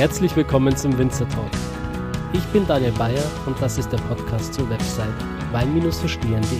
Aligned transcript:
Herzlich 0.00 0.34
willkommen 0.34 0.74
zum 0.74 0.96
Winzer 0.96 1.28
Talk. 1.28 1.50
Ich 2.32 2.42
bin 2.54 2.66
Daniel 2.66 2.92
Bayer 2.92 3.22
und 3.44 3.60
das 3.60 3.76
ist 3.76 3.92
der 3.92 3.98
Podcast 3.98 4.54
zur 4.54 4.66
Website 4.70 5.12
wein-verstehen.de. 5.52 6.58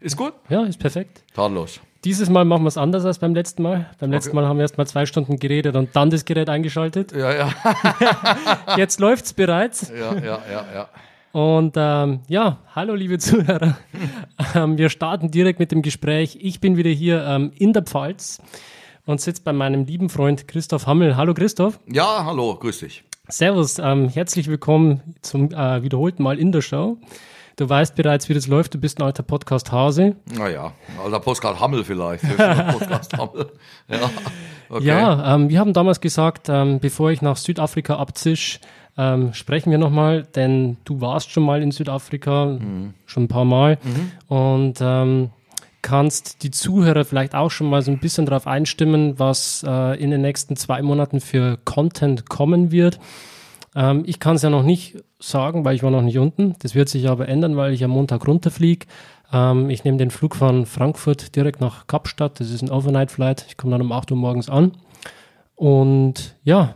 Ist 0.00 0.16
gut? 0.16 0.32
Ja, 0.48 0.64
ist 0.64 0.80
perfekt. 0.80 1.22
Tadellos. 1.32 1.78
Dieses 2.02 2.28
Mal 2.28 2.44
machen 2.44 2.64
wir 2.64 2.68
es 2.68 2.76
anders 2.76 3.04
als 3.04 3.20
beim 3.20 3.36
letzten 3.36 3.62
Mal. 3.62 3.88
Beim 4.00 4.10
letzten 4.10 4.30
Okay. 4.30 4.40
Mal 4.40 4.48
haben 4.48 4.56
wir 4.56 4.62
erst 4.62 4.76
mal 4.76 4.86
zwei 4.88 5.06
Stunden 5.06 5.38
geredet 5.38 5.76
und 5.76 5.94
dann 5.94 6.10
das 6.10 6.24
Gerät 6.24 6.48
eingeschaltet. 6.48 7.12
Ja, 7.12 7.32
ja, 7.32 7.54
Jetzt 8.76 8.98
läuft's 8.98 9.32
bereits. 9.32 9.92
ja, 9.96 10.12
ja, 10.14 10.42
ja, 10.50 10.64
ja. 10.74 10.88
Und 11.32 11.74
ähm, 11.76 12.20
ja, 12.28 12.58
hallo 12.74 12.94
liebe 12.94 13.18
Zuhörer. 13.20 13.76
ähm, 14.54 14.78
wir 14.78 14.88
starten 14.90 15.30
direkt 15.30 15.60
mit 15.60 15.70
dem 15.70 15.82
Gespräch. 15.82 16.38
Ich 16.40 16.60
bin 16.60 16.76
wieder 16.76 16.90
hier 16.90 17.24
ähm, 17.24 17.52
in 17.56 17.72
der 17.72 17.82
Pfalz 17.82 18.42
und 19.06 19.20
sitze 19.20 19.42
bei 19.42 19.52
meinem 19.52 19.84
lieben 19.84 20.08
Freund 20.08 20.48
Christoph 20.48 20.86
Hammel. 20.86 21.16
Hallo 21.16 21.32
Christoph. 21.34 21.78
Ja, 21.86 22.24
hallo, 22.24 22.56
grüß 22.56 22.80
dich. 22.80 23.04
Servus, 23.28 23.78
ähm, 23.78 24.08
herzlich 24.08 24.48
willkommen 24.48 25.14
zum 25.22 25.52
äh, 25.52 25.82
wiederholten 25.84 26.24
Mal 26.24 26.36
in 26.36 26.50
der 26.50 26.62
Show. 26.62 26.98
Du 27.54 27.68
weißt 27.68 27.94
bereits, 27.94 28.28
wie 28.28 28.34
das 28.34 28.48
läuft. 28.48 28.74
Du 28.74 28.78
bist 28.78 28.98
ein 28.98 29.04
alter 29.04 29.22
Podcast-Hase. 29.22 30.16
Naja, 30.36 30.72
alter 31.04 31.20
Postcard 31.20 31.60
Hammel 31.60 31.84
vielleicht. 31.84 32.24
Podcast 32.72 33.16
Hammel. 33.16 33.52
Ja, 33.88 34.10
okay. 34.68 34.84
Ja, 34.84 35.34
ähm, 35.34 35.48
wir 35.48 35.60
haben 35.60 35.74
damals 35.74 36.00
gesagt, 36.00 36.48
ähm, 36.48 36.80
bevor 36.80 37.12
ich 37.12 37.22
nach 37.22 37.36
Südafrika 37.36 37.96
abzisch, 37.96 38.58
ähm, 38.96 39.32
sprechen 39.34 39.70
wir 39.70 39.78
nochmal, 39.78 40.22
denn 40.34 40.76
du 40.84 41.00
warst 41.00 41.30
schon 41.30 41.42
mal 41.42 41.62
in 41.62 41.70
Südafrika, 41.70 42.58
schon 43.06 43.24
ein 43.24 43.28
paar 43.28 43.44
Mal 43.44 43.78
und 44.28 44.78
ähm, 44.80 45.30
kannst 45.82 46.42
die 46.42 46.50
Zuhörer 46.50 47.04
vielleicht 47.04 47.34
auch 47.34 47.50
schon 47.50 47.68
mal 47.68 47.82
so 47.82 47.90
ein 47.90 47.98
bisschen 47.98 48.26
darauf 48.26 48.46
einstimmen, 48.46 49.18
was 49.18 49.64
äh, 49.66 50.00
in 50.00 50.10
den 50.10 50.20
nächsten 50.20 50.56
zwei 50.56 50.82
Monaten 50.82 51.20
für 51.20 51.58
Content 51.64 52.28
kommen 52.28 52.70
wird. 52.70 52.98
Ähm, 53.74 54.02
ich 54.06 54.20
kann 54.20 54.36
es 54.36 54.42
ja 54.42 54.50
noch 54.50 54.62
nicht 54.62 54.96
sagen, 55.18 55.64
weil 55.64 55.74
ich 55.74 55.82
war 55.82 55.90
noch 55.90 56.02
nicht 56.02 56.18
unten. 56.18 56.54
Das 56.60 56.74
wird 56.74 56.88
sich 56.88 57.08
aber 57.08 57.28
ändern, 57.28 57.56
weil 57.56 57.72
ich 57.72 57.84
am 57.84 57.90
Montag 57.90 58.26
runterfliege. 58.26 58.86
Ähm, 59.32 59.70
ich 59.70 59.84
nehme 59.84 59.98
den 59.98 60.10
Flug 60.10 60.36
von 60.36 60.66
Frankfurt 60.66 61.36
direkt 61.36 61.60
nach 61.60 61.86
Kapstadt. 61.86 62.40
Das 62.40 62.50
ist 62.50 62.62
ein 62.62 62.70
Overnight-Flight. 62.70 63.46
Ich 63.48 63.56
komme 63.56 63.72
dann 63.72 63.82
um 63.82 63.92
8 63.92 64.10
Uhr 64.10 64.16
morgens 64.16 64.48
an. 64.48 64.72
Und 65.54 66.36
ja, 66.42 66.74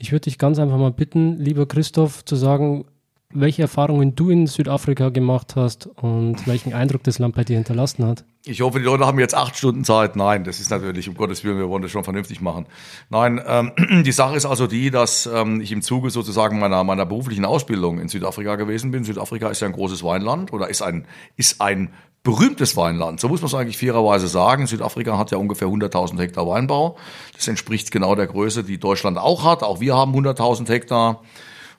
ich 0.00 0.12
würde 0.12 0.22
dich 0.22 0.38
ganz 0.38 0.58
einfach 0.58 0.78
mal 0.78 0.90
bitten, 0.90 1.36
lieber 1.36 1.66
Christoph, 1.66 2.24
zu 2.24 2.34
sagen, 2.34 2.86
welche 3.32 3.62
Erfahrungen 3.62 4.16
du 4.16 4.30
in 4.30 4.46
Südafrika 4.46 5.10
gemacht 5.10 5.54
hast 5.54 5.86
und 5.86 6.46
welchen 6.46 6.72
Eindruck 6.72 7.04
das 7.04 7.18
Land 7.18 7.36
bei 7.36 7.44
dir 7.44 7.56
hinterlassen 7.56 8.04
hat. 8.04 8.24
Ich 8.44 8.62
hoffe, 8.62 8.78
die 8.78 8.84
Leute 8.86 9.06
haben 9.06 9.20
jetzt 9.20 9.36
acht 9.36 9.56
Stunden 9.56 9.84
Zeit. 9.84 10.16
Nein, 10.16 10.42
das 10.44 10.58
ist 10.58 10.70
natürlich, 10.70 11.08
um 11.08 11.14
Gottes 11.14 11.44
Willen, 11.44 11.58
wir 11.58 11.68
wollen 11.68 11.82
das 11.82 11.90
schon 11.90 12.02
vernünftig 12.02 12.40
machen. 12.40 12.66
Nein, 13.10 13.40
ähm, 13.46 13.72
die 14.04 14.12
Sache 14.12 14.34
ist 14.34 14.46
also 14.46 14.66
die, 14.66 14.90
dass 14.90 15.26
ähm, 15.26 15.60
ich 15.60 15.70
im 15.70 15.82
Zuge 15.82 16.10
sozusagen 16.10 16.58
meiner, 16.58 16.82
meiner 16.82 17.04
beruflichen 17.04 17.44
Ausbildung 17.44 18.00
in 18.00 18.08
Südafrika 18.08 18.56
gewesen 18.56 18.90
bin. 18.90 19.04
Südafrika 19.04 19.50
ist 19.50 19.60
ja 19.60 19.66
ein 19.66 19.74
großes 19.74 20.02
Weinland 20.02 20.52
oder 20.54 20.68
ist 20.68 20.80
ein, 20.80 21.04
ist 21.36 21.60
ein 21.60 21.90
berühmtes 22.22 22.76
Weinland. 22.76 23.20
So 23.20 23.28
muss 23.28 23.40
man 23.40 23.48
es 23.48 23.54
eigentlich 23.54 23.78
fairerweise 23.78 24.28
sagen. 24.28 24.66
Südafrika 24.66 25.16
hat 25.16 25.30
ja 25.30 25.38
ungefähr 25.38 25.68
100.000 25.68 26.18
Hektar 26.18 26.46
Weinbau. 26.46 26.96
Das 27.34 27.48
entspricht 27.48 27.90
genau 27.90 28.14
der 28.14 28.26
Größe, 28.26 28.62
die 28.62 28.78
Deutschland 28.78 29.18
auch 29.18 29.44
hat. 29.44 29.62
Auch 29.62 29.80
wir 29.80 29.96
haben 29.96 30.14
100.000 30.14 30.68
Hektar. 30.68 31.22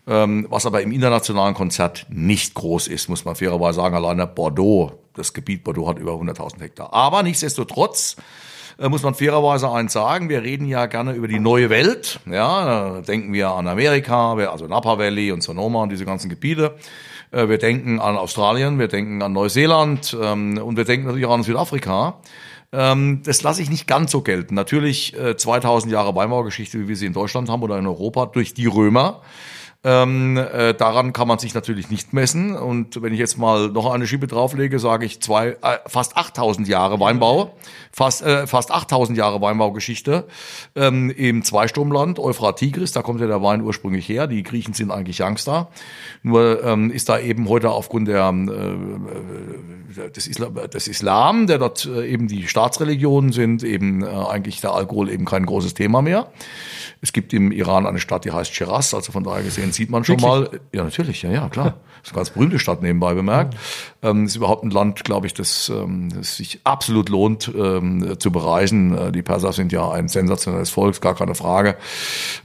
Ähm, 0.08 0.48
was 0.50 0.66
aber 0.66 0.82
im 0.82 0.92
internationalen 0.92 1.54
Konzert 1.54 2.08
nicht 2.10 2.56
groß 2.56 2.88
ist, 2.88 3.08
muss 3.08 3.24
man 3.24 3.36
fairerweise 3.36 3.78
sagen. 3.78 3.96
Alleine 3.96 4.26
Bordeaux, 4.26 4.94
das 5.14 5.34
Gebiet 5.34 5.64
Bordeaux 5.64 5.88
hat 5.88 6.00
über 6.00 6.14
100.000 6.14 6.60
Hektar. 6.60 6.92
Aber 6.92 7.22
nichtsdestotrotz 7.22 8.16
äh, 8.80 8.90
muss 8.90 9.04
man 9.04 9.14
fairerweise 9.14 9.72
eins 9.72 9.94
sagen, 9.94 10.28
wir 10.28 10.42
reden 10.42 10.66
ja 10.66 10.88
gerne 10.88 11.14
über 11.14 11.28
die 11.28 11.40
neue 11.40 11.70
Welt. 11.70 12.20
Ja, 12.26 13.02
denken 13.02 13.32
wir 13.32 13.52
an 13.52 13.68
Amerika, 13.68 14.34
also 14.34 14.66
Napa 14.66 14.98
Valley 14.98 15.32
und 15.32 15.44
Sonoma 15.44 15.84
und 15.84 15.90
diese 15.90 16.06
ganzen 16.06 16.30
Gebiete. 16.30 16.76
Äh, 17.32 17.48
Wir 17.48 17.58
denken 17.58 18.00
an 18.00 18.18
Australien, 18.18 18.78
wir 18.80 18.88
denken 18.88 19.22
an 19.22 19.34
Neuseeland 19.34 20.16
ähm, 20.22 20.58
und 20.58 20.78
wir 20.78 20.84
denken 20.84 21.08
natürlich 21.08 21.26
auch 21.26 21.34
an 21.34 21.44
Südafrika. 21.44 22.20
Ähm, 22.74 23.22
das 23.24 23.44
lasse 23.44 23.62
ich 23.62 23.70
nicht 23.70 23.88
ganz 23.88 24.12
so 24.12 24.22
gelten. 24.22 24.56
Natürlich 24.56 25.18
äh, 25.18 25.36
2000 25.36 25.92
Jahre 25.92 26.16
Weinbaugeschichte, 26.16 26.80
wie 26.80 26.88
wir 26.88 26.96
sie 26.96 27.06
in 27.06 27.14
Deutschland 27.14 27.50
haben 27.50 27.64
oder 27.64 27.78
in 27.78 27.88
Europa, 27.88 28.28
durch 28.28 28.54
die 28.54 28.68
Römer. 28.68 29.22
Ähm, 29.84 30.38
äh, 30.38 30.76
daran 30.76 31.12
kann 31.12 31.28
man 31.28 31.40
sich 31.40 31.56
natürlich 31.56 31.90
nicht 31.90 32.14
messen. 32.14 32.56
Und 32.56 33.02
wenn 33.02 33.14
ich 33.14 33.20
jetzt 33.20 33.40
mal 33.40 33.70
noch 33.70 33.92
eine 33.92 34.06
Schiebe 34.06 34.28
drauflege, 34.28 34.78
sage 34.78 35.08
ich 35.08 35.22
zwei, 35.22 35.58
äh, 35.62 35.80
fast 35.88 36.18
8000 36.18 36.68
Jahre 36.68 37.00
Weinbau, 37.00 37.58
fast, 37.92 38.22
äh, 38.22 38.46
fast 38.46 38.70
8000 38.70 39.18
Jahre 39.18 39.42
Weinbaugeschichte 39.42 40.28
ähm, 40.76 41.10
im 41.10 41.44
Zweistromland, 41.44 42.20
Euphrat 42.20 42.60
Tigris, 42.60 42.92
da 42.92 43.02
kommt 43.02 43.22
ja 43.22 43.28
der 43.28 43.42
Wein 43.42 43.62
ursprünglich 43.62 44.08
her. 44.08 44.28
Die 44.28 44.44
Griechen 44.44 44.76
sind 44.76 44.92
eigentlich 44.92 45.20
Youngster. 45.20 45.70
Nur 46.22 46.64
ähm, 46.64 46.92
ist 46.92 47.10
da 47.10 47.18
eben 47.18 47.50
heute 47.50 47.72
aufgrund 47.72 48.08
der, 48.08 48.30
äh, 48.30 50.10
des, 50.12 50.28
Islam, 50.28 50.60
des 50.72 50.88
Islam, 50.88 51.48
der 51.48 51.58
dort 51.58 51.88
äh, 51.88 52.06
eben 52.08 52.28
die 52.28 52.48
Staatsreligionen 52.48 53.32
sind, 53.32 53.64
eben 53.64 54.04
äh, 54.04 54.08
eigentlich 54.08 54.62
der 54.62 54.74
Alkohol 54.74 55.10
eben 55.10 55.26
kein 55.26 55.48
großes 55.48 55.74
Thema 55.74 56.04
mehr. 56.04 56.28
Es 57.02 57.14
gibt 57.14 57.34
im 57.34 57.52
Iran 57.52 57.88
eine 57.88 58.00
Stadt, 58.00 58.26
die 58.26 58.32
heißt 58.32 58.54
Shiraz, 58.54 58.94
also 58.94 59.12
von 59.12 59.24
daher 59.24 59.44
gesehen 59.44 59.72
sieht 59.72 59.90
man 59.90 60.04
schon 60.04 60.22
Wirklich? 60.22 60.52
mal. 60.52 60.60
Ja, 60.72 60.84
natürlich, 60.84 61.24
ja, 61.24 61.32
ja, 61.32 61.50
klar. 61.50 61.78
Das 62.02 62.10
ist 62.10 62.16
eine 62.16 62.22
ganz 62.22 62.30
berühmte 62.32 62.58
Stadt 62.58 62.82
nebenbei 62.82 63.14
bemerkt. 63.14 63.56
Ähm, 64.04 64.26
ist 64.26 64.36
überhaupt 64.36 64.64
ein 64.64 64.72
Land, 64.72 65.04
glaube 65.04 65.28
ich, 65.28 65.34
das, 65.34 65.70
ähm, 65.70 66.10
das 66.14 66.38
sich 66.38 66.62
absolut 66.64 67.10
lohnt 67.10 67.52
ähm, 67.56 68.16
zu 68.20 68.32
bereisen. 68.32 68.98
Äh, 68.98 69.12
die 69.12 69.22
Perser 69.22 69.54
sind 69.54 69.72
ja 69.72 69.92
ein 69.92 70.08
sensationelles 70.08 70.72
Volk, 70.72 71.00
gar 71.02 71.16
keine 71.16 71.36
Frage. 71.36 71.78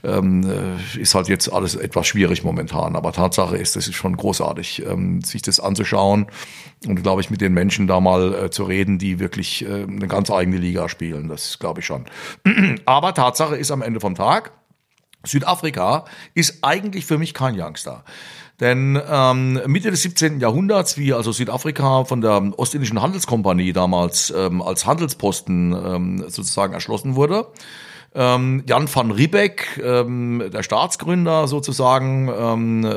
Ähm, 0.03 0.47
äh, 0.47 0.99
ist 0.99 1.15
halt 1.15 1.27
jetzt 1.27 1.51
alles 1.51 1.75
etwas 1.75 2.05
schwierig 2.07 2.43
momentan. 2.43 2.95
Aber 2.95 3.11
Tatsache 3.11 3.57
ist, 3.57 3.75
das 3.75 3.87
ist 3.87 3.95
schon 3.95 4.15
großartig, 4.15 4.85
ähm, 4.85 5.21
sich 5.21 5.41
das 5.41 5.59
anzuschauen 5.59 6.27
und, 6.85 7.01
glaube 7.01 7.21
ich, 7.21 7.29
mit 7.29 7.41
den 7.41 7.53
Menschen 7.53 7.87
da 7.87 7.99
mal 7.99 8.33
äh, 8.33 8.49
zu 8.51 8.63
reden, 8.63 8.99
die 8.99 9.19
wirklich 9.19 9.65
äh, 9.65 9.83
eine 9.83 10.07
ganz 10.07 10.29
eigene 10.29 10.57
Liga 10.57 10.89
spielen. 10.89 11.27
Das 11.27 11.57
glaube 11.57 11.79
ich 11.79 11.85
schon. 11.85 12.05
Aber 12.85 13.13
Tatsache 13.13 13.55
ist 13.55 13.71
am 13.71 13.81
Ende 13.81 13.99
vom 13.99 14.13
Tag, 14.13 14.51
Südafrika 15.25 16.05
ist 16.33 16.59
eigentlich 16.63 17.05
für 17.05 17.17
mich 17.17 17.33
kein 17.33 17.59
Youngster. 17.59 18.03
Denn 18.59 18.99
ähm, 19.07 19.61
Mitte 19.67 19.91
des 19.91 20.01
17. 20.01 20.39
Jahrhunderts, 20.39 20.97
wie 20.97 21.13
also 21.13 21.31
Südafrika 21.31 22.05
von 22.05 22.21
der 22.21 22.53
Ostindischen 22.57 23.01
Handelskompanie 23.01 23.71
damals 23.71 24.33
ähm, 24.35 24.63
als 24.63 24.85
Handelsposten 24.85 25.73
ähm, 25.73 26.25
sozusagen 26.27 26.73
erschlossen 26.73 27.15
wurde, 27.15 27.47
ähm, 28.15 28.63
Jan 28.67 28.89
van 28.91 29.11
Riebeck, 29.11 29.79
ähm, 29.83 30.49
der 30.51 30.63
Staatsgründer 30.63 31.47
sozusagen, 31.47 32.29
ähm, 32.29 32.83
äh, 32.83 32.89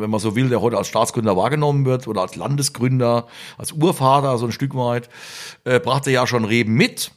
wenn 0.00 0.08
man 0.08 0.18
so 0.18 0.34
will, 0.34 0.48
der 0.48 0.62
heute 0.62 0.78
als 0.78 0.88
Staatsgründer 0.88 1.36
wahrgenommen 1.36 1.84
wird 1.84 2.08
oder 2.08 2.22
als 2.22 2.36
Landesgründer, 2.36 3.26
als 3.58 3.72
Urvater 3.72 4.38
so 4.38 4.46
ein 4.46 4.52
Stück 4.52 4.74
weit, 4.74 5.10
äh, 5.64 5.78
brachte 5.78 6.10
ja 6.10 6.26
schon 6.26 6.46
Reben 6.46 6.72
mit. 6.72 7.10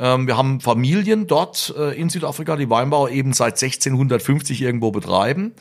Ähm, 0.00 0.26
wir 0.26 0.36
haben 0.36 0.60
Familien 0.60 1.28
dort 1.28 1.72
äh, 1.78 1.98
in 1.98 2.10
Südafrika, 2.10 2.56
die 2.56 2.68
Weinbau 2.68 3.06
eben 3.08 3.32
seit 3.32 3.62
1650 3.62 4.60
irgendwo 4.60 4.90
betreiben. 4.90 5.52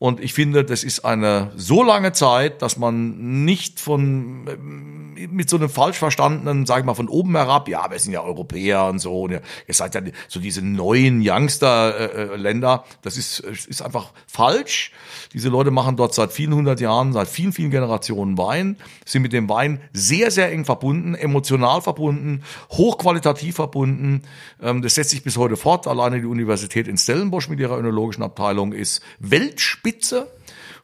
Und 0.00 0.20
ich 0.20 0.32
finde, 0.32 0.64
das 0.64 0.84
ist 0.84 1.04
eine 1.04 1.50
so 1.56 1.82
lange 1.82 2.12
Zeit, 2.12 2.62
dass 2.62 2.76
man 2.76 3.44
nicht 3.44 3.80
von 3.80 4.46
ähm, 4.48 5.08
mit 5.32 5.50
so 5.50 5.56
einem 5.56 5.68
falsch 5.68 5.98
verstandenen, 5.98 6.66
sag 6.66 6.78
ich 6.78 6.84
mal, 6.84 6.94
von 6.94 7.08
oben 7.08 7.34
herab, 7.34 7.68
ja, 7.68 7.90
wir 7.90 7.98
sind 7.98 8.12
ja 8.12 8.22
Europäer 8.22 8.86
und 8.86 9.00
so, 9.00 9.22
und 9.22 9.32
ihr, 9.32 9.42
ihr 9.66 9.74
seid 9.74 9.96
ja 9.96 10.00
so 10.28 10.38
diese 10.38 10.62
neuen 10.62 11.20
Youngster-Länder, 11.24 12.84
das 13.02 13.16
ist, 13.16 13.40
ist 13.40 13.82
einfach 13.82 14.12
falsch. 14.28 14.92
Diese 15.32 15.48
Leute 15.48 15.72
machen 15.72 15.96
dort 15.96 16.14
seit 16.14 16.32
vielen 16.32 16.54
hundert 16.54 16.80
Jahren, 16.80 17.12
seit 17.12 17.26
vielen, 17.26 17.52
vielen 17.52 17.72
Generationen 17.72 18.38
Wein, 18.38 18.76
sind 19.04 19.22
mit 19.22 19.32
dem 19.32 19.48
Wein 19.48 19.80
sehr, 19.92 20.30
sehr 20.30 20.52
eng 20.52 20.64
verbunden, 20.64 21.16
emotional 21.16 21.82
verbunden, 21.82 22.44
hochqualitativ 22.70 23.56
verbunden. 23.56 24.22
Ähm, 24.62 24.82
das 24.82 24.94
setzt 24.94 25.10
sich 25.10 25.24
bis 25.24 25.36
heute 25.36 25.56
fort. 25.56 25.88
Alleine 25.88 26.20
die 26.20 26.26
Universität 26.26 26.86
in 26.86 26.96
Stellenbosch 26.96 27.48
mit 27.48 27.58
ihrer 27.58 27.76
önologischen 27.76 28.22
Abteilung 28.22 28.72
ist 28.72 29.02
Weltspitze. 29.18 29.87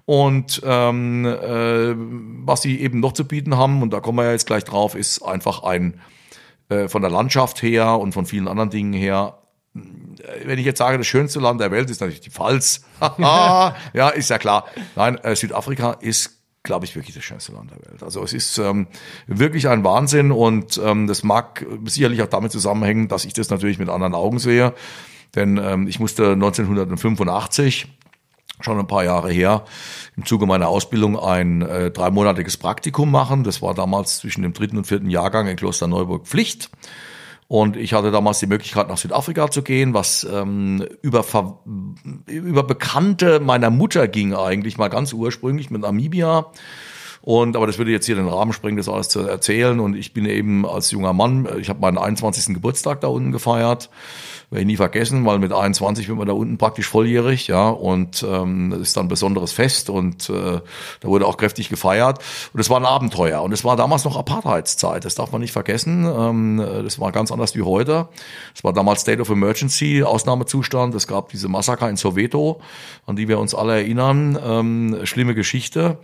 Und 0.06 0.60
ähm, 0.64 1.24
äh, 1.24 1.94
was 2.46 2.62
sie 2.62 2.80
eben 2.80 3.00
noch 3.00 3.12
zu 3.12 3.26
bieten 3.26 3.56
haben, 3.56 3.80
und 3.82 3.92
da 3.92 4.00
kommen 4.00 4.18
wir 4.18 4.24
ja 4.24 4.32
jetzt 4.32 4.46
gleich 4.46 4.64
drauf, 4.64 4.94
ist 4.94 5.22
einfach 5.22 5.62
ein 5.62 6.00
äh, 6.68 6.88
von 6.88 7.00
der 7.02 7.10
Landschaft 7.10 7.62
her 7.62 7.98
und 7.98 8.12
von 8.12 8.26
vielen 8.26 8.48
anderen 8.48 8.70
Dingen 8.70 8.92
her. 8.92 9.38
äh, 9.74 10.46
Wenn 10.46 10.58
ich 10.58 10.66
jetzt 10.66 10.78
sage, 10.78 10.98
das 10.98 11.06
schönste 11.06 11.40
Land 11.40 11.60
der 11.60 11.70
Welt 11.70 11.88
ist 11.88 12.00
natürlich 12.00 12.20
die 12.20 12.30
Pfalz. 12.30 12.84
Ja, 13.18 14.08
ist 14.14 14.30
ja 14.30 14.38
klar. 14.38 14.66
Nein, 14.94 15.16
äh, 15.18 15.34
Südafrika 15.36 15.92
ist 15.92 16.38
glaube 16.64 16.86
ich, 16.86 16.96
wirklich 16.96 17.14
das 17.14 17.22
schönste 17.22 17.52
Land 17.52 17.70
der 17.70 17.90
Welt. 17.90 18.02
Also 18.02 18.24
es 18.24 18.32
ist 18.32 18.56
ähm, 18.58 18.86
wirklich 19.26 19.68
ein 19.68 19.84
Wahnsinn 19.84 20.32
und 20.32 20.80
ähm, 20.82 21.06
das 21.06 21.22
mag 21.22 21.64
sicherlich 21.84 22.22
auch 22.22 22.26
damit 22.26 22.52
zusammenhängen, 22.52 23.06
dass 23.06 23.26
ich 23.26 23.34
das 23.34 23.50
natürlich 23.50 23.78
mit 23.78 23.90
anderen 23.90 24.14
Augen 24.14 24.38
sehe. 24.38 24.72
Denn 25.34 25.58
ähm, 25.58 25.86
ich 25.86 26.00
musste 26.00 26.32
1985 26.32 27.86
schon 28.60 28.78
ein 28.78 28.86
paar 28.86 29.04
Jahre 29.04 29.30
her, 29.30 29.64
im 30.16 30.24
Zuge 30.24 30.46
meiner 30.46 30.68
Ausbildung 30.68 31.18
ein 31.18 31.62
äh, 31.62 31.90
dreimonatiges 31.90 32.56
Praktikum 32.56 33.10
machen. 33.10 33.44
Das 33.44 33.62
war 33.62 33.74
damals 33.74 34.18
zwischen 34.18 34.42
dem 34.42 34.52
dritten 34.52 34.76
und 34.76 34.86
vierten 34.86 35.10
Jahrgang 35.10 35.48
in 35.48 35.56
Klosterneuburg 35.56 36.26
Pflicht. 36.26 36.70
Und 37.46 37.76
ich 37.76 37.92
hatte 37.92 38.10
damals 38.10 38.38
die 38.38 38.46
Möglichkeit, 38.46 38.88
nach 38.88 38.96
Südafrika 38.96 39.50
zu 39.50 39.62
gehen, 39.62 39.92
was 39.92 40.26
ähm, 40.30 40.86
über, 41.02 41.24
über 42.26 42.62
Bekannte 42.62 43.38
meiner 43.40 43.70
Mutter 43.70 44.08
ging 44.08 44.34
eigentlich 44.34 44.78
mal 44.78 44.88
ganz 44.88 45.12
ursprünglich 45.12 45.70
mit 45.70 45.82
Namibia. 45.82 46.46
Und 47.20 47.56
aber 47.56 47.66
das 47.66 47.78
würde 47.78 47.90
jetzt 47.90 48.04
hier 48.04 48.16
den 48.16 48.28
Rahmen 48.28 48.52
sprengen, 48.52 48.76
das 48.76 48.88
alles 48.88 49.08
zu 49.08 49.20
erzählen. 49.20 49.80
Und 49.80 49.94
ich 49.94 50.12
bin 50.12 50.26
eben 50.26 50.66
als 50.66 50.90
junger 50.90 51.12
Mann, 51.12 51.48
ich 51.58 51.68
habe 51.70 51.80
meinen 51.80 51.96
21. 51.96 52.54
Geburtstag 52.54 53.00
da 53.00 53.08
unten 53.08 53.32
gefeiert. 53.32 53.88
Werde 54.54 54.60
ich 54.60 54.66
nie 54.68 54.76
vergessen, 54.76 55.26
weil 55.26 55.40
mit 55.40 55.52
21 55.52 56.06
wird 56.06 56.16
man 56.16 56.28
da 56.28 56.32
unten 56.32 56.58
praktisch 56.58 56.86
volljährig, 56.86 57.48
ja, 57.48 57.70
und 57.70 58.22
ähm, 58.22 58.70
das 58.70 58.82
ist 58.82 58.96
dann 58.96 59.06
ein 59.06 59.08
besonderes 59.08 59.50
Fest 59.50 59.90
und 59.90 60.30
äh, 60.30 60.60
da 61.00 61.08
wurde 61.08 61.26
auch 61.26 61.38
kräftig 61.38 61.68
gefeiert. 61.68 62.20
Und 62.52 62.60
es 62.60 62.70
war 62.70 62.78
ein 62.78 62.86
Abenteuer. 62.86 63.42
Und 63.42 63.50
es 63.50 63.64
war 63.64 63.74
damals 63.74 64.04
noch 64.04 64.16
Apartheidszeit, 64.16 65.04
das 65.04 65.16
darf 65.16 65.32
man 65.32 65.40
nicht 65.40 65.50
vergessen. 65.50 66.04
Ähm, 66.04 66.64
das 66.84 67.00
war 67.00 67.10
ganz 67.10 67.32
anders 67.32 67.56
wie 67.56 67.62
heute. 67.62 68.06
Es 68.54 68.62
war 68.62 68.72
damals 68.72 69.00
State 69.00 69.20
of 69.20 69.28
Emergency, 69.28 70.04
Ausnahmezustand. 70.04 70.94
Es 70.94 71.08
gab 71.08 71.30
diese 71.30 71.48
Massaker 71.48 71.90
in 71.90 71.96
Soweto, 71.96 72.60
an 73.06 73.16
die 73.16 73.26
wir 73.26 73.40
uns 73.40 73.56
alle 73.56 73.72
erinnern. 73.72 74.38
Ähm, 74.40 75.00
schlimme 75.02 75.34
Geschichte. 75.34 75.98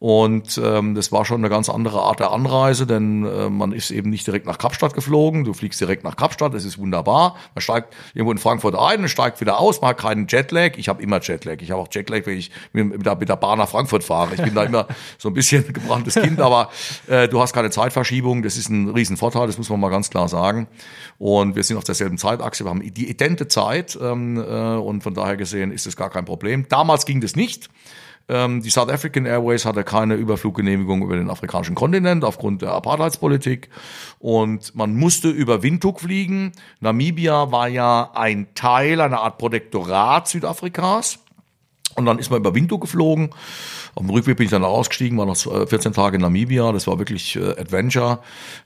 Und 0.00 0.58
ähm, 0.64 0.94
das 0.94 1.12
war 1.12 1.26
schon 1.26 1.42
eine 1.42 1.50
ganz 1.50 1.68
andere 1.68 2.00
Art 2.00 2.20
der 2.20 2.30
Anreise, 2.30 2.86
denn 2.86 3.26
äh, 3.26 3.50
man 3.50 3.72
ist 3.72 3.90
eben 3.90 4.08
nicht 4.08 4.26
direkt 4.26 4.46
nach 4.46 4.56
Kapstadt 4.56 4.94
geflogen. 4.94 5.44
Du 5.44 5.52
fliegst 5.52 5.78
direkt 5.78 6.04
nach 6.04 6.16
Kapstadt, 6.16 6.54
das 6.54 6.64
ist 6.64 6.78
wunderbar. 6.78 7.36
Man 7.54 7.60
steigt 7.60 7.94
irgendwo 8.14 8.32
in 8.32 8.38
Frankfurt 8.38 8.74
ein 8.74 9.02
und 9.02 9.08
steigt 9.10 9.42
wieder 9.42 9.60
aus, 9.60 9.82
man 9.82 9.90
hat 9.90 9.98
keinen 9.98 10.26
Jetlag. 10.26 10.78
Ich 10.78 10.88
habe 10.88 11.02
immer 11.02 11.20
Jetlag. 11.20 11.58
Ich 11.60 11.70
habe 11.70 11.82
auch 11.82 11.88
Jetlag, 11.92 12.24
wenn 12.24 12.38
ich 12.38 12.50
mit 12.72 13.04
der, 13.04 13.14
mit 13.16 13.28
der 13.28 13.36
Bahn 13.36 13.58
nach 13.58 13.68
Frankfurt 13.68 14.02
fahre. 14.02 14.34
Ich 14.34 14.42
bin 14.42 14.54
da 14.54 14.64
immer 14.64 14.86
so 15.18 15.28
ein 15.28 15.34
bisschen 15.34 15.66
gebranntes 15.72 16.14
Kind, 16.14 16.40
aber 16.40 16.70
äh, 17.06 17.28
du 17.28 17.38
hast 17.38 17.52
keine 17.52 17.68
Zeitverschiebung. 17.68 18.42
Das 18.42 18.56
ist 18.56 18.70
ein 18.70 18.88
Riesenvorteil, 18.88 19.48
das 19.48 19.58
muss 19.58 19.68
man 19.68 19.80
mal 19.80 19.90
ganz 19.90 20.08
klar 20.08 20.28
sagen. 20.28 20.66
Und 21.18 21.56
wir 21.56 21.62
sind 21.62 21.76
auf 21.76 21.84
derselben 21.84 22.16
Zeitachse, 22.16 22.64
wir 22.64 22.70
haben 22.70 22.80
die 22.80 23.10
idente 23.10 23.48
Zeit 23.48 23.98
ähm, 24.00 24.38
äh, 24.38 24.76
und 24.76 25.02
von 25.02 25.12
daher 25.12 25.36
gesehen 25.36 25.72
ist 25.72 25.86
es 25.86 25.94
gar 25.94 26.08
kein 26.08 26.24
Problem. 26.24 26.64
Damals 26.70 27.04
ging 27.04 27.20
das 27.20 27.36
nicht. 27.36 27.68
Ähm, 28.30 28.62
die 28.62 28.70
South 28.70 28.88
African 28.88 29.26
Airways 29.26 29.64
hatte 29.64 29.82
keine 29.82 30.14
Überfluggenehmigung 30.14 31.02
über 31.02 31.16
den 31.16 31.28
afrikanischen 31.28 31.74
Kontinent 31.74 32.24
aufgrund 32.24 32.62
der 32.62 32.70
Apartheidspolitik 32.72 33.68
und 34.20 34.72
man 34.76 34.94
musste 34.94 35.28
über 35.28 35.64
Windhoek 35.64 36.00
fliegen. 36.00 36.52
Namibia 36.78 37.50
war 37.50 37.66
ja 37.66 38.12
ein 38.14 38.46
Teil, 38.54 39.00
eine 39.00 39.18
Art 39.18 39.38
Protektorat 39.38 40.28
Südafrikas. 40.28 41.18
Und 41.94 42.06
dann 42.06 42.18
ist 42.18 42.30
man 42.30 42.40
über 42.40 42.54
Windhoek 42.54 42.80
geflogen 42.80 43.30
auf 43.94 44.06
dem 44.06 44.10
Rückweg 44.10 44.36
bin 44.36 44.44
ich 44.44 44.50
dann 44.50 44.64
ausgestiegen, 44.64 45.18
war 45.18 45.26
noch 45.26 45.36
14 45.36 45.92
Tage 45.92 46.16
in 46.16 46.22
Namibia, 46.22 46.72
das 46.72 46.86
war 46.86 46.98
wirklich 46.98 47.36
äh, 47.36 47.50
Adventure. 47.50 48.20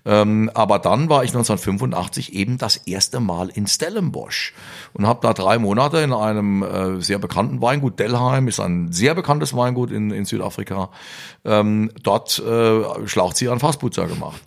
Ähm, 0.04 0.50
aber 0.54 0.78
dann 0.78 1.08
war 1.08 1.24
ich 1.24 1.30
1985 1.30 2.34
eben 2.34 2.58
das 2.58 2.76
erste 2.76 3.20
Mal 3.20 3.48
in 3.48 3.66
Stellenbosch 3.66 4.52
und 4.92 5.06
habe 5.06 5.20
da 5.22 5.32
drei 5.32 5.58
Monate 5.58 5.98
in 5.98 6.12
einem 6.12 6.62
äh, 6.62 7.00
sehr 7.00 7.18
bekannten 7.18 7.62
Weingut, 7.62 7.98
Delheim 7.98 8.48
ist 8.48 8.60
ein 8.60 8.92
sehr 8.92 9.14
bekanntes 9.14 9.56
Weingut 9.56 9.90
in, 9.90 10.10
in 10.10 10.24
Südafrika, 10.24 10.90
ähm, 11.44 11.90
dort 12.02 12.38
äh, 12.38 13.06
Schlauchzieher 13.06 13.52
an 13.52 13.60
Fassputzer 13.60 14.06
gemacht. 14.06 14.42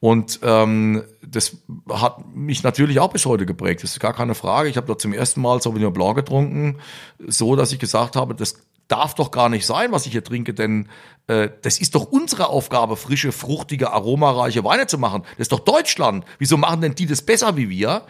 Und 0.00 0.40
ähm, 0.42 1.02
das 1.26 1.56
hat 1.90 2.24
mich 2.34 2.62
natürlich 2.62 3.00
auch 3.00 3.10
bis 3.10 3.26
heute 3.26 3.46
geprägt. 3.46 3.82
Das 3.82 3.90
ist 3.90 4.00
gar 4.00 4.12
keine 4.14 4.34
Frage. 4.34 4.68
Ich 4.68 4.76
habe 4.76 4.86
dort 4.86 5.00
zum 5.00 5.12
ersten 5.12 5.40
Mal 5.40 5.60
Sauvignon 5.60 5.92
Blanc 5.92 6.14
getrunken, 6.16 6.78
so 7.26 7.56
dass 7.56 7.72
ich 7.72 7.78
gesagt 7.78 8.14
habe, 8.14 8.34
das 8.34 8.62
darf 8.86 9.14
doch 9.14 9.30
gar 9.30 9.48
nicht 9.48 9.66
sein, 9.66 9.92
was 9.92 10.06
ich 10.06 10.12
hier 10.12 10.24
trinke, 10.24 10.54
denn 10.54 10.88
das 11.28 11.78
ist 11.78 11.94
doch 11.94 12.06
unsere 12.06 12.48
Aufgabe, 12.48 12.96
frische, 12.96 13.32
fruchtige, 13.32 13.92
aromareiche 13.92 14.64
Weine 14.64 14.86
zu 14.86 14.96
machen. 14.96 15.22
Das 15.32 15.44
ist 15.44 15.52
doch 15.52 15.60
Deutschland. 15.60 16.24
Wieso 16.38 16.56
machen 16.56 16.80
denn 16.80 16.94
die 16.94 17.06
das 17.06 17.22
besser 17.22 17.56
wie 17.56 17.68
wir? 17.68 18.02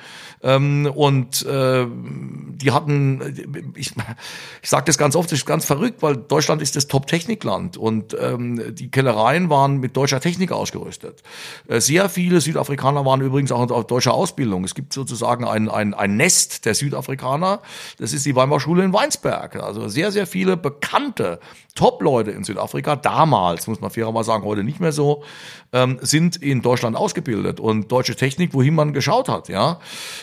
Ähm, 0.42 0.90
und 0.94 1.44
äh, 1.46 1.86
die 1.88 2.70
hatten, 2.70 3.72
ich, 3.74 3.92
ich 4.62 4.70
sage 4.70 4.84
das 4.84 4.98
ganz 4.98 5.16
oft, 5.16 5.32
das 5.32 5.40
ist 5.40 5.46
ganz 5.46 5.64
verrückt, 5.64 6.02
weil 6.02 6.16
Deutschland 6.16 6.62
ist 6.62 6.76
das 6.76 6.86
Top-Technikland 6.86 7.76
und 7.76 8.16
ähm, 8.20 8.74
die 8.74 8.90
Kellereien 8.90 9.50
waren 9.50 9.78
mit 9.78 9.96
deutscher 9.96 10.20
Technik 10.20 10.52
ausgerüstet. 10.52 11.22
Äh, 11.66 11.80
sehr 11.80 12.08
viele 12.08 12.40
Südafrikaner 12.40 13.04
waren 13.04 13.20
übrigens 13.20 13.50
auch 13.50 13.68
auf 13.70 13.86
deutscher 13.86 14.14
Ausbildung. 14.14 14.64
Es 14.64 14.74
gibt 14.74 14.92
sozusagen 14.92 15.44
ein, 15.44 15.68
ein, 15.68 15.94
ein 15.94 16.16
Nest 16.16 16.64
der 16.64 16.74
Südafrikaner. 16.74 17.60
Das 17.98 18.12
ist 18.12 18.24
die 18.24 18.36
Weinbauschule 18.36 18.84
in 18.84 18.92
Weinsberg. 18.92 19.56
Also 19.56 19.88
sehr, 19.88 20.12
sehr 20.12 20.26
viele 20.26 20.56
bekannte 20.56 21.40
Top-Leute 21.74 22.30
in 22.32 22.44
Südafrika, 22.44 22.96
damals, 23.08 23.66
muss 23.66 23.80
man 23.80 23.90
fairerweise 23.90 24.26
sagen, 24.26 24.44
heute 24.44 24.62
nicht 24.62 24.80
mehr 24.80 24.92
so, 24.92 25.22
ähm, 25.72 25.98
sind 26.02 26.36
in 26.36 26.60
Deutschland 26.60 26.94
ausgebildet 26.94 27.58
und 27.58 27.90
deutsche 27.90 28.14
Technik, 28.14 28.52
wohin 28.52 28.74
man 28.74 28.92
geschaut 28.92 29.28
hat, 29.28 29.48
ja. 29.48 29.80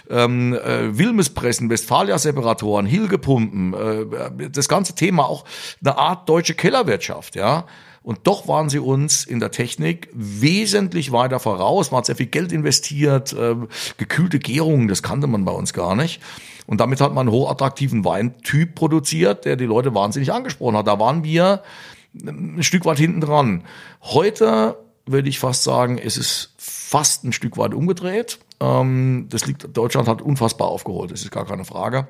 Ähm, 0.10 0.54
äh, 0.54 0.96
Wilmespressen, 0.96 1.70
Westfalia-Separatoren, 1.70 2.86
Hilgepumpen, 2.86 3.74
äh, 3.74 4.50
das 4.52 4.70
ganze 4.70 4.94
Thema 4.94 5.26
auch 5.26 5.46
eine 5.82 5.98
Art 5.98 6.30
deutsche 6.30 6.54
Kellerwirtschaft, 6.54 7.36
ja. 7.36 7.66
Und 8.04 8.20
doch 8.26 8.48
waren 8.48 8.70
sie 8.70 8.78
uns 8.78 9.26
in 9.26 9.40
der 9.40 9.50
Technik 9.50 10.10
wesentlich 10.14 11.12
weiter 11.12 11.40
voraus. 11.40 11.90
Man 11.90 11.98
hat 11.98 12.06
sehr 12.06 12.16
viel 12.16 12.28
Geld 12.28 12.52
investiert, 12.52 13.34
äh, 13.34 13.56
gekühlte 13.98 14.38
Gärungen, 14.38 14.88
das 14.88 15.02
kannte 15.02 15.26
man 15.26 15.44
bei 15.44 15.52
uns 15.52 15.74
gar 15.74 15.96
nicht. 15.96 16.22
Und 16.68 16.82
damit 16.82 17.02
hat 17.02 17.16
man 17.16 17.28
einen 17.28 17.36
hochattraktiven 17.36 18.06
Weintyp 18.06 18.76
produziert, 18.76 19.46
der 19.46 19.56
die 19.56 19.66
Leute 19.66 19.96
wahnsinnig 19.96 20.32
angesprochen 20.32 20.78
hat. 20.78 20.88
Da 20.88 21.00
waren 21.00 21.24
wir 21.24 21.64
ein 22.24 22.64
Stück 22.64 22.86
weit 22.86 22.98
hinten 22.98 23.22
dran. 23.22 23.64
Heute 24.02 24.78
würde 25.06 25.30
ich 25.30 25.40
fast 25.40 25.64
sagen, 25.64 25.98
es 25.98 26.18
ist 26.18 26.54
fast 26.58 27.24
ein 27.24 27.34
Stück 27.34 27.58
weit 27.58 27.74
umgedreht. 27.74 28.40
Ähm, 28.60 29.28
das 29.30 29.46
liegt, 29.46 29.76
Deutschland 29.76 30.08
hat 30.08 30.22
unfassbar 30.22 30.68
aufgeholt, 30.68 31.12
das 31.12 31.22
ist 31.22 31.32
gar 31.32 31.46
keine 31.46 31.66
Frage. 31.66 32.08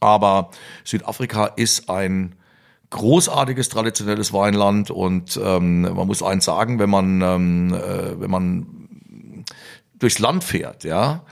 Aber 0.00 0.50
Südafrika 0.84 1.46
ist 1.46 1.90
ein 1.90 2.34
großartiges 2.88 3.68
traditionelles 3.68 4.32
Weinland 4.32 4.90
und 4.90 5.38
ähm, 5.42 5.82
man 5.82 6.06
muss 6.06 6.22
eins 6.22 6.44
sagen, 6.44 6.78
wenn 6.78 6.90
man 6.90 7.20
ähm, 7.22 7.74
äh, 7.74 8.20
wenn 8.20 8.30
man 8.30 9.46
durchs 9.98 10.18
Land 10.18 10.42
fährt, 10.42 10.82
ja, 10.82 11.22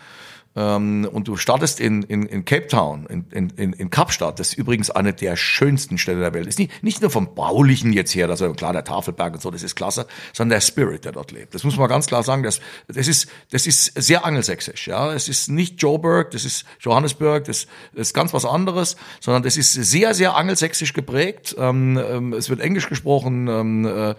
ähm, 0.59 1.09
und 1.13 1.29
du 1.29 1.37
startest 1.37 1.79
in, 1.79 2.03
in, 2.03 2.27
in 2.27 2.45
Cape 2.45 2.67
Town, 2.67 3.07
in, 3.07 3.51
in, 3.51 3.73
in 3.73 3.91
Kapstadt, 3.91 4.41
das 4.41 4.49
ist 4.49 4.59
übrigens 4.59 4.91
eine 4.91 5.13
der 5.13 5.37
schönsten 5.37 5.99
Städte 5.99 6.19
der 6.19 6.35
Welt. 6.35 6.49
Ist 6.49 6.59
nicht, 6.59 6.83
nicht 6.83 7.01
nur 7.01 7.11
vom 7.11 7.37
Baulichen 7.37 7.93
jetzt 7.93 8.13
her, 8.17 8.29
also 8.29 8.53
klar, 8.55 8.73
der 8.73 8.83
Tafelberg 8.83 9.35
und 9.35 9.41
so, 9.41 9.53
das 9.53 9.63
ist 9.63 9.77
klasse, 9.77 10.09
sondern 10.33 10.57
der 10.57 10.61
Spirit, 10.61 11.05
der 11.05 11.13
dort 11.13 11.31
lebt. 11.31 11.55
Das 11.55 11.63
muss 11.63 11.77
man 11.77 11.89
ganz 11.89 12.09
klar 12.09 12.25
sagen, 12.25 12.43
das, 12.43 12.61
das, 12.89 13.07
ist, 13.07 13.29
das 13.53 13.69
ist 13.69 13.93
sehr 13.95 14.25
angelsächsisch. 14.25 14.89
Ja? 14.89 15.13
Es 15.13 15.29
ist 15.29 15.49
nicht 15.49 15.81
Joburg, 15.81 16.33
das 16.33 16.45
ist 16.45 16.65
Johannesburg, 16.81 17.45
das, 17.45 17.69
das 17.95 18.09
ist 18.09 18.15
ganz 18.15 18.35
was 18.35 18.45
anderes, 18.45 18.97
sondern 19.21 19.45
das 19.45 19.57
ist 19.57 19.73
sehr, 19.73 20.13
sehr 20.13 20.35
angelsächsisch 20.35 20.93
geprägt. 20.93 21.55
Ähm, 21.57 22.01
ähm, 22.05 22.33
es 22.33 22.51
wird 22.51 22.61
Englisch 22.61 22.89
gesprochen, 22.89 23.47
ähm, 23.47 23.87
äh, 23.87 24.11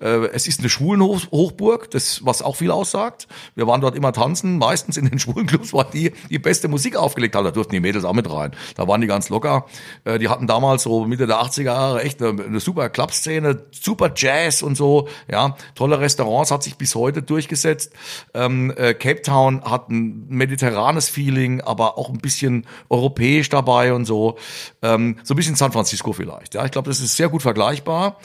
äh, 0.00 0.28
es 0.32 0.48
ist 0.48 0.60
eine 0.60 0.70
Schwulenhochburg, 0.70 1.90
das, 1.90 2.24
was 2.24 2.40
auch 2.40 2.56
viel 2.56 2.70
aussagt. 2.70 3.28
Wir 3.54 3.66
waren 3.66 3.82
dort 3.82 3.94
immer 3.94 4.14
tanzen, 4.14 4.56
meistens 4.56 4.96
in 4.96 5.04
den 5.04 5.18
Schwulenclubs, 5.18 5.74
weil 5.84 5.92
die 5.92 6.12
die 6.30 6.38
beste 6.38 6.68
Musik 6.68 6.96
aufgelegt 6.96 7.34
haben. 7.34 7.44
Da 7.44 7.50
durften 7.50 7.72
die 7.72 7.80
Mädels 7.80 8.04
auch 8.04 8.12
mit 8.12 8.30
rein. 8.30 8.52
Da 8.76 8.88
waren 8.88 9.00
die 9.00 9.06
ganz 9.06 9.28
locker. 9.28 9.66
Äh, 10.04 10.18
die 10.18 10.28
hatten 10.28 10.46
damals 10.46 10.82
so 10.82 11.04
Mitte 11.04 11.26
der 11.26 11.36
80er 11.36 11.62
Jahre 11.62 12.02
echt 12.02 12.22
eine, 12.22 12.42
eine 12.42 12.60
super 12.60 12.88
Clubszene, 12.88 13.64
super 13.70 14.12
Jazz 14.14 14.62
und 14.62 14.76
so. 14.76 15.08
Ja, 15.30 15.56
tolle 15.74 16.00
Restaurants 16.00 16.50
hat 16.50 16.62
sich 16.62 16.76
bis 16.76 16.94
heute 16.94 17.22
durchgesetzt. 17.22 17.92
Ähm, 18.34 18.72
äh, 18.76 18.94
Cape 18.94 19.22
Town 19.22 19.62
hat 19.64 19.88
ein 19.90 20.26
mediterranes 20.28 21.08
Feeling, 21.08 21.60
aber 21.60 21.98
auch 21.98 22.10
ein 22.10 22.18
bisschen 22.18 22.66
europäisch 22.88 23.48
dabei 23.48 23.92
und 23.92 24.04
so. 24.04 24.36
Ähm, 24.82 25.18
so 25.22 25.34
ein 25.34 25.36
bisschen 25.36 25.56
San 25.56 25.72
Francisco 25.72 26.12
vielleicht. 26.12 26.54
Ja, 26.54 26.64
ich 26.64 26.70
glaube, 26.70 26.88
das 26.88 27.00
ist 27.00 27.16
sehr 27.16 27.28
gut 27.28 27.42
vergleichbar 27.42 28.18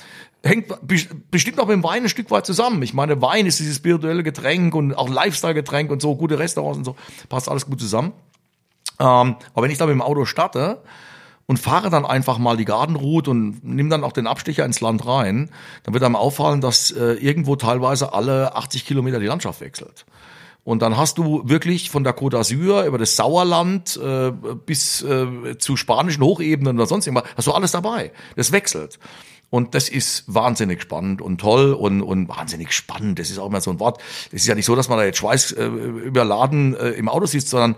hängt 0.43 0.73
bestimmt 1.31 1.59
auch 1.59 1.67
mit 1.67 1.73
dem 1.73 1.83
Wein 1.83 2.03
ein 2.03 2.09
Stück 2.09 2.31
weit 2.31 2.45
zusammen. 2.45 2.81
Ich 2.83 2.93
meine, 2.93 3.21
Wein 3.21 3.45
ist 3.45 3.59
dieses 3.59 3.77
spirituelle 3.77 4.23
Getränk 4.23 4.75
und 4.75 4.93
auch 4.93 5.09
Lifestyle-Getränk 5.09 5.91
und 5.91 6.01
so, 6.01 6.15
gute 6.15 6.39
Restaurants 6.39 6.77
und 6.77 6.85
so, 6.85 6.95
passt 7.29 7.49
alles 7.49 7.65
gut 7.65 7.79
zusammen. 7.79 8.13
Ähm, 8.99 9.35
aber 9.53 9.63
wenn 9.63 9.71
ich 9.71 9.77
da 9.77 9.85
mit 9.85 9.93
dem 9.93 10.01
Auto 10.01 10.25
starte 10.25 10.81
und 11.45 11.59
fahre 11.59 11.89
dann 11.89 12.05
einfach 12.05 12.37
mal 12.37 12.57
die 12.57 12.65
Gartenroute 12.65 13.31
und 13.31 13.63
nimm 13.63 13.89
dann 13.89 14.03
auch 14.03 14.11
den 14.11 14.27
Abstecher 14.27 14.65
ins 14.65 14.81
Land 14.81 15.05
rein, 15.05 15.49
dann 15.83 15.93
wird 15.93 16.03
einem 16.03 16.15
auffallen, 16.15 16.61
dass 16.61 16.91
äh, 16.91 17.13
irgendwo 17.13 17.55
teilweise 17.55 18.13
alle 18.13 18.55
80 18.55 18.85
Kilometer 18.85 19.19
die 19.19 19.27
Landschaft 19.27 19.61
wechselt. 19.61 20.05
Und 20.63 20.81
dann 20.81 20.97
hast 20.97 21.17
du 21.17 21.43
wirklich 21.45 21.89
von 21.89 22.03
der 22.03 22.13
Côte 22.13 22.35
d'Azur 22.35 22.85
über 22.85 22.97
das 22.97 23.15
Sauerland 23.15 23.97
äh, 24.03 24.33
bis 24.65 25.01
äh, 25.01 25.57
zu 25.57 25.77
spanischen 25.77 26.21
Hochebenen 26.21 26.75
oder 26.75 26.87
sonst 26.87 27.07
irgendwas, 27.07 27.29
hast 27.37 27.47
du 27.47 27.53
alles 27.53 27.71
dabei. 27.71 28.11
Das 28.35 28.51
wechselt. 28.51 28.99
Und 29.49 29.75
das 29.75 29.87
ist 29.87 30.23
wahnsinnig 30.27 30.81
spannend 30.81 31.21
und 31.21 31.39
toll 31.39 31.73
und, 31.73 32.01
und 32.01 32.27
wahnsinnig 32.27 32.73
spannend. 32.73 33.17
Das 33.19 33.29
ist 33.29 33.37
auch 33.37 33.47
immer 33.47 33.61
so 33.61 33.71
ein 33.71 33.79
Wort. 33.79 34.01
Das 34.31 34.41
ist 34.41 34.47
ja 34.47 34.55
nicht 34.55 34.65
so, 34.65 34.75
dass 34.75 34.89
man 34.89 34.97
da 34.97 35.05
jetzt 35.05 35.19
Schweiß 35.19 35.53
äh, 35.53 35.65
überladen 35.65 36.75
äh, 36.75 36.89
im 36.91 37.07
Auto 37.07 37.25
sitzt, 37.25 37.49
sondern 37.49 37.75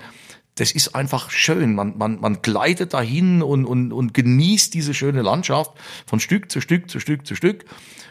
das 0.56 0.72
ist 0.72 0.96
einfach 0.96 1.30
schön. 1.30 1.76
Man, 1.76 1.98
man, 1.98 2.20
man 2.20 2.42
gleitet 2.42 2.94
dahin 2.94 3.44
und, 3.44 3.66
und, 3.66 3.94
und 3.94 4.14
genießt 4.14 4.74
diese 4.74 4.94
schöne 4.94 5.22
Landschaft 5.22 5.72
von 6.06 6.20
Stück 6.20 6.52
zu 6.52 6.60
Stück 6.60 6.90
zu 6.90 7.00
Stück 7.00 7.26
zu 7.28 7.36
Stück. 7.36 7.66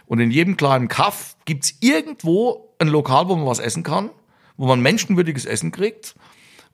Und 0.07 0.21
in 0.21 0.31
jedem 0.31 0.57
kleinen 0.57 0.89
Kaff 0.89 1.37
gibt's 1.45 1.75
irgendwo 1.81 2.75
ein 2.79 2.89
Lokal, 2.89 3.29
wo 3.29 3.37
man 3.37 3.47
was 3.47 3.59
essen 3.59 3.83
kann 3.83 4.11
wo 4.59 4.67
man 4.67 4.83
menschenwürdiges 4.83 5.47
Essen 5.47 5.71
kriegt. 5.71 6.15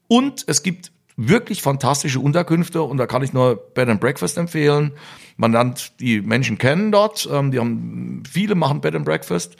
Und 0.08 0.44
es 0.48 0.64
gibt 0.64 0.90
wirklich 1.16 1.62
fantastische 1.62 2.20
Unterkünfte 2.20 2.82
und 2.82 2.96
da 2.96 3.06
kann 3.06 3.22
ich 3.22 3.32
nur 3.32 3.56
Bed 3.56 3.88
and 3.88 4.00
Breakfast 4.00 4.36
empfehlen. 4.36 4.92
Man 5.36 5.52
lernt 5.52 6.00
die 6.00 6.20
Menschen 6.20 6.58
kennen 6.58 6.92
dort, 6.92 7.28
ähm, 7.32 7.50
die 7.50 7.58
haben 7.58 8.22
viele 8.30 8.54
machen 8.54 8.80
Bed 8.80 8.94
and 8.94 9.04
Breakfast, 9.04 9.56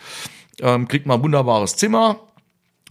ähm, 0.61 0.89
kriegt 0.89 1.07
man 1.07 1.21
ein 1.21 1.23
wunderbares 1.23 1.77
Zimmer 1.77 2.19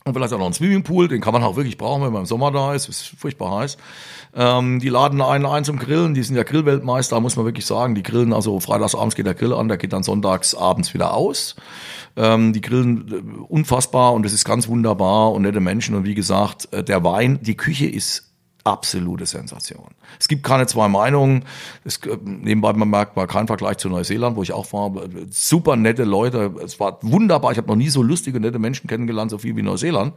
und 0.05 0.13
vielleicht 0.13 0.33
auch 0.33 0.37
noch 0.37 0.45
einen 0.45 0.53
Swimmingpool, 0.53 1.07
den 1.07 1.21
kann 1.21 1.33
man 1.33 1.43
auch 1.43 1.55
wirklich 1.55 1.77
brauchen, 1.77 2.03
wenn 2.03 2.11
man 2.11 2.23
im 2.23 2.25
Sommer 2.25 2.51
da 2.51 2.73
ist, 2.73 2.89
ist 2.89 3.13
furchtbar 3.17 3.59
heiß. 3.59 3.77
Ähm, 4.35 4.79
die 4.79 4.89
laden 4.89 5.21
einen 5.21 5.45
ein 5.45 5.63
zum 5.63 5.79
Grillen, 5.79 6.13
die 6.13 6.23
sind 6.23 6.35
ja 6.35 6.43
Grillweltmeister, 6.43 7.19
muss 7.21 7.37
man 7.37 7.45
wirklich 7.45 7.65
sagen. 7.65 7.95
Die 7.95 8.03
grillen, 8.03 8.33
also 8.33 8.59
freitagsabends 8.59 9.15
geht 9.15 9.25
der 9.25 9.33
Grill 9.33 9.53
an, 9.53 9.69
der 9.69 9.77
geht 9.77 9.93
dann 9.93 10.03
sonntags 10.03 10.55
abends 10.55 10.93
wieder 10.93 11.13
aus. 11.13 11.55
Ähm, 12.17 12.51
die 12.51 12.59
grillen 12.59 13.11
äh, 13.11 13.43
unfassbar 13.47 14.13
und 14.13 14.25
es 14.25 14.33
ist 14.33 14.43
ganz 14.43 14.67
wunderbar 14.67 15.31
und 15.31 15.43
nette 15.43 15.61
Menschen. 15.61 15.95
Und 15.95 16.03
wie 16.03 16.15
gesagt, 16.15 16.67
äh, 16.73 16.83
der 16.83 17.03
Wein, 17.03 17.39
die 17.41 17.55
Küche 17.55 17.87
ist 17.87 18.32
absolute 18.63 19.25
Sensation. 19.25 19.87
Es 20.19 20.27
gibt 20.27 20.43
keine 20.43 20.67
zwei 20.67 20.87
Meinungen. 20.87 21.43
Es, 21.83 21.97
äh, 21.97 22.17
nebenbei 22.23 22.73
man 22.73 22.89
merkt 22.89 23.15
mal 23.15 23.27
kein 23.27 23.47
Vergleich 23.47 23.77
zu 23.77 23.89
Neuseeland, 23.89 24.37
wo 24.37 24.43
ich 24.43 24.53
auch 24.53 24.71
war. 24.71 24.91
Super 25.29 25.75
nette 25.75 26.03
Leute. 26.03 26.53
Es 26.63 26.79
war 26.79 26.99
wunderbar. 27.01 27.51
Ich 27.51 27.57
habe 27.57 27.67
noch 27.67 27.75
nie 27.75 27.89
so 27.89 28.01
lustige, 28.01 28.39
nette 28.39 28.59
Menschen 28.59 28.87
kennengelernt, 28.87 29.31
so 29.31 29.37
viel 29.37 29.55
wie 29.55 29.61
Neuseeland. 29.61 30.13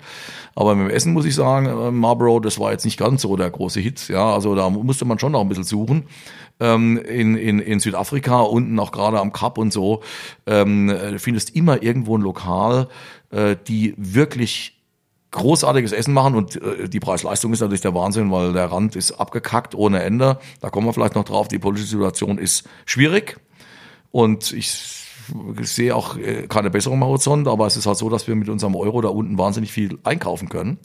Aber 0.54 0.74
mit 0.74 0.88
dem 0.88 0.94
Essen 0.94 1.12
muss 1.12 1.24
ich 1.24 1.34
sagen, 1.34 1.66
äh, 1.66 1.90
Marlborough, 1.90 2.40
das 2.40 2.58
war 2.60 2.70
jetzt 2.70 2.84
nicht 2.84 2.98
ganz 2.98 3.22
so 3.22 3.36
der 3.36 3.50
große 3.50 3.80
Hit. 3.80 4.08
Ja, 4.08 4.32
also 4.32 4.54
da 4.54 4.70
musste 4.70 5.04
man 5.04 5.18
schon 5.18 5.32
noch 5.32 5.40
ein 5.40 5.48
bisschen 5.48 5.64
suchen. 5.64 6.04
Ähm, 6.58 6.98
in, 6.98 7.36
in, 7.36 7.58
in 7.58 7.80
Südafrika, 7.80 8.40
unten 8.40 8.78
auch 8.78 8.92
gerade 8.92 9.20
am 9.20 9.32
Kap 9.32 9.58
und 9.58 9.72
so, 9.72 10.02
ähm, 10.46 10.88
äh, 10.88 11.18
findest 11.18 11.54
immer 11.54 11.82
irgendwo 11.82 12.16
ein 12.16 12.22
Lokal, 12.22 12.88
äh, 13.30 13.56
die 13.66 13.94
wirklich 13.98 14.75
großartiges 15.36 15.92
Essen 15.92 16.12
machen 16.12 16.34
und 16.34 16.56
äh, 16.56 16.88
die 16.88 17.00
Preis-Leistung 17.00 17.52
ist 17.52 17.60
natürlich 17.60 17.80
der 17.80 17.94
Wahnsinn, 17.94 18.30
weil 18.32 18.52
der 18.52 18.70
Rand 18.70 18.96
ist 18.96 19.12
abgekackt 19.12 19.74
ohne 19.74 20.02
Ende. 20.02 20.38
Da 20.60 20.70
kommen 20.70 20.86
wir 20.86 20.92
vielleicht 20.92 21.14
noch 21.14 21.24
drauf. 21.24 21.48
Die 21.48 21.58
politische 21.58 21.88
Situation 21.88 22.38
ist 22.38 22.68
schwierig 22.84 23.38
und 24.10 24.52
ich 24.52 24.72
sehe 25.62 25.94
auch 25.94 26.16
äh, 26.16 26.46
keine 26.48 26.70
Besserung 26.70 27.02
am 27.02 27.08
Horizont, 27.08 27.48
aber 27.48 27.66
es 27.66 27.76
ist 27.76 27.86
halt 27.86 27.98
so, 27.98 28.08
dass 28.08 28.26
wir 28.28 28.34
mit 28.34 28.48
unserem 28.48 28.74
Euro 28.74 29.00
da 29.00 29.08
unten 29.08 29.38
wahnsinnig 29.38 29.72
viel 29.72 29.98
einkaufen 30.04 30.48
können. 30.48 30.78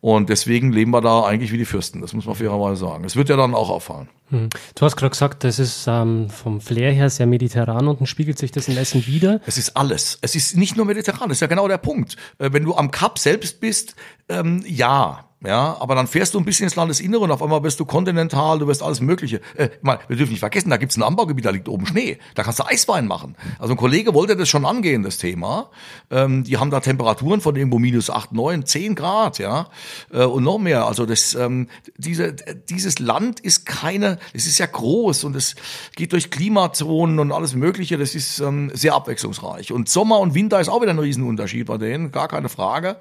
Und 0.00 0.28
deswegen 0.28 0.72
leben 0.72 0.92
wir 0.92 1.00
da 1.00 1.24
eigentlich 1.24 1.52
wie 1.52 1.58
die 1.58 1.64
Fürsten. 1.64 2.00
Das 2.00 2.12
muss 2.12 2.26
man 2.26 2.36
fairerweise 2.36 2.76
sagen. 2.76 3.04
Es 3.04 3.16
wird 3.16 3.28
ja 3.28 3.36
dann 3.36 3.54
auch 3.54 3.68
auffallen. 3.68 4.08
Hm. 4.30 4.48
Du 4.74 4.84
hast 4.84 4.96
gerade 4.96 5.10
gesagt, 5.10 5.44
das 5.44 5.58
ist 5.58 5.86
ähm, 5.86 6.28
vom 6.30 6.60
Flair 6.60 6.92
her 6.92 7.10
sehr 7.10 7.26
mediterran 7.26 7.88
und 7.88 8.00
dann 8.00 8.06
spiegelt 8.06 8.38
sich 8.38 8.50
das 8.50 8.68
im 8.68 8.76
Essen 8.76 9.06
wieder. 9.06 9.40
Es 9.46 9.58
ist 9.58 9.76
alles. 9.76 10.18
Es 10.20 10.34
ist 10.34 10.56
nicht 10.56 10.76
nur 10.76 10.86
mediterran. 10.86 11.28
Das 11.28 11.38
ist 11.38 11.40
ja 11.40 11.46
genau 11.46 11.68
der 11.68 11.78
Punkt. 11.78 12.16
Äh, 12.38 12.52
wenn 12.52 12.64
du 12.64 12.74
am 12.74 12.90
Kap 12.90 13.18
selbst 13.18 13.60
bist, 13.60 13.94
ähm, 14.28 14.62
ja, 14.66 15.28
ja, 15.44 15.76
aber 15.78 15.94
dann 15.94 16.08
fährst 16.08 16.34
du 16.34 16.38
ein 16.40 16.44
bisschen 16.44 16.64
ins 16.64 16.74
Landesinnere 16.74 17.20
und 17.20 17.30
auf 17.30 17.40
einmal 17.40 17.60
bist 17.60 17.78
du 17.78 17.84
kontinental, 17.84 18.58
du 18.58 18.66
wirst 18.66 18.82
alles 18.82 19.00
Mögliche. 19.00 19.40
Äh, 19.56 19.68
mal, 19.82 20.00
wir 20.08 20.16
dürfen 20.16 20.30
nicht 20.30 20.40
vergessen, 20.40 20.68
da 20.68 20.78
gibt's 20.78 20.96
ein 20.96 21.04
Anbaugebiet, 21.04 21.44
da 21.44 21.50
liegt 21.50 21.68
oben 21.68 21.86
Schnee. 21.86 22.18
Da 22.34 22.42
kannst 22.42 22.58
du 22.58 22.66
Eiswein 22.66 23.06
machen. 23.06 23.36
Also 23.60 23.74
ein 23.74 23.76
Kollege 23.76 24.14
wollte 24.14 24.34
das 24.34 24.48
schon 24.48 24.66
angehen, 24.66 25.04
das 25.04 25.18
Thema. 25.18 25.70
Ähm, 26.10 26.42
die 26.42 26.56
haben 26.56 26.72
da 26.72 26.80
Temperaturen 26.80 27.40
von 27.40 27.54
irgendwo 27.54 27.78
minus 27.78 28.10
acht, 28.10 28.32
neun, 28.32 28.66
zehn 28.66 28.96
Grad, 28.96 29.38
ja, 29.38 29.68
äh, 30.12 30.24
und 30.24 30.42
noch 30.42 30.58
mehr. 30.58 30.86
Also 30.86 31.06
das, 31.06 31.36
ähm, 31.36 31.68
diese, 31.96 32.34
dieses 32.68 32.98
Land 32.98 33.38
ist 33.38 33.64
keine, 33.64 34.17
es 34.32 34.46
ist 34.46 34.58
ja 34.58 34.66
groß 34.66 35.24
und 35.24 35.36
es 35.36 35.54
geht 35.96 36.12
durch 36.12 36.30
Klimazonen 36.30 37.18
und 37.18 37.32
alles 37.32 37.54
Mögliche. 37.54 37.98
Das 37.98 38.14
ist 38.14 38.40
ähm, 38.40 38.70
sehr 38.74 38.94
abwechslungsreich. 38.94 39.72
Und 39.72 39.88
Sommer 39.88 40.20
und 40.20 40.34
Winter 40.34 40.60
ist 40.60 40.68
auch 40.68 40.80
wieder 40.82 40.92
ein 40.92 40.98
Riesenunterschied 40.98 41.66
bei 41.66 41.78
denen, 41.78 42.12
gar 42.12 42.28
keine 42.28 42.48
Frage. 42.48 42.96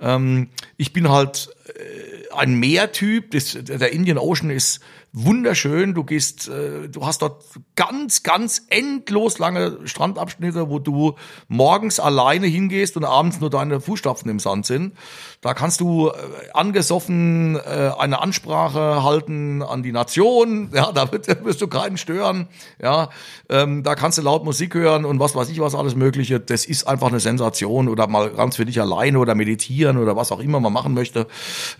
Ähm, 0.00 0.48
ich 0.76 0.92
bin 0.92 1.08
halt 1.08 1.50
äh, 1.66 2.34
ein 2.34 2.54
Meertyp. 2.54 3.30
Das, 3.30 3.56
der 3.60 3.92
Indian 3.92 4.18
Ocean 4.18 4.50
ist 4.50 4.80
wunderschön. 5.14 5.94
Du 5.94 6.02
gehst, 6.02 6.48
äh, 6.48 6.88
du 6.88 7.06
hast 7.06 7.22
dort 7.22 7.44
ganz, 7.76 8.24
ganz 8.24 8.62
endlos 8.68 9.38
lange 9.38 9.78
Strandabschnitte, 9.84 10.68
wo 10.68 10.80
du 10.80 11.14
morgens 11.46 12.00
alleine 12.00 12.48
hingehst 12.48 12.96
und 12.96 13.04
abends 13.04 13.40
nur 13.40 13.48
deine 13.48 13.80
Fußstapfen 13.80 14.28
im 14.28 14.40
Sand 14.40 14.66
sind. 14.66 14.94
Da 15.40 15.54
kannst 15.54 15.80
du 15.80 16.08
äh, 16.08 16.12
angesoffen 16.52 17.56
äh, 17.56 17.92
eine 17.96 18.20
Ansprache 18.20 19.04
halten 19.04 19.62
an 19.62 19.82
die 19.82 19.92
Nation. 19.92 20.70
Ja, 20.74 20.90
da, 20.90 21.08
wirst 21.12 21.60
du 21.60 21.68
keinen 21.68 21.96
stören. 21.96 22.48
Ja, 22.82 23.10
ähm, 23.48 23.84
da 23.84 23.94
kannst 23.94 24.18
du 24.18 24.22
laut 24.22 24.44
Musik 24.44 24.74
hören 24.74 25.04
und 25.04 25.20
was 25.20 25.36
weiß 25.36 25.48
ich 25.48 25.60
was 25.60 25.76
alles 25.76 25.94
Mögliche. 25.94 26.40
Das 26.40 26.64
ist 26.64 26.88
einfach 26.88 27.08
eine 27.08 27.20
Sensation 27.20 27.88
oder 27.88 28.08
mal 28.08 28.30
ganz 28.30 28.56
für 28.56 28.64
dich 28.64 28.80
alleine 28.80 29.20
oder 29.20 29.36
meditieren 29.36 29.98
oder 29.98 30.16
was 30.16 30.32
auch 30.32 30.40
immer 30.40 30.58
man 30.58 30.72
machen 30.72 30.92
möchte. 30.92 31.28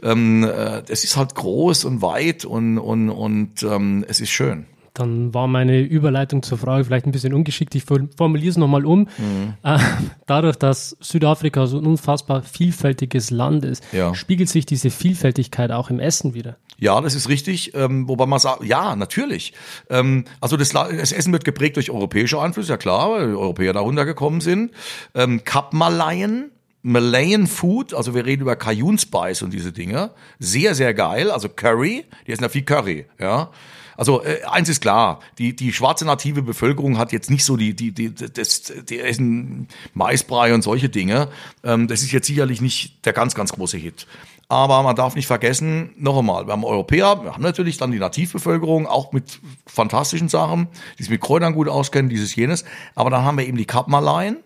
Ähm, 0.01 0.45
äh, 0.45 0.83
das 0.85 1.03
ist 1.03 1.17
halt 1.17 1.35
groß 1.35 1.87
und 1.87 2.03
weit 2.03 2.45
und 2.45 2.79
und 2.79 3.11
und 3.11 3.24
ähm, 3.27 4.05
es 4.09 4.21
ist 4.21 4.31
schön. 4.31 4.67
Dann 4.95 5.35
war 5.35 5.49
meine 5.49 5.81
Überleitung 5.81 6.45
zur 6.45 6.57
Frage 6.57 6.85
vielleicht 6.85 7.05
ein 7.05 7.11
bisschen 7.11 7.35
ungeschickt. 7.35 7.75
Ich 7.75 7.83
formuliere 7.85 8.51
es 8.51 8.57
nochmal 8.57 8.87
um. 8.87 9.09
Mhm. 9.19 9.55
Äh, 9.65 9.79
dadurch, 10.27 10.55
dass 10.55 10.97
Südafrika 11.01 11.67
so 11.67 11.79
ein 11.79 11.87
unfassbar 11.87 12.43
vielfältiges 12.43 13.33
Land 13.33 13.65
ist, 13.65 13.83
ja. 13.93 14.15
spiegelt 14.15 14.49
sich 14.49 14.67
diese 14.67 14.91
Vielfältigkeit 14.91 15.73
auch 15.73 15.91
im 15.91 15.99
Essen 15.99 16.33
wieder. 16.35 16.59
Ja, 16.79 17.01
das 17.01 17.17
ist 17.17 17.29
richtig. 17.29 17.75
Ähm, 17.75 18.09
wobei 18.09 18.27
man 18.27 18.39
sagt, 18.39 18.63
ja, 18.63 18.95
natürlich. 18.95 19.53
Ähm, 19.91 20.27
also 20.41 20.57
das, 20.57 20.71
das, 20.71 21.11
Essen 21.11 21.33
wird 21.33 21.45
geprägt 21.45 21.75
durch 21.75 21.91
europäische 21.91 22.41
Einflüsse, 22.41 22.71
ja 22.71 22.77
klar, 22.77 23.11
weil 23.11 23.29
die 23.29 23.35
Europäer 23.35 23.73
darunter 23.73 24.05
gekommen 24.05 24.41
sind. 24.41 24.71
Ähm, 25.15 25.43
Kapmalayen, 25.43 26.53
Malayan 26.87 27.47
Food, 27.47 27.95
also 27.95 28.15
wir 28.15 28.27
reden 28.27 28.43
über 28.43 28.57
Cajun 28.57 28.99
Spice 28.99 29.41
und 29.41 29.55
diese 29.55 29.73
Dinge. 29.73 30.11
Sehr, 30.39 30.75
sehr 30.75 30.93
geil. 30.93 31.31
Also 31.31 31.49
Curry, 31.49 32.05
die 32.27 32.33
essen 32.33 32.43
ja 32.43 32.51
viel 32.51 32.63
Curry, 32.63 33.07
ja. 33.19 33.51
Also 33.97 34.23
äh, 34.23 34.43
eins 34.45 34.69
ist 34.69 34.83
klar, 34.83 35.21
die 35.39 35.57
die 35.57 35.73
schwarze 35.73 36.05
native 36.05 36.43
Bevölkerung 36.43 36.99
hat 36.99 37.13
jetzt 37.13 37.31
nicht 37.31 37.45
so 37.45 37.57
die 37.57 37.75
die 37.75 37.93
die 37.93 38.13
das 38.13 38.73
die 38.87 39.01
essen 39.01 39.69
Maisbrei 39.95 40.53
und 40.53 40.61
solche 40.61 40.91
Dinge. 40.91 41.29
Ähm, 41.63 41.89
das 41.89 42.03
ist 42.03 42.13
jetzt 42.13 42.27
sicherlich 42.27 42.61
nicht 42.61 43.07
der 43.07 43.15
ganz 43.15 43.35
ganz 43.35 43.53
große 43.53 43.79
Hit. 43.79 44.07
Aber 44.49 44.83
man 44.83 44.95
darf 44.95 45.15
nicht 45.15 45.27
vergessen, 45.27 45.95
noch 45.97 46.19
einmal, 46.19 46.47
wir 46.47 46.53
haben 46.53 46.65
Europäer, 46.65 47.25
wir 47.25 47.33
haben 47.33 47.43
natürlich 47.43 47.79
dann 47.79 47.93
die 47.93 47.99
Nativbevölkerung, 47.99 48.87
auch 48.87 49.13
mit 49.13 49.41
fantastischen 49.67 50.29
Sachen, 50.29 50.69
die 50.99 51.05
sich 51.05 51.11
mit 51.11 51.23
Kräutern 51.23 51.55
gut 51.55 51.67
auskennen, 51.67 52.11
dieses 52.11 52.37
jenes. 52.37 52.67
Aber 52.95 53.09
dann 53.09 53.25
haben 53.25 53.39
wir 53.39 53.47
eben 53.47 53.57
die 53.57 53.65
Kapmalaien 53.65 54.37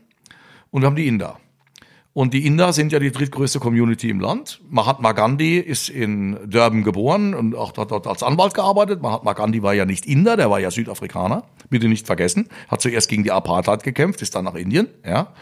und 0.71 0.83
wir 0.83 0.87
haben 0.87 0.95
die 0.95 1.09
Inder. 1.09 1.40
Und 2.19 2.35
die 2.35 2.47
Inder 2.47 2.73
sind 2.73 2.91
ja 2.91 2.99
die 2.99 3.13
drittgrößte 3.13 3.61
Community 3.61 4.11
im 4.11 4.19
Land. 4.19 4.61
Mahatma 4.69 5.13
Gandhi 5.13 5.59
ist 5.59 5.89
in 5.89 6.37
Durban 6.51 6.83
geboren 6.83 7.33
und 7.33 7.55
auch 7.55 7.71
dort 7.71 8.09
als 8.09 8.25
Anwalt 8.25 8.55
gearbeitet. 8.55 9.01
Mahatma 9.01 9.35
Gandhi 9.35 9.63
war 9.63 9.73
ja 9.73 9.85
nicht 9.85 10.05
Inder, 10.05 10.37
der 10.37 10.51
war 10.51 10.59
ja 10.59 10.73
Südafrikaner. 10.73 11.45
Bitte 11.71 11.87
nicht 11.87 12.07
vergessen. 12.07 12.49
Hat 12.67 12.81
zuerst 12.81 13.09
gegen 13.09 13.23
die 13.23 13.31
Apartheid 13.31 13.85
gekämpft, 13.85 14.21
ist 14.21 14.35
dann 14.35 14.47
nach 14.47 14.57
Indien. 14.57 14.89
Ja. 15.07 15.33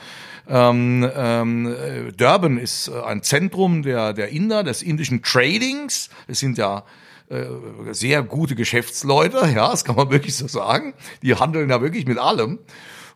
Ähm, 0.46 1.10
ähm, 1.16 1.74
Durban 2.14 2.58
ist 2.58 2.88
äh, 2.88 3.00
ein 3.06 3.22
Zentrum 3.22 3.80
der, 3.82 4.12
der 4.12 4.28
Inder, 4.28 4.62
des 4.62 4.82
indischen 4.82 5.22
Tradings. 5.22 6.10
Es 6.26 6.40
sind 6.40 6.58
ja 6.58 6.84
äh, 7.30 7.46
sehr 7.92 8.22
gute 8.22 8.54
Geschäftsleute, 8.54 9.50
ja, 9.54 9.70
das 9.70 9.86
kann 9.86 9.96
man 9.96 10.10
wirklich 10.10 10.36
so 10.36 10.46
sagen. 10.46 10.92
Die 11.22 11.34
handeln 11.36 11.70
ja 11.70 11.80
wirklich 11.80 12.06
mit 12.06 12.18
allem. 12.18 12.58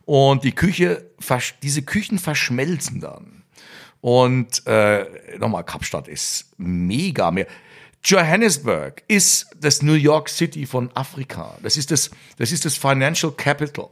Und 0.05 0.45
die 0.45 0.53
Küche, 0.53 1.11
diese 1.61 1.83
Küchen 1.83 2.17
verschmelzen 2.17 3.01
dann. 3.01 3.40
Und 4.01 4.65
äh, 4.65 5.05
nochmal, 5.37 5.63
Kapstadt 5.63 6.07
ist 6.07 6.51
mega 6.57 7.31
mehr. 7.31 7.47
Johannesburg 8.03 9.03
ist 9.07 9.47
das 9.59 9.83
New 9.83 9.93
York 9.93 10.27
City 10.27 10.65
von 10.65 10.89
Afrika. 10.95 11.55
Das 11.61 11.77
ist 11.77 11.91
das, 11.91 12.09
das 12.37 12.51
ist 12.51 12.65
das 12.65 12.75
Financial 12.75 13.31
Capital. 13.31 13.89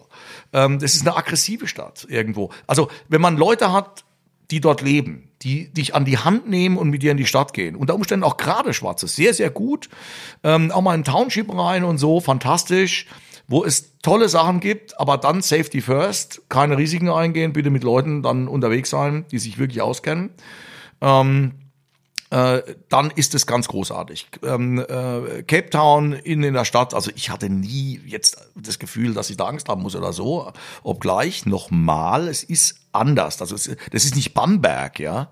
Ähm, 0.52 0.80
das 0.80 0.96
ist 0.96 1.08
eine 1.08 1.16
aggressive 1.16 1.68
Stadt 1.68 2.08
irgendwo. 2.10 2.50
Also 2.66 2.90
wenn 3.08 3.22
man 3.22 3.38
Leute 3.38 3.72
hat, 3.72 4.04
die 4.50 4.62
dort 4.62 4.82
leben, 4.82 5.30
die 5.44 5.72
dich 5.72 5.94
an 5.94 6.06
die 6.06 6.18
Hand 6.18 6.50
nehmen 6.50 6.78
und 6.78 6.90
mit 6.90 7.04
dir 7.04 7.12
in 7.12 7.18
die 7.18 7.28
Stadt 7.28 7.54
gehen. 7.54 7.76
Unter 7.76 7.94
Umständen 7.94 8.24
auch 8.24 8.38
gerade 8.38 8.74
Schwarzes, 8.74 9.16
sehr, 9.16 9.36
sehr 9.36 9.52
gut. 9.52 9.90
Ähm, 10.44 10.72
auch 10.72 10.82
mal 10.82 10.96
in 10.96 11.04
Township 11.04 11.54
rein 11.54 11.84
und 11.84 12.00
so, 12.00 12.20
fantastisch 12.20 13.06
wo 13.50 13.66
es 13.66 14.00
tolle 14.02 14.30
Sachen 14.30 14.60
gibt, 14.60 15.00
aber 15.00 15.18
dann 15.18 15.42
Safety 15.42 15.82
First, 15.82 16.44
keine 16.50 16.78
Risiken 16.78 17.10
eingehen, 17.10 17.52
bitte 17.52 17.72
mit 17.72 17.84
Leuten 17.84 18.22
dann 18.22 18.48
unterwegs 18.48 18.92
sein, 18.92 19.26
die 19.32 19.40
sich 19.40 19.58
wirklich 19.58 19.82
auskennen. 19.82 20.30
Ähm, 21.02 21.54
äh, 22.32 22.62
dann 22.90 23.10
ist 23.12 23.34
es 23.34 23.48
ganz 23.48 23.68
großartig. 23.68 24.28
Ähm, 24.44 24.80
äh, 24.80 25.44
Cape 25.44 25.70
Town 25.72 26.14
in, 26.14 26.44
in 26.44 26.54
der 26.54 26.66
Stadt, 26.66 26.94
also 26.94 27.10
ich 27.16 27.32
hatte 27.32 27.50
nie 27.50 28.02
jetzt 28.06 28.38
das 28.56 28.78
Gefühl, 28.78 29.16
dass 29.16 29.30
ich 29.32 29.38
da 29.38 29.46
Angst 29.46 29.68
haben 29.68 29.82
muss 29.82 29.96
oder 29.96 30.14
so, 30.14 30.52
obgleich 30.84 31.48
nochmal, 31.48 32.28
es 32.28 32.44
ist 32.44 32.76
anders. 32.92 33.42
Also 33.42 33.56
es, 33.56 33.76
das 33.92 34.06
ist 34.06 34.16
nicht 34.16 34.36
Bamberg, 34.36 35.00
ja, 35.00 35.30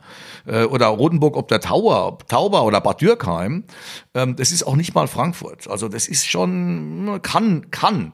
äh, 0.48 0.64
oder 0.64 0.88
Rotenburg 0.88 1.38
ob 1.38 1.48
der 1.50 1.62
Tower, 1.62 2.18
Tauber 2.28 2.64
oder 2.64 2.82
Bad 2.82 3.02
Dürkheim. 3.02 3.66
Ähm, 4.16 4.36
das 4.36 4.52
ist 4.52 4.64
auch 4.64 4.76
nicht 4.76 4.96
mal 4.96 5.08
Frankfurt. 5.08 5.68
Also 5.68 5.90
das 5.90 6.08
ist 6.08 6.26
schon 6.28 7.20
kann 7.22 7.70
kann, 7.70 8.14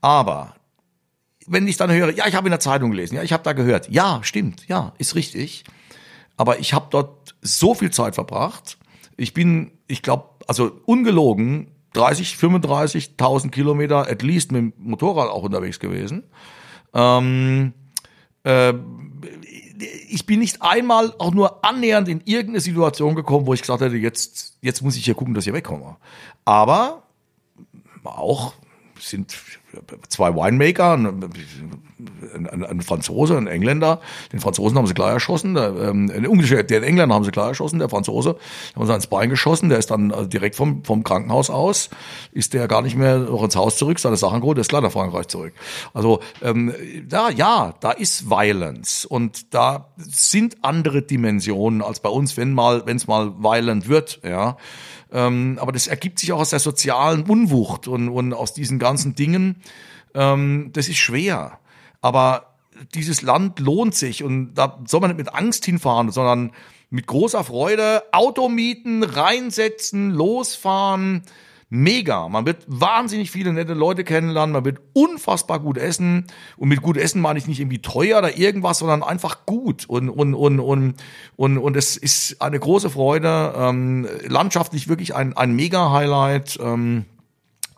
aber 0.00 0.54
wenn 1.48 1.66
ich 1.66 1.76
dann 1.76 1.90
höre, 1.90 2.14
ja, 2.14 2.28
ich 2.28 2.36
habe 2.36 2.46
in 2.46 2.52
der 2.52 2.60
Zeitung 2.60 2.92
gelesen, 2.92 3.16
ja, 3.16 3.24
ich 3.24 3.32
habe 3.32 3.42
da 3.42 3.54
gehört, 3.54 3.88
ja, 3.88 4.20
stimmt, 4.22 4.68
ja, 4.68 4.92
ist 4.98 5.16
richtig. 5.16 5.64
Aber 6.40 6.58
ich 6.58 6.72
habe 6.72 6.86
dort 6.88 7.34
so 7.42 7.74
viel 7.74 7.90
Zeit 7.90 8.14
verbracht. 8.14 8.78
Ich 9.18 9.34
bin, 9.34 9.72
ich 9.88 10.00
glaube, 10.00 10.30
also 10.46 10.72
ungelogen 10.86 11.70
30, 11.92 12.36
35.000 12.36 13.50
Kilometer 13.50 14.08
at 14.08 14.22
least 14.22 14.50
mit 14.50 14.62
dem 14.62 14.72
Motorrad 14.78 15.28
auch 15.28 15.42
unterwegs 15.42 15.80
gewesen. 15.80 16.22
Ähm, 16.94 17.74
äh, 18.44 18.72
ich 20.08 20.24
bin 20.24 20.38
nicht 20.38 20.62
einmal 20.62 21.12
auch 21.18 21.34
nur 21.34 21.62
annähernd 21.62 22.08
in 22.08 22.22
irgendeine 22.24 22.60
Situation 22.60 23.14
gekommen, 23.14 23.46
wo 23.46 23.52
ich 23.52 23.60
gesagt 23.60 23.82
hätte, 23.82 23.96
jetzt, 23.96 24.56
jetzt 24.62 24.80
muss 24.80 24.96
ich 24.96 25.04
hier 25.04 25.14
gucken, 25.14 25.34
dass 25.34 25.46
ich 25.46 25.52
wegkomme. 25.52 25.98
Aber 26.46 27.02
auch 28.02 28.54
sind 29.00 29.36
zwei 30.08 30.34
Winemaker, 30.34 30.94
ein, 30.94 32.46
ein, 32.46 32.64
ein, 32.64 32.80
Franzose, 32.80 33.36
ein 33.36 33.46
Engländer. 33.46 34.00
Den 34.32 34.40
Franzosen 34.40 34.76
haben 34.76 34.86
sie 34.86 34.94
gleich 34.94 35.12
erschossen. 35.12 35.54
Der, 35.54 35.74
ähm, 35.76 36.08
den 36.08 36.82
Engländer 36.82 37.14
haben 37.14 37.24
sie 37.24 37.30
gleich 37.30 37.48
erschossen. 37.48 37.78
Der 37.78 37.88
Franzose 37.88 38.36
haben 38.74 38.86
sie 38.86 38.94
ins 38.94 39.06
Bein 39.06 39.30
geschossen. 39.30 39.68
Der 39.68 39.78
ist 39.78 39.90
dann 39.90 40.12
also 40.12 40.26
direkt 40.28 40.56
vom, 40.56 40.84
vom 40.84 41.04
Krankenhaus 41.04 41.50
aus, 41.50 41.90
ist 42.32 42.54
der 42.54 42.68
gar 42.68 42.82
nicht 42.82 42.96
mehr 42.96 43.18
noch 43.18 43.44
ins 43.44 43.56
Haus 43.56 43.76
zurück, 43.76 43.98
seine 43.98 44.16
Sachen 44.16 44.40
geholt, 44.40 44.56
der 44.56 44.62
ist 44.62 44.68
klar 44.68 44.82
nach 44.82 44.92
Frankreich 44.92 45.28
zurück. 45.28 45.52
Also 45.94 46.20
ähm, 46.42 46.74
da, 47.08 47.30
ja, 47.30 47.74
da 47.80 47.92
ist 47.92 48.28
Violence 48.28 49.04
und 49.04 49.54
da 49.54 49.92
sind 49.96 50.56
andere 50.62 51.02
Dimensionen 51.02 51.82
als 51.82 52.00
bei 52.00 52.08
uns, 52.08 52.36
wenn 52.36 52.52
mal, 52.52 52.86
wenn 52.86 52.96
es 52.96 53.06
mal 53.06 53.32
violent 53.38 53.88
wird, 53.88 54.20
ja. 54.24 54.56
Ähm, 55.12 55.58
aber 55.60 55.72
das 55.72 55.86
ergibt 55.86 56.18
sich 56.18 56.32
auch 56.32 56.40
aus 56.40 56.50
der 56.50 56.60
sozialen 56.60 57.24
Unwucht 57.24 57.88
und, 57.88 58.08
und 58.08 58.32
aus 58.32 58.54
diesen 58.54 58.78
ganzen 58.78 59.14
Dingen. 59.14 59.56
Ähm, 60.14 60.70
das 60.72 60.88
ist 60.88 60.98
schwer. 60.98 61.58
Aber 62.00 62.54
dieses 62.94 63.22
Land 63.22 63.60
lohnt 63.60 63.94
sich 63.94 64.22
und 64.22 64.54
da 64.54 64.80
soll 64.86 65.00
man 65.00 65.10
nicht 65.10 65.18
mit 65.18 65.34
Angst 65.34 65.64
hinfahren, 65.64 66.10
sondern 66.10 66.52
mit 66.88 67.06
großer 67.06 67.44
Freude 67.44 68.02
Auto 68.12 68.48
mieten, 68.48 69.02
reinsetzen, 69.02 70.10
losfahren, 70.10 71.22
mega. 71.70 72.28
Man 72.28 72.44
wird 72.44 72.64
wahnsinnig 72.66 73.30
viele 73.30 73.52
nette 73.52 73.74
Leute 73.74 74.04
kennenlernen, 74.04 74.52
man 74.52 74.64
wird 74.64 74.80
unfassbar 74.92 75.60
gut 75.60 75.78
essen. 75.78 76.26
Und 76.56 76.68
mit 76.68 76.82
gut 76.82 76.96
essen 76.96 77.22
meine 77.22 77.38
ich 77.38 77.46
nicht 77.46 77.60
irgendwie 77.60 77.80
teuer 77.80 78.18
oder 78.18 78.36
irgendwas, 78.36 78.80
sondern 78.80 79.02
einfach 79.02 79.46
gut. 79.46 79.86
Und, 79.88 80.10
und, 80.10 80.34
und, 80.34 80.60
und, 80.60 80.94
und, 81.36 81.58
und 81.58 81.76
es 81.76 81.96
ist 81.96 82.42
eine 82.42 82.58
große 82.58 82.90
Freude. 82.90 83.54
Ähm, 83.56 84.06
landschaftlich 84.26 84.88
wirklich 84.88 85.14
ein, 85.14 85.36
ein 85.36 85.54
Mega-Highlight. 85.54 86.58
Ähm, 86.60 87.06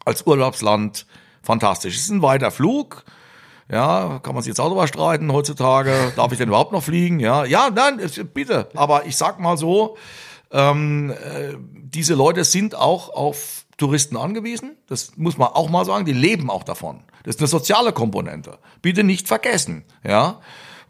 als 0.05 0.27
Urlaubsland 0.27 1.07
fantastisch. 1.43 1.97
Es 1.97 2.03
ist 2.03 2.11
ein 2.11 2.23
weiter 2.23 2.51
Flug. 2.51 3.05
Ja, 3.71 4.21
kann 4.23 4.35
man 4.35 4.43
sich 4.43 4.51
jetzt 4.51 4.61
auch 4.61 4.69
drüber 4.69 4.87
streiten 4.87 5.33
heutzutage. 5.33 6.13
Darf 6.17 6.33
ich 6.33 6.39
denn 6.39 6.49
überhaupt 6.49 6.73
noch 6.73 6.83
fliegen? 6.83 7.21
Ja, 7.21 7.45
ja, 7.45 7.71
nein, 7.71 8.01
bitte. 8.35 8.69
Aber 8.75 9.07
ich 9.07 9.17
sag 9.17 9.41
mal 9.41 9.57
so, 9.57 9.97
ähm, 10.51 11.11
äh, 11.11 11.55
diese 11.59 12.15
Leute 12.15 12.45
sind 12.45 12.75
auch 12.75 13.09
auf 13.09 13.62
Touristen 13.77 14.17
angewiesen. 14.17 14.77
Das 14.87 15.17
muss 15.17 15.39
man 15.39 15.49
auch 15.49 15.71
mal 15.71 15.85
sagen. 15.85 16.05
Die 16.05 16.13
leben 16.13 16.51
auch 16.51 16.63
davon. 16.63 17.01
Das 17.25 17.37
ist 17.37 17.41
eine 17.41 17.49
soziale 17.49 17.93
Komponente. 17.93 18.59
Bitte 18.81 19.05
nicht 19.05 19.29
vergessen. 19.29 19.85
Ja. 20.05 20.41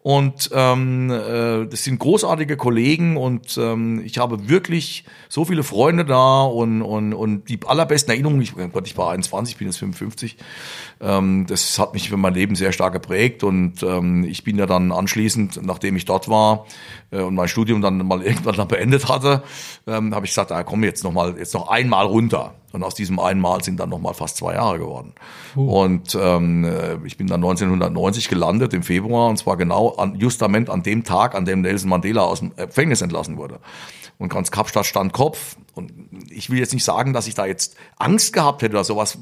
Und 0.02 0.50
ähm, 0.52 1.10
äh, 1.12 1.64
das 1.66 1.84
sind 1.84 2.00
großartige 2.00 2.56
Kollegen 2.56 3.16
und 3.16 3.56
ähm, 3.56 4.02
ich 4.04 4.18
habe 4.18 4.48
wirklich 4.48 5.04
so 5.28 5.44
viele 5.44 5.62
Freunde 5.62 6.04
da 6.04 6.42
und, 6.42 6.82
und, 6.82 7.14
und 7.14 7.48
die 7.48 7.60
allerbesten 7.64 8.10
Erinnerungen, 8.10 8.42
ich, 8.42 8.56
oh 8.56 8.68
Gott, 8.68 8.88
ich 8.88 8.98
war 8.98 9.12
21, 9.12 9.58
bin 9.58 9.68
jetzt 9.68 9.78
55, 9.78 10.38
ähm, 11.00 11.46
das 11.46 11.78
hat 11.78 11.94
mich 11.94 12.08
für 12.08 12.16
mein 12.16 12.34
Leben 12.34 12.56
sehr 12.56 12.72
stark 12.72 12.94
geprägt 12.94 13.44
und 13.44 13.84
ähm, 13.84 14.24
ich 14.24 14.42
bin 14.42 14.58
ja 14.58 14.66
dann 14.66 14.90
anschließend, 14.90 15.64
nachdem 15.64 15.94
ich 15.94 16.04
dort 16.04 16.28
war 16.28 16.66
äh, 17.12 17.20
und 17.20 17.36
mein 17.36 17.46
Studium 17.46 17.80
dann 17.80 18.04
mal 18.04 18.22
irgendwann 18.24 18.56
dann 18.56 18.66
beendet 18.66 19.08
hatte, 19.08 19.44
ähm, 19.86 20.12
habe 20.12 20.26
ich 20.26 20.32
gesagt, 20.32 20.50
ah, 20.50 20.64
komm 20.64 20.82
jetzt 20.82 21.04
noch 21.04 21.12
mal, 21.12 21.38
jetzt 21.38 21.54
noch 21.54 21.68
einmal 21.68 22.06
runter. 22.06 22.54
Und 22.72 22.82
aus 22.82 22.94
diesem 22.94 23.18
einen 23.18 23.40
Mal 23.40 23.62
sind 23.62 23.78
dann 23.78 23.90
nochmal 23.90 24.14
fast 24.14 24.38
zwei 24.38 24.54
Jahre 24.54 24.78
geworden. 24.78 25.14
Uh. 25.54 25.82
Und 25.82 26.18
ähm, 26.20 26.64
äh, 26.64 26.96
ich 27.04 27.16
bin 27.16 27.26
dann 27.26 27.42
1990 27.42 28.28
gelandet 28.28 28.72
im 28.72 28.82
Februar 28.82 29.28
und 29.28 29.36
zwar 29.36 29.56
genau 29.56 29.90
an, 29.96 30.14
justament 30.16 30.70
an 30.70 30.82
dem 30.82 31.04
Tag, 31.04 31.34
an 31.34 31.44
dem 31.44 31.60
Nelson 31.60 31.90
Mandela 31.90 32.22
aus 32.22 32.40
dem 32.40 32.56
Gefängnis 32.56 33.02
entlassen 33.02 33.36
wurde. 33.36 33.60
Und 34.18 34.28
ganz 34.28 34.50
Kapstadt 34.50 34.86
stand 34.86 35.12
Kopf. 35.12 35.56
Und 35.74 35.92
ich 36.30 36.48
will 36.48 36.58
jetzt 36.58 36.72
nicht 36.72 36.84
sagen, 36.84 37.12
dass 37.12 37.26
ich 37.26 37.34
da 37.34 37.44
jetzt 37.44 37.76
Angst 37.98 38.32
gehabt 38.32 38.62
hätte 38.62 38.74
oder 38.74 38.84
sowas. 38.84 39.18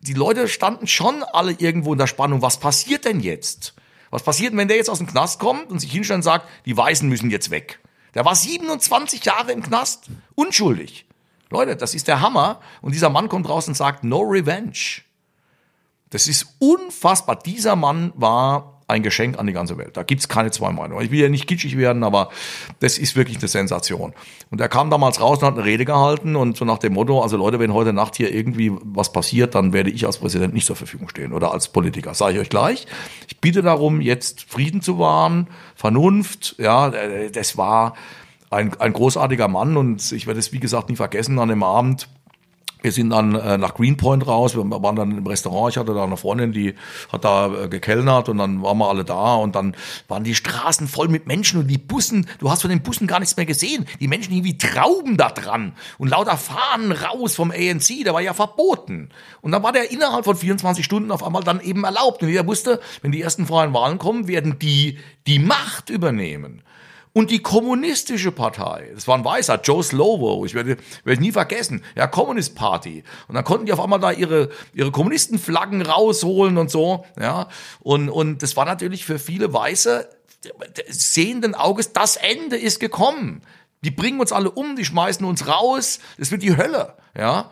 Die 0.00 0.14
Leute 0.14 0.48
standen 0.48 0.86
schon 0.86 1.22
alle 1.32 1.52
irgendwo 1.52 1.92
in 1.92 1.98
der 1.98 2.06
Spannung. 2.06 2.42
Was 2.42 2.58
passiert 2.58 3.04
denn 3.04 3.20
jetzt? 3.20 3.74
Was 4.10 4.22
passiert, 4.22 4.56
wenn 4.56 4.68
der 4.68 4.76
jetzt 4.76 4.90
aus 4.90 4.98
dem 4.98 5.06
Knast 5.06 5.40
kommt 5.40 5.70
und 5.70 5.78
sich 5.78 5.90
hinstellt 5.90 6.18
und 6.18 6.22
sagt, 6.22 6.46
die 6.66 6.76
Weißen 6.76 7.08
müssen 7.08 7.30
jetzt 7.30 7.50
weg? 7.50 7.80
Der 8.14 8.24
war 8.24 8.34
27 8.34 9.24
Jahre 9.24 9.52
im 9.52 9.62
Knast, 9.62 10.08
unschuldig. 10.34 11.06
Leute, 11.52 11.76
das 11.76 11.94
ist 11.94 12.08
der 12.08 12.20
Hammer. 12.20 12.60
Und 12.80 12.94
dieser 12.94 13.10
Mann 13.10 13.28
kommt 13.28 13.48
raus 13.48 13.68
und 13.68 13.76
sagt, 13.76 14.04
no 14.04 14.20
revenge. 14.20 15.02
Das 16.10 16.28
ist 16.28 16.56
unfassbar. 16.58 17.36
Dieser 17.36 17.76
Mann 17.76 18.12
war 18.16 18.82
ein 18.92 19.02
Geschenk 19.02 19.38
an 19.38 19.46
die 19.46 19.52
ganze 19.52 19.78
Welt. 19.78 19.96
Da 19.96 20.02
gibt's 20.02 20.28
keine 20.28 20.50
zwei 20.50 20.70
Meinungen. 20.70 21.02
Ich 21.04 21.10
will 21.10 21.20
ja 21.20 21.28
nicht 21.28 21.46
kitschig 21.46 21.78
werden, 21.78 22.04
aber 22.04 22.28
das 22.80 22.98
ist 22.98 23.16
wirklich 23.16 23.38
eine 23.38 23.48
Sensation. 23.48 24.12
Und 24.50 24.60
er 24.60 24.68
kam 24.68 24.90
damals 24.90 25.20
raus 25.20 25.38
und 25.38 25.46
hat 25.46 25.54
eine 25.54 25.64
Rede 25.64 25.84
gehalten 25.84 26.36
und 26.36 26.56
so 26.56 26.64
nach 26.64 26.78
dem 26.78 26.92
Motto, 26.92 27.22
also 27.22 27.36
Leute, 27.36 27.58
wenn 27.58 27.72
heute 27.72 27.92
Nacht 27.92 28.16
hier 28.16 28.32
irgendwie 28.32 28.72
was 28.82 29.12
passiert, 29.12 29.54
dann 29.54 29.72
werde 29.72 29.90
ich 29.90 30.04
als 30.04 30.18
Präsident 30.18 30.52
nicht 30.52 30.66
zur 30.66 30.76
Verfügung 30.76 31.08
stehen 31.08 31.32
oder 31.32 31.52
als 31.52 31.68
Politiker. 31.68 32.12
Sage 32.12 32.34
ich 32.34 32.40
euch 32.40 32.50
gleich. 32.50 32.86
Ich 33.28 33.40
bitte 33.40 33.62
darum, 33.62 34.00
jetzt 34.02 34.42
Frieden 34.42 34.82
zu 34.82 34.98
wahren, 34.98 35.48
Vernunft. 35.74 36.56
Ja, 36.58 36.90
das 37.30 37.56
war 37.56 37.94
ein, 38.52 38.78
ein 38.80 38.92
großartiger 38.92 39.48
Mann 39.48 39.76
und 39.76 40.12
ich 40.12 40.26
werde 40.26 40.40
es, 40.40 40.52
wie 40.52 40.60
gesagt, 40.60 40.90
nie 40.90 40.96
vergessen 40.96 41.38
an 41.38 41.48
dem 41.48 41.62
Abend. 41.62 42.08
Wir 42.82 42.90
sind 42.90 43.10
dann 43.10 43.36
äh, 43.36 43.58
nach 43.58 43.74
Greenpoint 43.74 44.26
raus, 44.26 44.56
wir 44.56 44.68
waren 44.68 44.96
dann 44.96 45.16
im 45.16 45.24
Restaurant, 45.24 45.72
ich 45.72 45.78
hatte 45.78 45.94
da 45.94 46.02
eine 46.02 46.16
Freundin, 46.16 46.50
die 46.50 46.74
hat 47.12 47.24
da 47.24 47.46
äh, 47.46 47.68
gekellnert 47.68 48.28
und 48.28 48.38
dann 48.38 48.60
waren 48.60 48.76
wir 48.76 48.88
alle 48.88 49.04
da 49.04 49.36
und 49.36 49.54
dann 49.54 49.76
waren 50.08 50.24
die 50.24 50.34
Straßen 50.34 50.88
voll 50.88 51.06
mit 51.06 51.28
Menschen 51.28 51.60
und 51.60 51.68
die 51.68 51.78
Bussen, 51.78 52.26
du 52.40 52.50
hast 52.50 52.62
von 52.62 52.70
den 52.70 52.82
Bussen 52.82 53.06
gar 53.06 53.20
nichts 53.20 53.36
mehr 53.36 53.46
gesehen. 53.46 53.86
Die 54.00 54.08
Menschen 54.08 54.32
hingen 54.32 54.44
wie 54.44 54.58
Trauben 54.58 55.16
da 55.16 55.30
dran 55.30 55.74
und 55.98 56.08
lauter 56.08 56.36
Fahnen 56.36 56.90
raus 56.90 57.36
vom 57.36 57.52
ANC, 57.52 58.02
der 58.04 58.14
war 58.14 58.20
ja 58.20 58.34
verboten. 58.34 59.10
Und 59.42 59.52
dann 59.52 59.62
war 59.62 59.70
der 59.70 59.92
innerhalb 59.92 60.24
von 60.24 60.36
24 60.36 60.84
Stunden 60.84 61.12
auf 61.12 61.22
einmal 61.22 61.44
dann 61.44 61.60
eben 61.60 61.84
erlaubt 61.84 62.20
und 62.24 62.30
jeder 62.30 62.48
wusste, 62.48 62.80
wenn 63.00 63.12
die 63.12 63.22
ersten 63.22 63.46
freien 63.46 63.72
Wahlen 63.72 63.98
kommen, 63.98 64.26
werden 64.26 64.58
die 64.58 64.98
die 65.28 65.38
Macht 65.38 65.88
übernehmen. 65.88 66.62
Und 67.14 67.30
die 67.30 67.40
kommunistische 67.40 68.32
Partei, 68.32 68.90
das 68.94 69.06
war 69.06 69.18
ein 69.18 69.24
Weißer, 69.24 69.60
Joe 69.62 69.82
Slovo, 69.82 70.46
ich 70.46 70.54
werde, 70.54 70.78
werde 71.04 71.12
ich 71.12 71.20
nie 71.20 71.32
vergessen, 71.32 71.84
ja, 71.94 72.06
Communist 72.06 72.54
Party. 72.54 73.04
Und 73.28 73.34
dann 73.34 73.44
konnten 73.44 73.66
die 73.66 73.72
auf 73.72 73.80
einmal 73.80 74.00
da 74.00 74.12
ihre, 74.12 74.48
ihre 74.72 74.90
Kommunistenflaggen 74.90 75.82
rausholen 75.82 76.56
und 76.56 76.70
so, 76.70 77.04
ja. 77.20 77.48
Und, 77.80 78.08
und 78.08 78.42
das 78.42 78.56
war 78.56 78.64
natürlich 78.64 79.04
für 79.04 79.18
viele 79.18 79.52
Weiße 79.52 80.08
sehenden 80.88 81.54
Auges, 81.54 81.92
das 81.92 82.16
Ende 82.16 82.56
ist 82.56 82.80
gekommen. 82.80 83.42
Die 83.84 83.90
bringen 83.90 84.20
uns 84.20 84.32
alle 84.32 84.50
um, 84.50 84.76
die 84.76 84.84
schmeißen 84.84 85.26
uns 85.26 85.46
raus, 85.46 85.98
das 86.16 86.30
wird 86.30 86.42
die 86.42 86.56
Hölle, 86.56 86.96
ja. 87.16 87.50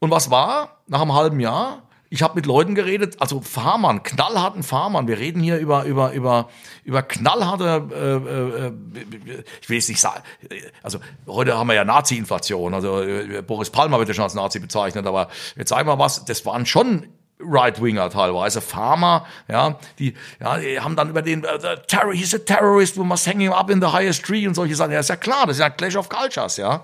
Und 0.00 0.10
was 0.10 0.30
war 0.30 0.82
nach 0.88 1.02
einem 1.02 1.14
halben 1.14 1.38
Jahr? 1.38 1.87
Ich 2.10 2.22
habe 2.22 2.34
mit 2.36 2.46
Leuten 2.46 2.74
geredet, 2.74 3.16
also 3.20 3.42
Farmern, 3.42 4.02
knallharten 4.02 4.62
Farmern. 4.62 5.08
Wir 5.08 5.18
reden 5.18 5.42
hier 5.42 5.58
über 5.58 5.84
über 5.84 6.12
über 6.12 6.48
über 6.84 7.02
knallharte. 7.02 7.88
Äh, 7.92 8.66
äh, 8.66 8.72
ich 9.60 9.68
will 9.68 9.76
jetzt 9.76 9.88
nicht 9.88 10.00
sagen. 10.00 10.22
Also 10.82 11.00
heute 11.26 11.58
haben 11.58 11.66
wir 11.66 11.74
ja 11.74 11.84
Nazi-Inflation. 11.84 12.72
Also 12.72 13.02
äh, 13.02 13.42
Boris 13.42 13.68
Palmer 13.68 13.98
wird 13.98 14.08
ja 14.08 14.14
schon 14.14 14.24
als 14.24 14.34
Nazi 14.34 14.58
bezeichnet, 14.58 15.06
aber 15.06 15.28
jetzt 15.56 15.68
sagen 15.68 15.86
wir 15.86 15.98
was. 15.98 16.24
Das 16.24 16.46
waren 16.46 16.64
schon 16.64 17.06
Right-Winger 17.40 18.10
teilweise, 18.10 18.60
Farmer, 18.60 19.24
ja, 19.48 19.78
die, 19.98 20.14
ja, 20.40 20.58
die 20.58 20.80
haben 20.80 20.96
dann 20.96 21.08
über 21.08 21.22
den, 21.22 21.44
uh, 21.44 21.58
terror, 21.86 22.12
he's 22.12 22.34
a 22.34 22.38
terrorist, 22.38 22.98
we 22.98 23.04
must 23.04 23.26
hang 23.26 23.38
him 23.38 23.52
up 23.52 23.70
in 23.70 23.80
the 23.80 23.86
highest 23.86 24.24
tree 24.24 24.46
und 24.46 24.54
solche 24.54 24.74
Sachen. 24.74 24.92
Ja, 24.92 25.00
ist 25.00 25.08
ja 25.08 25.16
klar, 25.16 25.46
das 25.46 25.56
ist 25.56 25.60
ja 25.60 25.70
Clash 25.70 25.96
of 25.96 26.08
Cultures, 26.08 26.56
ja. 26.56 26.82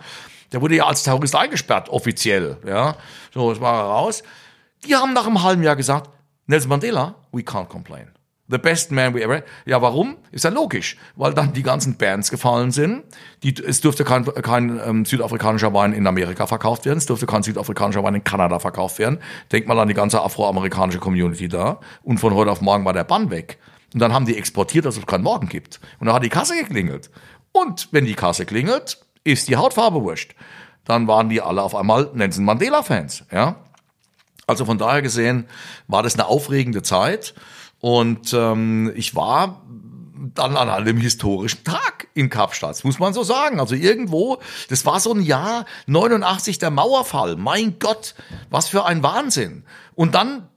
Der 0.52 0.60
wurde 0.60 0.76
ja 0.76 0.87
als 0.87 1.02
Terrorist 1.02 1.34
eingesperrt, 1.34 1.88
offiziell, 1.88 2.58
ja. 2.66 2.96
So, 3.32 3.50
das 3.50 3.60
war 3.60 3.84
raus. 3.84 4.22
Die 4.87 4.94
haben 4.94 5.12
nach 5.12 5.27
einem 5.27 5.42
halben 5.42 5.62
Jahr 5.62 5.77
gesagt, 5.77 6.11
Nelson 6.47 6.68
Mandela, 6.68 7.14
we 7.33 7.40
can't 7.40 7.68
complain. 7.68 8.11
The 8.47 8.59
best 8.59 8.90
man 8.92 9.14
we 9.14 9.23
ever. 9.23 9.42
Ja, 9.64 9.81
warum? 9.81 10.18
Ist 10.31 10.44
ja 10.44 10.51
logisch, 10.51 10.99
weil 11.16 11.33
dann 11.33 11.55
die 11.55 11.62
ganzen 11.62 11.97
Bands 11.97 12.31
gefallen 12.31 12.73
sind. 12.73 13.05
Die, 13.42 13.55
es 13.57 13.81
durfte 13.81 14.05
kein, 14.05 14.27
kein 14.27 14.79
ähm, 14.87 15.07
südafrikanischer 15.07 15.73
Wein 15.73 15.94
in 15.94 16.07
Amerika 16.07 16.47
verkauft 16.47 16.85
werden, 16.85 16.99
es 16.99 17.07
durfte 17.07 17.25
kein 17.25 17.42
südafrikanischer 17.42 18.05
Wein 18.05 18.16
in 18.16 18.25
Kanada 18.25 18.59
verkauft 18.59 18.99
werden. 18.99 19.18
Denk 19.51 19.66
mal 19.66 19.79
an 19.79 19.88
die 19.88 19.94
ganze 19.94 20.20
afroamerikanische 20.20 20.99
Community 20.99 21.49
da. 21.49 21.81
Und 22.03 22.18
von 22.18 22.35
heute 22.35 22.51
auf 22.51 22.61
morgen 22.61 22.85
war 22.85 22.92
der 22.92 23.05
Bann 23.05 23.31
weg. 23.31 23.59
Und 23.94 24.01
dann 24.01 24.12
haben 24.12 24.27
die 24.27 24.37
exportiert, 24.37 24.85
dass 24.85 24.99
es 24.99 25.07
keinen 25.07 25.25
Morgen 25.25 25.49
gibt. 25.49 25.81
Und 25.99 26.07
dann 26.07 26.14
hat 26.14 26.23
die 26.23 26.29
Kasse 26.29 26.55
geklingelt. 26.55 27.11
Und 27.53 27.88
wenn 27.92 28.05
die 28.05 28.14
Kasse 28.14 28.44
klingelt, 28.44 28.99
ist 29.23 29.49
die 29.49 29.57
Hautfarbe 29.57 30.03
wurscht. 30.03 30.35
Dann 30.85 31.09
waren 31.09 31.31
die 31.31 31.40
alle 31.40 31.62
auf 31.62 31.75
einmal 31.75 32.11
Nelson 32.12 32.44
Mandela-Fans, 32.44 33.25
ja. 33.33 33.57
Also 34.46 34.64
von 34.64 34.78
daher 34.78 35.02
gesehen 35.02 35.46
war 35.88 36.02
das 36.02 36.14
eine 36.14 36.26
aufregende 36.26 36.83
Zeit 36.83 37.35
und 37.80 38.33
ähm, 38.33 38.92
ich 38.94 39.14
war 39.14 39.62
dann 40.35 40.57
an 40.57 40.70
einem 40.70 40.96
historischen 40.96 41.64
Tag 41.64 42.09
in 42.14 42.30
Kapstadt, 42.30 42.83
muss 42.85 42.98
man 42.98 43.12
so 43.12 43.22
sagen. 43.22 43.61
Also 43.61 43.74
irgendwo, 43.74 44.38
das 44.68 44.87
war 44.87 45.00
so 45.00 45.12
ein 45.12 45.20
Jahr 45.20 45.66
89 45.87 46.59
der 46.59 46.70
Mauerfall. 46.70 47.37
Mein 47.37 47.78
Gott, 47.78 48.14
was 48.50 48.68
für 48.68 48.87
ein 48.87 49.02
Wahnsinn. 49.02 49.64
Und 49.94 50.14
dann 50.14 50.48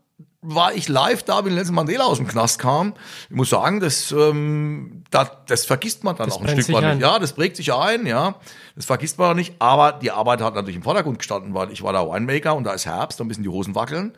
war 0.50 0.74
ich 0.74 0.88
live 0.88 1.24
da, 1.24 1.46
wie 1.46 1.50
Nelson 1.50 1.76
Mandela 1.76 2.06
aus 2.06 2.18
dem 2.18 2.28
Knast 2.28 2.60
kam. 2.60 2.94
Ich 3.30 3.36
muss 3.36 3.50
sagen, 3.50 3.82
das, 3.82 4.12
ähm, 4.12 5.04
das, 5.12 5.30
das 5.46 5.66
vergisst 5.66 6.04
man 6.04 6.16
dann 6.16 6.28
Das 6.30 6.38
auch 6.38 6.42
ein 6.42 6.62
Stück 6.62 6.74
weit 6.74 6.96
nicht. 6.96 7.02
Ja, 7.02 7.20
das 7.20 7.34
prägt 7.34 7.58
sich 7.58 7.74
ein, 7.74 8.06
ja. 8.06 8.36
Das 8.76 8.86
vergisst 8.86 9.20
man 9.20 9.32
auch 9.32 9.36
nicht. 9.36 9.56
Aber 9.60 9.92
die 9.92 10.12
Arbeit 10.12 10.42
hat 10.42 10.56
natürlich 10.56 10.78
im 10.78 10.84
Vordergrund 10.84 11.20
gestanden, 11.20 11.54
weil 11.54 11.72
ich 11.72 11.84
war 11.84 11.92
da 11.92 12.08
Winemaker 12.08 12.56
und 12.56 12.64
da 12.64 12.72
ist 12.72 12.86
Herbst, 12.86 13.20
da 13.20 13.26
müssen 13.26 13.44
die 13.44 13.50
Hosen 13.50 13.76
wackeln. 13.76 14.14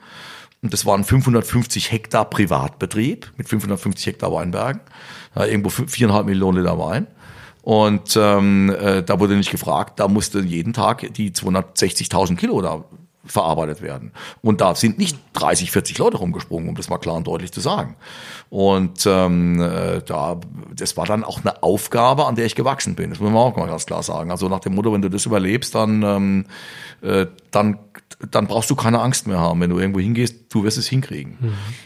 Und 0.62 0.74
das 0.74 0.86
waren 0.86 1.04
550 1.04 1.92
Hektar 1.92 2.26
Privatbetrieb 2.26 3.32
mit 3.38 3.50
550 3.50 4.06
Hektar 4.06 4.32
Weinbergen. 4.32 4.82
Ja, 5.36 5.46
irgendwo 5.46 5.70
viereinhalb 5.70 6.28
Millionen 6.28 6.60
Liter 6.60 6.78
Wein. 6.78 7.08
Und 7.62 8.16
ähm, 8.18 8.76
äh, 8.80 9.04
da 9.04 9.20
wurde 9.20 9.36
nicht 9.36 9.52
gefragt, 9.52 10.00
da 10.00 10.08
musste 10.08 10.40
jeden 10.40 10.74
Tag 10.74 11.14
die 11.14 11.32
260.000 11.32 12.36
Kilo 12.36 12.62
da 12.62 12.84
verarbeitet 13.32 13.82
werden. 13.82 14.12
Und 14.42 14.62
da 14.62 14.76
sind 14.76 14.98
nicht 14.98 15.18
30, 15.34 15.72
40 15.72 15.98
Leute 15.98 16.18
rumgesprungen, 16.18 16.70
um 16.70 16.76
das 16.76 16.90
mal 16.90 16.98
klar 16.98 17.16
und 17.16 17.28
deutlich 17.28 17.52
zu 17.52 17.60
sagen. 17.60 17.96
Und 18.50 19.06
ähm, 19.06 19.62
äh, 19.62 20.02
da, 20.06 20.40
das 20.76 20.98
war 20.98 21.06
dann 21.06 21.24
auch 21.24 21.40
eine 21.40 21.62
Aufgabe, 21.62 22.26
an 22.26 22.36
der 22.36 22.46
ich 22.46 22.56
gewachsen 22.56 22.96
bin. 22.96 23.12
Das 23.12 23.20
muss 23.20 23.30
man 23.30 23.38
auch 23.38 23.56
mal 23.56 23.68
ganz 23.68 23.86
klar 23.86 24.04
sagen. 24.04 24.32
Also 24.32 24.50
nach 24.50 24.60
dem 24.60 24.76
Motto, 24.76 24.92
wenn 24.92 25.02
du 25.02 25.10
das 25.10 25.26
überlebst, 25.26 25.76
dann, 25.76 26.04
ähm, 26.04 26.46
äh, 27.02 27.28
dann, 27.52 27.80
dann 28.32 28.48
brauchst 28.48 28.70
du 28.70 28.76
keine 28.76 29.00
Angst 29.00 29.28
mehr 29.28 29.40
haben. 29.40 29.62
Wenn 29.62 29.70
du 29.70 29.80
irgendwo 29.80 30.00
hingehst, 30.00 30.36
du 30.50 30.64
wirst 30.64 30.78
es 30.78 30.88
hinkriegen. 30.88 31.38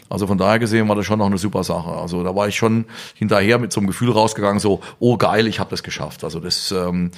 Also 0.08 0.26
von 0.26 0.38
daher 0.38 0.58
gesehen 0.58 0.88
war 0.88 0.96
das 0.96 1.04
schon 1.06 1.18
noch 1.18 1.26
eine 1.26 1.38
super 1.38 1.64
Sache. 1.64 1.90
Also 1.90 2.24
da 2.24 2.34
war 2.34 2.48
ich 2.48 2.56
schon 2.56 2.86
hinterher 3.14 3.58
mit 3.58 3.72
so 3.72 3.80
einem 3.80 3.86
Gefühl 3.86 4.10
rausgegangen, 4.10 4.58
so, 4.58 4.80
oh 4.98 5.16
geil, 5.16 5.46
ich 5.46 5.60
habe 5.60 5.70
das 5.70 5.82
geschafft. 5.82 6.24
Also 6.24 6.40
das 6.40 6.72
ähm, 6.72 7.10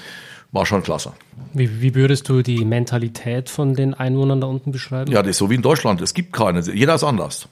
war 0.52 0.66
schon 0.66 0.82
klasse. 0.82 1.12
Wie, 1.52 1.82
wie 1.82 1.94
würdest 1.94 2.28
du 2.28 2.42
die 2.42 2.64
Mentalität 2.64 3.50
von 3.50 3.74
den 3.74 3.94
Einwohnern 3.94 4.40
da 4.40 4.46
unten 4.46 4.72
beschreiben? 4.72 5.12
Ja, 5.12 5.22
das 5.22 5.30
ist 5.30 5.38
so 5.38 5.50
wie 5.50 5.54
in 5.54 5.62
Deutschland. 5.62 6.00
Es 6.00 6.14
gibt 6.14 6.32
keine. 6.32 6.60
Jeder 6.60 6.94
ist 6.94 7.04
anders. 7.04 7.48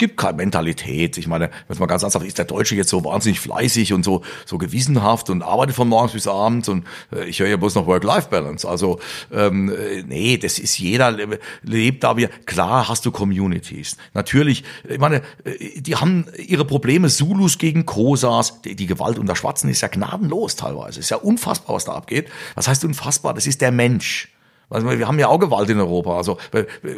Gibt 0.00 0.16
keine 0.16 0.38
Mentalität. 0.38 1.18
Ich 1.18 1.26
meine, 1.26 1.50
wenn 1.68 1.76
man 1.76 1.86
ganz 1.86 2.02
ernsthaft 2.02 2.24
ist, 2.24 2.38
der 2.38 2.46
Deutsche 2.46 2.74
jetzt 2.74 2.88
so 2.88 3.04
wahnsinnig 3.04 3.38
fleißig 3.38 3.92
und 3.92 4.02
so, 4.02 4.22
so 4.46 4.56
gewissenhaft 4.56 5.28
und 5.28 5.42
arbeitet 5.42 5.76
von 5.76 5.88
morgens 5.88 6.12
bis 6.12 6.26
abends 6.26 6.70
und 6.70 6.86
äh, 7.12 7.26
ich 7.26 7.38
höre 7.38 7.48
ja 7.48 7.58
bloß 7.58 7.74
noch 7.74 7.86
Work-Life-Balance. 7.86 8.66
Also, 8.66 8.98
ähm, 9.30 9.68
äh, 9.68 10.02
nee, 10.02 10.38
das 10.38 10.58
ist 10.58 10.78
jeder 10.78 11.10
le- 11.10 11.38
lebt 11.62 12.02
da 12.02 12.16
wie, 12.16 12.28
klar 12.46 12.88
hast 12.88 13.04
du 13.04 13.10
Communities. 13.10 13.98
Natürlich, 14.14 14.64
ich 14.88 14.98
meine, 14.98 15.16
äh, 15.44 15.82
die 15.82 15.96
haben 15.96 16.24
ihre 16.38 16.64
Probleme, 16.64 17.10
Zulus 17.10 17.58
gegen 17.58 17.84
Kosas, 17.84 18.62
die, 18.62 18.74
die 18.74 18.86
Gewalt 18.86 19.18
unter 19.18 19.36
Schwarzen 19.36 19.68
ist 19.68 19.82
ja 19.82 19.88
gnadenlos 19.88 20.56
teilweise. 20.56 21.00
Ist 21.00 21.10
ja 21.10 21.18
unfassbar, 21.18 21.76
was 21.76 21.84
da 21.84 21.92
abgeht. 21.92 22.30
Was 22.54 22.68
heißt 22.68 22.86
unfassbar? 22.86 23.34
Das 23.34 23.46
ist 23.46 23.60
der 23.60 23.70
Mensch. 23.70 24.28
Also 24.70 24.88
wir 24.88 25.06
haben 25.06 25.18
ja 25.18 25.28
auch 25.28 25.38
Gewalt 25.38 25.68
in 25.68 25.78
Europa. 25.78 26.16
Also 26.16 26.38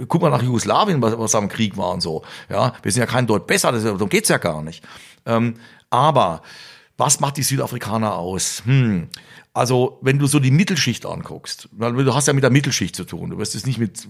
guck 0.08 0.22
mal 0.22 0.30
nach 0.30 0.42
Jugoslawien, 0.42 1.00
was, 1.02 1.18
was 1.18 1.34
am 1.34 1.48
Krieg 1.48 1.76
war 1.76 1.92
und 1.92 2.02
so. 2.02 2.22
Ja, 2.48 2.74
wir 2.82 2.92
sind 2.92 3.00
ja 3.00 3.06
kein 3.06 3.26
Deut 3.26 3.46
besser, 3.46 3.72
das, 3.72 3.82
darum 3.82 4.08
geht's 4.08 4.28
ja 4.28 4.38
gar 4.38 4.62
nicht. 4.62 4.84
Ähm, 5.26 5.56
aber 5.90 6.42
was 6.96 7.20
macht 7.20 7.36
die 7.36 7.42
Südafrikaner 7.42 8.16
aus? 8.16 8.62
Hm. 8.64 9.08
Also, 9.54 9.98
wenn 10.00 10.18
du 10.18 10.26
so 10.26 10.38
die 10.38 10.50
Mittelschicht 10.50 11.04
anguckst, 11.04 11.68
du 11.72 12.14
hast 12.14 12.26
ja 12.26 12.32
mit 12.32 12.42
der 12.42 12.50
Mittelschicht 12.50 12.96
zu 12.96 13.04
tun. 13.04 13.30
Du 13.30 13.38
wirst 13.38 13.54
es 13.54 13.66
nicht 13.66 13.78
mit 13.78 14.08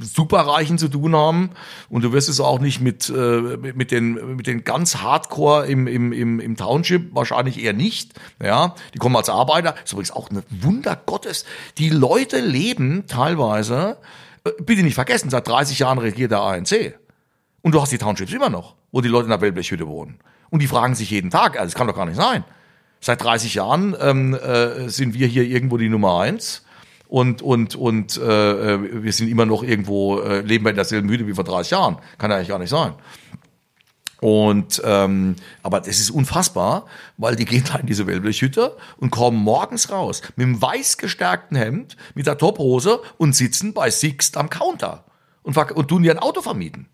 Superreichen 0.00 0.78
zu 0.78 0.88
tun 0.88 1.14
haben 1.14 1.50
und 1.88 2.02
du 2.02 2.12
wirst 2.12 2.28
es 2.28 2.40
auch 2.40 2.60
nicht 2.60 2.80
mit, 2.80 3.08
äh, 3.08 3.56
mit, 3.74 3.90
den, 3.90 4.36
mit 4.36 4.46
den 4.46 4.64
ganz 4.64 4.96
Hardcore 4.96 5.66
im, 5.66 5.86
im, 5.86 6.12
im, 6.12 6.40
im 6.40 6.56
Township, 6.56 7.14
wahrscheinlich 7.14 7.62
eher 7.62 7.72
nicht. 7.72 8.14
Ja, 8.42 8.74
die 8.94 8.98
kommen 8.98 9.16
als 9.16 9.28
Arbeiter. 9.28 9.72
Das 9.72 9.84
ist 9.84 9.92
übrigens 9.92 10.10
auch 10.12 10.30
ein 10.30 10.42
Wunder 10.50 11.00
Gottes. 11.06 11.44
Die 11.78 11.90
Leute 11.90 12.40
leben 12.40 13.06
teilweise, 13.06 13.98
äh, 14.44 14.50
bitte 14.62 14.82
nicht 14.82 14.94
vergessen, 14.94 15.30
seit 15.30 15.48
30 15.48 15.80
Jahren 15.80 15.98
regiert 15.98 16.30
der 16.30 16.40
ANC. 16.40 16.94
Und 17.62 17.74
du 17.74 17.80
hast 17.82 17.90
die 17.90 17.98
Townships 17.98 18.32
immer 18.32 18.50
noch, 18.50 18.76
wo 18.92 19.00
die 19.00 19.08
Leute 19.08 19.24
in 19.24 19.30
der 19.30 19.40
Wellblechhütte 19.40 19.86
wohnen. 19.86 20.18
Und 20.50 20.62
die 20.62 20.66
fragen 20.66 20.94
sich 20.94 21.10
jeden 21.10 21.30
Tag, 21.30 21.58
also 21.58 21.66
das 21.66 21.74
kann 21.74 21.86
doch 21.86 21.96
gar 21.96 22.06
nicht 22.06 22.16
sein. 22.16 22.44
Seit 23.00 23.22
30 23.22 23.54
Jahren 23.54 23.96
ähm, 24.00 24.34
äh, 24.34 24.88
sind 24.88 25.14
wir 25.14 25.26
hier 25.26 25.44
irgendwo 25.44 25.76
die 25.76 25.88
Nummer 25.88 26.20
eins 26.20 26.64
und 27.08 27.42
und 27.42 27.74
und 27.74 28.16
äh, 28.18 28.74
äh, 28.74 29.02
wir 29.02 29.12
sind 29.12 29.28
immer 29.28 29.46
noch 29.46 29.62
irgendwo 29.62 30.20
äh, 30.20 30.40
leben 30.40 30.64
wir 30.64 30.70
in 30.70 30.76
derselben 30.76 31.08
Hütte 31.08 31.26
wie 31.26 31.34
vor 31.34 31.44
30 31.44 31.70
Jahren. 31.70 31.96
Kann 32.18 32.30
ja 32.30 32.36
eigentlich 32.36 32.48
gar 32.48 32.58
nicht 32.58 32.70
sein. 32.70 32.92
Und 34.20 34.82
ähm, 34.84 35.36
aber 35.62 35.80
das 35.80 36.00
ist 36.00 36.10
unfassbar, 36.10 36.86
weil 37.16 37.36
die 37.36 37.44
gehen 37.44 37.64
da 37.70 37.78
in 37.78 37.86
diese 37.86 38.06
Wellblechhütte 38.06 38.76
und 38.96 39.10
kommen 39.10 39.38
morgens 39.38 39.90
raus 39.90 40.22
mit 40.36 40.44
dem 40.44 40.60
weiß 40.60 40.98
gestärkten 40.98 41.56
Hemd, 41.56 41.96
mit 42.14 42.26
der 42.26 42.36
Tophose 42.36 43.00
und 43.16 43.34
sitzen 43.34 43.74
bei 43.74 43.90
Sixt 43.90 44.36
am 44.36 44.50
Counter 44.50 45.04
und, 45.42 45.56
und 45.56 45.88
tun 45.88 46.04
ihr 46.04 46.10
ein 46.10 46.18
Auto 46.18 46.42
vermieten. 46.42 46.88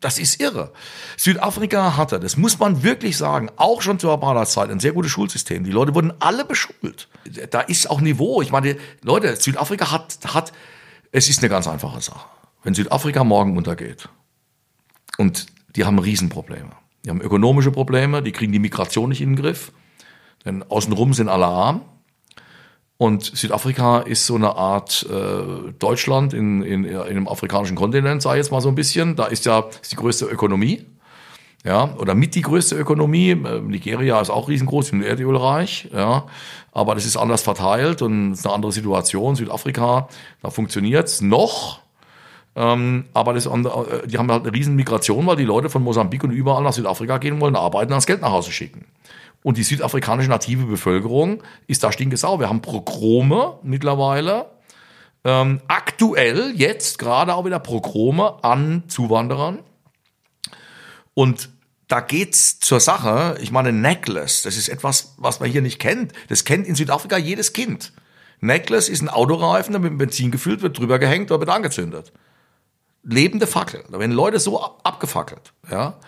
Das 0.00 0.18
ist 0.18 0.40
irre. 0.40 0.72
Südafrika 1.18 1.96
hatte, 1.98 2.18
das 2.18 2.38
muss 2.38 2.58
man 2.58 2.82
wirklich 2.82 3.18
sagen, 3.18 3.50
auch 3.56 3.82
schon 3.82 3.98
zur 3.98 4.12
Apartheidzeit 4.12 4.70
ein 4.70 4.80
sehr 4.80 4.92
gutes 4.92 5.10
Schulsystem. 5.10 5.62
Die 5.62 5.70
Leute 5.70 5.94
wurden 5.94 6.14
alle 6.20 6.46
beschult. 6.46 7.08
Da 7.50 7.60
ist 7.60 7.88
auch 7.90 8.00
Niveau. 8.00 8.40
Ich 8.40 8.50
meine, 8.50 8.76
Leute, 9.02 9.36
Südafrika 9.36 9.90
hat, 9.90 10.18
hat, 10.32 10.52
es 11.12 11.28
ist 11.28 11.40
eine 11.40 11.50
ganz 11.50 11.68
einfache 11.68 12.00
Sache. 12.00 12.26
Wenn 12.62 12.74
Südafrika 12.74 13.24
morgen 13.24 13.58
untergeht 13.58 14.08
und 15.18 15.46
die 15.76 15.84
haben 15.84 15.98
Riesenprobleme. 15.98 16.70
Die 17.04 17.10
haben 17.10 17.20
ökonomische 17.20 17.70
Probleme, 17.70 18.22
die 18.22 18.32
kriegen 18.32 18.52
die 18.52 18.58
Migration 18.58 19.10
nicht 19.10 19.20
in 19.20 19.30
den 19.30 19.36
Griff, 19.36 19.72
denn 20.44 20.62
außenrum 20.62 21.12
sind 21.14 21.28
alle 21.28 21.46
arm. 21.46 21.82
Und 23.00 23.24
Südafrika 23.24 24.00
ist 24.00 24.26
so 24.26 24.34
eine 24.34 24.56
Art 24.56 25.06
äh, 25.10 25.72
Deutschland 25.78 26.34
in, 26.34 26.60
in, 26.60 26.84
in 26.84 26.98
einem 26.98 27.28
afrikanischen 27.28 27.74
Kontinent, 27.74 28.20
sage 28.20 28.38
ich 28.38 28.44
jetzt 28.44 28.52
mal 28.52 28.60
so 28.60 28.68
ein 28.68 28.74
bisschen. 28.74 29.16
Da 29.16 29.24
ist 29.24 29.46
ja 29.46 29.64
ist 29.80 29.92
die 29.92 29.96
größte 29.96 30.26
Ökonomie, 30.26 30.84
ja, 31.64 31.94
oder 31.96 32.14
mit 32.14 32.34
die 32.34 32.42
größte 32.42 32.76
Ökonomie. 32.76 33.30
Äh, 33.30 33.60
Nigeria 33.62 34.20
ist 34.20 34.28
auch 34.28 34.50
riesengroß, 34.50 34.92
ein 34.92 35.02
Erdölreich, 35.02 35.88
ja, 35.94 36.26
aber 36.72 36.94
das 36.94 37.06
ist 37.06 37.16
anders 37.16 37.40
verteilt 37.40 38.02
und 38.02 38.32
es 38.32 38.40
ist 38.40 38.44
eine 38.44 38.54
andere 38.54 38.70
Situation. 38.70 39.34
Südafrika, 39.34 40.06
da 40.42 40.50
funktioniert's 40.50 41.22
noch, 41.22 41.80
ähm, 42.54 43.06
aber 43.14 43.32
das, 43.32 43.46
äh, 43.46 44.08
die 44.08 44.18
haben 44.18 44.30
halt 44.30 44.42
eine 44.42 44.52
riesen 44.52 44.76
Migration, 44.76 45.26
weil 45.26 45.36
die 45.36 45.44
Leute 45.44 45.70
von 45.70 45.82
Mosambik 45.82 46.22
und 46.22 46.32
überall 46.32 46.62
nach 46.62 46.74
Südafrika 46.74 47.16
gehen 47.16 47.40
wollen, 47.40 47.56
arbeiten, 47.56 47.92
das 47.92 48.04
Geld 48.04 48.20
nach 48.20 48.32
Hause 48.32 48.52
schicken. 48.52 48.84
Und 49.42 49.56
die 49.56 49.62
südafrikanische 49.62 50.28
native 50.28 50.64
Bevölkerung 50.64 51.42
ist 51.66 51.82
da 51.82 51.92
stinkesau. 51.92 52.40
Wir 52.40 52.48
haben 52.48 52.60
Progrome 52.62 53.58
mittlerweile. 53.62 54.50
Ähm, 55.24 55.60
aktuell 55.68 56.52
jetzt 56.56 56.98
gerade 56.98 57.34
auch 57.34 57.44
wieder 57.44 57.58
Progrome 57.58 58.42
an 58.42 58.84
Zuwanderern. 58.88 59.60
Und 61.14 61.50
da 61.88 62.00
geht's 62.00 62.60
zur 62.60 62.80
Sache. 62.80 63.36
Ich 63.40 63.50
meine, 63.50 63.72
Necklace, 63.72 64.42
das 64.42 64.56
ist 64.56 64.68
etwas, 64.68 65.14
was 65.16 65.40
man 65.40 65.50
hier 65.50 65.62
nicht 65.62 65.78
kennt. 65.78 66.12
Das 66.28 66.44
kennt 66.44 66.66
in 66.66 66.74
Südafrika 66.74 67.16
jedes 67.16 67.52
Kind. 67.52 67.92
Necklace 68.40 68.88
ist 68.88 69.02
ein 69.02 69.08
Autoreifen, 69.08 69.72
der 69.72 69.80
mit 69.80 69.98
Benzin 69.98 70.30
gefüllt 70.30 70.62
wird, 70.62 70.78
drüber 70.78 70.98
gehängt 70.98 71.30
oder 71.30 71.40
wird 71.40 71.50
angezündet. 71.50 72.12
Lebende 73.02 73.46
Fackel. 73.46 73.84
Da 73.90 73.98
werden 73.98 74.12
Leute 74.12 74.38
so 74.38 74.62
ab- 74.62 74.80
abgefackelt. 74.84 75.52
Ja. 75.70 75.98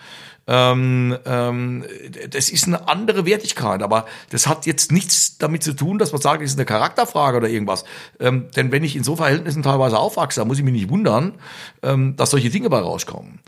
Ähm, 0.45 1.17
ähm, 1.25 1.85
das 2.29 2.49
ist 2.49 2.67
eine 2.67 2.87
andere 2.89 3.25
Wertigkeit, 3.25 3.81
aber 3.81 4.05
das 4.29 4.47
hat 4.47 4.65
jetzt 4.65 4.91
nichts 4.91 5.37
damit 5.37 5.63
zu 5.63 5.73
tun, 5.73 5.99
dass 5.99 6.11
man 6.11 6.21
sagt, 6.21 6.41
es 6.41 6.51
ist 6.51 6.57
eine 6.57 6.65
Charakterfrage 6.65 7.37
oder 7.37 7.49
irgendwas. 7.49 7.85
Ähm, 8.19 8.47
denn 8.55 8.71
wenn 8.71 8.83
ich 8.83 8.95
in 8.95 9.03
so 9.03 9.15
Verhältnissen 9.15 9.63
teilweise 9.63 9.97
aufwachse, 9.97 10.41
dann 10.41 10.47
muss 10.47 10.57
ich 10.57 10.63
mich 10.65 10.73
nicht 10.73 10.89
wundern, 10.89 11.33
ähm, 11.81 12.15
dass 12.17 12.31
solche 12.31 12.49
Dinge 12.49 12.69
bei 12.69 12.79
rauskommen. 12.79 13.39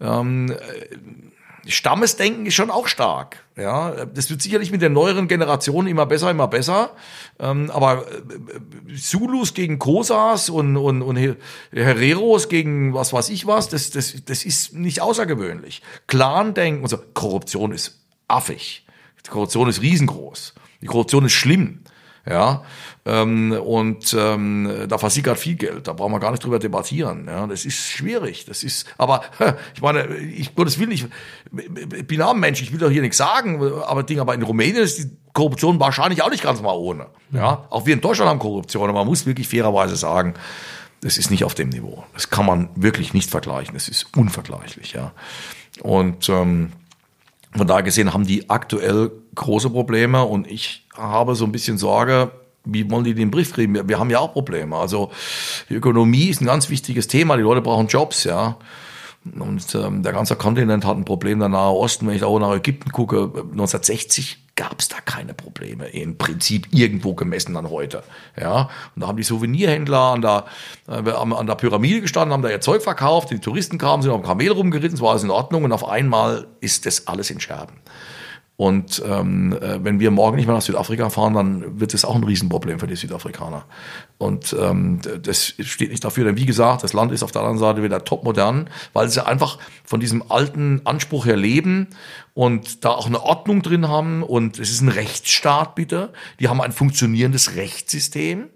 Ähm, 0.00 0.54
Stammesdenken 1.66 2.46
ist 2.46 2.54
schon 2.54 2.70
auch 2.70 2.88
stark. 2.88 3.44
Ja, 3.56 4.04
das 4.06 4.30
wird 4.30 4.42
sicherlich 4.42 4.70
mit 4.70 4.82
der 4.82 4.90
neueren 4.90 5.28
Generation 5.28 5.86
immer 5.86 6.06
besser, 6.06 6.30
immer 6.30 6.48
besser. 6.48 6.90
Ähm, 7.38 7.70
aber 7.70 8.06
äh, 8.08 8.94
Zulus 8.96 9.54
gegen 9.54 9.78
Kosas 9.78 10.50
und, 10.50 10.76
und, 10.76 11.02
und 11.02 11.16
Her- 11.16 11.36
Hereros 11.72 12.48
gegen 12.48 12.94
was 12.94 13.12
weiß 13.12 13.30
ich 13.30 13.46
was, 13.46 13.68
das, 13.68 13.90
das, 13.90 14.14
das 14.24 14.44
ist 14.44 14.74
nicht 14.74 15.00
außergewöhnlich. 15.00 15.82
Clan-Denken 16.06 16.82
und 16.82 16.88
so. 16.88 16.98
Korruption 17.14 17.72
ist 17.72 18.00
affig. 18.28 18.86
Die 19.26 19.30
Korruption 19.30 19.68
ist 19.68 19.82
riesengroß. 19.82 20.54
Die 20.82 20.86
Korruption 20.86 21.24
ist 21.24 21.32
schlimm. 21.32 21.80
Ja, 22.28 22.64
ähm, 23.04 23.52
und 23.52 24.12
ähm, 24.18 24.86
da 24.88 24.98
versickert 24.98 25.38
viel 25.38 25.54
Geld, 25.54 25.86
da 25.86 25.92
brauchen 25.92 26.10
wir 26.10 26.18
gar 26.18 26.32
nicht 26.32 26.42
drüber 26.42 26.58
debattieren. 26.58 27.26
Ja, 27.28 27.46
das 27.46 27.64
ist 27.64 27.76
schwierig. 27.88 28.46
Das 28.46 28.64
ist, 28.64 28.86
aber 28.98 29.22
ich 29.74 29.80
meine, 29.80 30.16
ich 30.16 30.54
Gottes 30.56 30.80
Willen, 30.80 30.90
ich, 30.90 31.06
bin 31.52 32.20
auch 32.22 32.34
ein 32.34 32.40
Mensch, 32.40 32.62
ich 32.62 32.72
will 32.72 32.80
doch 32.80 32.90
hier 32.90 33.02
nichts 33.02 33.18
sagen, 33.18 33.62
aber 33.86 34.02
Ding, 34.02 34.18
aber 34.18 34.34
in 34.34 34.42
Rumänien 34.42 34.82
ist 34.82 34.98
die 34.98 35.10
Korruption 35.32 35.78
wahrscheinlich 35.78 36.22
auch 36.22 36.30
nicht 36.30 36.42
ganz 36.42 36.60
mal 36.60 36.74
ohne. 36.74 37.06
Ja, 37.30 37.66
auch 37.70 37.86
wir 37.86 37.94
in 37.94 38.00
Deutschland 38.00 38.28
haben 38.28 38.40
Korruption, 38.40 38.88
aber 38.88 38.98
man 38.98 39.06
muss 39.06 39.24
wirklich 39.24 39.46
fairerweise 39.46 39.94
sagen, 39.94 40.34
das 41.02 41.18
ist 41.18 41.30
nicht 41.30 41.44
auf 41.44 41.54
dem 41.54 41.68
Niveau. 41.68 42.04
Das 42.14 42.30
kann 42.30 42.46
man 42.46 42.70
wirklich 42.74 43.14
nicht 43.14 43.30
vergleichen. 43.30 43.74
Das 43.74 43.88
ist 43.88 44.16
unvergleichlich, 44.16 44.92
ja. 44.94 45.12
Und 45.80 46.28
ähm, 46.28 46.72
Von 47.54 47.66
daher 47.66 47.82
gesehen 47.82 48.12
haben 48.12 48.26
die 48.26 48.50
aktuell 48.50 49.10
große 49.34 49.70
Probleme 49.70 50.24
und 50.24 50.46
ich 50.50 50.86
habe 50.94 51.34
so 51.34 51.44
ein 51.44 51.52
bisschen 51.52 51.78
Sorge, 51.78 52.30
wie 52.64 52.90
wollen 52.90 53.04
die 53.04 53.14
den 53.14 53.30
Brief 53.30 53.52
kriegen? 53.52 53.88
Wir, 53.88 53.98
haben 53.98 54.10
ja 54.10 54.18
auch 54.18 54.32
Probleme. 54.32 54.76
Also 54.76 55.10
die 55.70 55.74
Ökonomie 55.74 56.26
ist 56.26 56.40
ein 56.40 56.46
ganz 56.46 56.68
wichtiges 56.68 57.06
Thema. 57.06 57.36
Die 57.36 57.42
Leute 57.42 57.62
brauchen 57.62 57.86
Jobs, 57.86 58.24
ja. 58.24 58.56
Und 59.24 59.74
ähm, 59.74 60.02
der 60.02 60.12
ganze 60.12 60.36
Kontinent 60.36 60.84
hat 60.84 60.96
ein 60.96 61.04
Problem, 61.04 61.38
der 61.38 61.48
Nahe 61.48 61.72
Osten. 61.72 62.06
Wenn 62.06 62.14
ich 62.14 62.20
da 62.20 62.26
auch 62.26 62.38
nach 62.38 62.54
Ägypten 62.54 62.90
gucke, 62.90 63.30
1960 63.34 64.45
gab 64.56 64.80
es 64.80 64.88
da 64.88 64.96
keine 65.04 65.34
Probleme, 65.34 65.86
im 65.88 66.18
Prinzip 66.18 66.68
irgendwo 66.72 67.14
gemessen 67.14 67.56
an 67.56 67.70
heute. 67.70 68.02
Ja, 68.40 68.70
und 68.94 69.02
da 69.02 69.06
haben 69.06 69.16
die 69.16 69.22
Souvenirhändler 69.22 70.00
an 70.00 70.22
der, 70.22 70.46
äh, 70.88 71.10
an 71.10 71.46
der 71.46 71.54
Pyramide 71.54 72.00
gestanden, 72.00 72.32
haben 72.32 72.42
da 72.42 72.48
ihr 72.48 72.60
Zeug 72.60 72.82
verkauft, 72.82 73.30
die 73.30 73.38
Touristen 73.38 73.78
kamen, 73.78 74.02
sind 74.02 74.12
auf 74.12 74.20
dem 74.20 74.26
Kamel 74.26 74.50
rumgeritten, 74.50 74.96
es 74.96 75.02
war 75.02 75.10
alles 75.10 75.24
in 75.24 75.30
Ordnung 75.30 75.64
und 75.64 75.72
auf 75.72 75.86
einmal 75.86 76.46
ist 76.60 76.86
das 76.86 77.06
alles 77.06 77.30
in 77.30 77.38
Scherben. 77.38 77.74
Und 78.56 79.02
ähm, 79.06 79.52
äh, 79.52 79.84
wenn 79.84 80.00
wir 80.00 80.10
morgen 80.10 80.36
nicht 80.36 80.46
mehr 80.46 80.54
nach 80.54 80.62
Südafrika 80.62 81.10
fahren, 81.10 81.34
dann 81.34 81.78
wird 81.78 81.92
es 81.92 82.06
auch 82.06 82.14
ein 82.14 82.24
Riesenproblem 82.24 82.78
für 82.78 82.86
die 82.86 82.96
Südafrikaner. 82.96 83.66
Und 84.16 84.56
ähm, 84.58 85.00
das 85.22 85.54
steht 85.60 85.90
nicht 85.90 86.02
dafür, 86.02 86.24
denn 86.24 86.38
wie 86.38 86.46
gesagt, 86.46 86.82
das 86.82 86.94
Land 86.94 87.12
ist 87.12 87.22
auf 87.22 87.32
der 87.32 87.42
anderen 87.42 87.58
Seite 87.58 87.82
wieder 87.82 88.02
topmodern, 88.04 88.70
weil 88.94 89.10
sie 89.10 89.24
einfach 89.24 89.58
von 89.84 90.00
diesem 90.00 90.30
alten 90.30 90.80
Anspruch 90.84 91.26
her 91.26 91.36
leben 91.36 91.88
und 92.32 92.84
da 92.86 92.90
auch 92.90 93.06
eine 93.06 93.22
Ordnung 93.22 93.60
drin 93.60 93.88
haben. 93.88 94.22
Und 94.22 94.58
es 94.58 94.70
ist 94.70 94.80
ein 94.80 94.88
Rechtsstaat, 94.88 95.74
bitte. 95.74 96.14
Die 96.40 96.48
haben 96.48 96.62
ein 96.62 96.72
funktionierendes 96.72 97.56
Rechtssystem. 97.56 98.48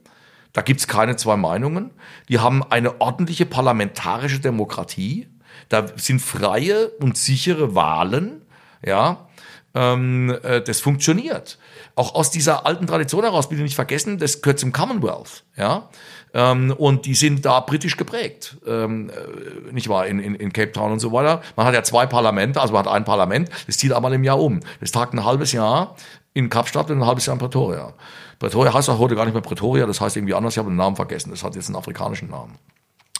Da 0.54 0.62
gibt's 0.62 0.88
keine 0.88 1.16
zwei 1.16 1.36
Meinungen. 1.36 1.90
Die 2.30 2.38
haben 2.38 2.62
eine 2.62 3.02
ordentliche 3.02 3.44
parlamentarische 3.44 4.40
Demokratie. 4.40 5.28
Da 5.68 5.86
sind 5.96 6.20
freie 6.20 6.88
und 6.88 7.18
sichere 7.18 7.74
Wahlen. 7.74 8.42
Ja, 8.84 9.28
ähm, 9.74 10.36
äh, 10.42 10.60
das 10.60 10.80
funktioniert. 10.80 11.58
Auch 11.94 12.14
aus 12.14 12.30
dieser 12.30 12.66
alten 12.66 12.86
Tradition 12.86 13.22
heraus, 13.22 13.48
bitte 13.48 13.62
nicht 13.62 13.74
vergessen, 13.74 14.18
das 14.18 14.42
gehört 14.42 14.58
zum 14.58 14.72
Commonwealth, 14.72 15.44
ja. 15.56 15.88
Ähm, 16.32 16.72
und 16.76 17.06
die 17.06 17.14
sind 17.14 17.44
da 17.44 17.60
britisch 17.60 17.96
geprägt, 17.96 18.56
ähm, 18.66 19.10
äh, 19.10 19.72
nicht 19.72 19.88
wahr, 19.88 20.06
in, 20.06 20.20
in, 20.20 20.34
in 20.36 20.52
Cape 20.52 20.70
Town 20.70 20.92
und 20.92 21.00
so 21.00 21.12
weiter. 21.12 21.42
Man 21.56 21.66
hat 21.66 21.74
ja 21.74 21.82
zwei 21.82 22.06
Parlamente, 22.06 22.60
also 22.60 22.72
man 22.72 22.84
hat 22.84 22.92
ein 22.92 23.04
Parlament, 23.04 23.50
das 23.66 23.78
zieht 23.78 23.92
einmal 23.92 24.12
im 24.12 24.22
Jahr 24.22 24.40
um. 24.40 24.60
Das 24.80 24.92
tagt 24.92 25.12
ein 25.12 25.24
halbes 25.24 25.52
Jahr 25.52 25.96
in 26.32 26.48
Kapstadt 26.48 26.90
und 26.90 26.98
ein 26.98 27.06
halbes 27.06 27.26
Jahr 27.26 27.34
in 27.34 27.40
Pretoria. 27.40 27.94
Pretoria 28.38 28.72
heißt 28.72 28.88
auch 28.88 28.98
heute 28.98 29.16
gar 29.16 29.24
nicht 29.24 29.34
mehr 29.34 29.42
Pretoria, 29.42 29.86
das 29.86 30.00
heißt 30.00 30.16
irgendwie 30.16 30.34
anders, 30.34 30.54
ich 30.54 30.58
habe 30.58 30.70
den 30.70 30.76
Namen 30.76 30.96
vergessen, 30.96 31.30
das 31.30 31.42
hat 31.42 31.56
jetzt 31.56 31.66
einen 31.66 31.76
afrikanischen 31.76 32.30
Namen. 32.30 32.58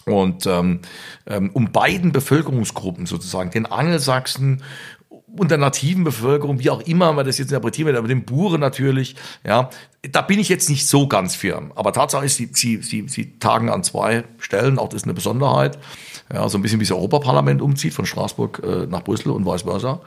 Und 0.07 0.47
ähm, 0.47 0.81
ähm 1.27 1.51
um 1.53 1.73
beiden 1.73 2.13
Bevölkerungsgruppen 2.13 3.07
sozusagen, 3.07 3.51
den 3.51 3.67
Angelsachsen 3.67 4.63
und 5.37 5.51
der 5.51 5.59
nativen 5.59 6.05
Bevölkerung, 6.05 6.59
wie 6.59 6.71
auch 6.71 6.81
immer 6.83 7.13
man 7.13 7.27
das 7.27 7.39
jetzt 7.39 7.51
interpretieren 7.51 7.89
will, 7.89 7.97
aber 7.97 8.09
den 8.09 8.25
Buren 8.25 8.61
natürlich, 8.61 9.17
ja, 9.45 9.71
da 10.11 10.23
bin 10.23 10.39
ich 10.39 10.49
jetzt 10.49 10.69
nicht 10.69 10.87
so 10.87 11.07
ganz 11.07 11.35
firm. 11.35 11.73
Aber 11.75 11.93
Tatsache 11.93 12.25
ist, 12.25 12.37
sie, 12.37 12.51
sie, 12.53 12.83
sie, 12.83 13.09
sie 13.09 13.39
tagen 13.39 13.71
an 13.71 13.83
zwei 13.83 14.25
Stellen, 14.39 14.79
auch 14.79 14.89
das 14.89 15.03
ist 15.03 15.05
eine 15.05 15.15
Besonderheit, 15.15 15.79
ja, 16.33 16.49
so 16.49 16.59
ein 16.59 16.63
bisschen 16.63 16.81
wie 16.81 16.85
das 16.85 16.93
Europaparlament 16.93 17.63
umzieht, 17.63 17.95
von 17.95 18.07
Straßburg 18.07 18.63
äh, 18.65 18.87
nach 18.87 19.03
Brüssel 19.03 19.31
und 19.31 19.45
vice 19.47 19.63
versa. 19.63 20.01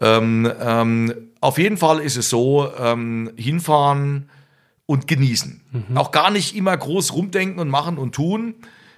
Ähm, 0.00 0.50
ähm, 0.60 1.14
auf 1.40 1.58
jeden 1.58 1.76
Fall 1.78 2.00
ist 2.00 2.16
es 2.16 2.28
so, 2.28 2.70
ähm, 2.78 3.30
hinfahren 3.36 4.28
und 4.86 5.08
genießen. 5.08 5.60
Mhm. 5.88 5.96
Auch 5.96 6.10
gar 6.10 6.30
nicht 6.30 6.54
immer 6.54 6.76
groß 6.76 7.14
rumdenken 7.14 7.60
und 7.60 7.68
machen 7.68 7.98
und 7.98 8.14
tun. 8.14 8.54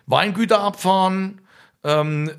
Weingüter 0.07 0.61
abfahren. 0.61 1.40
Ähm, 1.85 2.31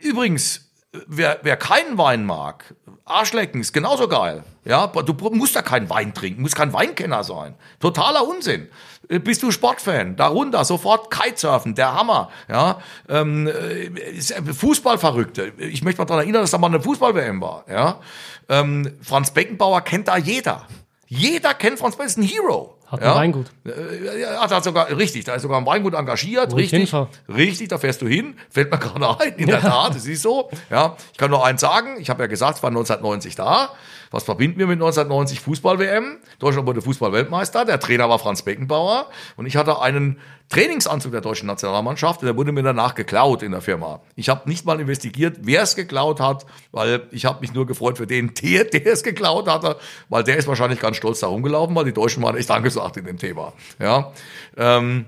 übrigens, 0.00 0.71
wer, 1.06 1.38
wer 1.42 1.56
keinen 1.56 1.98
Wein 1.98 2.24
mag, 2.24 2.74
Arschlecken 3.04 3.60
ist 3.60 3.72
genauso 3.72 4.08
geil. 4.08 4.44
Ja, 4.64 4.86
du 4.86 5.12
musst 5.30 5.56
da 5.56 5.62
keinen 5.62 5.90
Wein 5.90 6.14
trinken, 6.14 6.42
musst 6.42 6.54
kein 6.54 6.72
Weinkenner 6.72 7.24
sein. 7.24 7.54
Totaler 7.80 8.26
Unsinn. 8.26 8.68
Äh, 9.08 9.18
bist 9.18 9.42
du 9.42 9.50
Sportfan? 9.50 10.16
Darunter 10.16 10.64
sofort 10.64 11.10
Kitesurfen, 11.10 11.74
der 11.74 11.94
Hammer. 11.94 12.30
Ja, 12.48 12.80
ähm, 13.08 13.48
äh, 13.48 13.90
Fußballverrückte. 14.52 15.52
Ich 15.58 15.82
möchte 15.82 16.00
mal 16.00 16.06
daran 16.06 16.22
erinnern, 16.22 16.42
dass 16.42 16.52
da 16.52 16.58
mal 16.58 16.68
eine 16.68 16.80
Fußball-WM 16.80 17.40
war. 17.40 17.64
Ja, 17.68 18.00
ähm, 18.48 18.92
Franz 19.02 19.32
Beckenbauer 19.32 19.80
kennt 19.80 20.08
da 20.08 20.16
jeder. 20.16 20.66
Jeder 21.08 21.54
kennt 21.54 21.78
Franz 21.78 21.96
Beckenbauer, 21.96 22.06
ist 22.06 22.18
ein 22.18 22.22
Hero. 22.22 22.78
Hat 22.92 23.00
ein 23.00 23.06
ja. 23.06 23.14
Weingut. 23.14 23.46
Äh, 23.64 24.26
hat, 24.38 24.50
hat 24.50 24.64
sogar, 24.64 24.90
richtig, 24.90 25.24
da 25.24 25.34
ist 25.34 25.42
sogar 25.42 25.58
ein 25.58 25.64
Weingut 25.64 25.94
engagiert. 25.94 26.52
Wo 26.52 26.56
richtig, 26.56 26.94
richtig, 27.26 27.68
da 27.68 27.78
fährst 27.78 28.02
du 28.02 28.06
hin. 28.06 28.34
Fällt 28.50 28.70
mir 28.70 28.78
gerade 28.78 29.18
ein, 29.18 29.32
in 29.36 29.46
der 29.46 29.62
Tat, 29.62 29.94
das 29.94 30.04
ist 30.04 30.20
so. 30.20 30.50
Ja, 30.68 30.94
ich 31.10 31.16
kann 31.16 31.30
nur 31.30 31.42
eins 31.44 31.62
sagen, 31.62 31.96
ich 31.98 32.10
habe 32.10 32.22
ja 32.22 32.26
gesagt, 32.26 32.58
es 32.58 32.62
war 32.62 32.68
1990 32.68 33.34
da. 33.34 33.70
Was 34.12 34.24
verbinden 34.24 34.58
wir 34.58 34.66
mit 34.66 34.74
1990 34.74 35.40
Fußball-WM? 35.40 36.18
Deutschland 36.38 36.68
wurde 36.68 36.82
Fußball-Weltmeister. 36.82 37.64
Der 37.64 37.80
Trainer 37.80 38.08
war 38.08 38.18
Franz 38.18 38.42
Beckenbauer. 38.42 39.08
Und 39.36 39.46
ich 39.46 39.56
hatte 39.56 39.80
einen 39.80 40.18
Trainingsanzug 40.50 41.12
der 41.12 41.22
deutschen 41.22 41.46
Nationalmannschaft 41.46 42.20
und 42.20 42.26
der 42.26 42.36
wurde 42.36 42.52
mir 42.52 42.62
danach 42.62 42.94
geklaut 42.94 43.42
in 43.42 43.52
der 43.52 43.62
Firma. 43.62 44.02
Ich 44.16 44.28
habe 44.28 44.48
nicht 44.48 44.66
mal 44.66 44.78
investigiert, 44.80 45.38
wer 45.40 45.62
es 45.62 45.74
geklaut 45.74 46.20
hat, 46.20 46.44
weil 46.72 47.08
ich 47.10 47.24
habe 47.24 47.40
mich 47.40 47.54
nur 47.54 47.66
gefreut 47.66 47.96
für 47.96 48.06
den, 48.06 48.34
der, 48.42 48.64
der 48.64 48.86
es 48.86 49.02
geklaut 49.02 49.48
hatte, 49.48 49.76
weil 50.10 50.24
der 50.24 50.36
ist 50.36 50.46
wahrscheinlich 50.46 50.78
ganz 50.78 50.98
stolz 50.98 51.20
da 51.20 51.28
rumgelaufen, 51.28 51.74
weil 51.74 51.86
die 51.86 51.94
Deutschen 51.94 52.22
waren 52.22 52.36
echt 52.36 52.50
angesagt 52.50 52.98
in 52.98 53.06
dem 53.06 53.18
Thema. 53.18 53.54
Ja. 53.80 54.12
Ähm, 54.56 55.06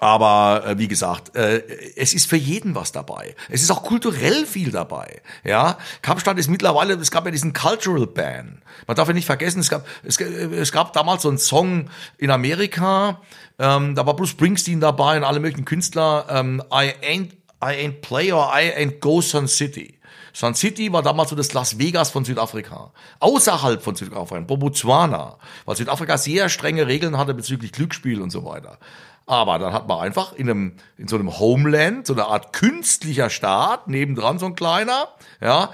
aber 0.00 0.64
äh, 0.66 0.78
wie 0.78 0.88
gesagt, 0.88 1.36
äh, 1.36 1.62
es 1.94 2.14
ist 2.14 2.26
für 2.26 2.36
jeden 2.36 2.74
was 2.74 2.90
dabei. 2.90 3.36
Es 3.50 3.62
ist 3.62 3.70
auch 3.70 3.82
kulturell 3.82 4.46
viel 4.46 4.70
dabei. 4.70 5.20
Ja, 5.44 5.76
Kapstadt 6.00 6.38
ist 6.38 6.48
mittlerweile, 6.48 6.94
es 6.94 7.10
gab 7.10 7.26
ja 7.26 7.30
diesen 7.30 7.52
Cultural 7.52 8.06
Ban. 8.06 8.62
Man 8.86 8.96
darf 8.96 9.08
ja 9.08 9.14
nicht 9.14 9.26
vergessen, 9.26 9.60
es 9.60 9.68
gab, 9.68 9.86
es, 10.02 10.18
es 10.18 10.72
gab 10.72 10.94
damals 10.94 11.22
so 11.22 11.28
einen 11.28 11.38
Song 11.38 11.90
in 12.16 12.30
Amerika, 12.30 13.20
ähm, 13.58 13.94
da 13.94 14.06
war 14.06 14.16
Bruce 14.16 14.30
Springsteen 14.30 14.80
dabei 14.80 15.18
und 15.18 15.24
alle 15.24 15.38
möglichen 15.38 15.66
Künstler. 15.66 16.24
Ähm, 16.30 16.62
I 16.72 16.94
ain't, 17.06 17.32
I 17.62 17.74
ain't 17.74 18.00
play 18.00 18.32
or 18.32 18.50
I 18.52 18.70
ain't 18.70 19.00
go 19.00 19.20
Sun 19.20 19.48
City. 19.48 19.98
Sun 20.32 20.54
City 20.54 20.92
war 20.92 21.02
damals 21.02 21.30
so 21.30 21.36
das 21.36 21.52
Las 21.52 21.78
Vegas 21.78 22.10
von 22.10 22.24
Südafrika. 22.24 22.92
Außerhalb 23.18 23.82
von 23.82 23.94
Südafrika, 23.96 24.54
Botswana, 24.54 25.38
weil 25.64 25.76
Südafrika 25.76 26.18
sehr 26.18 26.48
strenge 26.48 26.86
Regeln 26.86 27.18
hatte 27.18 27.34
bezüglich 27.34 27.72
Glücksspiel 27.72 28.22
und 28.22 28.30
so 28.30 28.44
weiter. 28.44 28.78
Aber 29.26 29.58
dann 29.58 29.72
hat 29.72 29.86
man 29.86 30.00
einfach 30.00 30.32
in 30.32 30.50
einem, 30.50 30.72
in 30.96 31.06
so 31.06 31.16
einem 31.16 31.38
Homeland, 31.38 32.06
so 32.06 32.14
eine 32.14 32.26
Art 32.26 32.52
künstlicher 32.52 33.30
Staat, 33.30 33.86
nebendran 33.86 34.38
so 34.38 34.46
ein 34.46 34.56
kleiner, 34.56 35.08
ja, 35.40 35.70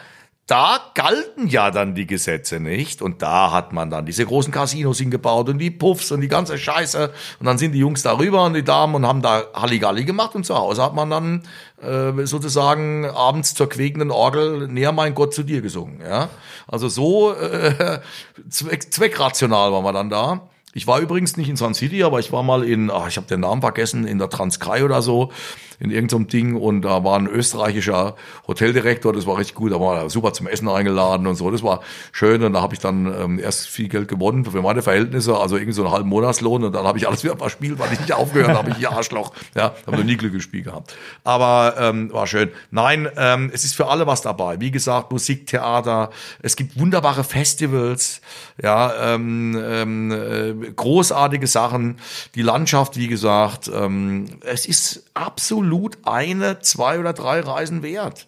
da 0.47 0.79
galten 0.95 1.49
ja 1.49 1.73
dann 1.73 1.97
die 1.97 2.07
Gesetze 2.07 2.61
nicht 2.61 3.03
und 3.03 3.21
da 3.21 3.51
hat 3.51 3.73
man 3.73 3.91
dann 3.91 4.07
diese 4.07 4.25
großen 4.25 4.53
Casinos 4.53 4.99
hingebaut 4.99 5.49
und 5.49 5.59
die 5.59 5.73
Puffs 5.73 6.13
und 6.13 6.21
die 6.21 6.29
ganze 6.29 6.57
Scheiße 6.57 7.13
und 7.41 7.47
dann 7.47 7.59
sind 7.59 7.73
die 7.73 7.81
Jungs 7.81 8.03
darüber 8.05 8.45
und 8.45 8.55
die 8.55 8.63
Damen 8.63 8.95
und 8.95 9.07
haben 9.07 9.23
da 9.23 9.43
Halligalli 9.55 10.05
gemacht 10.05 10.37
und 10.37 10.47
zu 10.47 10.55
Hause 10.55 10.85
hat 10.85 10.95
man 10.95 11.11
dann 11.11 11.43
äh, 11.83 12.27
sozusagen 12.27 13.07
abends 13.07 13.55
zur 13.55 13.69
quäkenden 13.69 14.13
Orgel 14.13 14.69
näher 14.69 14.93
mein 14.93 15.17
Gott 15.17 15.35
zu 15.35 15.43
dir 15.43 15.63
gesungen, 15.63 16.01
ja. 16.01 16.29
Also 16.69 16.89
so 16.89 17.33
äh, 17.35 18.01
zweck, 18.49 18.93
zweckrational 18.93 19.73
war 19.73 19.83
man 19.83 19.95
dann 19.95 20.11
da. 20.11 20.49
Ich 20.77 20.87
war 20.87 21.01
übrigens 21.01 21.39
nicht 21.39 21.49
in 21.49 21.57
Sun 21.57 21.73
City, 21.73 22.03
aber 22.05 22.21
ich 22.21 22.33
war 22.33 22.43
mal 22.43 22.63
in, 22.63 22.91
ach, 22.91 23.09
ich 23.09 23.17
habe 23.17 23.27
den 23.27 23.41
Namen 23.41 23.63
vergessen, 23.63 24.07
in 24.07 24.19
der 24.19 24.29
Transkai 24.29 24.85
oder 24.85 25.01
so, 25.01 25.33
in 25.79 25.91
irgendeinem 25.91 26.29
Ding 26.29 26.57
und 26.57 26.83
da 26.83 27.05
war 27.05 27.19
ein 27.19 27.27
österreichischer 27.27 28.17
Hoteldirektor, 28.47 29.13
das 29.13 29.27
war 29.27 29.39
richtig 29.39 29.55
gut, 29.55 29.73
da 29.73 29.81
war 29.81 30.03
er 30.03 30.11
super 30.11 30.33
zum 30.33 30.47
Essen 30.47 30.69
eingeladen 30.69 31.27
und 31.27 31.35
so, 31.35 31.51
das 31.51 31.63
war 31.63 31.81
schön 32.13 32.43
und 32.43 32.53
da 32.53 32.63
habe 32.63 32.75
ich 32.75 32.81
dann 32.81 33.07
ähm, 33.07 33.39
erst 33.39 33.69
viel 33.69 33.89
Geld 33.89 34.09
gewonnen 34.09 34.45
für 34.45 34.63
meine 34.63 34.83
Verhältnisse, 34.83 35.37
also 35.37 35.57
irgendwie 35.57 35.73
so 35.73 35.85
einen 35.85 35.93
halben 35.93 36.09
Monatslohn 36.09 36.65
und 36.65 36.75
dann 36.75 36.87
habe 36.87 36.99
ich 36.99 37.07
alles 37.07 37.25
wieder 37.25 37.37
verspielt, 37.37 37.79
weil 37.79 37.93
ich 37.93 38.01
nicht 38.01 38.13
aufgehört 38.13 38.57
habe, 38.57 38.71
ich 38.79 38.89
Arschloch, 38.89 39.33
ja, 39.55 39.75
habe 39.87 39.99
noch 39.99 40.05
nie 40.05 40.17
Glück 40.17 40.33
gespielt 40.33 40.65
gehabt. 40.65 40.97
Aber 41.25 41.75
ähm, 41.79 42.13
war 42.13 42.27
schön. 42.27 42.51
Nein, 42.71 43.09
ähm, 43.17 43.51
es 43.53 43.65
ist 43.65 43.75
für 43.75 43.89
alle 43.89 44.07
was 44.07 44.23
dabei. 44.23 44.61
Wie 44.61 44.71
gesagt, 44.71 45.13
Musik, 45.13 45.47
Theater, 45.47 46.11
es 46.43 46.57
gibt 46.57 46.79
wunderbare 46.79 47.25
Festivals, 47.25 48.21
ja, 48.63 49.15
ähm, 49.15 49.61
ähm, 49.63 50.11
äh, 50.11 50.71
großartige 50.73 51.47
Sachen. 51.47 51.99
Die 52.35 52.43
Landschaft, 52.43 52.97
wie 52.97 53.09
gesagt, 53.09 53.71
ähm, 53.73 54.27
es 54.41 54.67
ist 54.67 55.05
absolut 55.15 55.66
eine, 56.05 56.61
zwei 56.61 56.99
oder 56.99 57.13
drei 57.13 57.41
Reisen 57.41 57.83
wert. 57.83 58.27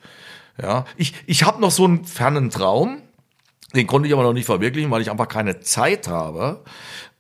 Ja, 0.61 0.85
ich, 0.97 1.15
ich 1.27 1.45
habe 1.45 1.61
noch 1.61 1.71
so 1.71 1.85
einen 1.85 2.05
fernen 2.05 2.51
Traum. 2.51 3.03
Den 3.75 3.87
konnte 3.87 4.09
ich 4.09 4.15
aber 4.15 4.23
noch 4.23 4.33
nicht 4.33 4.47
verwirklichen, 4.47 4.91
weil 4.91 5.03
ich 5.03 5.11
einfach 5.11 5.29
keine 5.29 5.61
Zeit 5.61 6.09
habe. 6.09 6.65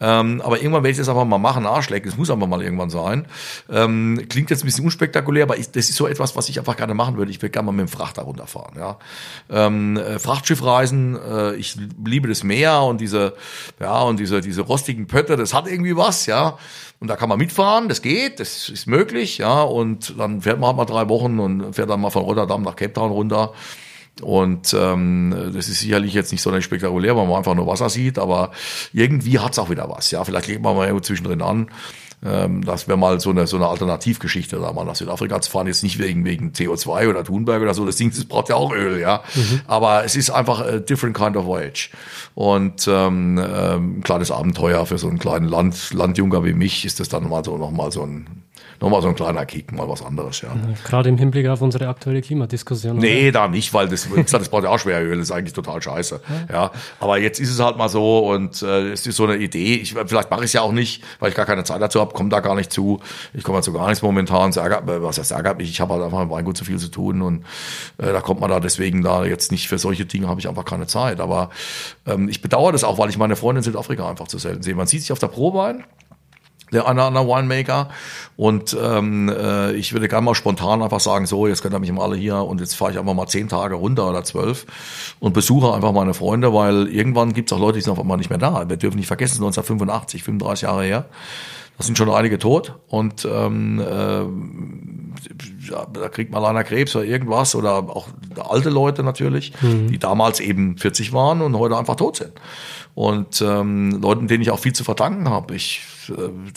Ähm, 0.00 0.40
aber 0.42 0.58
irgendwann 0.58 0.82
werde 0.82 0.92
ich 0.92 0.96
das 0.96 1.08
einfach 1.08 1.24
mal 1.24 1.38
machen, 1.38 1.66
Arschlecken. 1.66 2.10
Es 2.10 2.16
muss 2.16 2.30
einfach 2.30 2.46
mal 2.46 2.62
irgendwann 2.62 2.88
sein. 2.88 3.26
Ähm, 3.68 4.24
klingt 4.28 4.48
jetzt 4.48 4.62
ein 4.62 4.66
bisschen 4.66 4.84
unspektakulär, 4.84 5.42
aber 5.42 5.58
ich, 5.58 5.70
das 5.70 5.90
ist 5.90 5.96
so 5.96 6.06
etwas, 6.06 6.36
was 6.36 6.48
ich 6.48 6.58
einfach 6.58 6.76
gerne 6.76 6.94
machen 6.94 7.16
würde. 7.16 7.30
Ich 7.30 7.42
würde 7.42 7.50
gerne 7.50 7.66
mal 7.66 7.72
mit 7.72 7.86
dem 7.86 7.88
Frachter 7.88 8.22
runterfahren. 8.22 8.78
Ja? 8.78 8.98
Ähm, 9.50 9.96
äh, 9.96 10.18
Frachtschiffreisen, 10.18 11.18
äh, 11.20 11.54
ich 11.56 11.76
liebe 12.04 12.28
das 12.28 12.44
Meer 12.44 12.82
und 12.82 13.00
diese, 13.00 13.34
ja, 13.80 14.00
und 14.02 14.18
diese, 14.18 14.40
diese 14.40 14.62
rostigen 14.62 15.06
Pötte, 15.06 15.36
das 15.36 15.52
hat 15.52 15.66
irgendwie 15.66 15.96
was, 15.96 16.26
ja. 16.26 16.58
Und 17.00 17.08
da 17.08 17.16
kann 17.16 17.28
man 17.28 17.38
mitfahren, 17.38 17.88
das 17.88 18.02
geht, 18.02 18.40
das 18.40 18.68
ist 18.68 18.86
möglich, 18.86 19.38
ja. 19.38 19.62
Und 19.62 20.18
dann 20.18 20.42
fährt 20.42 20.58
man 20.58 20.68
halt 20.68 20.76
mal 20.76 20.84
drei 20.84 21.08
Wochen 21.08 21.38
und 21.38 21.74
fährt 21.74 21.90
dann 21.90 22.00
mal 22.00 22.10
von 22.10 22.24
Rotterdam 22.24 22.62
nach 22.62 22.74
Cape 22.76 22.92
Town 22.92 23.12
runter. 23.12 23.52
Und 24.20 24.74
ähm, 24.74 25.52
das 25.54 25.68
ist 25.68 25.80
sicherlich 25.80 26.12
jetzt 26.12 26.32
nicht 26.32 26.42
so 26.42 26.60
spektakulär, 26.60 27.16
weil 27.16 27.26
man 27.26 27.36
einfach 27.36 27.54
nur 27.54 27.68
Wasser 27.68 27.88
sieht, 27.88 28.18
aber 28.18 28.50
irgendwie 28.92 29.38
hat's 29.38 29.60
auch 29.60 29.70
wieder 29.70 29.88
was. 29.88 30.10
Ja, 30.10 30.24
vielleicht 30.24 30.48
legt 30.48 30.62
man 30.62 30.74
mal 30.76 31.00
zwischendrin 31.02 31.40
an. 31.40 31.70
Ähm, 32.24 32.64
das 32.64 32.88
wäre 32.88 32.98
mal 32.98 33.20
so 33.20 33.30
eine, 33.30 33.46
so 33.46 33.56
eine 33.56 33.68
Alternativgeschichte, 33.68 34.56
da 34.56 34.72
mal 34.72 34.84
nach 34.84 34.96
Südafrika 34.96 35.40
zu 35.40 35.50
fahren. 35.50 35.66
Jetzt 35.66 35.82
nicht 35.82 35.98
wegen, 35.98 36.24
wegen 36.24 36.50
CO2 36.50 37.08
oder 37.08 37.24
Thunberg 37.24 37.62
oder 37.62 37.74
so. 37.74 37.84
Das 37.86 37.96
Ding, 37.96 38.10
das 38.10 38.24
braucht 38.24 38.48
ja 38.48 38.56
auch 38.56 38.72
Öl, 38.72 39.00
ja. 39.00 39.22
Mhm. 39.34 39.60
Aber 39.66 40.04
es 40.04 40.16
ist 40.16 40.30
einfach 40.30 40.60
a 40.60 40.78
different 40.78 41.16
kind 41.16 41.36
of 41.36 41.44
voyage. 41.44 41.90
Und 42.34 42.88
ähm, 42.88 43.38
ähm, 43.38 43.98
ein 43.98 44.02
kleines 44.02 44.30
Abenteuer 44.30 44.84
für 44.86 44.98
so 44.98 45.08
einen 45.08 45.18
kleinen 45.18 45.48
Land, 45.48 45.92
Landjunker 45.92 46.44
wie 46.44 46.54
mich 46.54 46.84
ist 46.84 47.00
das 47.00 47.08
dann 47.08 47.28
mal 47.28 47.44
so 47.44 47.56
nochmal 47.56 47.92
so 47.92 48.02
ein 48.02 48.37
nochmal 48.80 49.02
so 49.02 49.08
ein 49.08 49.14
kleiner 49.14 49.44
Kick, 49.46 49.72
mal 49.72 49.88
was 49.88 50.04
anderes, 50.04 50.40
ja. 50.40 50.50
Gerade 50.84 51.08
im 51.08 51.18
Hinblick 51.18 51.48
auf 51.48 51.60
unsere 51.60 51.88
aktuelle 51.88 52.22
Klimadiskussion. 52.22 52.96
Nee, 52.96 53.28
oder? 53.28 53.40
da 53.40 53.48
nicht, 53.48 53.74
weil 53.74 53.88
das, 53.88 54.08
das 54.30 54.48
braucht 54.48 54.64
ja 54.64 54.70
auch 54.70 54.78
Schweröl, 54.78 55.16
das 55.16 55.28
ist 55.28 55.32
eigentlich 55.32 55.52
total 55.52 55.82
scheiße. 55.82 56.20
Ja. 56.48 56.54
ja. 56.54 56.70
Aber 57.00 57.18
jetzt 57.18 57.40
ist 57.40 57.50
es 57.50 57.60
halt 57.60 57.76
mal 57.76 57.88
so 57.88 58.30
und 58.30 58.62
äh, 58.62 58.92
es 58.92 59.06
ist 59.06 59.16
so 59.16 59.24
eine 59.24 59.36
Idee. 59.36 59.74
Ich, 59.74 59.94
vielleicht 59.94 60.30
mache 60.30 60.40
ich 60.40 60.46
es 60.46 60.52
ja 60.52 60.62
auch 60.62 60.72
nicht, 60.72 61.02
weil 61.18 61.30
ich 61.30 61.34
gar 61.34 61.46
keine 61.46 61.64
Zeit 61.64 61.80
dazu 61.82 62.00
habe, 62.00 62.14
komme 62.14 62.28
da 62.28 62.40
gar 62.40 62.54
nicht 62.54 62.72
zu. 62.72 63.00
Ich 63.34 63.42
komme 63.42 63.60
zu 63.62 63.72
gar 63.72 63.88
nichts 63.88 64.02
momentan. 64.02 64.52
Ärgert, 64.52 64.84
was 64.86 65.18
heißt 65.18 65.32
ärgert 65.32 65.58
mich? 65.58 65.70
Ich 65.70 65.80
habe 65.80 65.94
halt 65.94 66.02
einfach 66.02 66.20
mit 66.20 66.30
Weingut 66.30 66.56
zu 66.56 66.64
viel 66.64 66.78
zu 66.78 66.88
tun 66.88 67.22
und 67.22 67.44
äh, 67.98 68.12
da 68.12 68.20
kommt 68.20 68.40
man 68.40 68.50
da 68.50 68.60
deswegen 68.60 69.02
da 69.02 69.24
jetzt 69.24 69.52
nicht 69.52 69.68
für 69.68 69.78
solche 69.78 70.04
Dinge 70.04 70.28
habe 70.28 70.40
ich 70.40 70.48
einfach 70.48 70.64
keine 70.64 70.86
Zeit. 70.86 71.20
Aber 71.20 71.50
ähm, 72.06 72.28
ich 72.28 72.42
bedauere 72.42 72.72
das 72.72 72.84
auch, 72.84 72.98
weil 72.98 73.10
ich 73.10 73.18
meine 73.18 73.36
Freunde 73.36 73.60
in 73.60 73.64
Südafrika 73.64 74.08
einfach 74.08 74.28
zu 74.28 74.38
selten 74.38 74.62
sehe. 74.62 74.74
Man 74.74 74.86
sieht 74.86 75.02
sich 75.02 75.12
auf 75.12 75.18
der 75.18 75.28
Probe 75.28 75.62
ein 75.62 75.84
der 76.72 76.86
eine 76.86 77.02
andere 77.02 77.26
Winemaker. 77.26 77.88
Und 78.36 78.76
ähm, 78.80 79.28
äh, 79.28 79.72
ich 79.72 79.92
würde 79.92 80.08
gerne 80.08 80.24
mal 80.24 80.34
spontan 80.34 80.82
einfach 80.82 81.00
sagen, 81.00 81.26
so, 81.26 81.46
jetzt 81.46 81.62
könnt 81.62 81.74
ihr 81.74 81.78
mich 81.78 81.92
mal 81.92 82.04
alle 82.04 82.16
hier 82.16 82.36
und 82.36 82.60
jetzt 82.60 82.74
fahre 82.74 82.92
ich 82.92 82.98
einfach 82.98 83.14
mal 83.14 83.26
zehn 83.26 83.48
Tage 83.48 83.74
runter 83.74 84.08
oder 84.08 84.24
zwölf 84.24 84.66
und 85.20 85.32
besuche 85.32 85.74
einfach 85.74 85.92
meine 85.92 86.14
Freunde, 86.14 86.52
weil 86.52 86.88
irgendwann 86.88 87.32
gibt 87.32 87.50
es 87.50 87.56
auch 87.56 87.60
Leute, 87.60 87.78
die 87.78 87.82
sind 87.82 87.92
auf 87.92 88.00
einmal 88.00 88.18
nicht 88.18 88.30
mehr 88.30 88.38
da. 88.38 88.68
Wir 88.68 88.76
dürfen 88.76 88.96
nicht 88.96 89.06
vergessen, 89.06 89.36
1985, 89.36 90.22
35 90.22 90.62
Jahre 90.62 90.84
her. 90.84 91.06
Da 91.78 91.84
sind 91.84 91.96
schon 91.96 92.10
einige 92.10 92.40
tot 92.40 92.74
und 92.88 93.24
ähm, 93.24 93.78
äh, 93.78 94.24
da 95.92 96.08
kriegt 96.08 96.32
mal 96.32 96.44
einer 96.44 96.64
Krebs 96.64 96.96
oder 96.96 97.04
irgendwas 97.04 97.54
oder 97.54 97.76
auch 97.76 98.08
alte 98.36 98.68
Leute 98.68 99.04
natürlich, 99.04 99.52
mhm. 99.62 99.86
die 99.86 99.98
damals 99.98 100.40
eben 100.40 100.76
40 100.76 101.12
waren 101.12 101.40
und 101.40 101.56
heute 101.56 101.76
einfach 101.76 101.94
tot 101.94 102.16
sind. 102.16 102.32
Und 102.96 103.40
ähm, 103.42 104.00
Leuten, 104.02 104.26
denen 104.26 104.42
ich 104.42 104.50
auch 104.50 104.58
viel 104.58 104.72
zu 104.72 104.82
verdanken 104.82 105.28
habe. 105.28 105.54
Ich 105.54 105.82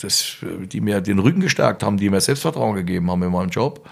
das, 0.00 0.36
die 0.66 0.80
mir 0.80 1.00
den 1.00 1.18
Rücken 1.18 1.40
gestärkt 1.40 1.82
haben, 1.82 1.96
die 1.96 2.10
mir 2.10 2.20
Selbstvertrauen 2.20 2.74
gegeben 2.74 3.10
haben 3.10 3.22
in 3.22 3.32
meinem 3.32 3.50
Job 3.50 3.88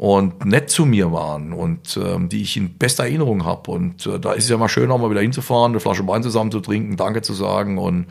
und 0.00 0.46
nett 0.46 0.70
zu 0.70 0.86
mir 0.86 1.12
waren 1.12 1.52
und 1.52 2.00
ähm, 2.02 2.30
die 2.30 2.40
ich 2.40 2.56
in 2.56 2.78
bester 2.78 3.04
Erinnerung 3.04 3.44
habe. 3.44 3.70
Und 3.70 4.06
äh, 4.06 4.18
da 4.18 4.32
ist 4.32 4.44
es 4.44 4.50
ja 4.50 4.56
mal 4.56 4.70
schön, 4.70 4.90
auch 4.90 4.98
mal 4.98 5.10
wieder 5.10 5.20
hinzufahren, 5.20 5.72
eine 5.72 5.80
Flasche 5.80 6.06
Wein 6.08 6.22
zusammen 6.22 6.50
zu 6.50 6.60
trinken, 6.60 6.96
Danke 6.96 7.20
zu 7.20 7.34
sagen 7.34 7.76
und, 7.76 8.06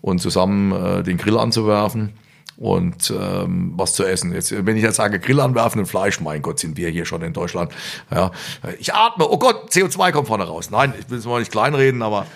und 0.00 0.20
zusammen 0.20 0.72
äh, 0.72 1.02
den 1.02 1.18
Grill 1.18 1.36
anzuwerfen 1.36 2.14
und 2.56 3.10
ähm, 3.10 3.74
was 3.76 3.92
zu 3.92 4.04
essen. 4.04 4.32
Jetzt, 4.32 4.64
wenn 4.64 4.76
ich 4.78 4.82
jetzt 4.82 4.96
sage 4.96 5.20
Grill 5.20 5.40
anwerfen 5.40 5.80
und 5.80 5.86
Fleisch, 5.86 6.18
mein 6.20 6.40
Gott, 6.40 6.58
sind 6.58 6.78
wir 6.78 6.88
hier 6.88 7.04
schon 7.04 7.20
in 7.20 7.34
Deutschland. 7.34 7.72
Ja, 8.10 8.30
ich 8.78 8.94
atme, 8.94 9.28
oh 9.28 9.38
Gott, 9.38 9.70
CO2 9.70 10.12
kommt 10.12 10.28
vorne 10.28 10.44
raus. 10.44 10.70
Nein, 10.70 10.94
ich 10.98 11.10
will 11.10 11.18
es 11.18 11.26
mal 11.26 11.40
nicht 11.40 11.52
kleinreden, 11.52 12.00
aber 12.00 12.26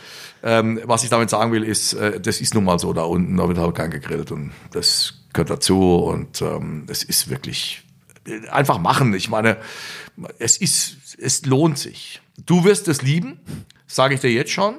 ähm, 0.42 0.81
was 0.85 1.05
ich 1.05 1.11
damit 1.11 1.31
sagen 1.31 1.52
will, 1.52 1.62
ist, 1.62 1.94
äh, 1.94 2.20
das 2.20 2.40
ist 2.40 2.55
nun 2.55 2.64
mal 2.64 2.78
so 2.78 2.92
da 2.92 3.02
unten, 3.02 3.37
da 3.37 3.48
wird 3.48 3.59
halt 3.59 3.74
kein 3.74 3.90
gegrillt 3.90 4.33
und 4.33 4.52
das 4.72 5.14
gehört 5.33 5.50
dazu 5.50 5.96
und 5.96 6.42
ähm, 6.42 6.85
es 6.88 7.05
ist 7.05 7.31
wirklich 7.31 7.85
äh, 8.26 8.48
einfach 8.48 8.78
machen. 8.78 9.14
Ich 9.14 9.28
meine, 9.28 9.59
es 10.38 10.57
ist, 10.57 11.16
es 11.18 11.46
lohnt 11.46 11.78
sich. 11.78 12.20
Du 12.44 12.64
wirst 12.64 12.88
es 12.88 13.02
lieben, 13.02 13.38
sage 13.87 14.14
ich 14.14 14.20
dir 14.20 14.33
jetzt 14.33 14.50
schon. 14.50 14.76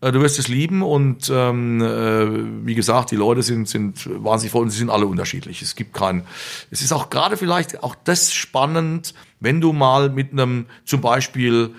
Äh, 0.00 0.12
du 0.12 0.20
wirst 0.20 0.38
es 0.38 0.48
lieben 0.48 0.82
und 0.82 1.30
ähm, 1.32 1.80
äh, 1.82 2.66
wie 2.66 2.74
gesagt, 2.74 3.10
die 3.10 3.16
Leute 3.16 3.42
sind, 3.42 3.68
sind 3.68 4.08
wahnsinnig 4.22 4.52
voll 4.52 4.62
und 4.62 4.70
sie 4.70 4.78
sind 4.78 4.90
alle 4.90 5.06
unterschiedlich. 5.06 5.62
Es 5.62 5.76
gibt 5.76 5.92
keinen. 5.92 6.24
Es 6.70 6.80
ist 6.80 6.92
auch 6.92 7.10
gerade 7.10 7.36
vielleicht 7.36 7.82
auch 7.82 7.94
das 8.04 8.34
spannend, 8.34 9.14
wenn 9.40 9.60
du 9.60 9.72
mal 9.72 10.10
mit 10.10 10.32
einem 10.32 10.66
zum 10.84 11.00
Beispiel 11.00 11.74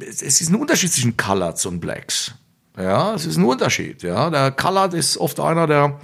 es 0.00 0.22
ist 0.22 0.50
ein 0.50 0.56
Unterschied 0.56 0.92
zwischen 0.92 1.16
Coloreds 1.16 1.66
und 1.66 1.80
Blacks. 1.80 2.34
Ja, 2.76 3.14
es 3.14 3.26
ist 3.26 3.36
ein 3.36 3.44
Unterschied. 3.44 4.02
Ja, 4.02 4.30
der 4.30 4.52
Colored 4.52 4.94
ist 4.94 5.18
oft 5.18 5.40
einer, 5.40 5.66
der, 5.66 5.98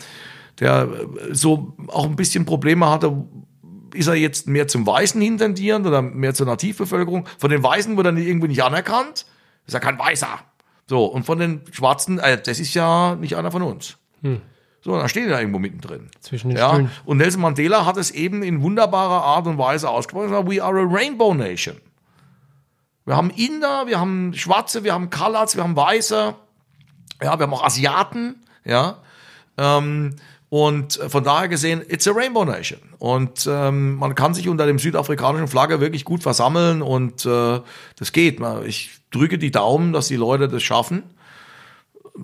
der 0.58 0.88
so 1.30 1.76
auch 1.88 2.04
ein 2.04 2.16
bisschen 2.16 2.44
Probleme 2.44 2.88
hatte. 2.90 3.24
Ist 3.94 4.08
er 4.08 4.14
jetzt 4.14 4.48
mehr 4.48 4.66
zum 4.66 4.84
Weißen 4.87 5.20
hintendierend 5.20 5.87
oder 5.87 6.02
mehr 6.02 6.34
zur 6.34 6.46
Nativbevölkerung? 6.46 7.28
Von 7.38 7.50
den 7.50 7.62
Weißen 7.62 7.96
wird 7.96 8.06
er 8.06 8.16
irgendwie 8.16 8.48
nicht 8.48 8.64
anerkannt. 8.64 9.26
Ist 9.66 9.72
ja 9.72 9.80
kein 9.80 9.98
Weißer. 9.98 10.40
So, 10.88 11.04
und 11.06 11.24
von 11.24 11.38
den 11.38 11.62
Schwarzen, 11.70 12.18
äh, 12.18 12.40
das 12.42 12.58
ist 12.58 12.74
ja 12.74 13.14
nicht 13.14 13.37
einer 13.37 13.52
von 13.52 13.62
uns. 13.62 13.96
Hm. 14.22 14.40
So, 14.82 14.98
da 14.98 15.08
stehen 15.08 15.24
die 15.24 15.30
da 15.30 15.38
irgendwo 15.38 15.60
mittendrin. 15.60 16.10
Zwischen 16.20 16.50
den 16.50 16.58
ja? 16.58 16.70
Stühlen. 16.70 16.90
Und 17.06 17.16
Nelson 17.18 17.40
Mandela 17.40 17.87
hat 17.87 17.96
es 17.96 18.10
eben 18.10 18.42
in 18.42 18.60
wunderbarer 18.62 19.22
Art 19.22 19.46
und 19.46 19.56
Weise 19.56 19.88
ausgesprochen. 19.88 20.30
We 20.46 20.62
are 20.62 20.78
a 20.78 20.84
Rainbow 20.84 21.32
Nation. 21.32 21.76
Wir 23.06 23.16
haben 23.16 23.30
Inder, 23.30 23.86
wir 23.86 24.00
haben 24.00 24.32
Schwarze, 24.34 24.84
wir 24.84 24.94
haben 24.94 25.10
Coloreds, 25.10 25.56
wir 25.56 25.62
haben 25.62 25.76
Weiße, 25.76 26.34
ja, 27.22 27.38
wir 27.38 27.42
haben 27.42 27.52
auch 27.52 27.64
Asiaten, 27.64 28.42
ja. 28.64 28.98
Ähm, 29.58 30.16
und 30.48 31.00
von 31.08 31.24
daher 31.24 31.48
gesehen, 31.48 31.82
it's 31.88 32.06
a 32.06 32.12
Rainbow 32.12 32.44
Nation. 32.44 32.78
Und 32.98 33.48
ähm, 33.50 33.96
man 33.96 34.14
kann 34.14 34.34
sich 34.34 34.48
unter 34.48 34.66
dem 34.66 34.78
südafrikanischen 34.78 35.48
Flagge 35.48 35.80
wirklich 35.80 36.04
gut 36.04 36.22
versammeln 36.22 36.80
und 36.80 37.26
äh, 37.26 37.60
das 37.96 38.12
geht. 38.12 38.38
Ich 38.64 38.90
drücke 39.10 39.36
die 39.36 39.50
Daumen, 39.50 39.92
dass 39.92 40.06
die 40.06 40.16
Leute 40.16 40.46
das 40.46 40.62
schaffen. 40.62 41.02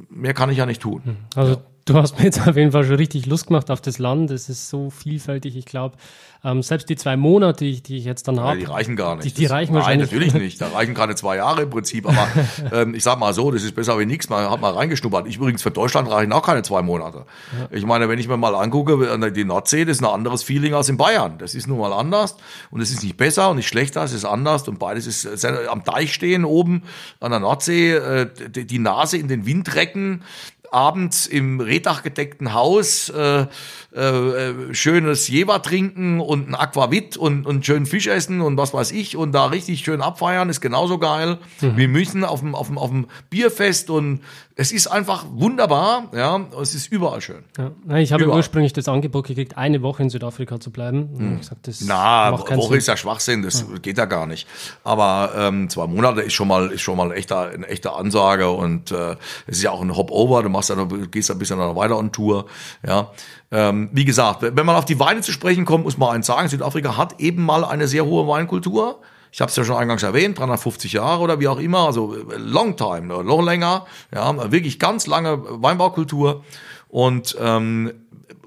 Mehr 0.09 0.33
kann 0.33 0.49
ich 0.49 0.59
ja 0.59 0.67
nicht 0.67 0.81
tun. 0.81 1.17
Also 1.35 1.61
du 1.91 1.97
hast 1.97 2.19
mir 2.19 2.25
jetzt 2.25 2.47
auf 2.47 2.57
jeden 2.57 2.73
Fall 2.73 2.85
schon 2.85 2.97
richtig 2.97 3.27
Lust 3.27 3.49
gemacht 3.49 3.71
auf 3.71 3.81
das 3.81 3.99
Land. 3.99 4.31
Es 4.31 4.49
ist 4.49 4.69
so 4.69 4.91
vielfältig. 4.91 5.57
Ich 5.57 5.67
glaube, 5.67 5.97
ähm, 6.45 6.63
selbst 6.63 6.89
die 6.89 6.97
zwei 6.97 7.17
Monate, 7.17 7.65
die 7.65 7.71
ich, 7.71 7.83
die 7.83 7.97
ich 7.99 8.05
jetzt 8.05 8.29
dann 8.29 8.41
habe. 8.41 8.59
Ja, 8.59 8.67
die 8.67 8.73
reichen 8.73 8.97
gar 8.97 9.17
nicht. 9.17 9.25
Die, 9.25 9.33
die 9.33 9.47
reichen 9.47 9.75
das, 9.75 9.83
wahrscheinlich. 9.83 10.11
Nein, 10.11 10.19
natürlich 10.19 10.35
nicht. 10.43 10.61
Da 10.61 10.69
reichen 10.69 10.95
keine 10.95 11.15
zwei 11.17 11.37
Jahre 11.37 11.63
im 11.63 11.71
Prinzip. 11.71 12.09
Aber 12.09 12.29
ähm, 12.73 12.95
ich 12.95 13.03
sag 13.03 13.19
mal 13.19 13.35
so, 13.35 13.51
das 13.51 13.63
ist 13.63 13.75
besser 13.75 13.99
wie 13.99 14.07
nichts. 14.07 14.29
Man 14.29 14.49
hat 14.49 14.61
mal 14.61 14.73
reingeschnuppert. 14.73 15.27
Ich 15.27 15.37
übrigens 15.37 15.63
für 15.63 15.71
Deutschland 15.71 16.11
reichen 16.11 16.33
auch 16.33 16.43
keine 16.43 16.63
zwei 16.63 16.83
Monate. 16.83 17.27
Ja. 17.59 17.77
Ich 17.77 17.85
meine, 17.85 18.09
wenn 18.09 18.19
ich 18.19 18.29
mir 18.29 18.37
mal 18.37 18.55
angucke, 18.55 19.33
die 19.33 19.45
Nordsee, 19.45 19.85
das 19.85 19.97
ist 19.97 20.03
ein 20.03 20.11
anderes 20.11 20.43
Feeling 20.43 20.75
als 20.75 20.89
in 20.89 20.97
Bayern. 20.97 21.39
Das 21.39 21.55
ist 21.55 21.67
nun 21.67 21.79
mal 21.79 21.93
anders. 21.93 22.37
Und 22.71 22.81
es 22.81 22.91
ist 22.91 23.03
nicht 23.03 23.17
besser 23.17 23.51
und 23.51 23.57
nicht 23.57 23.69
schlechter, 23.69 24.05
es 24.05 24.13
ist 24.13 24.25
anders. 24.25 24.67
Und 24.69 24.79
beides 24.79 25.07
ist 25.07 25.45
am 25.45 25.85
Deich 25.85 26.15
stehen 26.15 26.45
oben 26.45 26.85
an 27.19 27.33
der 27.33 27.41
Nordsee, 27.41 27.93
äh, 27.93 28.29
die 28.49 28.79
Nase 28.79 29.19
in 29.19 29.29
den 29.29 29.45
Wind 29.45 29.75
recken 29.75 30.23
abends 30.71 31.27
im 31.27 31.61
reddachgedeckten 31.61 32.55
Haus 32.55 33.09
äh, 33.09 33.47
äh, 33.93 34.75
schönes 34.75 35.29
Jever 35.29 35.63
trinken 35.63 36.21
und 36.21 36.49
ein 36.49 36.55
Aquavit 36.55 37.17
und, 37.17 37.47
und 37.47 37.67
schön 37.67 37.87
Fisch 37.87 38.07
essen 38.07 38.41
und 38.41 38.57
was 38.57 38.73
weiß 38.73 38.93
ich 38.93 39.17
und 39.17 39.33
da 39.33 39.47
richtig 39.47 39.81
schön 39.81 40.01
abfeiern 40.01 40.49
ist 40.49 40.61
genauso 40.61 40.99
geil 40.99 41.39
mhm. 41.61 41.77
wie 41.77 41.87
München 41.87 42.25
auf 42.25 42.41
dem, 42.41 42.55
auf 42.55 42.69
dem, 42.69 42.79
auf 42.79 42.91
dem 42.91 43.07
Bierfest 43.31 43.91
und 43.91 44.21
es 44.57 44.73
ist 44.73 44.89
einfach 44.89 45.25
wunderbar, 45.31 46.09
ja, 46.15 46.41
es 46.61 46.75
ist 46.75 46.93
überall 46.93 47.21
schön. 47.21 47.45
Ja. 47.57 47.97
Ich 47.97 48.13
habe 48.13 48.25
überall. 48.25 48.39
ursprünglich 48.39 48.73
das 48.73 48.89
Angebot 48.89 49.27
gekriegt, 49.27 49.57
eine 49.57 49.81
Woche 49.83 50.03
in 50.03 50.11
Südafrika 50.11 50.61
zu 50.61 50.71
bleiben. 50.71 51.09
Hm. 51.17 51.33
Ich 51.35 51.41
gesagt, 51.41 51.67
das 51.67 51.81
Na, 51.83 52.33
Woche 52.33 52.57
Sinn. 52.61 52.77
ist 52.77 52.89
ja 52.89 52.97
Schwachsinn, 52.97 53.43
das 53.43 53.61
ja. 53.61 53.79
geht 53.79 53.97
ja 53.97 54.05
gar 54.05 54.27
nicht. 54.27 54.47
Aber 54.85 55.33
ähm, 55.37 55.71
zwei 55.71 55.87
Monate 55.87 56.23
ist 56.23 56.35
schon 56.35 56.49
mal 56.49 56.71
ist 56.71 56.83
schon 56.83 56.97
mal 56.97 57.11
ein 57.11 57.17
echter, 57.17 57.49
eine 57.49 57.67
echte 57.69 57.93
Ansage 57.93 58.51
und 58.51 58.91
äh, 58.91 59.17
es 59.47 59.59
ist 59.59 59.63
ja 59.63 59.71
auch 59.71 59.81
ein 59.81 59.97
Hop-Over. 59.97 60.43
Du 60.43 60.49
machst 60.49 60.69
ja, 60.69 60.77
du 60.77 60.87
gehst 61.09 61.31
ein 61.31 61.39
bisschen 61.39 61.59
weiter 61.59 61.97
on 61.97 62.13
Tour, 62.13 62.47
ja. 62.87 63.11
Ähm, 63.53 63.89
wie 63.93 64.05
gesagt, 64.05 64.43
wenn 64.43 64.67
man 64.67 64.77
auf 64.77 64.85
die 64.85 65.01
Weine 65.01 65.23
zu 65.23 65.33
sprechen 65.33 65.65
kommt, 65.65 65.85
muss 65.85 65.97
man 65.97 66.11
eins 66.11 66.27
sagen: 66.27 66.49
Südafrika 66.49 66.97
hat 66.97 67.21
eben 67.21 67.45
mal 67.45 67.65
eine 67.65 67.89
sehr 67.89 68.05
hohe 68.05 68.27
Weinkultur. 68.29 69.01
Ich 69.33 69.41
habe 69.41 69.51
es 69.51 69.57
ja 69.57 69.65
schon 69.65 69.77
eingangs 69.77 70.03
erwähnt, 70.03 70.39
350 70.39 70.93
Jahre 70.93 71.23
oder 71.23 71.41
wie 71.41 71.49
auch 71.49 71.59
immer, 71.59 71.87
also 71.87 72.15
äh, 72.15 72.37
long 72.37 72.77
time, 72.77 73.23
noch 73.23 73.43
länger, 73.43 73.87
ja, 74.15 74.51
wirklich 74.51 74.79
ganz 74.79 75.07
lange 75.07 75.41
Weinbaukultur 75.63 76.45
und 76.89 77.37
ähm, 77.41 77.93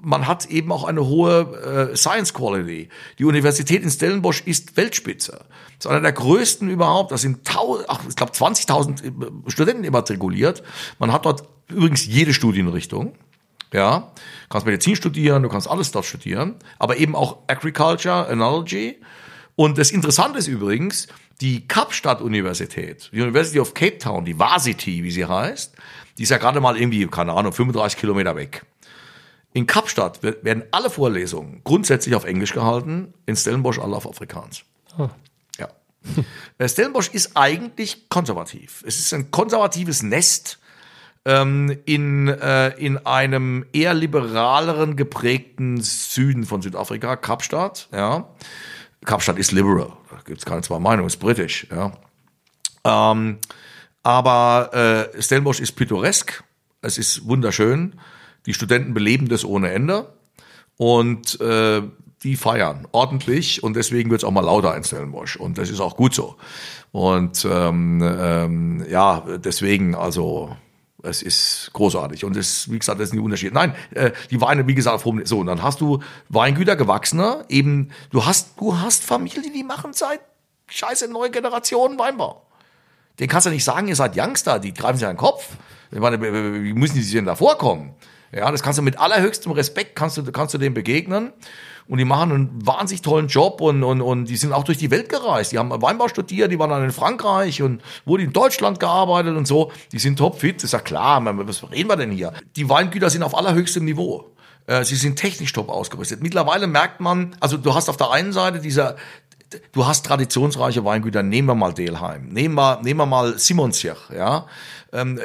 man 0.04 0.26
hat 0.26 0.46
eben 0.46 0.70
auch 0.70 0.84
eine 0.84 1.06
hohe 1.06 1.90
äh, 1.92 1.96
Science 1.96 2.34
Quality. 2.34 2.88
Die 3.18 3.24
Universität 3.24 3.82
in 3.82 3.90
Stellenbosch 3.90 4.42
ist 4.44 4.76
Weltspitze. 4.76 5.40
Das 5.78 5.86
ist 5.86 5.86
einer 5.86 6.02
der 6.02 6.12
größten 6.12 6.68
überhaupt. 6.68 7.10
Da 7.10 7.18
sind, 7.18 7.40
ach, 7.88 8.00
ich 8.08 8.14
glaube, 8.14 8.32
20.000 8.32 9.46
äh, 9.46 9.50
Studenten 9.50 9.84
immatrikuliert. 9.84 10.62
Man 10.98 11.12
hat 11.12 11.24
dort 11.24 11.44
übrigens 11.68 12.06
jede 12.06 12.34
Studienrichtung. 12.34 13.14
Ja, 13.72 14.12
kannst 14.50 14.66
Medizin 14.66 14.94
studieren, 14.94 15.42
du 15.42 15.48
kannst 15.48 15.68
alles 15.68 15.90
dort 15.90 16.04
studieren, 16.04 16.54
aber 16.78 16.98
eben 16.98 17.16
auch 17.16 17.38
Agriculture, 17.48 18.28
Analogy 18.28 19.00
und 19.56 19.78
das 19.78 19.90
Interessante 19.90 20.38
ist 20.38 20.48
übrigens, 20.48 21.06
die 21.40 21.66
Kapstadt-Universität, 21.66 23.10
die 23.12 23.20
University 23.20 23.60
of 23.60 23.74
Cape 23.74 23.98
Town, 23.98 24.24
die 24.24 24.38
Varsity, 24.38 25.02
wie 25.02 25.10
sie 25.10 25.26
heißt, 25.26 25.74
die 26.18 26.22
ist 26.22 26.30
ja 26.30 26.38
gerade 26.38 26.60
mal 26.60 26.76
irgendwie, 26.76 27.06
keine 27.06 27.32
Ahnung, 27.32 27.52
35 27.52 27.98
Kilometer 27.98 28.36
weg. 28.36 28.64
In 29.52 29.66
Kapstadt 29.66 30.22
werden 30.22 30.64
alle 30.72 30.90
Vorlesungen 30.90 31.60
grundsätzlich 31.62 32.14
auf 32.16 32.24
Englisch 32.24 32.52
gehalten, 32.52 33.14
in 33.26 33.36
Stellenbosch 33.36 33.78
alle 33.78 33.94
auf 33.94 34.08
Afrikaans. 34.08 34.62
Oh. 34.98 35.08
Ja. 35.58 35.68
Äh, 36.58 36.68
Stellenbosch 36.68 37.08
ist 37.10 37.36
eigentlich 37.36 38.08
konservativ. 38.08 38.82
Es 38.86 38.98
ist 38.98 39.14
ein 39.14 39.30
konservatives 39.30 40.02
Nest 40.02 40.58
ähm, 41.24 41.76
in, 41.84 42.28
äh, 42.28 42.70
in 42.70 42.98
einem 43.06 43.64
eher 43.72 43.94
liberaleren 43.94 44.96
geprägten 44.96 45.80
Süden 45.80 46.44
von 46.44 46.60
Südafrika, 46.60 47.16
Kapstadt. 47.16 47.88
Ja. 47.92 48.28
Kapstadt 49.04 49.38
ist 49.38 49.52
liberal, 49.52 49.92
da 50.10 50.18
gibt 50.24 50.38
es 50.38 50.44
keine 50.44 50.62
zwei 50.62 50.78
Meinungen, 50.78 51.06
ist 51.06 51.16
britisch. 51.18 51.66
Ja. 51.70 51.92
Ähm, 52.84 53.38
aber 54.02 55.10
äh, 55.14 55.22
Stellenbosch 55.22 55.60
ist 55.60 55.72
pittoresk, 55.72 56.44
es 56.82 56.98
ist 56.98 57.26
wunderschön. 57.26 57.98
Die 58.46 58.54
Studenten 58.54 58.92
beleben 58.92 59.28
das 59.28 59.44
ohne 59.44 59.70
Ende 59.72 60.12
und 60.76 61.40
äh, 61.40 61.82
die 62.22 62.36
feiern 62.36 62.86
ordentlich 62.92 63.62
und 63.62 63.76
deswegen 63.76 64.10
wird 64.10 64.20
es 64.20 64.24
auch 64.24 64.30
mal 64.30 64.44
lauter 64.44 64.76
in 64.76 64.84
Stellenbosch 64.84 65.36
und 65.36 65.58
das 65.58 65.70
ist 65.70 65.80
auch 65.80 65.96
gut 65.96 66.14
so. 66.14 66.36
Und 66.92 67.46
ähm, 67.50 68.02
ähm, 68.02 68.86
ja, 68.88 69.24
deswegen 69.38 69.94
also 69.94 70.56
es 71.04 71.22
ist 71.22 71.70
großartig. 71.72 72.24
Und 72.24 72.36
es, 72.36 72.70
wie 72.70 72.78
gesagt, 72.78 73.00
das 73.00 73.10
sind 73.10 73.18
die 73.18 73.24
Unterschiede. 73.24 73.54
Nein, 73.54 73.74
äh, 73.92 74.12
die 74.30 74.40
Weine, 74.40 74.66
wie 74.66 74.74
gesagt, 74.74 75.04
so, 75.24 75.38
und 75.38 75.46
dann 75.46 75.62
hast 75.62 75.80
du 75.80 76.00
Weingüter, 76.28 76.76
Gewachsene, 76.76 77.44
eben, 77.48 77.90
du 78.10 78.24
hast, 78.24 78.58
du 78.58 78.78
hast 78.78 79.04
Familien, 79.04 79.52
die 79.52 79.64
machen 79.64 79.92
seit 79.92 80.20
scheiße 80.68 81.08
neue 81.08 81.30
Generationen 81.30 81.98
Weinbau. 81.98 82.46
Den 83.20 83.28
kannst 83.28 83.46
du 83.46 83.50
nicht 83.50 83.64
sagen, 83.64 83.86
ihr 83.88 83.96
seid 83.96 84.16
Youngster, 84.16 84.58
die 84.58 84.74
greifen 84.74 84.98
sich 84.98 85.06
an 85.06 85.14
den 85.14 85.18
Kopf. 85.18 85.48
Ich 85.92 86.00
meine, 86.00 86.20
wie 86.20 86.72
müssen 86.72 86.94
die 86.94 87.02
sich 87.02 87.14
denn 87.14 87.26
da 87.26 87.36
vorkommen? 87.36 87.94
Ja, 88.32 88.50
das 88.50 88.62
kannst 88.62 88.78
du 88.78 88.82
mit 88.82 88.98
allerhöchstem 88.98 89.52
Respekt, 89.52 89.94
kannst 89.94 90.16
du, 90.16 90.24
kannst 90.32 90.54
du 90.54 90.58
dem 90.58 90.74
begegnen. 90.74 91.32
Und 91.86 91.98
die 91.98 92.04
machen 92.04 92.32
einen 92.32 92.66
wahnsinnig 92.66 93.02
tollen 93.02 93.28
Job 93.28 93.60
und, 93.60 93.82
und, 93.82 94.00
und 94.00 94.24
die 94.26 94.36
sind 94.36 94.52
auch 94.52 94.64
durch 94.64 94.78
die 94.78 94.90
Welt 94.90 95.10
gereist. 95.10 95.52
Die 95.52 95.58
haben 95.58 95.70
Weinbau 95.70 96.08
studiert, 96.08 96.50
die 96.50 96.58
waren 96.58 96.70
dann 96.70 96.82
in 96.82 96.92
Frankreich 96.92 97.60
und 97.60 97.82
wurden 98.06 98.22
in 98.22 98.32
Deutschland 98.32 98.80
gearbeitet 98.80 99.36
und 99.36 99.46
so. 99.46 99.70
Die 99.92 99.98
sind 99.98 100.18
topfit. 100.18 100.64
Ist 100.64 100.72
ja 100.72 100.78
klar, 100.78 101.22
was 101.24 101.70
reden 101.70 101.88
wir 101.88 101.96
denn 101.96 102.10
hier? 102.10 102.32
Die 102.56 102.68
Weingüter 102.68 103.10
sind 103.10 103.22
auf 103.22 103.36
allerhöchstem 103.36 103.84
Niveau. 103.84 104.30
Äh, 104.66 104.84
sie 104.84 104.96
sind 104.96 105.16
technisch 105.16 105.52
top 105.52 105.68
ausgerüstet. 105.68 106.22
Mittlerweile 106.22 106.66
merkt 106.66 107.00
man, 107.00 107.36
also 107.40 107.58
du 107.58 107.74
hast 107.74 107.90
auf 107.90 107.98
der 107.98 108.10
einen 108.10 108.32
Seite 108.32 108.60
dieser, 108.60 108.96
du 109.72 109.86
hast 109.86 110.06
traditionsreiche 110.06 110.86
Weingüter. 110.86 111.22
Nehmen 111.22 111.48
wir 111.48 111.54
mal 111.54 111.74
Delheim. 111.74 112.28
Nehmen 112.28 112.54
wir, 112.54 112.80
nehmen 112.82 113.00
wir 113.00 113.06
mal 113.06 113.38
Simonzirch, 113.38 114.10
ja. 114.14 114.46
Ähm, 114.92 115.20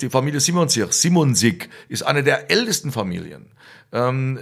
die 0.00 0.10
Familie 0.10 0.40
Simonzirch, 0.40 0.92
Simonsig 0.92 1.70
ist 1.88 2.02
eine 2.02 2.22
der 2.22 2.50
ältesten 2.50 2.92
Familien. 2.92 3.46
Ähm, 3.92 4.38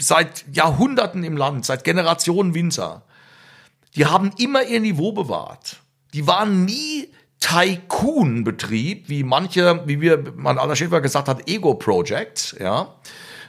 seit 0.00 0.44
Jahrhunderten 0.52 1.24
im 1.24 1.36
Land, 1.36 1.66
seit 1.66 1.84
Generationen 1.84 2.54
Winzer. 2.54 3.02
Die 3.96 4.06
haben 4.06 4.32
immer 4.38 4.64
ihr 4.64 4.80
Niveau 4.80 5.12
bewahrt. 5.12 5.76
Die 6.14 6.26
waren 6.26 6.64
nie 6.64 7.08
Tycoon-Betrieb, 7.40 9.08
wie 9.08 9.24
manche, 9.24 9.82
wie 9.86 10.00
wir, 10.00 10.32
mein 10.36 10.58
alter 10.58 10.76
Schäfer 10.76 11.00
gesagt 11.00 11.28
hat, 11.28 11.48
Ego-Projects, 11.48 12.56
ja. 12.60 12.94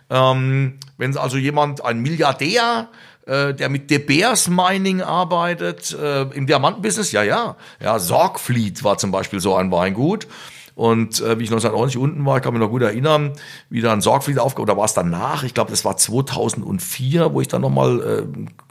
Ähm, 0.09 0.79
wenn 0.97 1.17
also 1.17 1.37
jemand, 1.37 1.83
ein 1.83 1.99
Milliardär, 1.99 2.89
äh, 3.25 3.53
der 3.53 3.69
mit 3.69 3.89
De 3.89 3.97
Beers 3.99 4.47
Mining 4.47 5.01
arbeitet, 5.01 5.93
äh, 5.93 6.23
im 6.23 6.47
Diamantenbusiness, 6.47 7.11
ja, 7.11 7.23
ja. 7.23 7.55
Ja, 7.81 7.99
Sorgfleet 7.99 8.83
war 8.83 8.97
zum 8.97 9.11
Beispiel 9.11 9.39
so 9.39 9.55
ein 9.55 9.71
Weingut. 9.71 10.27
Und 10.75 11.19
äh, 11.21 11.37
wie 11.37 11.43
ich 11.43 11.49
1990 11.49 11.97
unten 11.97 12.25
war, 12.25 12.39
kann 12.39 12.53
mich 12.53 12.61
noch 12.61 12.69
gut 12.69 12.81
erinnern, 12.81 13.33
wie 13.69 13.81
dann 13.81 14.01
Sorgfried 14.01 14.39
aufgebaut, 14.39 14.69
oder 14.69 14.77
war 14.77 14.85
es 14.85 14.93
danach, 14.93 15.43
ich 15.43 15.53
glaube, 15.53 15.71
das 15.71 15.83
war 15.85 15.97
2004, 15.97 17.33
wo 17.33 17.41
ich 17.41 17.47
dann 17.47 17.61
nochmal 17.61 18.27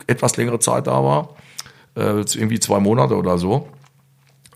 äh, 0.07 0.13
etwas 0.13 0.37
längere 0.37 0.59
Zeit 0.59 0.87
da 0.87 1.05
war, 1.05 1.37
äh, 1.97 2.21
irgendwie 2.21 2.61
zwei 2.61 2.81
Monate 2.81 3.17
oder 3.17 3.39
so. 3.39 3.69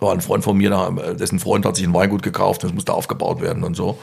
War 0.01 0.13
ein 0.13 0.21
Freund 0.21 0.43
von 0.43 0.57
mir, 0.57 0.71
dessen 1.19 1.39
Freund 1.39 1.65
hat 1.65 1.77
sich 1.77 1.87
ein 1.87 1.95
Weingut 1.95 2.23
gekauft, 2.23 2.65
das 2.65 2.75
musste 2.75 2.93
aufgebaut 2.93 3.41
werden 3.41 3.63
und 3.63 3.77
so. 3.77 3.99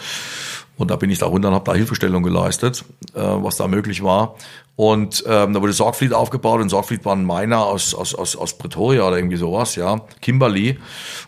Und 0.82 0.90
da 0.90 0.96
bin 0.96 1.12
ich 1.12 1.20
da 1.20 1.28
runter 1.28 1.50
und 1.50 1.54
habe 1.54 1.66
da 1.66 1.76
Hilfestellung 1.76 2.24
geleistet, 2.24 2.84
äh, 3.14 3.20
was 3.22 3.56
da 3.56 3.68
möglich 3.68 4.04
war. 4.04 4.36
Und 4.76 5.24
ähm, 5.28 5.54
da 5.54 5.62
wurde 5.62 5.74
Sorgfleet 5.74 6.12
aufgebaut 6.12 6.60
und 6.60 6.70
Sorgfleet 6.70 7.06
war 7.06 7.16
ein 7.16 7.24
Miner 7.24 7.64
aus, 7.66 7.94
aus, 7.94 8.16
aus, 8.16 8.36
aus 8.36 8.58
Pretoria 8.58 9.08
oder 9.08 9.18
irgendwie 9.18 9.38
sowas, 9.38 9.76
ja, 9.76 10.02
Kimberley. 10.22 10.80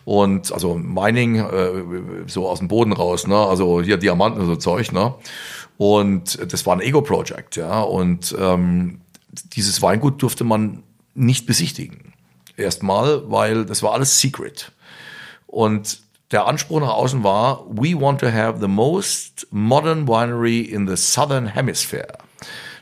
Und 0.06 0.52
also 0.52 0.74
Mining, 0.74 1.36
äh, 1.36 1.84
so 2.26 2.50
aus 2.50 2.60
dem 2.60 2.68
Boden 2.68 2.94
raus, 2.94 3.28
ne? 3.28 3.38
Also 3.38 3.84
hier 3.84 3.98
Diamanten 3.98 4.42
und 4.42 4.48
so 4.48 4.56
Zeug, 4.56 4.92
ne? 4.92 5.14
Und 5.78 6.52
das 6.52 6.66
war 6.66 6.76
ein 6.76 6.82
Ego-Project, 6.82 7.56
ja. 7.56 7.82
Und 7.82 8.36
ähm, 8.40 9.02
dieses 9.54 9.84
Weingut 9.84 10.20
durfte 10.24 10.44
man 10.44 10.82
nicht 11.14 11.46
besichtigen. 11.46 12.14
Erstmal, 12.58 13.30
weil 13.30 13.66
das 13.66 13.84
war 13.84 13.94
alles 13.94 14.20
secret. 14.20 14.72
Und 15.46 16.00
der 16.34 16.48
Anspruch 16.48 16.82
nach 16.82 16.94
außen 16.94 17.24
war, 17.24 17.66
we 17.70 18.00
want 18.00 18.20
to 18.20 18.32
have 18.32 18.60
the 18.60 18.68
most 18.68 19.48
modern 19.52 20.08
winery 20.08 20.62
in 20.62 20.88
the 20.88 20.98
southern 20.98 21.48
hemisphere. 21.48 22.18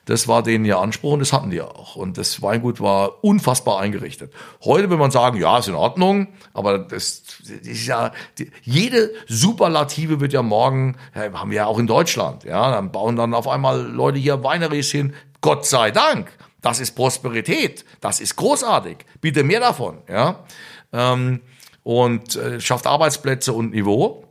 Das 0.06 0.28
war 0.28 0.42
denen 0.42 0.66
ihr 0.66 0.80
Anspruch 0.80 1.14
und 1.14 1.20
das 1.20 1.32
hatten 1.32 1.52
die 1.52 1.62
auch. 1.62 1.96
Und 1.96 2.18
das 2.18 2.42
Weingut 2.42 2.82
war 2.82 3.24
unfassbar 3.24 3.80
eingerichtet. 3.80 4.34
Heute 4.64 4.90
will 4.90 4.98
man 4.98 5.12
sagen, 5.12 5.40
ja, 5.40 5.60
ist 5.60 5.68
in 5.68 5.76
Ordnung, 5.76 6.30
aber 6.54 6.80
das, 6.80 7.24
ist 7.44 7.86
ja, 7.86 8.12
die, 8.40 8.52
jede 8.64 9.12
Superlative 9.28 10.20
wird 10.20 10.34
ja 10.34 10.42
morgen, 10.42 10.98
ja, 11.14 11.32
haben 11.34 11.52
wir 11.52 11.58
ja 11.58 11.66
auch 11.68 11.78
in 11.78 11.88
Deutschland, 11.88 12.46
ja, 12.46 12.72
dann 12.72 12.92
bauen 12.92 13.16
dann 13.16 13.34
auf 13.36 13.48
einmal 13.48 13.82
Leute 13.84 14.18
hier 14.18 14.44
Weineries 14.44 14.92
hin. 14.92 15.14
Gott 15.40 15.66
sei 15.66 15.92
Dank. 15.92 16.32
Das 16.62 16.80
ist 16.80 16.92
Prosperität. 16.92 17.86
Das 18.02 18.20
ist 18.20 18.36
großartig. 18.36 18.98
Bitte 19.20 19.44
mehr 19.44 19.60
davon, 19.60 20.00
ja. 20.08 20.44
Ähm, 20.94 21.42
und 21.84 22.36
äh, 22.36 22.60
schafft 22.60 22.88
Arbeitsplätze 22.88 23.54
und 23.54 23.72
Niveau. 23.72 24.26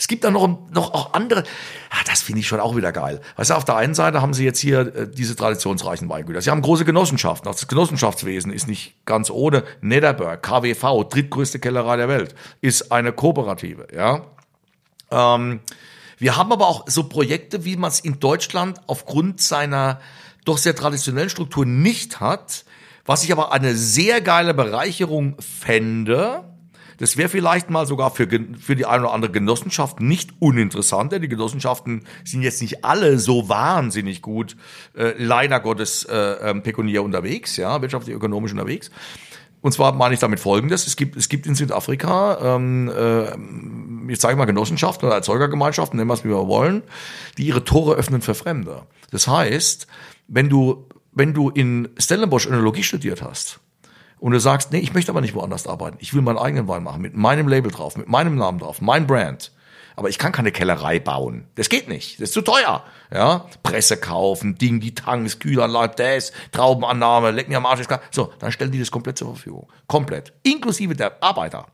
Es 0.00 0.06
gibt 0.06 0.22
dann 0.22 0.34
noch, 0.34 0.70
noch 0.70 0.94
auch 0.94 1.12
andere, 1.14 1.42
ah, 1.90 2.04
das 2.06 2.22
finde 2.22 2.40
ich 2.40 2.46
schon 2.46 2.60
auch 2.60 2.76
wieder 2.76 2.92
geil. 2.92 3.20
Weißt 3.34 3.50
du, 3.50 3.54
auf 3.54 3.64
der 3.64 3.74
einen 3.76 3.94
Seite 3.94 4.22
haben 4.22 4.32
sie 4.32 4.44
jetzt 4.44 4.60
hier 4.60 4.94
äh, 4.94 5.10
diese 5.10 5.34
traditionsreichen 5.34 6.08
Weingüter. 6.08 6.40
Sie 6.40 6.50
haben 6.50 6.62
große 6.62 6.84
Genossenschaften. 6.84 7.50
Das 7.50 7.66
Genossenschaftswesen 7.66 8.52
ist 8.52 8.68
nicht 8.68 9.04
ganz 9.06 9.28
ohne. 9.28 9.64
Nederberg, 9.80 10.40
KWV, 10.40 11.08
drittgrößte 11.08 11.58
Kellerei 11.58 11.96
der 11.96 12.08
Welt, 12.08 12.36
ist 12.60 12.92
eine 12.92 13.12
Kooperative, 13.12 13.88
ja. 13.92 14.22
Ähm, 15.10 15.60
wir 16.18 16.36
haben 16.36 16.52
aber 16.52 16.68
auch 16.68 16.84
so 16.88 17.08
Projekte, 17.08 17.64
wie 17.64 17.76
man 17.76 17.90
es 17.90 17.98
in 17.98 18.20
Deutschland 18.20 18.80
aufgrund 18.86 19.40
seiner 19.40 20.00
doch 20.44 20.58
sehr 20.58 20.76
traditionellen 20.76 21.30
Struktur 21.30 21.66
nicht 21.66 22.20
hat, 22.20 22.64
was 23.04 23.24
ich 23.24 23.32
aber 23.32 23.52
eine 23.52 23.74
sehr 23.74 24.20
geile 24.20 24.54
Bereicherung 24.54 25.36
fände, 25.40 26.44
das 26.98 27.16
wäre 27.16 27.28
vielleicht 27.28 27.70
mal 27.70 27.86
sogar 27.86 28.10
für, 28.10 28.28
für 28.60 28.76
die 28.76 28.86
eine 28.86 29.04
oder 29.04 29.14
andere 29.14 29.30
Genossenschaft 29.32 30.00
nicht 30.00 30.30
uninteressant. 30.40 31.12
Die 31.12 31.28
Genossenschaften 31.28 32.04
sind 32.24 32.42
jetzt 32.42 32.60
nicht 32.60 32.84
alle 32.84 33.18
so 33.18 33.48
wahnsinnig 33.48 34.20
gut, 34.20 34.56
äh, 34.96 35.14
leider 35.16 35.60
Gottes, 35.60 36.04
äh, 36.04 36.16
äh, 36.16 36.54
pekuniär 36.60 37.02
unterwegs, 37.02 37.56
ja, 37.56 37.80
wirtschaftlich, 37.80 38.14
ökonomisch 38.14 38.52
unterwegs. 38.52 38.90
Und 39.60 39.72
zwar 39.72 39.92
meine 39.92 40.14
ich 40.14 40.20
damit 40.20 40.40
Folgendes. 40.40 40.86
Es 40.86 40.96
gibt, 40.96 41.16
es 41.16 41.28
gibt 41.28 41.46
in 41.46 41.54
Südafrika, 41.54 42.56
ähm, 42.56 42.88
äh, 42.88 44.12
ich 44.12 44.20
sage 44.20 44.36
mal 44.36 44.44
Genossenschaften 44.44 45.06
oder 45.06 45.16
Erzeugergemeinschaften, 45.16 45.96
nennen 45.96 46.08
wir 46.08 46.14
es 46.14 46.24
wie 46.24 46.28
wir 46.28 46.46
wollen, 46.46 46.82
die 47.38 47.46
ihre 47.46 47.64
Tore 47.64 47.94
öffnen 47.96 48.22
für 48.22 48.34
Fremde. 48.34 48.82
Das 49.10 49.26
heißt, 49.26 49.86
wenn 50.28 50.48
du, 50.48 50.86
wenn 51.12 51.34
du 51.34 51.50
in 51.50 51.88
Stellenbosch 51.98 52.46
Önologie 52.46 52.84
studiert 52.84 53.22
hast, 53.22 53.60
und 54.20 54.32
du 54.32 54.40
sagst, 54.40 54.72
nee, 54.72 54.78
ich 54.78 54.94
möchte 54.94 55.12
aber 55.12 55.20
nicht 55.20 55.34
woanders 55.34 55.66
arbeiten. 55.66 55.98
Ich 56.00 56.14
will 56.14 56.22
meinen 56.22 56.38
eigenen 56.38 56.68
Wein 56.68 56.82
machen, 56.82 57.02
mit 57.02 57.16
meinem 57.16 57.48
Label 57.48 57.70
drauf, 57.70 57.96
mit 57.96 58.08
meinem 58.08 58.36
Namen 58.36 58.58
drauf, 58.58 58.80
mein 58.80 59.06
Brand. 59.06 59.52
Aber 59.96 60.08
ich 60.08 60.18
kann 60.18 60.30
keine 60.30 60.52
Kellerei 60.52 61.00
bauen. 61.00 61.48
Das 61.56 61.68
geht 61.68 61.88
nicht. 61.88 62.20
Das 62.20 62.28
ist 62.28 62.34
zu 62.34 62.42
teuer. 62.42 62.84
Ja, 63.12 63.46
Presse 63.64 63.96
kaufen, 63.96 64.56
Ding, 64.56 64.78
die 64.78 64.94
Tanks, 64.94 65.40
Kühlanlage, 65.40 65.96
das, 65.96 66.32
Traubenannahme, 66.52 67.32
leck 67.32 67.48
mir 67.48 67.56
am 67.56 67.66
Arsch. 67.66 67.80
So, 68.12 68.32
dann 68.38 68.52
stellen 68.52 68.70
die 68.70 68.78
das 68.78 68.92
komplett 68.92 69.18
zur 69.18 69.34
Verfügung. 69.34 69.68
Komplett. 69.88 70.32
Inklusive 70.44 70.94
der 70.94 71.20
Arbeiter. 71.20 71.66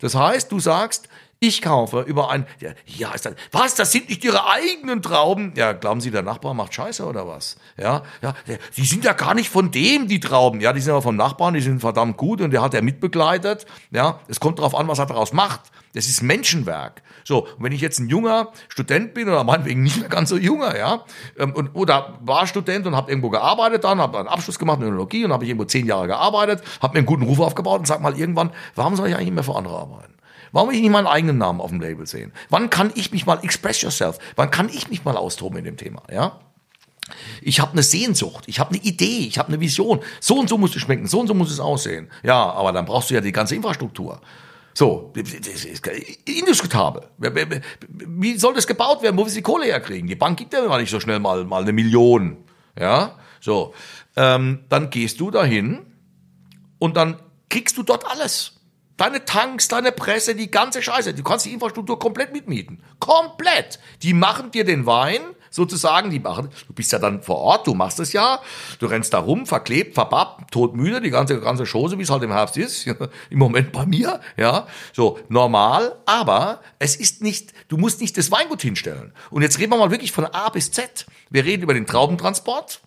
Das 0.00 0.14
heißt, 0.14 0.52
du 0.52 0.60
sagst, 0.60 1.08
ich 1.40 1.62
kaufe 1.62 2.00
über 2.00 2.30
ein, 2.30 2.46
ja, 2.58 2.70
ja, 2.84 3.12
ist 3.12 3.26
das, 3.26 3.34
was, 3.52 3.76
das 3.76 3.92
sind 3.92 4.08
nicht 4.08 4.24
ihre 4.24 4.50
eigenen 4.50 5.02
Trauben? 5.02 5.52
Ja, 5.56 5.72
glauben 5.72 6.00
Sie, 6.00 6.10
der 6.10 6.22
Nachbar 6.22 6.52
macht 6.52 6.74
Scheiße 6.74 7.04
oder 7.06 7.28
was? 7.28 7.56
Ja, 7.76 8.02
ja, 8.22 8.34
die 8.76 8.84
sind 8.84 9.04
ja 9.04 9.12
gar 9.12 9.34
nicht 9.34 9.48
von 9.48 9.70
dem, 9.70 10.08
die 10.08 10.18
Trauben. 10.18 10.60
Ja, 10.60 10.72
die 10.72 10.80
sind 10.80 10.90
aber 10.90 11.02
vom 11.02 11.14
Nachbarn, 11.14 11.54
die 11.54 11.60
sind 11.60 11.80
verdammt 11.80 12.16
gut 12.16 12.40
und 12.40 12.50
der 12.50 12.60
hat 12.60 12.74
er 12.74 12.82
mitbegleitet. 12.82 13.66
Ja, 13.92 14.18
es 14.26 14.40
kommt 14.40 14.58
darauf 14.58 14.74
an, 14.74 14.88
was 14.88 14.98
er 14.98 15.06
daraus 15.06 15.32
macht. 15.32 15.60
Das 15.94 16.06
ist 16.06 16.22
Menschenwerk. 16.22 17.02
So, 17.24 17.46
und 17.46 17.62
wenn 17.62 17.72
ich 17.72 17.80
jetzt 17.80 18.00
ein 18.00 18.08
junger 18.08 18.48
Student 18.68 19.14
bin 19.14 19.28
oder 19.28 19.44
meinetwegen 19.44 19.82
nicht 19.82 20.00
mehr 20.00 20.08
ganz 20.08 20.30
so 20.30 20.36
junger, 20.36 20.76
ja, 20.76 21.04
ähm, 21.38 21.54
und, 21.54 21.74
oder 21.74 22.18
war 22.20 22.46
Student 22.46 22.86
und 22.86 22.96
habe 22.96 23.10
irgendwo 23.10 23.30
gearbeitet 23.30 23.84
dann, 23.84 24.00
habe 24.00 24.18
einen 24.18 24.28
Abschluss 24.28 24.58
gemacht 24.58 24.80
in 24.80 24.88
Önologie 24.88 25.24
und 25.24 25.32
habe 25.32 25.44
ich 25.44 25.50
irgendwo 25.50 25.66
zehn 25.66 25.86
Jahre 25.86 26.08
gearbeitet, 26.08 26.62
habe 26.82 26.94
mir 26.94 26.98
einen 26.98 27.06
guten 27.06 27.22
Ruf 27.22 27.38
aufgebaut 27.38 27.78
und 27.78 27.86
sag 27.86 28.00
mal 28.00 28.18
irgendwann, 28.18 28.50
warum 28.74 28.96
soll 28.96 29.08
ich 29.08 29.14
eigentlich 29.14 29.26
nicht 29.26 29.34
mehr 29.34 29.44
für 29.44 29.56
andere 29.56 29.78
arbeiten? 29.78 30.17
Warum 30.58 30.70
will 30.70 30.76
ich 30.76 30.82
nicht 30.82 30.90
meinen 30.90 31.06
eigenen 31.06 31.38
Namen 31.38 31.60
auf 31.60 31.70
dem 31.70 31.80
Label 31.80 32.04
sehen? 32.04 32.32
Wann 32.48 32.68
kann 32.68 32.90
ich 32.96 33.12
mich 33.12 33.26
mal 33.26 33.38
express 33.44 33.80
yourself? 33.80 34.18
Wann 34.34 34.50
kann 34.50 34.68
ich 34.68 34.90
mich 34.90 35.04
mal 35.04 35.16
austoben 35.16 35.56
in 35.58 35.64
dem 35.64 35.76
Thema? 35.76 36.02
Ja? 36.10 36.40
Ich 37.42 37.60
habe 37.60 37.74
eine 37.74 37.84
Sehnsucht, 37.84 38.42
ich 38.48 38.58
habe 38.58 38.70
eine 38.70 38.82
Idee, 38.82 39.28
ich 39.28 39.38
habe 39.38 39.50
eine 39.50 39.60
Vision. 39.60 40.00
So 40.18 40.34
und 40.34 40.48
so 40.48 40.58
muss 40.58 40.74
es 40.74 40.82
schmecken, 40.82 41.06
so 41.06 41.20
und 41.20 41.28
so 41.28 41.34
muss 41.34 41.52
es 41.52 41.60
aussehen. 41.60 42.10
Ja, 42.24 42.50
aber 42.50 42.72
dann 42.72 42.86
brauchst 42.86 43.08
du 43.08 43.14
ja 43.14 43.20
die 43.20 43.30
ganze 43.30 43.54
Infrastruktur. 43.54 44.20
So, 44.74 45.12
indiskutabel. 46.24 47.04
Wie 47.88 48.36
soll 48.36 48.54
das 48.54 48.66
gebaut 48.66 49.00
werden? 49.00 49.16
Wo 49.16 49.24
wir 49.24 49.32
die 49.32 49.42
Kohle 49.42 49.66
herkriegen? 49.66 50.08
Die 50.08 50.16
Bank 50.16 50.38
gibt 50.38 50.52
ja 50.52 50.76
nicht 50.76 50.90
so 50.90 50.98
schnell 50.98 51.20
mal, 51.20 51.44
mal 51.44 51.62
eine 51.62 51.72
Million. 51.72 52.38
Ja, 52.76 53.16
so. 53.40 53.74
Ähm, 54.16 54.64
dann 54.68 54.90
gehst 54.90 55.20
du 55.20 55.30
dahin 55.30 55.86
und 56.80 56.96
dann 56.96 57.20
kriegst 57.48 57.76
du 57.76 57.84
dort 57.84 58.04
alles. 58.10 58.57
Deine 58.98 59.24
Tanks, 59.24 59.68
deine 59.68 59.92
Presse, 59.92 60.34
die 60.34 60.50
ganze 60.50 60.82
Scheiße. 60.82 61.14
Du 61.14 61.22
kannst 61.22 61.46
die 61.46 61.52
Infrastruktur 61.52 62.00
komplett 62.00 62.32
mitmieten. 62.32 62.82
Komplett. 62.98 63.78
Die 64.02 64.12
machen 64.12 64.50
dir 64.50 64.64
den 64.64 64.86
Wein, 64.86 65.20
sozusagen, 65.50 66.10
die 66.10 66.18
machen, 66.18 66.48
du 66.66 66.74
bist 66.74 66.90
ja 66.90 66.98
dann 66.98 67.22
vor 67.22 67.36
Ort, 67.36 67.66
du 67.68 67.74
machst 67.74 68.00
es 68.00 68.12
ja, 68.12 68.40
du 68.80 68.86
rennst 68.86 69.14
da 69.14 69.20
rum, 69.20 69.46
verklebt, 69.46 69.94
verbappt, 69.94 70.50
todmüde, 70.50 71.00
die 71.00 71.10
ganze, 71.10 71.40
ganze 71.40 71.64
Chose, 71.64 71.96
wie 71.98 72.02
es 72.02 72.10
halt 72.10 72.24
im 72.24 72.32
Herbst 72.32 72.56
ist, 72.56 72.86
im 73.30 73.38
Moment 73.38 73.72
bei 73.72 73.86
mir, 73.86 74.20
ja, 74.36 74.66
so, 74.92 75.18
normal, 75.28 75.96
aber 76.04 76.60
es 76.80 76.96
ist 76.96 77.22
nicht, 77.22 77.52
du 77.68 77.76
musst 77.76 78.00
nicht 78.00 78.18
das 78.18 78.30
Weingut 78.30 78.62
hinstellen. 78.62 79.12
Und 79.30 79.42
jetzt 79.42 79.58
reden 79.60 79.72
wir 79.72 79.78
mal 79.78 79.92
wirklich 79.92 80.12
von 80.12 80.26
A 80.26 80.48
bis 80.48 80.72
Z. 80.72 81.06
Wir 81.30 81.44
reden 81.44 81.62
über 81.62 81.74
den 81.74 81.86
Traubentransport, 81.86 82.80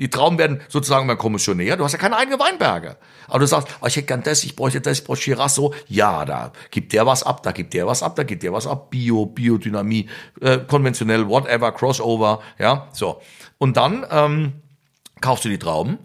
die 0.00 0.08
Trauben 0.08 0.38
werden 0.38 0.62
sozusagen 0.68 1.06
beim 1.06 1.18
Kommissionär. 1.18 1.76
Du 1.76 1.84
hast 1.84 1.92
ja 1.92 1.98
keine 1.98 2.16
eigenen 2.16 2.40
Weinberge. 2.40 2.96
Aber 3.28 3.38
du 3.38 3.46
sagst, 3.46 3.68
oh, 3.82 3.86
ich 3.86 3.94
hätte 3.96 4.06
gern 4.06 4.22
das, 4.22 4.42
ich 4.42 4.56
bräuchte 4.56 4.80
das, 4.80 4.98
ich 4.98 5.04
brauche 5.04 5.18
Shiraz 5.18 5.54
so. 5.54 5.74
Ja, 5.88 6.24
da 6.24 6.52
gibt 6.70 6.94
der 6.94 7.06
was 7.06 7.22
ab, 7.22 7.42
da 7.42 7.52
gibt 7.52 7.74
der 7.74 7.86
was 7.86 8.02
ab, 8.02 8.16
da 8.16 8.22
gibt 8.22 8.42
der 8.42 8.52
was 8.52 8.66
ab. 8.66 8.90
Bio, 8.90 9.26
Biodynamie, 9.26 10.08
äh, 10.40 10.58
konventionell, 10.58 11.28
whatever, 11.28 11.70
Crossover, 11.72 12.40
ja, 12.58 12.88
so. 12.92 13.20
Und 13.58 13.76
dann 13.76 14.06
ähm, 14.10 14.52
kaufst 15.20 15.44
du 15.44 15.50
die 15.50 15.58
Trauben 15.58 15.98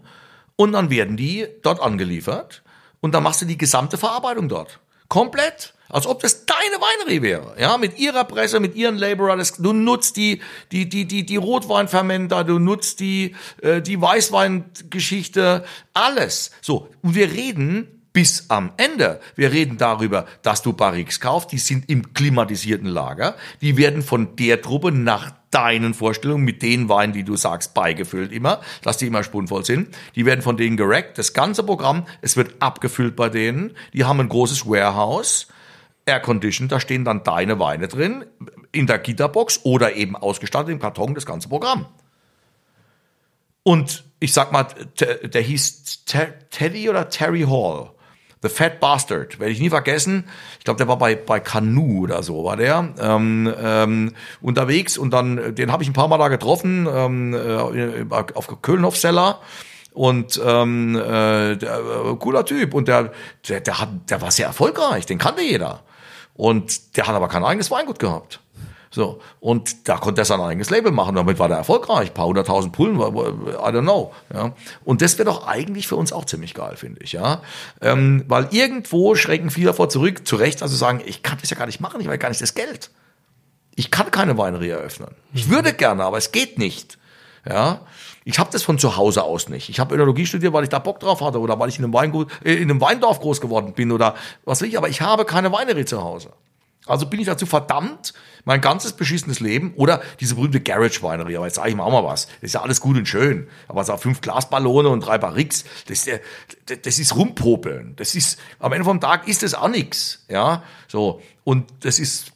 und 0.56 0.72
dann 0.72 0.90
werden 0.90 1.16
die 1.16 1.46
dort 1.62 1.80
angeliefert 1.80 2.62
und 3.00 3.14
dann 3.14 3.22
machst 3.22 3.40
du 3.40 3.46
die 3.46 3.56
gesamte 3.58 3.96
Verarbeitung 3.96 4.50
dort. 4.50 4.78
Komplett. 5.08 5.72
Als 5.88 6.06
ob 6.06 6.20
das 6.20 6.46
deine 6.46 6.58
Weinerie 6.80 7.22
wäre, 7.22 7.54
ja, 7.60 7.78
mit 7.78 7.98
ihrer 7.98 8.24
Presse, 8.24 8.60
mit 8.60 8.74
ihren 8.74 8.96
Laborer, 8.96 9.40
du 9.58 9.72
nutzt 9.72 10.16
die, 10.16 10.40
die, 10.72 10.88
die, 10.88 11.06
die, 11.06 11.24
die 11.24 11.36
Rotweinfermenter, 11.36 12.44
du 12.44 12.58
nutzt 12.58 13.00
die, 13.00 13.36
äh, 13.62 13.80
die 13.80 14.00
Weißweingeschichte, 14.00 15.64
alles. 15.94 16.50
So. 16.60 16.88
Und 17.02 17.14
wir 17.14 17.30
reden 17.32 17.96
bis 18.16 18.46
am 18.48 18.72
Ende. 18.78 19.20
Wir 19.34 19.52
reden 19.52 19.76
darüber, 19.76 20.24
dass 20.40 20.62
du 20.62 20.72
Barriques 20.72 21.20
kaufst, 21.20 21.52
die 21.52 21.58
sind 21.58 21.90
im 21.90 22.14
klimatisierten 22.14 22.88
Lager, 22.88 23.36
die 23.60 23.76
werden 23.76 24.02
von 24.02 24.36
der 24.36 24.62
Truppe 24.62 24.90
nach 24.90 25.32
deinen 25.50 25.92
Vorstellungen 25.92 26.42
mit 26.42 26.62
den 26.62 26.88
Weinen, 26.88 27.12
die 27.12 27.24
du 27.24 27.36
sagst, 27.36 27.74
beigefüllt 27.74 28.32
immer, 28.32 28.62
dass 28.80 28.96
die 28.96 29.06
immer 29.06 29.22
spunvoll 29.22 29.66
sind. 29.66 29.94
Die 30.14 30.24
werden 30.24 30.40
von 30.40 30.56
denen 30.56 30.78
gerackt, 30.78 31.18
das 31.18 31.34
ganze 31.34 31.62
Programm, 31.62 32.06
es 32.22 32.38
wird 32.38 32.54
abgefüllt 32.60 33.16
bei 33.16 33.28
denen, 33.28 33.76
die 33.92 34.04
haben 34.04 34.20
ein 34.20 34.30
großes 34.30 34.66
Warehouse, 34.66 35.48
Air-Conditioned, 36.06 36.70
da 36.70 36.80
stehen 36.80 37.04
dann 37.04 37.22
deine 37.24 37.58
Weine 37.58 37.88
drin, 37.88 38.24
in 38.72 38.86
der 38.86 38.98
Gitterbox 38.98 39.60
oder 39.64 39.94
eben 39.94 40.16
ausgestattet 40.16 40.70
im 40.70 40.78
Karton, 40.78 41.14
das 41.14 41.26
ganze 41.26 41.48
Programm. 41.48 41.86
Und 43.62 44.04
ich 44.20 44.32
sag 44.32 44.52
mal, 44.52 44.66
der 44.98 45.42
hieß 45.42 46.04
Teddy 46.50 46.88
oder 46.88 47.08
Terry 47.10 47.42
Hall. 47.42 47.90
The 48.42 48.48
Fat 48.48 48.80
Bastard, 48.80 49.40
werde 49.40 49.52
ich 49.52 49.60
nie 49.60 49.70
vergessen. 49.70 50.24
Ich 50.58 50.64
glaube, 50.64 50.78
der 50.78 50.86
war 50.86 50.98
bei, 50.98 51.16
bei 51.16 51.40
Canoe 51.40 52.02
oder 52.02 52.22
so, 52.22 52.44
war 52.44 52.56
der 52.56 52.94
ähm, 53.00 53.52
ähm, 53.60 54.12
unterwegs 54.40 54.98
und 54.98 55.10
dann, 55.10 55.54
den 55.54 55.72
habe 55.72 55.82
ich 55.82 55.88
ein 55.88 55.94
paar 55.94 56.06
Mal 56.06 56.18
da 56.18 56.28
getroffen, 56.28 56.86
ähm, 56.88 57.34
äh, 57.34 58.04
auf 58.34 58.62
Kölnhof-Seller 58.62 59.40
und 59.94 60.40
ähm, 60.44 60.94
äh, 60.94 61.56
der, 61.56 61.78
äh, 61.78 62.16
cooler 62.18 62.44
Typ 62.44 62.74
und 62.74 62.86
der, 62.86 63.10
der, 63.48 63.60
der, 63.60 63.80
hat, 63.80 63.88
der 64.10 64.20
war 64.20 64.30
sehr 64.30 64.46
erfolgreich, 64.46 65.06
den 65.06 65.18
kannte 65.18 65.42
jeder. 65.42 65.82
Und 66.36 66.96
der 66.96 67.06
hat 67.06 67.14
aber 67.14 67.28
kein 67.28 67.44
eigenes 67.44 67.70
Weingut 67.70 67.98
gehabt. 67.98 68.40
So. 68.90 69.20
Und 69.40 69.88
da 69.88 69.96
konnte 69.98 70.22
er 70.22 70.24
sein 70.24 70.40
eigenes 70.40 70.70
Label 70.70 70.92
machen. 70.92 71.14
Damit 71.16 71.38
war 71.38 71.48
der 71.48 71.58
erfolgreich. 71.58 72.08
Ein 72.08 72.14
paar 72.14 72.26
hunderttausend 72.26 72.72
Pullen, 72.72 72.96
I 72.96 73.00
don't 73.00 73.82
know. 73.82 74.12
Ja. 74.32 74.54
Und 74.84 75.02
das 75.02 75.18
wäre 75.18 75.26
doch 75.26 75.46
eigentlich 75.46 75.86
für 75.88 75.96
uns 75.96 76.12
auch 76.12 76.24
ziemlich 76.24 76.54
geil, 76.54 76.76
finde 76.76 77.02
ich. 77.02 77.12
Ja. 77.12 77.42
Ähm, 77.80 78.24
weil 78.28 78.48
irgendwo 78.52 79.14
schrecken 79.14 79.50
viele 79.50 79.66
davor 79.66 79.88
zurück, 79.88 80.26
zu 80.26 80.36
Recht, 80.36 80.62
also 80.62 80.76
sagen, 80.76 81.02
ich 81.04 81.22
kann 81.22 81.38
das 81.40 81.50
ja 81.50 81.56
gar 81.56 81.66
nicht 81.66 81.80
machen, 81.80 82.00
ich 82.00 82.06
habe 82.06 82.18
gar 82.18 82.28
nicht 82.28 82.40
das 82.40 82.54
Geld. 82.54 82.90
Ich 83.74 83.90
kann 83.90 84.10
keine 84.10 84.38
Weinerie 84.38 84.70
eröffnen. 84.70 85.14
Ich 85.34 85.50
würde 85.50 85.74
gerne, 85.74 86.04
aber 86.04 86.16
es 86.16 86.32
geht 86.32 86.58
nicht. 86.58 86.96
Ja. 87.46 87.80
Ich 88.28 88.40
habe 88.40 88.50
das 88.50 88.64
von 88.64 88.76
zu 88.76 88.96
Hause 88.96 89.22
aus 89.22 89.48
nicht. 89.48 89.68
Ich 89.68 89.78
habe 89.78 89.94
Önologie 89.94 90.26
studiert, 90.26 90.52
weil 90.52 90.64
ich 90.64 90.68
da 90.68 90.80
Bock 90.80 90.98
drauf 90.98 91.20
hatte 91.20 91.38
oder 91.38 91.60
weil 91.60 91.68
ich 91.68 91.78
in 91.78 91.84
einem 91.84 91.94
Weingut, 91.94 92.28
äh, 92.44 92.54
in 92.54 92.68
einem 92.68 92.80
Weindorf 92.80 93.20
groß 93.20 93.40
geworden 93.40 93.72
bin 93.72 93.92
oder 93.92 94.16
was 94.44 94.60
will 94.60 94.68
ich, 94.68 94.76
aber 94.76 94.88
ich 94.88 95.00
habe 95.00 95.24
keine 95.24 95.52
Weinerie 95.52 95.84
zu 95.84 96.02
Hause. 96.02 96.32
Also 96.86 97.06
bin 97.06 97.20
ich 97.20 97.26
dazu 97.26 97.46
verdammt, 97.46 98.14
mein 98.44 98.60
ganzes 98.60 98.94
beschissenes 98.94 99.38
Leben 99.38 99.74
oder 99.76 100.02
diese 100.18 100.34
berühmte 100.34 100.60
Garage-Weinerie, 100.60 101.36
aber 101.36 101.46
jetzt 101.46 101.54
sage 101.54 101.68
ich 101.68 101.76
mal 101.76 101.84
auch 101.84 101.92
mal 101.92 102.02
was. 102.02 102.26
Das 102.26 102.42
ist 102.42 102.54
ja 102.54 102.62
alles 102.62 102.80
gut 102.80 102.96
und 102.96 103.06
schön. 103.06 103.46
Aber 103.68 103.84
so 103.84 103.96
fünf 103.96 104.20
Glasballone 104.20 104.88
und 104.88 105.06
drei 105.06 105.18
Barrix, 105.18 105.64
das, 105.86 106.08
das 106.82 106.98
ist 106.98 107.14
rumpopeln. 107.14 107.94
Das 107.94 108.16
ist, 108.16 108.40
am 108.58 108.72
Ende 108.72 108.84
vom 108.84 109.00
Tag 109.00 109.28
ist 109.28 109.44
das 109.44 109.54
auch 109.54 109.68
nix. 109.68 110.24
Ja, 110.28 110.64
so. 110.88 111.22
Und 111.44 111.72
das 111.80 112.00
ist, 112.00 112.32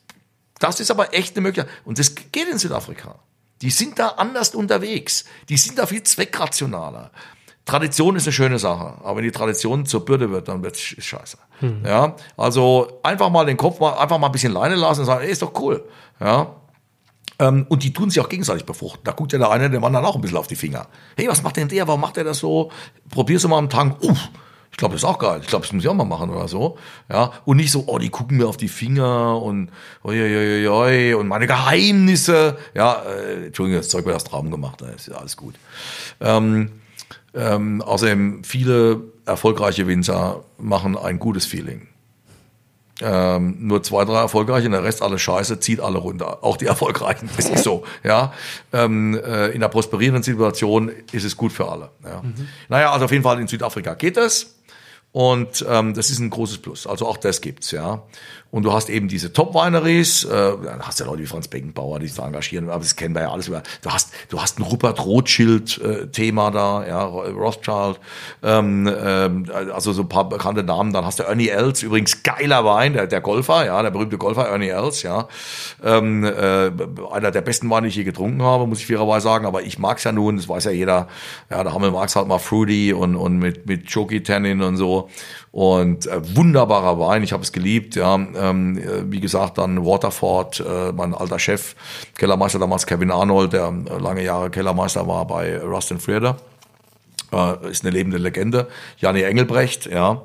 das 0.60 0.78
ist 0.78 0.92
aber 0.92 1.14
echt 1.14 1.36
eine 1.36 1.42
Möglichkeit. 1.42 1.74
Und 1.84 1.98
das 1.98 2.14
geht 2.14 2.48
in 2.48 2.58
Südafrika. 2.58 3.18
Die 3.62 3.70
sind 3.70 3.98
da 3.98 4.08
anders 4.08 4.54
unterwegs. 4.54 5.24
Die 5.48 5.56
sind 5.56 5.78
da 5.78 5.86
viel 5.86 6.02
zweckrationaler. 6.02 7.10
Tradition 7.66 8.16
ist 8.16 8.26
eine 8.26 8.32
schöne 8.32 8.58
Sache, 8.58 8.94
aber 9.04 9.18
wenn 9.18 9.24
die 9.24 9.30
Tradition 9.30 9.86
zur 9.86 10.04
Bürde 10.04 10.30
wird, 10.30 10.48
dann 10.48 10.62
wird 10.62 10.74
es 10.74 10.80
scheiße. 10.80 11.36
Hm. 11.60 11.84
Ja, 11.84 12.16
also 12.36 13.00
einfach 13.02 13.30
mal 13.30 13.44
den 13.46 13.56
Kopf 13.56 13.78
mal, 13.78 13.92
einfach 13.98 14.18
mal 14.18 14.26
ein 14.26 14.32
bisschen 14.32 14.52
Leine 14.52 14.74
lassen 14.74 15.00
und 15.00 15.06
sagen, 15.06 15.22
ey, 15.22 15.30
ist 15.30 15.42
doch 15.42 15.52
cool. 15.60 15.84
Ja, 16.18 16.56
ähm, 17.40 17.66
und 17.68 17.82
die 17.82 17.92
tun 17.92 18.10
sich 18.10 18.20
auch 18.20 18.28
gegenseitig 18.28 18.66
befruchten. 18.66 19.02
Da 19.04 19.12
guckt 19.12 19.32
ja 19.32 19.38
der 19.38 19.50
eine 19.50 19.70
dem 19.70 19.82
anderen 19.82 20.04
auch 20.04 20.14
ein 20.14 20.20
bisschen 20.20 20.36
auf 20.36 20.46
die 20.46 20.56
Finger. 20.56 20.88
Hey, 21.16 21.26
was 21.26 21.42
macht 21.42 21.56
denn 21.56 21.68
der? 21.68 21.88
Warum 21.88 22.00
macht 22.00 22.16
der 22.16 22.24
das 22.24 22.38
so? 22.38 22.70
Probierst 23.08 23.44
du 23.44 23.48
mal 23.48 23.58
am 23.58 23.70
Tank. 23.70 24.02
Uff, 24.02 24.28
ich 24.70 24.76
glaube, 24.76 24.94
das 24.94 25.02
ist 25.02 25.08
auch 25.08 25.18
geil. 25.18 25.40
Ich 25.42 25.48
glaube, 25.48 25.64
das 25.64 25.72
muss 25.72 25.82
ich 25.82 25.88
auch 25.88 25.94
mal 25.94 26.04
machen 26.04 26.30
oder 26.30 26.48
so. 26.48 26.78
Ja, 27.10 27.32
und 27.44 27.56
nicht 27.58 27.70
so, 27.70 27.84
oh, 27.86 27.98
die 27.98 28.08
gucken 28.08 28.38
mir 28.38 28.46
auf 28.46 28.56
die 28.56 28.68
Finger 28.68 29.40
und 29.42 29.70
oi, 30.04 30.20
oi, 30.20 30.68
oi, 30.68 31.14
und 31.14 31.28
meine 31.28 31.46
Geheimnisse. 31.46 32.56
Ja, 32.74 33.02
äh, 33.02 33.46
Entschuldigung, 33.46 33.80
das 33.80 33.88
Zeug 33.88 34.06
wird 34.06 34.16
aus 34.16 34.24
Traum 34.24 34.50
gemacht. 34.50 34.80
Das 34.80 34.90
ist 34.94 35.08
ja 35.08 35.16
alles 35.16 35.36
gut. 35.36 35.54
Ähm, 36.20 36.72
ähm, 37.34 37.82
außerdem, 37.82 38.42
viele 38.44 39.02
erfolgreiche 39.26 39.86
Winzer 39.86 40.44
machen 40.58 40.96
ein 40.96 41.18
gutes 41.18 41.46
Feeling. 41.46 41.86
Ähm, 43.02 43.56
nur 43.60 43.82
zwei, 43.82 44.04
drei 44.04 44.20
erfolgreiche, 44.20 44.66
und 44.66 44.72
der 44.72 44.84
Rest 44.84 45.00
alles 45.00 45.22
scheiße, 45.22 45.58
zieht 45.60 45.80
alle 45.80 45.98
runter. 45.98 46.44
Auch 46.44 46.56
die 46.56 46.66
erfolgreichen. 46.66 47.30
Das 47.36 47.48
ist 47.48 47.64
so. 47.64 47.84
Ja. 48.04 48.32
Ähm, 48.72 49.18
äh, 49.24 49.48
in 49.48 49.60
der 49.60 49.68
prosperierenden 49.68 50.22
Situation 50.22 50.90
ist 51.12 51.24
es 51.24 51.36
gut 51.36 51.52
für 51.52 51.70
alle. 51.70 51.90
Ja. 52.04 52.20
Mhm. 52.22 52.48
Naja, 52.68 52.92
also 52.92 53.06
auf 53.06 53.12
jeden 53.12 53.24
Fall 53.24 53.40
in 53.40 53.48
Südafrika 53.48 53.94
geht 53.94 54.16
es. 54.16 54.59
Und 55.12 55.64
ähm, 55.68 55.94
das 55.94 56.10
ist 56.10 56.20
ein 56.20 56.30
großes 56.30 56.58
Plus. 56.58 56.86
Also 56.86 57.06
auch 57.06 57.16
das 57.16 57.40
gibt's, 57.40 57.72
ja. 57.72 58.02
Und 58.52 58.64
du 58.64 58.72
hast 58.72 58.90
eben 58.90 59.06
diese 59.06 59.32
Top-Wineries, 59.32 60.24
äh, 60.24 60.28
dann 60.64 60.82
hast 60.82 60.98
ja 60.98 61.06
Leute 61.06 61.22
wie 61.22 61.26
Franz 61.26 61.46
Beckenbauer, 61.46 62.00
die 62.00 62.08
sich 62.08 62.16
da 62.16 62.26
engagieren, 62.26 62.68
aber 62.68 62.80
das 62.80 62.96
kennen 62.96 63.14
wir 63.14 63.22
ja 63.22 63.30
alles 63.30 63.46
über. 63.46 63.62
Du 63.82 63.90
hast, 63.90 64.12
du 64.28 64.40
hast 64.40 64.58
ein 64.58 64.62
Rupert 64.62 65.04
Rothschild-Thema 65.04 66.48
äh, 66.48 66.52
da, 66.52 66.86
ja, 66.86 67.04
Rothschild, 67.04 68.00
ähm, 68.42 68.92
ähm, 68.92 69.46
also 69.72 69.92
so 69.92 70.02
ein 70.02 70.08
paar 70.08 70.28
bekannte 70.28 70.64
Namen. 70.64 70.92
Dann 70.92 71.04
hast 71.06 71.20
du 71.20 71.22
Ernie 71.22 71.48
Els, 71.48 71.84
übrigens 71.84 72.24
geiler 72.24 72.64
Wein, 72.64 72.94
der, 72.94 73.06
der 73.06 73.20
Golfer, 73.20 73.66
ja, 73.66 73.80
der 73.82 73.90
berühmte 73.90 74.18
Golfer 74.18 74.48
Ernie 74.48 74.70
Els, 74.70 75.04
ja. 75.04 75.28
Ähm, 75.84 76.24
äh, 76.24 76.72
einer 77.12 77.30
der 77.30 77.42
besten 77.42 77.70
Weine, 77.70 77.86
die 77.86 77.90
ich 77.90 77.96
je 77.96 78.04
getrunken 78.04 78.42
habe, 78.42 78.66
muss 78.66 78.80
ich 78.80 78.86
fairerweise 78.86 79.24
sagen, 79.24 79.46
aber 79.46 79.62
ich 79.62 79.78
mag's 79.78 80.02
ja 80.02 80.10
nun, 80.10 80.36
das 80.36 80.48
weiß 80.48 80.64
ja 80.64 80.72
jeder. 80.72 81.06
Ja, 81.50 81.62
da 81.62 81.72
haben 81.72 81.82
wir 81.82 81.92
mag's 81.92 82.16
halt 82.16 82.26
mal 82.26 82.38
Fruity 82.38 82.92
und, 82.92 83.14
und 83.14 83.38
mit, 83.38 83.66
mit 83.66 83.92
Choki 83.92 84.24
Tannin 84.24 84.60
und 84.60 84.76
so. 84.76 84.99
Und 85.52 86.06
äh, 86.06 86.36
wunderbarer 86.36 86.98
Wein, 86.98 87.22
ich 87.22 87.32
habe 87.32 87.42
es 87.42 87.52
geliebt. 87.52 87.96
Ja, 87.96 88.14
ähm, 88.14 88.78
äh, 88.78 89.10
wie 89.10 89.20
gesagt, 89.20 89.58
dann 89.58 89.84
Waterford, 89.84 90.60
äh, 90.60 90.92
mein 90.92 91.14
alter 91.14 91.38
Chef, 91.38 91.74
Kellermeister 92.16 92.58
damals 92.58 92.86
Kevin 92.86 93.10
Arnold, 93.10 93.52
der 93.52 93.66
äh, 93.66 93.98
lange 93.98 94.22
Jahre 94.22 94.50
Kellermeister 94.50 95.06
war 95.06 95.26
bei 95.26 95.58
Rustin 95.58 95.98
Frieder. 95.98 96.36
Äh, 97.32 97.70
ist 97.70 97.84
eine 97.84 97.90
lebende 97.90 98.18
Legende. 98.18 98.68
Janni 98.98 99.22
Engelbrecht, 99.22 99.86
ja, 99.86 100.22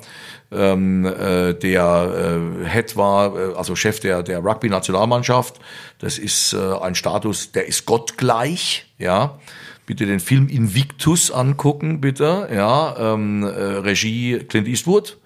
ähm, 0.51 1.05
äh, 1.05 1.53
der 1.53 2.41
äh, 2.63 2.69
Head 2.69 2.95
war, 2.95 3.35
äh, 3.35 3.53
also 3.55 3.75
Chef 3.75 3.99
der, 3.99 4.23
der 4.23 4.43
Rugby-Nationalmannschaft. 4.43 5.59
Das 5.99 6.17
ist 6.17 6.53
äh, 6.53 6.57
ein 6.81 6.95
Status, 6.95 7.51
der 7.51 7.67
ist 7.67 7.85
gottgleich, 7.85 8.85
ja 8.97 9.37
bitte 9.85 10.05
den 10.05 10.19
Film 10.19 10.47
Invictus 10.47 11.31
angucken, 11.31 12.01
bitte. 12.01 12.49
Ja, 12.53 13.13
ähm, 13.13 13.43
äh, 13.43 13.47
Regie 13.47 14.39
Clint 14.39 14.67
Eastwood. 14.67 15.17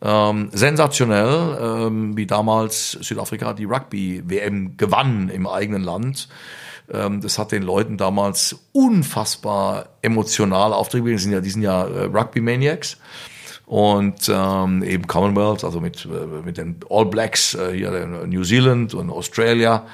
Ähm, 0.00 0.50
sensationell, 0.52 1.58
ähm, 1.60 2.16
wie 2.16 2.26
damals 2.26 2.92
Südafrika 2.92 3.52
die 3.52 3.64
Rugby-WM 3.64 4.76
gewann 4.76 5.28
im 5.28 5.46
eigenen 5.46 5.82
Land. 5.82 6.28
Ähm, 6.90 7.20
das 7.20 7.38
hat 7.38 7.52
den 7.52 7.62
Leuten 7.62 7.96
damals 7.96 8.56
unfassbar 8.72 9.88
emotional 10.02 10.72
aufgetrieben. 10.72 11.12
Die 11.12 11.18
sind 11.18 11.32
ja, 11.32 11.40
die 11.40 11.50
sind 11.50 11.62
ja 11.62 11.84
äh, 11.84 12.04
Rugby 12.04 12.40
Maniacs 12.40 12.96
und 13.66 14.30
ähm, 14.32 14.82
eben 14.82 15.06
Commonwealth, 15.06 15.64
also 15.64 15.80
mit, 15.80 16.06
äh, 16.06 16.42
mit 16.44 16.56
den 16.56 16.76
All 16.88 17.06
Blacks 17.06 17.54
äh, 17.54 17.72
hier 17.74 17.92
in 17.94 18.30
New 18.30 18.42
Zealand 18.42 18.94
und 18.94 19.10
Australia. 19.10 19.86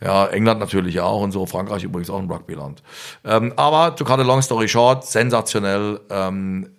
Ja, 0.00 0.26
England 0.26 0.60
natürlich 0.60 1.00
auch 1.00 1.20
und 1.22 1.32
so, 1.32 1.46
Frankreich 1.46 1.84
übrigens 1.84 2.10
auch 2.10 2.20
ein 2.20 2.30
Rugbyland. 2.30 2.82
Ähm, 3.24 3.52
aber 3.56 3.96
to 3.96 4.04
cut 4.04 4.20
a 4.20 4.22
long 4.22 4.42
story 4.42 4.68
short, 4.68 5.04
sensationell. 5.04 6.00
Ähm, 6.10 6.70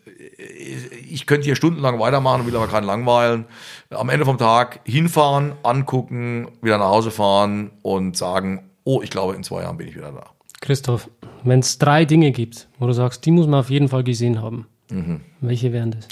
ich 1.10 1.26
könnte 1.26 1.46
hier 1.46 1.56
stundenlang 1.56 2.00
weitermachen, 2.00 2.46
will 2.46 2.56
aber 2.56 2.68
keinen 2.68 2.86
langweilen. 2.86 3.46
Am 3.90 4.10
Ende 4.10 4.26
vom 4.26 4.38
Tag 4.38 4.80
hinfahren, 4.86 5.54
angucken, 5.64 6.48
wieder 6.62 6.78
nach 6.78 6.90
Hause 6.90 7.12
fahren 7.12 7.72
und 7.82 8.16
sagen, 8.16 8.70
oh, 8.84 9.02
ich 9.02 9.10
glaube, 9.10 9.36
in 9.36 9.44
zwei 9.44 9.64
Jahren 9.64 9.78
bin 9.78 9.88
ich 9.88 9.96
wieder 9.96 10.12
da. 10.12 10.24
Christoph, 10.62 11.10
wenn 11.44 11.60
es 11.60 11.78
drei 11.78 12.06
Dinge 12.06 12.32
gibt, 12.32 12.68
wo 12.80 12.88
du 12.88 12.94
sagst, 12.94 13.26
die 13.26 13.32
muss 13.32 13.48
man 13.48 13.62
auf 13.62 13.70
jeden 13.70 13.88
Fall 13.88 14.04
gesehen 14.04 14.42
haben, 14.42 14.68
mhm. 14.90 15.22
welche 15.42 15.74
wären 15.74 15.92
das? 15.92 16.08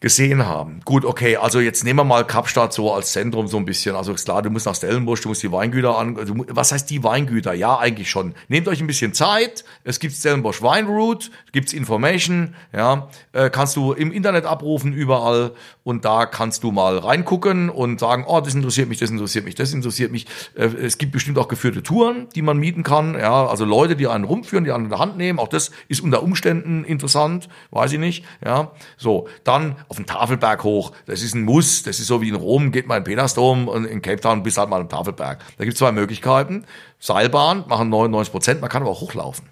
Gesehen 0.00 0.46
haben. 0.46 0.80
Gut, 0.84 1.04
okay, 1.04 1.36
also 1.36 1.58
jetzt 1.58 1.82
nehmen 1.82 1.98
wir 1.98 2.04
mal 2.04 2.24
Kapstadt 2.24 2.72
so 2.72 2.92
als 2.92 3.12
Zentrum 3.12 3.48
so 3.48 3.56
ein 3.56 3.64
bisschen. 3.64 3.96
Also 3.96 4.14
klar, 4.14 4.42
du 4.42 4.50
musst 4.50 4.66
nach 4.66 4.76
Stellenbosch, 4.76 5.22
du 5.22 5.28
musst 5.28 5.42
die 5.42 5.50
Weingüter 5.50 5.98
an. 5.98 6.16
Also, 6.16 6.34
was 6.36 6.70
heißt 6.70 6.88
die 6.88 7.02
Weingüter? 7.02 7.52
Ja, 7.52 7.78
eigentlich 7.78 8.08
schon. 8.08 8.34
Nehmt 8.46 8.68
euch 8.68 8.80
ein 8.80 8.86
bisschen 8.86 9.12
Zeit. 9.12 9.64
Es 9.82 9.98
gibt 9.98 10.14
Stellenbosch 10.14 10.62
Weinroute, 10.62 11.30
gibt's 11.50 11.72
Information, 11.72 12.54
ja, 12.72 13.08
äh, 13.32 13.50
kannst 13.50 13.74
du 13.74 13.92
im 13.92 14.12
Internet 14.12 14.44
abrufen 14.44 14.92
überall 14.92 15.52
und 15.82 16.04
da 16.04 16.26
kannst 16.26 16.62
du 16.62 16.70
mal 16.70 16.98
reingucken 16.98 17.68
und 17.68 17.98
sagen, 17.98 18.24
oh, 18.28 18.40
das 18.40 18.54
interessiert 18.54 18.88
mich, 18.88 18.98
das 18.98 19.10
interessiert 19.10 19.46
mich, 19.46 19.56
das 19.56 19.72
interessiert 19.72 20.12
mich. 20.12 20.26
Äh, 20.54 20.66
es 20.66 20.98
gibt 20.98 21.10
bestimmt 21.10 21.38
auch 21.38 21.48
geführte 21.48 21.82
Touren, 21.82 22.28
die 22.36 22.42
man 22.42 22.58
mieten 22.58 22.84
kann, 22.84 23.18
ja, 23.18 23.46
also 23.46 23.64
Leute, 23.64 23.96
die 23.96 24.06
einen 24.06 24.24
rumführen, 24.24 24.64
die 24.64 24.70
einen 24.70 24.84
in 24.84 24.90
der 24.90 25.00
Hand 25.00 25.16
nehmen. 25.16 25.40
Auch 25.40 25.48
das 25.48 25.72
ist 25.88 26.02
unter 26.02 26.22
Umständen 26.22 26.84
interessant, 26.84 27.48
weiß 27.72 27.94
ich 27.94 27.98
nicht, 27.98 28.24
ja. 28.44 28.70
So, 28.96 29.26
dann 29.42 29.74
auf 29.88 29.96
den 29.96 30.06
Tafelberg 30.06 30.64
hoch. 30.64 30.92
Das 31.06 31.22
ist 31.22 31.34
ein 31.34 31.42
Muss. 31.42 31.82
Das 31.82 31.98
ist 31.98 32.06
so 32.06 32.20
wie 32.20 32.28
in 32.28 32.34
Rom, 32.34 32.72
geht 32.72 32.86
man 32.86 32.98
in 32.98 33.04
Petersdom 33.04 33.68
und 33.68 33.84
in 33.84 34.02
Cape 34.02 34.20
Town 34.20 34.42
bis 34.42 34.58
halt 34.58 34.68
mal 34.68 34.80
am 34.80 34.88
Tafelberg. 34.88 35.38
Da 35.56 35.64
gibt 35.64 35.74
es 35.74 35.78
zwei 35.78 35.92
Möglichkeiten. 35.92 36.64
Seilbahn 37.00 37.64
machen 37.68 37.88
99 37.88 38.32
Prozent, 38.32 38.60
man 38.60 38.70
kann 38.70 38.82
aber 38.82 38.90
auch 38.90 39.00
hochlaufen. 39.00 39.48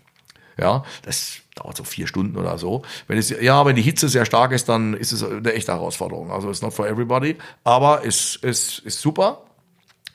Ja, 0.59 0.85
das 1.03 1.39
dauert 1.55 1.77
so 1.77 1.85
vier 1.85 2.07
Stunden 2.07 2.37
oder 2.37 2.57
so. 2.59 2.83
Wenn 3.09 3.19
es, 3.19 3.31
ja, 3.31 3.65
wenn 3.67 3.77
die 3.77 3.83
Hitze 3.83 4.09
sehr 4.09 4.25
stark 4.25 4.53
ist, 4.53 4.69
dann 4.69 4.95
ist 4.95 5.13
es 5.13 5.23
eine 5.23 5.53
echte 5.53 5.73
Herausforderung. 5.73 6.31
Also 6.31 6.49
it's 6.49 6.63
not 6.63 6.73
for 6.73 6.87
everybody, 6.87 7.37
aber 7.65 8.07
es 8.07 8.37
ist, 8.37 8.79
ist 8.81 9.01
super. 9.01 9.43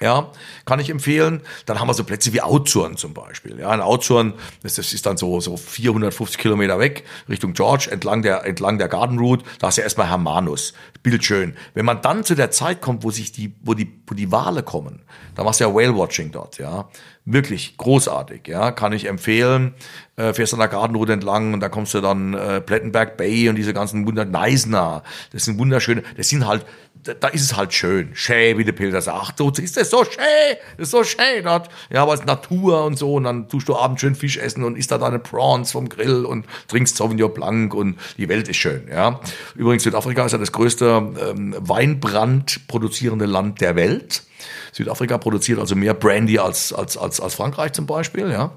Ja, 0.02 0.32
kann 0.66 0.80
ich 0.80 0.89
empfehlen. 0.89 1.41
Dann 1.68 1.80
haben 1.80 1.88
wir 1.88 1.93
so 1.93 2.04
Plätze 2.04 2.34
wie 2.34 2.41
Outzurn 2.41 2.97
zum 2.97 3.14
Beispiel. 3.14 3.60
Ja, 3.60 3.70
ein 3.70 3.82
Outzurn, 3.82 4.34
das, 4.64 4.76
das 4.76 4.93
ist 4.93 5.06
dann 5.06 5.16
so, 5.16 5.39
so 5.39 5.58
450 5.58 6.39
Kilometer 6.39 6.80
weg 6.80 7.04
Richtung 7.30 7.54
George, 7.54 7.89
entlang 7.91 8.24
der, 8.24 8.43
entlang 8.45 8.80
der 8.80 8.88
Garden 8.88 9.20
Route. 9.20 9.45
Da 9.60 9.70
ist 9.70 9.78
ja 9.78 9.84
erstmal 9.84 10.10
Hermanus. 10.10 10.74
Bildschön. 11.04 11.56
Wenn 11.76 11.86
man 11.86 12.02
dann 12.02 12.24
zu 12.24 12.36
der 12.36 12.49
Zeit 12.52 12.82
kommt, 12.82 13.04
wo 13.04 13.12
sich 13.12 13.32
die, 13.32 13.54
wo 13.62 13.76
die, 13.76 14.02
wo 14.08 14.16
die 14.16 14.32
Wale 14.32 14.64
kommen, 14.64 15.04
dann 15.36 15.45
machst 15.45 15.60
du 15.60 15.66
ja 15.66 15.74
Whale 15.74 15.95
Watching 15.95 16.32
dort, 16.32 16.58
ja. 16.58 16.89
Wirklich 17.26 17.78
großartig, 17.78 18.47
ja. 18.47 18.72
Kann 18.72 18.93
ich 18.93 19.06
empfehlen. 19.06 19.76
Äh, 20.16 20.34
fährst 20.34 20.54
an 20.54 20.60
der 20.60 20.68
Garden 20.68 20.95
Route 20.95 21.14
entlang 21.14 21.54
und 21.54 21.60
da 21.60 21.70
kommst 21.70 21.93
du 21.93 22.02
dann 22.02 22.34
äh, 22.34 22.62
Plettenberg 22.62 23.18
Bay 23.18 23.49
und 23.49 23.56
diese 23.56 23.74
ganzen 23.74 24.06
Wunder, 24.08 24.26
Neisner. 24.26 25.04
Das 25.32 25.45
sind 25.45 25.60
wunderschöne, 25.60 26.04
das 26.18 26.30
sind 26.30 26.47
halt 26.47 26.66
da 27.04 27.28
ist 27.30 27.41
es 27.41 27.56
halt 27.56 27.74
schön. 27.74 28.12
Schön, 28.14 28.58
wie 28.58 28.64
der 28.64 28.74
Pilger 28.74 29.02
sagt. 29.02 29.38
So 29.38 29.49
ist 29.49 29.78
das 29.78 29.89
so 29.89 30.04
schön, 30.04 30.58
das 30.78 30.88
ist 30.88 30.91
so 30.91 31.04
schön 31.04 31.43
dort. 31.43 31.70
Ja, 31.89 32.04
aber 32.04 32.14
es 32.14 32.22
ist 32.22 32.26
Natur 32.28 32.86
und 32.86 32.97
so. 32.97 33.16
Und 33.16 33.24
dann 33.24 33.49
tust 33.49 33.68
du 33.68 33.76
abends 33.76 34.02
schön 34.02 34.16
Fisch 34.16 34.38
essen 34.38 34.64
und 34.64 34.78
isst 34.78 34.91
da 34.91 34.97
deine 34.97 35.20
Prawns 35.20 35.72
vom 35.72 35.89
Grill 35.89 36.26
und 36.26 36.45
trinkst 36.68 36.95
Sauvignon 36.97 37.34
Blanc 37.34 37.74
und 37.74 37.97
die 38.18 38.30
Welt 38.30 38.47
ist 38.47 38.58
schön, 38.58 38.88
ja. 38.89 39.20
Übrigens, 39.56 39.84
Südafrika 39.84 40.26
ist 40.26 40.32
ja 40.32 40.38
das 40.38 40.52
größte 40.52 41.12
ähm, 41.30 41.56
Weinbrand 41.60 42.68
produzierende 42.68 43.26
Land 43.26 43.62
der 43.62 43.76
Welt. 43.76 44.24
Südafrika 44.72 45.18
produziert 45.18 45.60
also 45.60 45.76
mehr 45.76 45.93
Brandy 45.93 46.39
als, 46.39 46.74
als, 46.74 46.97
als, 46.97 47.20
als 47.20 47.36
Frankreich 47.36 47.74
zum 47.74 47.86
Beispiel, 47.86 48.32
ja. 48.32 48.52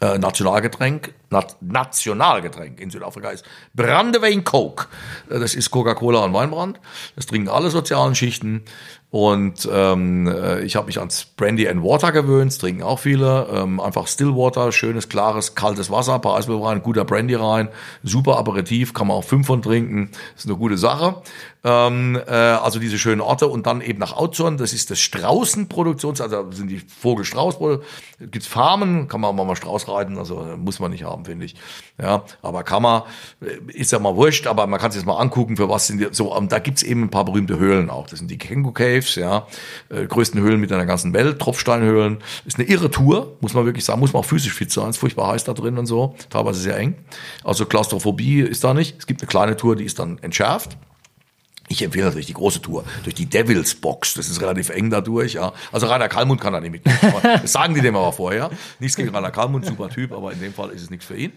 Äh, 0.00 0.18
Nationalgetränk, 0.18 1.12
Nat 1.28 1.56
Nationalgetränk 1.60 2.80
in 2.80 2.88
Südafrika 2.90 3.30
ist 3.30 3.44
Brandewijn 3.74 4.44
Coke. 4.44 4.86
Äh, 5.28 5.38
das 5.38 5.54
ist 5.54 5.70
Coca-Cola 5.70 6.24
und 6.24 6.32
Weinbrand. 6.32 6.80
Das 7.16 7.26
trinken 7.26 7.50
alle 7.50 7.68
sozialen 7.68 8.14
Schichten. 8.14 8.64
Und 9.10 9.68
ähm, 9.72 10.28
äh, 10.28 10.60
ich 10.60 10.76
habe 10.76 10.86
mich 10.86 10.98
ans 10.98 11.24
Brandy 11.24 11.68
and 11.68 11.82
Water 11.82 12.12
gewöhnt, 12.12 12.56
trinken 12.56 12.84
auch 12.84 13.00
viele. 13.00 13.48
Ähm, 13.52 13.80
einfach 13.80 14.06
Stillwater, 14.06 14.70
schönes, 14.70 15.08
klares, 15.08 15.56
kaltes 15.56 15.90
Wasser, 15.90 16.20
paar 16.20 16.36
Eiswürfel 16.36 16.64
rein, 16.64 16.82
guter 16.82 17.04
Brandy 17.04 17.34
rein, 17.34 17.68
super 18.04 18.38
Aperitif, 18.38 18.94
kann 18.94 19.08
man 19.08 19.16
auch 19.16 19.24
fünf 19.24 19.48
von 19.48 19.62
trinken, 19.62 20.10
ist 20.36 20.46
eine 20.46 20.56
gute 20.56 20.78
Sache. 20.78 21.22
Ähm, 21.64 22.20
äh, 22.24 22.30
also 22.30 22.78
diese 22.78 22.98
schönen 22.98 23.20
Orte 23.20 23.48
und 23.48 23.66
dann 23.66 23.80
eben 23.80 23.98
nach 23.98 24.16
Outzorn, 24.16 24.56
das 24.56 24.72
ist 24.72 24.92
das 24.92 25.00
Straußenproduktions, 25.00 26.20
also 26.20 26.50
sind 26.52 26.68
die 26.68 26.78
Vogelstrauß, 26.78 27.58
gibt's 28.20 28.46
Farmen, 28.46 29.08
kann 29.08 29.20
man 29.20 29.36
auch 29.36 29.44
mal 29.44 29.56
Strauß 29.56 29.88
reiten, 29.88 30.18
also 30.18 30.46
muss 30.56 30.78
man 30.78 30.92
nicht 30.92 31.02
haben, 31.02 31.24
finde 31.24 31.46
ich. 31.46 31.56
Ja, 32.00 32.24
aber 32.40 32.62
kann 32.62 32.82
man, 32.82 33.02
äh, 33.42 33.72
ist 33.72 33.92
ja 33.92 33.98
mal 33.98 34.16
wurscht, 34.16 34.46
aber 34.46 34.66
man 34.66 34.80
kann 34.80 34.90
sich 34.90 35.00
jetzt 35.00 35.06
mal 35.06 35.18
angucken, 35.18 35.56
für 35.56 35.68
was 35.68 35.86
sind 35.86 36.00
die, 36.00 36.08
so, 36.12 36.34
und 36.34 36.50
da 36.50 36.58
gibt's 36.58 36.82
eben 36.82 37.04
ein 37.04 37.10
paar 37.10 37.24
berühmte 37.24 37.58
Höhlen 37.58 37.90
auch. 37.90 38.06
Das 38.06 38.18
sind 38.18 38.30
die 38.30 38.38
Kengu 38.38 38.72
Caves, 38.72 39.16
ja, 39.16 39.46
äh, 39.90 40.06
größten 40.06 40.40
Höhlen 40.40 40.60
mit 40.60 40.70
der 40.70 40.84
ganzen 40.86 41.12
Welt, 41.12 41.38
Tropfsteinhöhlen. 41.38 42.18
Ist 42.46 42.58
eine 42.58 42.68
irre 42.68 42.90
Tour, 42.90 43.36
muss 43.40 43.52
man 43.54 43.66
wirklich 43.66 43.84
sagen, 43.84 44.00
muss 44.00 44.12
man 44.12 44.20
auch 44.20 44.26
physisch 44.26 44.54
fit 44.54 44.70
sein, 44.70 44.90
ist 44.90 44.98
furchtbar 44.98 45.32
heiß 45.32 45.44
da 45.44 45.52
drin 45.52 45.76
und 45.76 45.86
so, 45.86 46.14
teilweise 46.30 46.60
sehr 46.60 46.76
eng. 46.76 46.94
Also 47.44 47.66
Klaustrophobie 47.66 48.40
ist 48.40 48.64
da 48.64 48.72
nicht. 48.72 48.98
Es 48.98 49.06
gibt 49.06 49.20
eine 49.20 49.28
kleine 49.28 49.56
Tour, 49.56 49.76
die 49.76 49.84
ist 49.84 49.98
dann 49.98 50.18
entschärft. 50.18 50.78
Ich 51.72 51.82
empfehle 51.82 52.06
natürlich 52.06 52.26
die 52.26 52.34
große 52.34 52.60
Tour 52.60 52.84
durch 53.04 53.14
die 53.14 53.26
Devils 53.26 53.76
Box. 53.76 54.14
Das 54.14 54.28
ist 54.28 54.40
relativ 54.42 54.70
eng 54.70 54.90
dadurch. 54.90 55.34
Ja. 55.34 55.52
Also 55.70 55.86
Rainer 55.86 56.08
Kalmund 56.08 56.40
kann 56.40 56.52
da 56.52 56.60
nicht 56.60 56.72
mitmachen. 56.72 57.20
Das 57.42 57.52
sagen 57.52 57.74
die 57.74 57.80
dem 57.80 57.94
aber 57.94 58.12
vorher. 58.12 58.50
Nichts 58.80 58.96
gegen 58.96 59.10
Rainer 59.10 59.30
Kalmund, 59.30 59.64
super 59.64 59.88
Typ, 59.88 60.10
aber 60.10 60.32
in 60.32 60.40
dem 60.40 60.52
Fall 60.52 60.70
ist 60.70 60.82
es 60.82 60.90
nichts 60.90 61.06
für 61.06 61.14
ihn. 61.16 61.32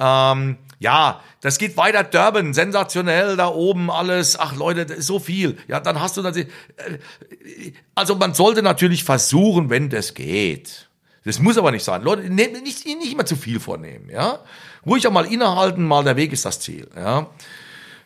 Ähm, 0.00 0.56
ja, 0.78 1.20
das 1.42 1.58
geht 1.58 1.76
weiter. 1.76 2.02
Durban, 2.02 2.54
sensationell 2.54 3.36
da 3.36 3.48
oben 3.48 3.90
alles. 3.90 4.38
Ach 4.40 4.56
Leute, 4.56 4.86
das 4.86 5.00
ist 5.00 5.06
so 5.06 5.18
viel. 5.18 5.58
Ja, 5.68 5.80
dann 5.80 6.00
hast 6.00 6.16
du 6.16 6.22
natürlich. 6.22 6.48
Äh, 6.76 7.72
also 7.94 8.14
man 8.14 8.32
sollte 8.32 8.62
natürlich 8.62 9.04
versuchen, 9.04 9.68
wenn 9.68 9.90
das 9.90 10.14
geht. 10.14 10.88
Das 11.26 11.40
muss 11.40 11.58
aber 11.58 11.72
nicht 11.72 11.84
sein. 11.84 12.00
Leute, 12.00 12.30
nicht, 12.30 12.54
nicht 12.86 13.12
immer 13.12 13.26
zu 13.26 13.36
viel 13.36 13.60
vornehmen. 13.60 14.08
Ja, 14.10 14.38
ruhig 14.86 15.06
auch 15.06 15.12
mal 15.12 15.26
innehalten. 15.26 15.84
Mal 15.84 16.04
der 16.04 16.16
Weg 16.16 16.32
ist 16.32 16.46
das 16.46 16.58
Ziel. 16.60 16.88
Ja. 16.96 17.28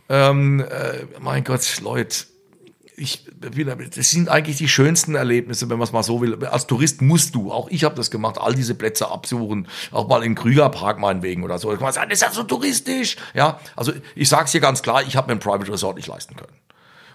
Ähm, 0.08 0.60
äh, 0.60 1.06
mein 1.20 1.44
Gott, 1.44 1.80
Leute, 1.82 2.26
ich, 2.98 3.24
das 3.94 4.10
sind 4.10 4.28
eigentlich 4.28 4.56
die 4.56 4.68
schönsten 4.68 5.14
Erlebnisse, 5.14 5.70
wenn 5.70 5.78
man 5.78 5.86
es 5.86 5.92
mal 5.92 6.02
so 6.02 6.20
will. 6.20 6.44
Als 6.46 6.66
Tourist 6.66 7.00
musst 7.00 7.34
du, 7.34 7.52
auch 7.52 7.68
ich 7.70 7.84
habe 7.84 7.94
das 7.94 8.10
gemacht, 8.10 8.38
all 8.38 8.54
diese 8.54 8.74
Plätze 8.74 9.08
absuchen, 9.10 9.68
auch 9.92 10.08
mal 10.08 10.24
im 10.24 10.34
Krügerpark 10.34 10.98
meinetwegen 10.98 11.44
oder 11.44 11.58
so. 11.58 11.72
Ich 11.72 11.78
kann 11.78 11.92
sagen, 11.92 12.10
das 12.10 12.20
ist 12.20 12.26
ja 12.26 12.32
so 12.32 12.42
touristisch. 12.42 13.16
Ja, 13.34 13.60
also 13.76 13.92
ich 14.14 14.28
sage 14.28 14.46
es 14.46 14.52
hier 14.52 14.60
ganz 14.60 14.82
klar, 14.82 15.02
ich 15.02 15.16
habe 15.16 15.28
mir 15.28 15.34
ein 15.34 15.40
Private 15.40 15.70
Resort 15.72 15.96
nicht 15.96 16.08
leisten 16.08 16.34
können. 16.34 16.52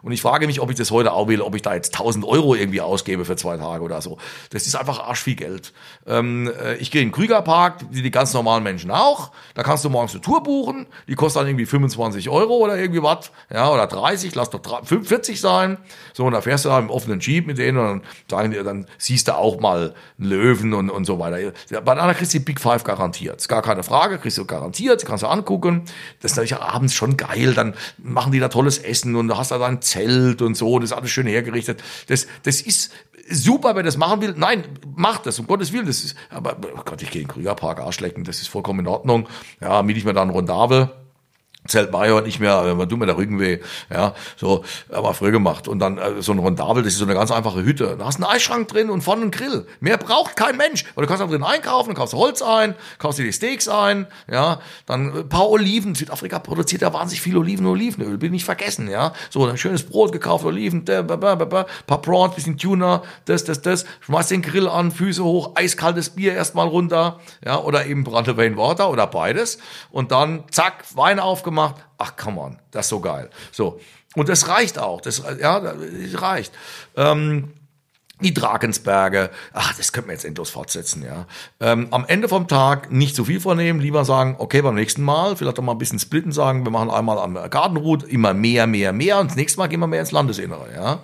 Und 0.04 0.12
ich 0.12 0.22
frage 0.22 0.47
mich, 0.47 0.60
ob 0.60 0.70
ich 0.70 0.76
das 0.76 0.91
heute 0.91 1.14
auch 1.14 1.30
will, 1.30 1.41
ob 1.41 1.56
ich 1.56 1.62
da 1.62 1.74
jetzt 1.74 1.93
1000 1.95 2.26
Euro 2.26 2.56
irgendwie 2.56 2.82
ausgebe 2.82 3.24
für 3.24 3.38
zwei 3.38 3.56
Tage 3.56 3.84
oder 3.84 4.01
so. 4.01 4.18
Das 4.49 4.68
ist 4.68 4.76
einfach 4.76 4.99
arsch 4.99 5.24
viel 5.24 5.36
Geld. 5.36 5.72
Ähm, 6.06 6.51
äh, 6.62 6.76
ich 6.76 6.91
gehe 6.91 7.01
in 7.01 7.08
den 7.08 7.14
Krügerpark, 7.14 7.86
wie 7.89 8.01
die 8.01 8.12
ganz 8.12 8.34
normalen 8.34 8.64
Menschen 8.64 8.91
auch. 8.91 9.32
Da 9.56 9.64
kannst 9.64 9.86
du 9.86 9.89
morgens 9.89 10.12
eine 10.12 10.20
Tour 10.20 10.43
buchen. 10.43 10.88
Die 11.08 11.16
kostet 11.16 11.41
dann 11.41 11.47
irgendwie 11.47 11.66
25 11.66 12.28
Euro 12.30 12.58
oder 12.58 12.78
irgendwie 12.78 13.01
was. 13.01 13.32
Ja, 13.51 13.72
oder 13.72 13.88
30, 13.88 14.36
lass 14.36 14.49
doch 14.49 14.62
40 14.86 15.39
sein. 15.39 15.78
So, 16.12 16.26
und 16.26 16.34
da 16.34 16.41
fährst 16.41 16.66
du 16.66 16.70
da 16.70 16.80
im 16.80 16.89
offenen 16.89 17.22
Jeep 17.22 17.47
mit 17.47 17.58
denen 17.58 17.78
und 17.78 17.86
dann 17.86 18.01
sagen 18.30 18.51
die, 18.51 18.62
dann 18.62 18.86
siehst 18.97 19.30
du 19.30 19.36
auch 19.36 19.62
mal 19.62 19.93
einen 20.20 20.30
Löwen 20.30 20.74
und, 20.74 20.89
und 20.89 21.06
so 21.06 21.18
weiter. 21.18 21.54
Bei 21.82 21.93
einer 21.93 22.14
kriegst 22.14 22.34
du 22.34 22.39
die 22.39 22.43
Big 22.43 22.60
Five 22.60 22.84
garantiert. 22.84 23.38
Ist 23.38 23.47
gar 23.47 23.62
keine 23.62 23.84
Frage, 23.84 24.18
kriegst 24.18 24.38
du 24.38 24.45
garantiert, 24.45 25.06
kannst 25.06 25.24
du 25.24 25.28
angucken. 25.28 25.84
Das 26.22 26.32
ist 26.32 26.36
natürlich 26.36 26.58
abends 26.58 26.93
schon 26.93 27.16
geil. 27.16 27.54
Dann 27.54 27.74
machen 27.97 28.34
die 28.34 28.39
da 28.39 28.49
tolles 28.49 28.80
Essen 28.80 29.16
und 29.16 29.30
du 29.30 29.38
hast 29.38 29.51
da 29.51 29.58
dein 29.58 29.82
Zelt 29.94 30.41
und 30.41 30.56
so, 30.56 30.80
das 30.80 30.91
ist 30.91 30.98
alles 30.98 31.12
schön 31.12 31.28
hergerichtet. 31.28 31.84
Das, 32.08 32.28
das 32.44 32.62
ist 32.62 32.91
super, 33.30 33.76
wer 33.76 33.84
das 33.84 33.98
machen 33.98 34.22
will. 34.22 34.34
Nein, 34.36 34.64
macht 34.96 35.26
das, 35.26 35.39
um 35.39 35.48
Gottes 35.48 35.72
Willen. 35.72 35.86
Das 35.86 36.04
ist, 36.04 36.18
aber 36.30 36.58
oh 36.76 36.82
Gott, 36.84 37.02
ich 37.02 37.12
gehe 37.12 37.22
in 37.22 37.28
den 37.28 37.34
Krügerpark 37.34 37.80
Arschlecken, 37.80 38.24
das 38.24 38.41
ist 38.41 38.48
vollkommen 38.48 38.82
in 38.82 38.88
Ordnung. 38.88 39.28
Ja, 39.62 39.84
miete 39.84 40.00
ich 40.00 40.06
mir 40.06 40.14
da 40.14 40.22
einen 40.22 40.32
Rondabel 40.32 40.89
Zelt 41.66 41.91
Major 41.91 42.22
nicht 42.22 42.41
mehr, 42.41 42.76
man 42.76 42.89
tut 42.89 42.99
mir 42.99 43.05
der 43.05 43.18
Rücken 43.18 43.39
weh, 43.39 43.59
ja, 43.89 44.14
so, 44.36 44.66
aber 44.91 45.14
früher 45.14 45.32
gemacht. 45.32 45.70
Und 45.70 45.80
dann 45.80 45.97
äh, 45.97 46.22
so 46.22 46.34
ein 46.34 46.39
Rondabel, 46.39 46.84
das 46.84 46.93
ist 46.93 46.99
so 46.99 47.05
eine 47.05 47.14
ganz 47.14 47.32
einfache 47.32 47.64
Hütte. 47.64 47.95
Da 47.97 48.05
hast 48.05 48.16
einen 48.16 48.26
Eisschrank 48.26 48.68
drin 48.68 48.89
und 48.89 49.01
vorne 49.01 49.22
einen 49.22 49.32
Grill. 49.32 49.66
Mehr 49.80 49.97
braucht 49.97 50.36
kein 50.36 50.57
Mensch. 50.57 50.84
Weil 50.95 51.03
du 51.03 51.07
kannst 51.07 51.24
auch 51.24 51.30
drin 51.30 51.43
einkaufen, 51.43 51.89
dann 51.89 51.95
kaufst 51.95 52.14
du 52.14 52.18
Holz 52.18 52.41
ein, 52.41 52.76
kaufst 52.97 53.20
dir 53.20 53.24
die 53.24 53.32
Steaks 53.32 53.70
ein, 53.70 54.07
ja, 54.30 54.59
dann 54.86 55.20
ein 55.20 55.30
paar 55.30 55.49
Oliven. 55.49 55.95
Südafrika 55.95 56.39
produziert 56.39 56.82
ja 56.82 56.93
wahnsinnig 56.93 57.22
viel 57.22 57.38
Oliven, 57.38 57.66
Olivenöl, 57.66 58.18
bin 58.18 58.34
nicht 58.34 58.45
vergessen, 58.45 58.89
ja. 58.89 59.14
So, 59.30 59.45
ein 59.45 59.57
schönes 59.57 59.84
Brot 59.84 60.11
gekauft, 60.11 60.43
Oliven, 60.43 60.84
da, 60.84 61.01
ba, 61.01 61.16
ba, 61.16 61.36
ba, 61.36 61.66
paar 61.88 62.01
Prawns, 62.01 62.36
bisschen 62.36 62.57
Tuna, 62.57 63.03
das, 63.24 63.45
das, 63.45 63.61
das. 63.61 63.86
Schmeißt 64.01 64.32
den 64.32 64.41
Grill 64.41 64.68
an, 64.68 64.91
Füße 64.91 65.24
hoch, 65.24 65.51
eiskaltes 65.55 66.09
Bier 66.09 66.34
erstmal 66.34 66.68
runter, 66.68 67.22
ja, 67.45 67.57
oder 67.57 67.86
eben 67.86 68.03
Brandewayne 68.03 68.57
Water 68.57 68.89
oder 68.89 69.07
beides. 69.07 69.59
Und 69.91 70.11
dann, 70.11 70.43
zack, 70.51 70.84
Wein 70.95 71.22
aufgemacht 71.22 71.53
gemacht. 71.54 71.76
Ach, 71.97 72.16
come 72.16 72.41
on, 72.41 72.60
das 72.72 72.86
ist 72.86 72.89
so 72.89 72.99
geil. 72.99 73.30
So. 73.51 73.80
Und 74.16 74.30
das 74.30 74.47
reicht 74.47 74.78
auch. 74.78 75.01
Das, 75.01 75.24
ja, 75.39 75.60
das 75.60 76.22
reicht. 76.22 76.54
Ähm, 76.95 77.54
die 78.24 78.34
Drakensberge, 78.34 79.30
ach, 79.53 79.76
das 79.76 79.91
könnte 79.91 80.07
man 80.07 80.15
jetzt 80.15 80.26
endlos 80.26 80.49
fortsetzen, 80.49 81.03
ja. 81.03 81.26
Ähm, 81.59 81.88
am 81.91 82.05
Ende 82.05 82.28
vom 82.28 82.47
Tag 82.47 82.91
nicht 82.91 83.15
zu 83.15 83.26
viel 83.26 83.39
vornehmen, 83.39 83.80
lieber 83.80 84.05
sagen, 84.05 84.36
okay, 84.39 84.61
beim 84.61 84.76
nächsten 84.76 85.03
Mal, 85.03 85.36
vielleicht 85.36 85.59
auch 85.59 85.63
mal 85.63 85.74
ein 85.74 85.78
bisschen 85.78 85.99
splitten, 85.99 86.32
sagen, 86.32 86.65
wir 86.65 86.71
machen 86.71 86.89
einmal 86.89 87.19
am 87.19 87.36
Gartenroute 87.49 88.07
immer 88.07 88.34
mehr, 88.34 88.67
mehr, 88.67 88.93
mehr 88.93 89.19
und 89.19 89.32
das 89.32 89.36
nächste 89.36 89.59
Mal 89.59 89.67
gehen 89.67 89.80
wir 89.80 89.88
mehr 89.88 89.99
ins 89.99 90.11
Landesinnere, 90.11 90.67
ja. 90.74 90.99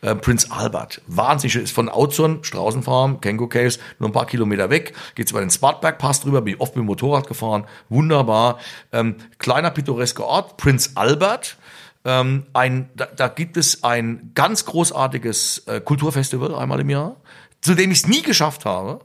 Äh, 0.00 0.14
Prince 0.14 0.50
Albert, 0.50 1.02
wahnsinnig, 1.06 1.56
ist 1.56 1.72
von 1.72 1.88
Auzun, 1.88 2.42
Straußenfarm, 2.42 3.20
Kengo 3.20 3.48
Caves, 3.48 3.78
nur 3.98 4.08
ein 4.08 4.12
paar 4.12 4.26
Kilometer 4.26 4.70
weg, 4.70 4.94
geht's 5.14 5.30
über 5.30 5.40
den 5.40 5.50
Spartberg-Pass 5.50 6.20
drüber, 6.20 6.40
bin 6.40 6.56
oft 6.58 6.76
mit 6.76 6.84
dem 6.84 6.86
Motorrad 6.86 7.26
gefahren, 7.26 7.64
wunderbar. 7.88 8.58
Ähm, 8.92 9.16
kleiner 9.38 9.70
pittoresker 9.70 10.24
Ort, 10.24 10.56
Prince 10.56 10.90
Albert, 10.94 11.56
ähm, 12.04 12.46
ein, 12.52 12.88
da, 12.94 13.06
da 13.06 13.28
gibt 13.28 13.56
es 13.56 13.84
ein 13.84 14.32
ganz 14.34 14.64
großartiges 14.64 15.64
äh, 15.66 15.80
Kulturfestival 15.80 16.54
einmal 16.54 16.80
im 16.80 16.90
Jahr, 16.90 17.16
zu 17.60 17.74
dem 17.74 17.90
ich 17.90 17.98
es 17.98 18.06
nie 18.06 18.22
geschafft 18.22 18.64
habe. 18.64 19.00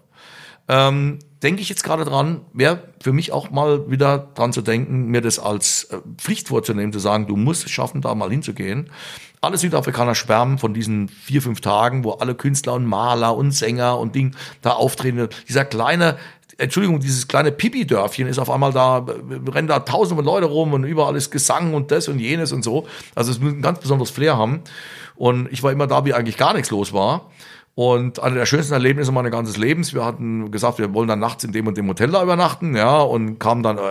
Ähm, 0.67 1.19
denke 1.43 1.61
ich 1.61 1.69
jetzt 1.69 1.83
gerade 1.83 2.05
dran, 2.05 2.41
wäre 2.53 2.81
für 3.01 3.13
mich 3.13 3.31
auch 3.31 3.51
mal 3.51 3.91
wieder 3.91 4.17
dran 4.33 4.51
zu 4.51 4.61
denken, 4.61 5.07
mir 5.07 5.21
das 5.21 5.37
als 5.37 5.83
äh, 5.85 5.99
Pflicht 6.17 6.47
vorzunehmen, 6.47 6.91
zu 6.91 6.99
sagen, 6.99 7.27
du 7.27 7.35
musst 7.35 7.65
es 7.65 7.71
schaffen, 7.71 8.01
da 8.01 8.15
mal 8.15 8.31
hinzugehen. 8.31 8.89
Alle 9.41 9.57
Südafrikaner 9.57 10.15
schwärmen 10.15 10.57
von 10.57 10.73
diesen 10.73 11.07
vier, 11.07 11.43
fünf 11.43 11.61
Tagen, 11.61 12.03
wo 12.03 12.13
alle 12.13 12.33
Künstler 12.33 12.73
und 12.73 12.85
Maler 12.85 13.35
und 13.35 13.51
Sänger 13.51 13.99
und 13.99 14.15
Ding 14.15 14.35
da 14.63 14.71
auftreten. 14.71 15.29
Dieser 15.47 15.65
kleine, 15.65 16.17
Entschuldigung, 16.57 16.99
dieses 16.99 17.27
kleine 17.27 17.51
Pipi-Dörfchen 17.51 18.27
ist 18.27 18.39
auf 18.39 18.49
einmal 18.49 18.71
da, 18.71 19.05
rennen 19.47 19.67
da 19.67 19.79
tausende 19.79 20.23
Leute 20.23 20.45
rum 20.45 20.73
und 20.73 20.85
überall 20.85 21.15
ist 21.15 21.31
Gesang 21.31 21.73
und 21.73 21.91
das 21.91 22.07
und 22.07 22.19
jenes 22.19 22.51
und 22.51 22.63
so. 22.63 22.87
Also 23.13 23.31
es 23.31 23.39
muss 23.39 23.51
ein 23.51 23.61
ganz 23.61 23.79
besonderes 23.79 24.09
Flair 24.09 24.37
haben. 24.37 24.61
Und 25.15 25.51
ich 25.51 25.63
war 25.63 25.71
immer 25.71 25.87
da, 25.87 26.05
wie 26.05 26.13
eigentlich 26.13 26.37
gar 26.37 26.53
nichts 26.53 26.71
los 26.71 26.93
war. 26.93 27.29
Und 27.75 28.21
eine 28.21 28.35
der 28.35 28.45
schönsten 28.45 28.73
Erlebnisse 28.73 29.11
meines 29.11 29.33
ganzen 29.33 29.59
Lebens. 29.59 29.93
Wir 29.93 30.05
hatten 30.05 30.49
gesagt, 30.49 30.79
wir 30.79 30.93
wollen 30.93 31.09
dann 31.09 31.19
nachts 31.19 31.43
in 31.43 31.51
dem 31.51 31.67
und 31.67 31.77
dem 31.77 31.89
Hotel 31.89 32.09
da 32.09 32.23
übernachten, 32.23 32.73
ja, 32.73 32.99
und 33.01 33.37
kamen 33.37 33.63
dann, 33.63 33.77
äh, 33.77 33.81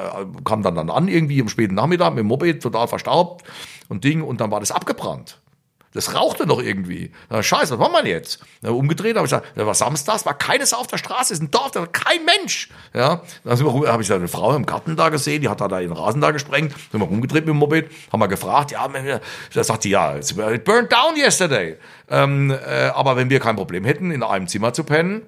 kamen 0.43 0.63
dann, 0.63 0.75
dann 0.75 0.89
an 0.89 1.07
irgendwie 1.07 1.41
am 1.43 1.51
späten 1.51 1.75
Nachmittag 1.75 2.15
mit 2.15 2.21
dem 2.21 2.29
Moped, 2.29 2.63
total 2.63 2.89
verstaubt 2.89 3.45
und 3.91 4.03
Ding, 4.03 4.23
und 4.23 4.41
dann 4.41 4.51
war 4.51 4.61
das 4.61 4.73
abgebrannt. 4.73 5.39
Das 5.95 6.13
rauchte 6.13 6.45
noch 6.45 6.61
irgendwie. 6.61 7.13
Na, 7.31 7.41
Scheiße, 7.41 7.79
was 7.79 7.91
machen 7.91 8.05
wir 8.05 8.11
jetzt? 8.11 8.41
Na, 8.63 8.71
umgedreht 8.71 9.15
habe 9.17 9.27
ich 9.27 9.31
gesagt, 9.31 9.53
da 9.55 9.65
war 9.65 9.75
Samstag, 9.75 10.27
war 10.27 10.37
keines 10.37 10.75
auf 10.75 10.89
der 10.89 10.99
Straße, 10.99 11.33
ist 11.33 11.41
ein 11.41 11.53
Dorf, 11.53 11.71
da 11.71 11.81
war 11.81 11.87
kein 11.87 12.25
Mensch. 12.25 12.69
Ja, 12.93 13.23
dann 13.45 13.59
habe 13.59 14.03
ich 14.03 14.09
da 14.09 14.17
eine 14.17 14.27
Frau 14.27 14.57
im 14.57 14.67
Garten 14.67 14.97
da 14.97 15.09
gesehen, 15.09 15.41
die 15.41 15.49
hat 15.49 15.61
da, 15.61 15.69
da 15.69 15.79
ihren 15.79 15.93
Rasen 15.93 16.21
da 16.21 16.33
gesprengt, 16.33 16.75
sind 16.91 17.01
wir 17.01 17.07
rumgedreht 17.07 17.47
mit 17.47 17.55
dem 17.55 17.59
Moped, 17.59 17.91
haben 18.13 18.21
wir 18.21 18.29
gefragt, 18.29 18.73
ja, 18.73 18.89
da 19.55 19.65
sagt 19.65 19.85
die, 19.85 19.91
ja, 19.91 20.17
it 20.17 20.65
burned 20.65 20.93
down 20.93 21.17
yesterday. 21.17 21.77
Ähm, 22.11 22.51
äh, 22.51 22.87
aber 22.87 23.17
wenn 23.17 23.31
wir 23.31 23.39
kein 23.39 23.55
Problem 23.55 23.85
hätten, 23.85 24.11
in 24.11 24.25
einem 24.25 24.49
Zimmer 24.49 24.73
zu 24.73 24.83
pennen, 24.83 25.23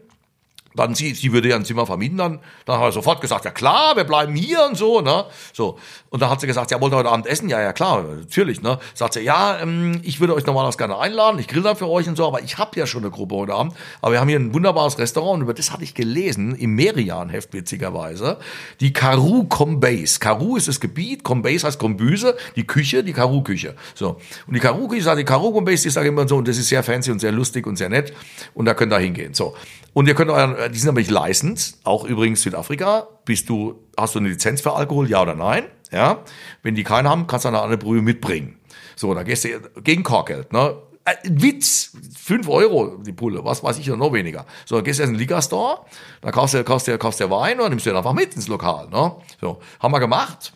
dann 0.76 0.94
sie, 0.94 1.14
sie 1.14 1.32
würde 1.32 1.48
ja 1.48 1.56
ein 1.56 1.64
Zimmer 1.64 1.86
vermieten, 1.86 2.18
dann, 2.18 2.40
dann 2.66 2.78
hat 2.78 2.86
er 2.86 2.92
sofort 2.92 3.20
gesagt, 3.20 3.44
ja 3.44 3.50
klar, 3.50 3.96
wir 3.96 4.04
bleiben 4.04 4.34
hier 4.34 4.64
und 4.64 4.76
so, 4.76 5.00
ne, 5.00 5.24
so. 5.52 5.78
Und 6.16 6.22
dann 6.22 6.30
hat 6.30 6.40
sie 6.40 6.46
gesagt, 6.46 6.70
ja, 6.70 6.80
wollt 6.80 6.94
ihr 6.94 6.96
heute 6.96 7.10
Abend 7.10 7.26
essen? 7.26 7.46
Ja, 7.50 7.60
ja, 7.60 7.74
klar, 7.74 8.02
natürlich, 8.02 8.62
ne. 8.62 8.78
Sagt 8.94 9.12
sie, 9.12 9.20
ja, 9.20 9.58
ähm, 9.60 10.00
ich 10.02 10.18
würde 10.18 10.34
euch 10.34 10.46
normalerweise 10.46 10.78
gerne 10.78 10.96
einladen, 10.98 11.38
ich 11.38 11.46
grill 11.46 11.60
da 11.60 11.74
für 11.74 11.90
euch 11.90 12.08
und 12.08 12.16
so, 12.16 12.26
aber 12.26 12.40
ich 12.40 12.56
habe 12.56 12.70
ja 12.80 12.86
schon 12.86 13.02
eine 13.02 13.10
Gruppe 13.10 13.34
heute 13.34 13.52
Abend. 13.52 13.74
Aber 14.00 14.12
wir 14.12 14.20
haben 14.20 14.28
hier 14.28 14.38
ein 14.38 14.54
wunderbares 14.54 14.98
Restaurant 14.98 15.34
und 15.34 15.42
über 15.42 15.52
das 15.52 15.74
hatte 15.74 15.84
ich 15.84 15.92
gelesen, 15.92 16.54
im 16.54 16.74
Merian-Heft 16.74 17.52
witzigerweise, 17.52 18.38
die 18.80 18.94
Karoo 18.94 19.44
Combase. 19.44 20.18
Karoo 20.18 20.56
ist 20.56 20.68
das 20.68 20.80
Gebiet, 20.80 21.22
Combase 21.22 21.66
heißt 21.66 21.78
Kombüse, 21.78 22.34
die 22.56 22.66
Küche, 22.66 23.04
die 23.04 23.12
Karoo-Küche. 23.12 23.74
So. 23.94 24.16
Und 24.46 24.54
die 24.54 24.60
Karoo-Küche, 24.60 25.02
sagt 25.02 25.18
die 25.18 25.24
Karoo 25.24 25.52
Combase, 25.52 25.82
die 25.82 25.90
sage 25.90 26.08
immer 26.08 26.26
so, 26.26 26.36
und 26.36 26.48
das 26.48 26.56
ist 26.56 26.68
sehr 26.68 26.82
fancy 26.82 27.10
und 27.10 27.18
sehr 27.18 27.32
lustig 27.32 27.66
und 27.66 27.76
sehr 27.76 27.90
nett. 27.90 28.14
Und 28.54 28.64
da 28.64 28.72
könnt 28.72 28.90
ihr 28.90 28.98
hingehen. 29.00 29.34
So. 29.34 29.54
Und 29.92 30.08
ihr 30.08 30.14
könnt 30.14 30.30
euren, 30.30 30.56
die 30.72 30.78
sind 30.78 30.94
nicht 30.94 31.10
licensed, 31.10 31.76
auch 31.84 32.06
übrigens 32.06 32.40
Südafrika. 32.40 33.06
Bist 33.26 33.50
du, 33.50 33.84
hast 33.98 34.14
du 34.14 34.20
eine 34.20 34.28
Lizenz 34.28 34.62
für 34.62 34.72
Alkohol, 34.72 35.10
ja 35.10 35.20
oder 35.20 35.34
nein? 35.34 35.64
Ja. 35.92 36.22
Wenn 36.62 36.74
die 36.74 36.84
keine 36.84 37.10
haben, 37.10 37.26
kannst 37.26 37.44
du 37.44 37.48
eine 37.48 37.60
andere 37.60 37.76
Brühe 37.76 38.00
mitbringen. 38.00 38.58
So, 38.96 39.12
da 39.12 39.22
gehst 39.22 39.44
du 39.44 39.60
gegen 39.82 40.02
Korkgeld, 40.02 40.54
ne? 40.54 40.78
Äh, 41.04 41.14
Witz, 41.24 41.92
fünf 42.18 42.48
Euro 42.48 42.96
die 43.04 43.12
Pulle, 43.12 43.44
was 43.44 43.62
weiß 43.62 43.78
ich, 43.78 43.86
noch 43.88 44.12
weniger. 44.12 44.46
So, 44.64 44.76
dann 44.76 44.84
gehst 44.84 44.98
du 44.98 45.02
jetzt 45.02 45.10
in 45.10 45.14
den 45.14 45.20
Liga-Store, 45.20 45.80
dann 46.22 46.32
kaufst 46.32 46.54
du, 46.54 46.64
kaufst 46.64 46.88
du, 46.88 46.96
kaufst 46.98 47.20
du 47.20 47.28
Wein 47.28 47.60
und 47.60 47.68
nimmst 47.68 47.84
du 47.84 47.90
den 47.90 47.96
einfach 47.98 48.14
mit 48.14 48.34
ins 48.34 48.48
Lokal. 48.48 48.88
Ne? 48.88 49.14
So, 49.40 49.60
haben 49.78 49.92
wir 49.92 50.00
gemacht, 50.00 50.54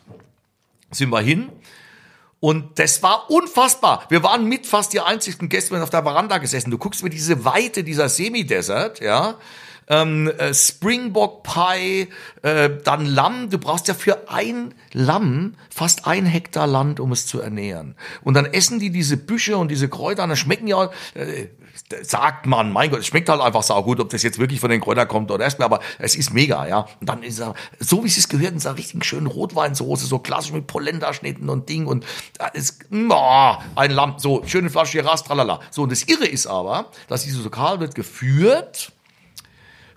sind 0.91 1.11
wir 1.11 1.21
hin, 1.21 1.51
und 2.41 2.79
das 2.79 3.03
war 3.03 3.31
unfassbar. 3.31 4.07
Wir 4.09 4.23
waren 4.23 4.47
mit 4.47 4.67
fast 4.67 4.95
die 4.95 5.01
einzigen 5.01 5.51
Gäste 5.51 5.81
auf 5.81 5.91
der 5.91 6.03
Veranda 6.03 6.39
gesessen. 6.39 6.71
Du 6.71 6.79
guckst 6.79 7.03
mir 7.03 7.11
diese 7.11 7.45
Weite 7.45 7.85
dieser 7.85 8.09
Semi-Desert, 8.09 9.01
ja. 9.01 9.35
Ähm, 9.91 10.29
äh, 10.39 10.55
Springbok 10.55 11.43
Pie, 11.43 12.09
äh, 12.43 12.71
dann 12.85 13.05
Lamm. 13.05 13.51
Du 13.51 13.59
brauchst 13.59 13.89
ja 13.89 13.95
für 13.95 14.31
ein 14.31 14.73
Lamm 14.93 15.57
fast 15.69 16.07
ein 16.07 16.25
Hektar 16.25 16.67
Land, 16.67 17.01
um 17.01 17.13
es 17.13 17.27
zu 17.27 17.41
ernähren. 17.41 17.97
Und 18.23 18.35
dann 18.35 18.47
essen 18.47 18.79
die 18.79 18.91
diese 18.91 19.17
Büsche 19.17 19.59
und 19.59 19.69
diese 19.69 19.89
Kräuter, 19.89 20.23
und 20.23 20.31
dann 20.31 20.37
schmecken 20.37 20.67
ja, 20.67 20.91
äh, 21.15 21.49
sagt 22.03 22.47
man, 22.47 22.73
mein 22.73 22.91
Gott, 22.91 23.01
es 23.01 23.07
schmeckt 23.07 23.29
halt 23.29 23.41
einfach 23.41 23.63
saugut, 23.63 24.01
ob 24.01 24.11
das 24.11 24.23
jetzt 24.23 24.39
wirklich 24.39 24.61
von 24.61 24.71
den 24.71 24.81
Kräutern 24.81 25.09
kommt 25.09 25.31
oder 25.31 25.45
erstmal, 25.45 25.67
aber 25.67 25.81
es 25.99 26.15
ist 26.15 26.33
mega, 26.33 26.67
ja. 26.67 26.87
Und 27.01 27.09
dann 27.09 27.23
ist 27.23 27.41
er, 27.41 27.55
so 27.79 28.05
wie 28.05 28.09
es 28.09 28.29
gehört, 28.29 28.53
in 28.53 28.59
dieser 28.59 28.77
richtigen 28.77 29.03
schönen 29.03 29.27
Rotweinsoße, 29.27 30.07
so 30.07 30.19
klassisch 30.19 30.53
mit 30.53 30.67
Polenta-Schnitten 30.67 31.49
und 31.49 31.69
Ding 31.69 31.87
und 31.87 32.05
da 32.39 32.47
ist, 32.49 32.85
oh, 32.93 33.55
ein 33.75 33.91
Lamm, 33.91 34.15
so, 34.19 34.43
schöne 34.47 34.71
Flasche 34.71 34.99
Geras, 34.99 35.25
tralala. 35.25 35.61
So, 35.71 35.83
und 35.83 35.93
das 35.93 36.05
Irre 36.05 36.27
ist 36.27 36.47
aber, 36.47 36.91
dass 37.09 37.25
dieses 37.25 37.43
Lokal 37.43 37.81
wird 37.81 37.95
geführt 37.95 38.93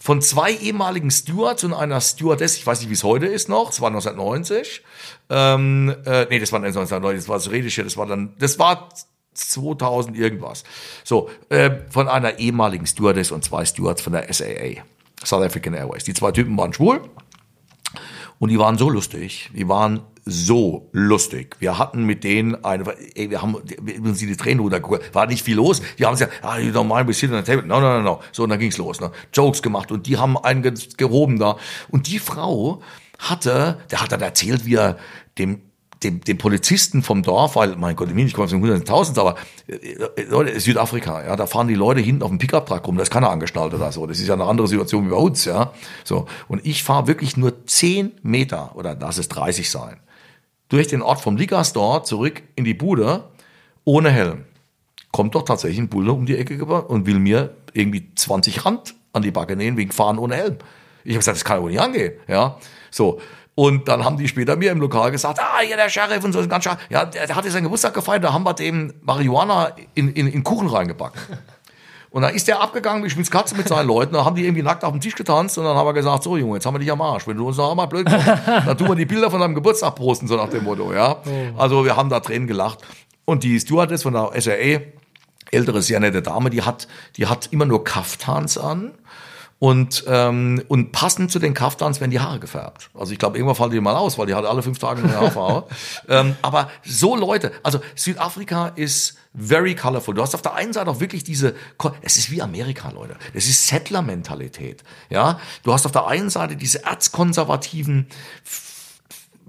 von 0.04 0.22
zwei 0.22 0.52
ehemaligen 0.52 1.10
Stewards 1.10 1.64
und 1.64 1.72
einer 1.72 2.02
Stewardess, 2.02 2.58
ich 2.58 2.68
weiß 2.68 2.82
nicht, 2.82 2.90
wie 2.90 2.94
es 2.94 3.06
heute 3.06 3.26
ist 3.26 3.48
noch, 3.48 3.68
das 3.68 3.80
war 3.80 3.88
1990, 3.88 4.84
ähm, 5.30 5.96
äh, 6.06 6.28
nee, 6.30 6.40
das 6.40 6.52
war 6.52 6.60
1990, 6.60 7.22
das 7.22 7.30
war 7.30 7.38
das 7.38 7.50
Redische, 7.50 7.86
das 7.86 7.96
war 7.96 8.06
dann, 8.06 8.34
das 8.38 8.60
war 8.60 8.90
2000 9.34 10.18
irgendwas. 10.18 10.66
So, 11.06 11.30
äh, 11.48 11.72
von 11.90 12.10
einer 12.10 12.38
ehemaligen 12.38 12.86
Stewardess 12.86 13.32
und 13.32 13.46
zwei 13.46 13.64
Stewards 13.64 14.02
von 14.02 14.12
der 14.12 14.28
SAA, 14.34 14.84
South 15.24 15.42
African 15.46 15.74
Airways. 15.74 16.04
Die 16.04 16.14
zwei 16.14 16.34
Typen 16.34 16.58
waren 16.58 16.74
schwul 16.74 17.00
und 18.40 18.50
die 18.50 18.60
waren 18.60 18.78
so 18.78 18.90
lustig. 18.90 19.50
Die 19.56 19.68
waren 19.68 20.02
so 20.26 20.90
lustig. 20.94 21.58
Wir 21.60 21.78
hatten 21.78 22.06
mit 22.06 22.24
denen 22.24 22.64
eine, 22.64 22.86
ey, 23.16 23.30
wir 23.30 23.42
haben 23.42 23.56
uns 23.56 24.20
die 24.20 24.36
Tränen 24.38 24.62
runtergeguckt. 24.62 25.14
War 25.14 25.26
nicht 25.28 25.44
viel 25.44 25.56
los. 25.56 25.82
Die 25.98 26.06
haben 26.06 26.14
gesagt, 26.14 26.34
ah, 26.42 26.58
on 27.32 27.44
the 27.44 27.52
table. 27.52 27.68
No, 27.68 27.82
no, 27.82 27.98
no, 27.98 28.02
no. 28.02 28.20
So, 28.32 28.44
und 28.44 28.50
dann 28.50 28.60
ging's 28.60 28.78
los. 28.78 29.02
Ne? 29.02 29.12
Jokes 29.34 29.62
gemacht 29.62 29.92
und 29.92 30.08
die 30.08 30.18
haben 30.18 30.38
einen 30.38 30.62
gehoben 30.98 31.40
da. 31.40 31.58
Und 31.90 32.08
die 32.08 32.20
Frau 32.20 32.82
hatte, 33.20 33.80
der 33.92 34.02
hat 34.02 34.12
dann 34.12 34.22
erzählt, 34.22 34.66
wie 34.66 34.76
er 34.76 34.98
dem 35.38 35.62
dem, 36.04 36.22
dem 36.22 36.38
Polizisten 36.38 37.02
vom 37.02 37.24
Dorf, 37.24 37.56
weil, 37.56 37.76
mein 37.76 37.96
Gott, 37.96 38.10
ich 38.16 38.34
komme 38.34 38.46
aus 38.46 38.52
den 38.52 38.62
hunderttausend, 38.62 39.18
aber 39.18 39.36
äh, 39.68 40.24
Leute, 40.30 40.60
Südafrika, 40.60 41.26
ja, 41.26 41.36
da 41.36 41.46
fahren 41.48 41.68
die 41.68 41.76
Leute 41.76 42.02
hinten 42.02 42.24
auf 42.24 42.30
dem 42.30 42.38
Pickup-Truck 42.38 42.88
rum, 42.88 42.98
da 42.98 43.04
ist 43.04 43.12
keiner 43.12 43.30
angeschnallt 43.30 43.74
oder 43.74 43.92
so. 43.92 44.06
Das 44.06 44.20
ist 44.20 44.28
ja 44.28 44.34
eine 44.34 44.46
andere 44.46 44.68
Situation 44.68 45.06
wie 45.06 45.12
bei 45.12 45.18
uns, 45.18 45.46
ja. 45.46 45.74
So. 46.04 46.26
Und 46.48 46.66
ich 46.66 46.84
fahre 46.84 47.08
wirklich 47.08 47.38
nur 47.38 47.66
zehn 47.66 48.12
Meter, 48.22 48.76
oder 48.76 48.98
lass 49.00 49.18
es 49.18 49.30
30 49.30 49.70
sein, 49.70 49.98
durch 50.70 50.88
den 50.88 51.02
Ort 51.02 51.22
vom 51.22 51.38
Liga-Store 51.38 52.04
zurück 52.04 52.44
in 52.56 52.66
die 52.66 52.74
Bude, 52.74 53.26
ohne 53.86 54.10
Helm. 54.10 54.46
Kommt 55.12 55.36
doch 55.36 55.44
tatsächlich 55.44 55.80
ein 55.80 55.90
Bulle 55.90 56.12
um 56.12 56.26
die 56.26 56.38
Ecke 56.38 56.64
und 56.66 57.06
will 57.06 57.20
mir 57.20 57.56
irgendwie 57.74 58.10
20 58.16 58.66
Rand 58.66 58.96
an 59.12 59.22
die 59.22 59.32
Backe 59.32 59.56
nähen 59.56 59.78
wegen 59.78 59.92
Fahren 59.92 60.18
ohne 60.18 60.36
Helm. 60.36 60.58
Ich 61.04 61.12
habe 61.12 61.20
gesagt, 61.20 61.38
das 61.38 61.46
kann 61.46 61.58
ja 61.58 61.64
wohl 61.64 61.72
nicht 61.72 61.82
angehen, 61.82 62.14
ja. 62.28 62.58
So. 62.90 63.20
Und 63.56 63.88
dann 63.88 64.04
haben 64.04 64.18
die 64.18 64.28
später 64.28 64.56
mir 64.56 64.72
im 64.72 64.80
Lokal 64.80 65.12
gesagt, 65.12 65.40
ah, 65.40 65.60
hier 65.62 65.78
der 65.78 65.90
Sheriff 65.90 66.24
und 66.24 66.34
so, 66.34 66.48
ganz 66.48 66.64
scharf. 66.64 66.80
Ja, 66.90 67.06
der, 67.06 67.28
der 67.28 67.36
hatte 67.36 67.52
seinen 67.52 67.64
Geburtstag 67.64 67.94
gefeiert, 67.94 68.24
da 68.24 68.34
haben 68.34 68.44
wir 68.44 68.54
dem 68.54 68.94
Marihuana 69.02 69.74
in, 69.94 70.10
in, 70.10 70.28
in 70.28 70.44
Kuchen 70.44 70.68
reingebacken. 70.68 71.22
Und 72.10 72.22
dann 72.22 72.36
ist 72.36 72.48
der 72.48 72.62
abgegangen 72.62 73.04
wie 73.04 73.10
Schmitzkatze 73.10 73.56
mit 73.56 73.68
seinen 73.68 73.88
Leuten. 73.88 74.14
Dann 74.14 74.24
haben 74.24 74.36
die 74.36 74.44
irgendwie 74.44 74.62
nackt 74.62 74.84
auf 74.84 74.92
dem 74.92 75.02
Tisch 75.02 75.16
getanzt 75.16 75.58
und 75.58 75.64
dann 75.64 75.76
haben 75.76 75.88
wir 75.88 75.94
gesagt, 75.94 76.22
so 76.22 76.38
Junge, 76.38 76.56
jetzt 76.56 76.66
haben 76.66 76.76
wir 76.76 76.80
dich 76.80 76.92
am 76.92 77.02
Arsch. 77.02 77.28
Wenn 77.28 77.38
du 77.38 77.48
uns 77.48 77.58
noch 77.58 77.72
einmal 77.72 77.88
blöd 77.88 78.08
kommst, 78.08 78.28
dann 78.46 78.78
tun 78.78 78.88
wir 78.88 78.96
die 78.96 79.06
Bilder 79.06 79.32
von 79.32 79.40
deinem 79.40 79.56
Geburtstag 79.56 79.96
posten, 79.96 80.28
so 80.28 80.36
nach 80.36 80.50
dem 80.50 80.64
Motto, 80.64 80.94
ja. 80.94 81.18
Also 81.58 81.84
wir 81.86 81.96
haben 81.96 82.10
da 82.10 82.20
Tränen 82.20 82.48
gelacht. 82.48 82.80
Und 83.26 83.44
die 83.44 83.60
Stewardess 83.60 84.04
von 84.04 84.14
der 84.14 84.30
SRA, 84.40 84.82
ältere, 85.50 85.82
sehr 85.82 86.00
nette 86.00 86.22
Dame, 86.22 86.52
die 86.52 86.62
hat, 86.62 86.88
die 87.18 87.26
hat 87.26 87.48
immer 87.52 87.66
nur 87.66 87.84
Kaftans 87.84 88.60
an. 88.60 88.92
Und, 89.60 90.04
ähm, 90.08 90.62
und 90.68 90.92
passend 90.92 91.32
zu 91.32 91.40
den 91.40 91.54
Kaftans 91.54 92.02
werden 92.02 92.12
die 92.12 92.20
Haare 92.20 92.40
gefärbt. 92.40 92.90
Also 92.94 93.14
ich 93.14 93.20
glaube, 93.20 93.38
irgendwann 93.38 93.56
fallen 93.56 93.72
die 93.72 93.80
mal 93.80 93.96
aus, 93.96 94.18
weil 94.18 94.26
die 94.26 94.36
hat 94.36 94.46
alle 94.46 94.62
fünf 94.62 94.78
Tage 94.78 95.02
eine 95.02 95.16
Haarfarbe. 95.16 95.68
ähm, 96.10 96.36
aber 96.42 96.70
so 96.84 97.16
Leute, 97.16 97.54
also 97.64 97.80
Südafrika 97.96 98.68
ist 98.76 99.18
very 99.34 99.74
colorful. 99.76 100.14
Du 100.14 100.22
hast 100.22 100.36
auf 100.36 100.42
der 100.42 100.56
einen 100.56 100.74
Seite 100.74 100.90
auch 100.90 101.00
wirklich 101.00 101.24
diese, 101.24 101.56
es 102.02 102.18
ist 102.18 102.30
wie 102.30 102.42
Amerika, 102.42 102.90
Leute. 102.90 103.16
Es 103.34 103.48
ist 103.48 103.68
Settler-Mentalität. 103.68 104.84
Ja, 105.10 105.40
du 105.64 105.74
hast 105.74 105.86
auf 105.86 105.92
der 105.92 106.08
einen 106.08 106.30
Seite 106.30 106.56
diese 106.56 106.84
erzkonservativen 106.84 108.08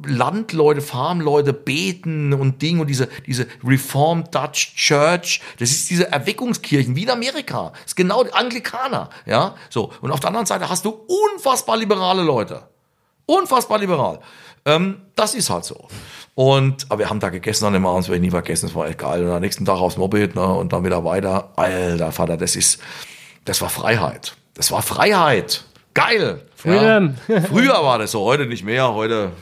Landleute, 0.04 0.80
Farmleute 0.80 1.52
beten 1.52 2.32
und 2.32 2.60
Ding 2.62 2.80
und 2.80 2.88
diese, 2.88 3.08
diese 3.26 3.46
Reformed 3.64 4.34
Dutch 4.34 4.74
Church, 4.76 5.40
das 5.58 5.70
ist 5.70 5.90
diese 5.90 6.10
Erweckungskirchen 6.10 6.96
wie 6.96 7.04
in 7.04 7.10
Amerika. 7.10 7.70
Das 7.72 7.86
ist 7.86 7.96
genau 7.96 8.24
die 8.24 8.32
Anglikaner, 8.32 9.10
ja, 9.26 9.54
so. 9.70 9.92
Und 10.00 10.10
auf 10.10 10.20
der 10.20 10.28
anderen 10.28 10.46
Seite 10.46 10.68
hast 10.68 10.84
du 10.84 10.90
unfassbar 10.90 11.76
liberale 11.76 12.22
Leute. 12.22 12.62
Unfassbar 13.26 13.78
liberal. 13.78 14.20
Ähm, 14.66 15.02
das 15.14 15.34
ist 15.34 15.50
halt 15.50 15.64
so. 15.64 15.88
Und, 16.34 16.86
aber 16.90 17.00
wir 17.00 17.10
haben 17.10 17.20
da 17.20 17.28
gegessen 17.28 17.64
an 17.66 17.74
dem 17.74 17.86
Abend, 17.86 18.04
das 18.04 18.08
werde 18.08 18.16
ich 18.16 18.22
nie 18.22 18.30
vergessen, 18.30 18.66
das 18.66 18.74
war 18.74 18.88
echt 18.88 18.98
geil. 18.98 19.24
Und 19.24 19.30
am 19.30 19.40
nächsten 19.40 19.64
Tag 19.64 19.78
aufs 19.78 19.96
Moped, 19.96 20.34
ne, 20.34 20.44
und 20.44 20.72
dann 20.72 20.84
wieder 20.84 21.04
weiter. 21.04 21.52
Alter 21.56 22.12
Vater, 22.12 22.36
das 22.36 22.56
ist, 22.56 22.80
das 23.44 23.60
war 23.60 23.68
Freiheit. 23.68 24.34
Das 24.54 24.70
war 24.72 24.82
Freiheit. 24.82 25.64
Geil. 25.94 26.42
Freedom. 26.64 27.14
Ja. 27.28 27.40
Früher 27.48 27.74
war 27.74 27.98
das 27.98 28.12
so, 28.12 28.22
heute 28.22 28.46
nicht 28.46 28.64
mehr. 28.64 28.94
Heute, 28.94 29.32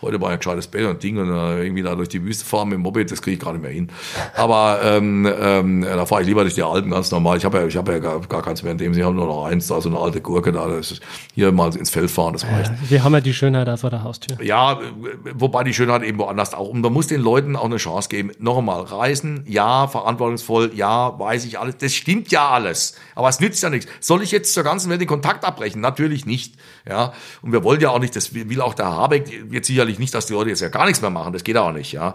heute 0.00 0.20
war 0.20 0.30
ein 0.30 0.38
gescheites 0.38 0.66
Bett 0.66 0.86
und 0.86 1.02
Ding 1.02 1.18
und 1.18 1.28
uh, 1.30 1.58
irgendwie 1.58 1.82
da 1.82 1.94
durch 1.94 2.08
die 2.08 2.24
Wüste 2.24 2.46
fahren 2.46 2.68
mit 2.68 2.76
dem 2.76 2.82
Moped, 2.82 3.10
das 3.10 3.20
kriege 3.20 3.36
ich 3.36 3.42
gar 3.42 3.52
nicht 3.52 3.60
mehr 3.60 3.70
hin. 3.70 3.90
Aber 4.34 4.80
ähm, 4.82 5.30
ähm, 5.40 5.82
da 5.82 6.06
fahre 6.06 6.22
ich 6.22 6.28
lieber 6.28 6.40
durch 6.40 6.54
die 6.54 6.62
Alpen 6.62 6.90
ganz 6.90 7.10
normal. 7.10 7.36
Ich 7.36 7.44
habe 7.44 7.58
ja, 7.58 7.66
ich 7.66 7.76
hab 7.76 7.86
ja 7.88 7.98
gar, 7.98 8.20
gar 8.20 8.42
keins 8.42 8.62
mehr 8.62 8.72
in 8.72 8.78
dem. 8.78 8.94
Sie 8.94 9.04
haben 9.04 9.14
nur 9.14 9.26
noch 9.26 9.44
eins, 9.44 9.66
da 9.66 9.78
so 9.82 9.90
eine 9.90 9.98
alte 9.98 10.22
Gurke 10.22 10.52
da. 10.52 10.66
Das 10.66 10.92
ist 10.92 11.02
hier 11.34 11.52
mal 11.52 11.74
ins 11.76 11.90
Feld 11.90 12.10
fahren, 12.10 12.32
das 12.32 12.46
reicht. 12.46 12.70
Ja, 12.70 12.76
wir 12.88 13.04
haben 13.04 13.12
ja 13.12 13.20
die 13.20 13.34
Schönheit 13.34 13.68
da 13.68 13.76
vor 13.76 13.90
der 13.90 14.02
Haustür. 14.02 14.42
Ja, 14.42 14.80
wobei 15.34 15.64
die 15.64 15.74
Schönheit 15.74 16.02
eben 16.02 16.18
woanders 16.18 16.54
auch. 16.54 16.68
Und 16.68 16.80
man 16.80 16.94
muss 16.94 17.08
den 17.08 17.20
Leuten 17.20 17.56
auch 17.56 17.66
eine 17.66 17.76
Chance 17.76 18.08
geben. 18.08 18.30
Noch 18.38 18.56
einmal, 18.56 18.80
reisen, 18.82 19.44
ja, 19.46 19.86
verantwortungsvoll, 19.86 20.70
ja, 20.74 21.18
weiß 21.18 21.44
ich 21.44 21.58
alles. 21.58 21.76
Das 21.76 21.92
stimmt 21.92 22.32
ja 22.32 22.48
alles. 22.48 22.94
Aber 23.14 23.28
es 23.28 23.38
nützt 23.38 23.62
ja 23.62 23.68
nichts. 23.68 23.90
Soll 24.00 24.22
ich 24.22 24.30
jetzt 24.30 24.54
zur 24.54 24.64
ganzen 24.64 24.88
Welt 24.88 25.02
den 25.02 25.08
Kontakt 25.08 25.44
abbrechen? 25.44 25.82
Natürlich 25.82 26.05
nicht. 26.08 26.54
Ja, 26.88 27.12
und 27.42 27.52
wir 27.52 27.64
wollen 27.64 27.80
ja 27.80 27.90
auch 27.90 27.98
nicht, 27.98 28.14
das 28.14 28.34
will 28.34 28.60
auch 28.60 28.74
der 28.74 28.86
Habeck 28.86 29.24
jetzt 29.50 29.66
sicherlich 29.66 29.98
nicht, 29.98 30.14
dass 30.14 30.26
die 30.26 30.34
Leute 30.34 30.50
jetzt 30.50 30.60
ja 30.60 30.68
gar 30.68 30.86
nichts 30.86 31.00
mehr 31.00 31.10
machen. 31.10 31.32
Das 31.32 31.42
geht 31.42 31.56
auch 31.56 31.72
nicht, 31.72 31.92
ja. 31.92 32.14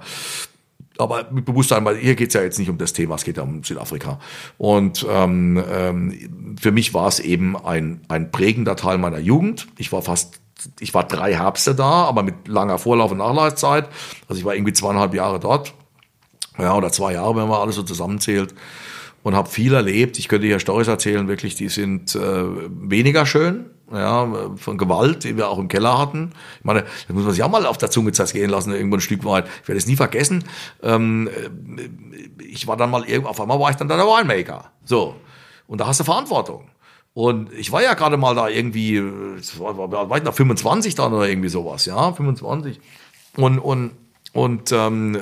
Aber 0.97 1.31
mit 1.31 1.45
Bewusstsein, 1.45 1.83
weil 1.85 1.97
hier 1.97 2.15
geht's 2.15 2.33
ja 2.33 2.41
jetzt 2.41 2.59
nicht 2.59 2.69
um 2.69 2.77
das 2.77 2.93
Thema, 2.93 3.15
es 3.15 3.23
geht 3.23 3.37
ja 3.37 3.43
um 3.43 3.63
Südafrika. 3.63 4.19
Und 4.57 5.05
ähm, 5.09 5.63
ähm, 5.71 6.55
für 6.59 6.71
mich 6.71 6.93
war 6.93 7.07
es 7.07 7.19
eben 7.19 7.57
ein, 7.57 8.01
ein 8.07 8.31
prägender 8.31 8.75
Teil 8.75 8.97
meiner 8.97 9.19
Jugend. 9.19 9.67
Ich 9.77 9.91
war 9.91 10.01
fast 10.01 10.41
ich 10.79 10.93
war 10.93 11.03
drei 11.03 11.33
Herbste 11.33 11.75
da, 11.75 12.03
aber 12.03 12.23
mit 12.23 12.47
langer 12.47 12.77
Vorlauf- 12.77 13.11
und 13.11 13.17
Nachlaufzeit. 13.17 13.89
Also 14.27 14.39
ich 14.39 14.45
war 14.45 14.53
irgendwie 14.53 14.73
zweieinhalb 14.73 15.13
Jahre 15.13 15.39
dort. 15.39 15.73
Ja, 16.57 16.75
oder 16.75 16.91
zwei 16.91 17.13
Jahre, 17.13 17.35
wenn 17.35 17.47
man 17.47 17.59
alles 17.59 17.75
so 17.75 17.83
zusammenzählt. 17.83 18.53
Und 19.23 19.35
habe 19.35 19.49
viel 19.49 19.73
erlebt. 19.73 20.17
Ich 20.17 20.27
könnte 20.27 20.47
hier 20.47 20.59
Storys 20.59 20.87
erzählen, 20.87 21.27
wirklich, 21.27 21.55
die 21.55 21.69
sind 21.69 22.15
äh, 22.15 22.43
weniger 22.69 23.25
schön 23.25 23.65
ja, 23.93 24.51
von 24.55 24.77
Gewalt, 24.77 25.23
die 25.23 25.37
wir 25.37 25.49
auch 25.49 25.59
im 25.59 25.67
Keller 25.67 25.97
hatten. 25.97 26.31
Ich 26.59 26.65
meine, 26.65 26.81
das 26.81 27.15
muss 27.15 27.23
man 27.23 27.33
sich 27.33 27.43
auch 27.43 27.49
mal 27.49 27.65
auf 27.65 27.77
der 27.77 27.91
Zunge 27.91 28.11
zergehen 28.11 28.49
lassen, 28.49 28.73
irgendwo 28.73 28.97
ein 28.97 29.01
Stück 29.01 29.25
weit. 29.25 29.45
Ich 29.61 29.67
werde 29.67 29.77
es 29.77 29.87
nie 29.87 29.95
vergessen. 29.95 30.43
Ähm, 30.81 31.29
ich 32.39 32.67
war 32.67 32.77
dann 32.77 32.89
mal 32.89 33.05
auf 33.25 33.41
einmal 33.41 33.59
war 33.59 33.69
ich 33.69 33.75
dann 33.75 33.87
da 33.87 33.97
der 33.97 34.05
Winemaker. 34.05 34.71
So. 34.85 35.15
Und 35.67 35.79
da 35.79 35.87
hast 35.87 35.99
du 35.99 36.03
Verantwortung. 36.03 36.69
Und 37.13 37.51
ich 37.53 37.71
war 37.71 37.83
ja 37.83 37.93
gerade 37.93 38.17
mal 38.17 38.35
da 38.35 38.47
irgendwie, 38.47 39.01
war, 39.57 39.77
war, 39.77 40.09
war 40.09 40.17
ich 40.17 40.23
da 40.23 40.31
25 40.31 40.95
dann 40.95 41.13
oder 41.13 41.27
irgendwie 41.27 41.49
sowas, 41.49 41.85
ja, 41.85 42.13
25. 42.13 42.79
Und, 43.35 43.59
und, 43.59 43.91
und 44.33 44.71
ähm, 44.71 45.17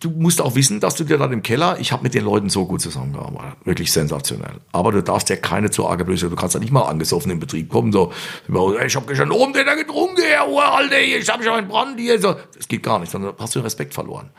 du 0.00 0.10
musst 0.10 0.40
auch 0.40 0.54
wissen, 0.54 0.80
dass 0.80 0.94
du 0.96 1.04
dir 1.04 1.18
dann 1.18 1.32
im 1.32 1.42
Keller, 1.42 1.78
ich 1.80 1.92
habe 1.92 2.02
mit 2.02 2.14
den 2.14 2.24
Leuten 2.24 2.50
so 2.50 2.66
gut 2.66 2.80
zusammengearbeitet, 2.80 3.56
wirklich 3.64 3.92
sensationell. 3.92 4.60
Aber 4.72 4.92
du 4.92 5.02
darfst 5.02 5.28
ja 5.30 5.36
keine 5.36 5.70
zu 5.70 5.86
arge 5.86 6.04
Blöße, 6.04 6.28
du 6.28 6.36
kannst 6.36 6.54
ja 6.54 6.60
nicht 6.60 6.72
mal 6.72 6.82
angesoffen 6.82 7.30
in 7.30 7.40
Betrieb 7.40 7.68
kommen, 7.68 7.92
so, 7.92 8.12
ich 8.48 8.96
habe 8.96 9.06
gestern 9.06 9.30
oben 9.30 9.52
den 9.52 9.66
getrunken, 9.66 10.22
Herr 10.22 10.48
Uralter, 10.48 11.00
ich 11.00 11.28
habe 11.28 11.42
schon 11.42 11.54
einen 11.54 11.68
Brand 11.68 11.98
hier, 11.98 12.20
so. 12.20 12.36
Das 12.56 12.68
geht 12.68 12.82
gar 12.82 12.98
nicht, 12.98 13.10
sondern 13.10 13.34
hast 13.38 13.54
du 13.54 13.60
den 13.60 13.64
Respekt 13.64 13.94
verloren. 13.94 14.30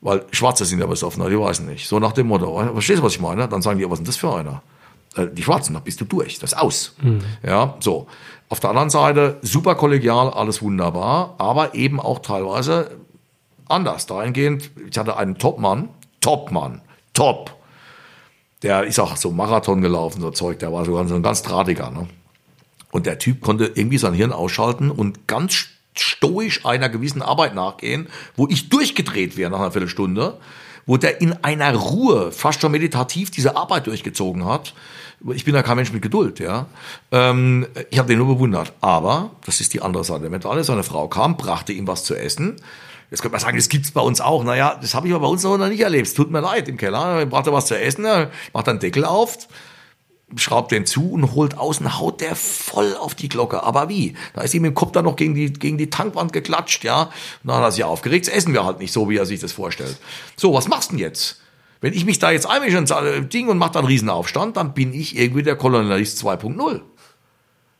Weil 0.00 0.24
Schwarze 0.30 0.64
sind 0.64 0.78
ja 0.78 0.86
besoffen, 0.86 1.28
die 1.28 1.38
weißen 1.38 1.66
nicht. 1.66 1.88
So 1.88 1.98
nach 1.98 2.12
dem 2.12 2.28
Motto, 2.28 2.56
verstehst 2.74 3.00
du, 3.00 3.02
was 3.02 3.14
ich 3.14 3.20
meine? 3.20 3.48
Dann 3.48 3.62
sagen 3.62 3.78
die, 3.78 3.84
was 3.86 3.94
ist 3.94 3.98
denn 3.98 4.06
das 4.06 4.16
für 4.16 4.34
einer? 4.34 4.62
Äh, 5.16 5.28
die 5.32 5.42
Schwarzen, 5.42 5.74
da 5.74 5.80
bist 5.80 6.00
du 6.00 6.04
durch, 6.04 6.38
das 6.38 6.52
ist 6.52 6.58
aus. 6.58 6.94
Mhm. 7.02 7.20
Ja, 7.42 7.76
so. 7.80 8.06
Auf 8.48 8.60
der 8.60 8.70
anderen 8.70 8.90
Seite, 8.90 9.38
super 9.42 9.74
kollegial, 9.74 10.30
alles 10.30 10.62
wunderbar, 10.62 11.34
aber 11.38 11.74
eben 11.74 11.98
auch 11.98 12.20
teilweise 12.20 12.92
anders. 13.68 14.06
Dahingehend, 14.06 14.70
ich 14.88 14.96
hatte 14.98 15.16
einen 15.16 15.38
Topmann, 15.38 15.88
Topmann, 16.20 16.82
Top. 17.12 17.54
Der 18.62 18.84
ist 18.84 18.98
auch 18.98 19.16
so 19.16 19.30
Marathon 19.30 19.80
gelaufen, 19.80 20.20
so 20.20 20.30
Zeug, 20.30 20.58
der 20.58 20.72
war 20.72 20.84
so 20.84 20.96
ein 20.96 21.22
ganz 21.22 21.42
drahtiger. 21.42 21.90
Ne? 21.90 22.08
Und 22.90 23.06
der 23.06 23.18
Typ 23.18 23.40
konnte 23.40 23.70
irgendwie 23.74 23.98
sein 23.98 24.14
Hirn 24.14 24.32
ausschalten 24.32 24.90
und 24.90 25.26
ganz 25.26 25.66
stoisch 25.94 26.64
einer 26.64 26.88
gewissen 26.88 27.22
Arbeit 27.22 27.54
nachgehen, 27.54 28.08
wo 28.36 28.46
ich 28.48 28.68
durchgedreht 28.68 29.36
wäre 29.36 29.50
nach 29.50 29.60
einer 29.60 29.72
Viertelstunde, 29.72 30.38
wo 30.84 30.96
der 30.96 31.20
in 31.20 31.32
einer 31.44 31.74
Ruhe, 31.74 32.32
fast 32.32 32.60
schon 32.60 32.72
meditativ, 32.72 33.30
diese 33.30 33.56
Arbeit 33.56 33.86
durchgezogen 33.86 34.44
hat. 34.44 34.74
Ich 35.34 35.44
bin 35.44 35.54
ja 35.54 35.62
kein 35.62 35.76
Mensch 35.76 35.92
mit 35.92 36.02
Geduld, 36.02 36.38
ja. 36.38 36.66
Ähm, 37.10 37.66
ich 37.90 37.98
habe 37.98 38.08
den 38.08 38.18
nur 38.18 38.34
bewundert. 38.34 38.72
Aber, 38.80 39.30
das 39.44 39.60
ist 39.60 39.74
die 39.74 39.82
andere 39.82 40.04
Seite 40.04 40.22
der 40.22 40.30
Medaille, 40.30 40.62
seine 40.62 40.82
Frau 40.82 41.08
kam, 41.08 41.36
brachte 41.36 41.72
ihm 41.72 41.86
was 41.86 42.04
zu 42.04 42.14
essen 42.14 42.56
Jetzt 43.10 43.22
könnte 43.22 43.32
man 43.32 43.40
sagen, 43.40 43.56
das 43.56 43.68
gibt's 43.68 43.92
bei 43.92 44.00
uns 44.00 44.20
auch. 44.20 44.42
Naja, 44.42 44.78
das 44.80 44.94
habe 44.94 45.06
ich 45.06 45.14
aber 45.14 45.26
bei 45.26 45.32
uns 45.32 45.42
noch 45.44 45.56
nicht 45.68 45.80
erlebt. 45.80 46.14
Tut 46.14 46.30
mir 46.30 46.40
leid 46.40 46.68
im 46.68 46.76
Keller. 46.76 47.24
Braucht 47.26 47.46
er 47.46 47.52
was 47.52 47.66
zu 47.66 47.78
essen, 47.78 48.06
macht 48.52 48.68
einen 48.68 48.80
Deckel 48.80 49.04
auf, 49.04 49.46
schraubt 50.34 50.72
den 50.72 50.86
zu 50.86 51.12
und 51.12 51.34
holt 51.34 51.56
außen, 51.56 52.00
haut 52.00 52.20
der 52.20 52.34
voll 52.34 52.96
auf 52.96 53.14
die 53.14 53.28
Glocke. 53.28 53.62
Aber 53.62 53.88
wie? 53.88 54.14
Da 54.34 54.42
ist 54.42 54.54
ihm 54.54 54.64
im 54.64 54.74
Kopf 54.74 54.92
dann 54.92 55.04
noch 55.04 55.16
gegen 55.16 55.34
die, 55.34 55.52
gegen 55.52 55.78
die 55.78 55.88
Tankwand 55.88 56.32
geklatscht, 56.32 56.82
ja. 56.82 57.02
Und 57.02 57.10
dann 57.44 57.56
hat 57.58 57.64
er 57.64 57.72
sich 57.72 57.84
aufgeregt. 57.84 58.26
Das 58.26 58.34
essen 58.34 58.52
wir 58.52 58.64
halt 58.64 58.80
nicht 58.80 58.92
so, 58.92 59.08
wie 59.08 59.16
er 59.16 59.26
sich 59.26 59.40
das 59.40 59.52
vorstellt. 59.52 59.96
So, 60.36 60.52
was 60.52 60.66
machst 60.66 60.90
du 60.90 60.96
denn 60.96 61.04
jetzt? 61.04 61.40
Wenn 61.80 61.92
ich 61.92 62.04
mich 62.04 62.18
da 62.18 62.30
jetzt 62.30 62.46
einmische 62.46 62.84
sage, 62.86 63.22
Ding 63.22 63.48
und 63.48 63.58
mache 63.58 63.72
dann 63.72 63.84
Riesenaufstand, 63.84 64.56
dann 64.56 64.74
bin 64.74 64.92
ich 64.92 65.16
irgendwie 65.16 65.42
der 65.42 65.56
Kolonialist 65.56 66.24
2.0. 66.24 66.80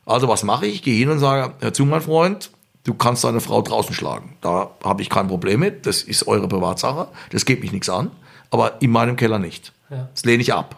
Also 0.05 0.29
was 0.29 0.43
mache 0.43 0.67
ich? 0.67 0.75
Ich 0.75 0.83
gehe 0.83 0.97
hin 0.97 1.09
und 1.09 1.19
sage, 1.19 1.53
hör 1.59 1.73
zu, 1.73 1.83
mein 1.85 2.01
Freund, 2.01 2.51
du 2.87 2.93
kannst 2.93 3.23
deine 3.25 3.41
Frau 3.41 3.61
draußen 3.61 3.93
schlagen. 3.93 4.37
Da 4.41 4.71
habe 4.83 5.01
ich 5.01 5.09
kein 5.09 5.27
Problem 5.27 5.59
mit. 5.59 5.85
Das 5.85 6.01
ist 6.01 6.25
eure 6.25 6.47
Privatsache. 6.47 7.09
Das 7.31 7.45
geht 7.45 7.61
mich 7.61 7.73
nichts 7.73 7.89
an. 7.89 8.11
Aber 8.49 8.81
in 8.81 8.91
meinem 8.91 9.17
Keller 9.17 9.39
nicht. 9.39 9.73
Ja. 9.89 10.07
Das 10.13 10.23
lehne 10.23 10.41
ich 10.41 10.53
ab. 10.53 10.77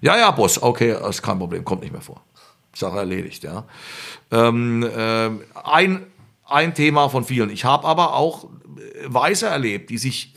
Ja, 0.00 0.16
ja, 0.16 0.30
Boss, 0.30 0.62
okay, 0.62 0.96
ist 1.08 1.22
kein 1.22 1.38
Problem, 1.38 1.64
kommt 1.64 1.82
nicht 1.82 1.92
mehr 1.92 2.00
vor. 2.00 2.22
Sache 2.72 2.98
erledigt, 2.98 3.42
ja. 3.42 3.64
Ähm, 4.30 4.84
äh, 4.84 5.30
ein, 5.64 6.06
ein 6.46 6.74
Thema 6.74 7.08
von 7.08 7.24
vielen. 7.24 7.50
Ich 7.50 7.64
habe 7.64 7.86
aber 7.86 8.14
auch 8.14 8.46
Weiße 9.06 9.46
erlebt, 9.46 9.90
die 9.90 9.98
sich 9.98 10.34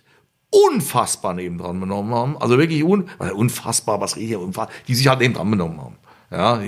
unfassbar 0.49 1.36
nebendran 1.36 1.80
benommen 1.80 2.14
haben. 2.14 2.38
Also 2.39 2.57
wirklich 2.57 2.84
un, 2.84 3.07
unfassbar, 3.36 4.01
was 4.01 4.16
rede 4.16 4.34
ich, 4.34 4.36
unfassbar, 4.36 4.76
die 4.88 4.95
sich 4.95 5.07
halt 5.07 5.20
nebendran 5.20 5.51
benommen 5.51 5.80
haben. 5.80 5.95
Ja, 6.32 6.59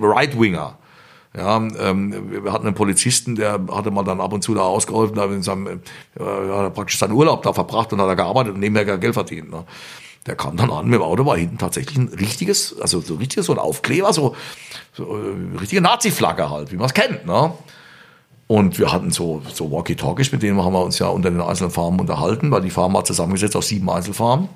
Right-Winger. 0.00 0.76
Ja, 1.38 1.56
ähm, 1.56 2.44
wir 2.44 2.52
hatten 2.52 2.66
einen 2.66 2.74
Polizisten, 2.74 3.36
der 3.36 3.60
hatte 3.70 3.92
mal 3.92 4.02
dann 4.02 4.20
ab 4.20 4.32
und 4.32 4.42
zu 4.42 4.54
da 4.54 4.62
ausgeholfen, 4.62 5.14
da 5.14 5.26
in 5.26 5.42
seinem, 5.42 5.66
äh, 5.68 6.20
hat 6.20 6.74
praktisch 6.74 6.98
seinen 6.98 7.12
Urlaub 7.12 7.42
da 7.42 7.52
verbracht 7.52 7.92
und 7.92 8.00
hat 8.00 8.08
da 8.08 8.14
gearbeitet 8.14 8.54
und 8.54 8.60
nebenher 8.60 8.98
Geld 8.98 9.14
verdient. 9.14 9.48
Ne? 9.48 9.62
Der 10.26 10.34
kam 10.34 10.56
dann 10.56 10.68
an 10.70 10.86
mit 10.86 10.94
dem 10.94 11.02
Auto, 11.02 11.24
war 11.24 11.36
hinten 11.36 11.56
tatsächlich 11.56 11.96
ein 11.96 12.08
richtiges, 12.08 12.78
also 12.80 13.00
so 13.00 13.14
richtiges 13.14 13.46
so 13.46 13.52
ein 13.52 13.58
Aufkleber, 13.60 14.12
so, 14.12 14.34
so 14.92 15.16
äh, 15.16 15.58
richtige 15.60 15.80
Nazi-Flagge 15.80 16.50
halt, 16.50 16.72
wie 16.72 16.76
man 16.76 16.86
es 16.86 16.94
kennt. 16.94 17.24
Ne? 17.24 17.52
Und 18.48 18.80
wir 18.80 18.90
hatten 18.90 19.12
so, 19.12 19.40
so 19.52 19.70
Walkie-Talkies, 19.70 20.32
mit 20.32 20.42
denen 20.42 20.60
haben 20.64 20.72
wir 20.72 20.84
uns 20.84 20.98
ja 20.98 21.06
unter 21.06 21.30
den 21.30 21.40
einzelnen 21.40 21.70
Farmen 21.70 22.00
unterhalten, 22.00 22.50
weil 22.50 22.62
die 22.62 22.70
Farm 22.70 22.94
war 22.94 23.04
zusammengesetzt 23.04 23.54
aus 23.54 23.68
sieben 23.68 23.88
Einzelfarmen. 23.88 24.48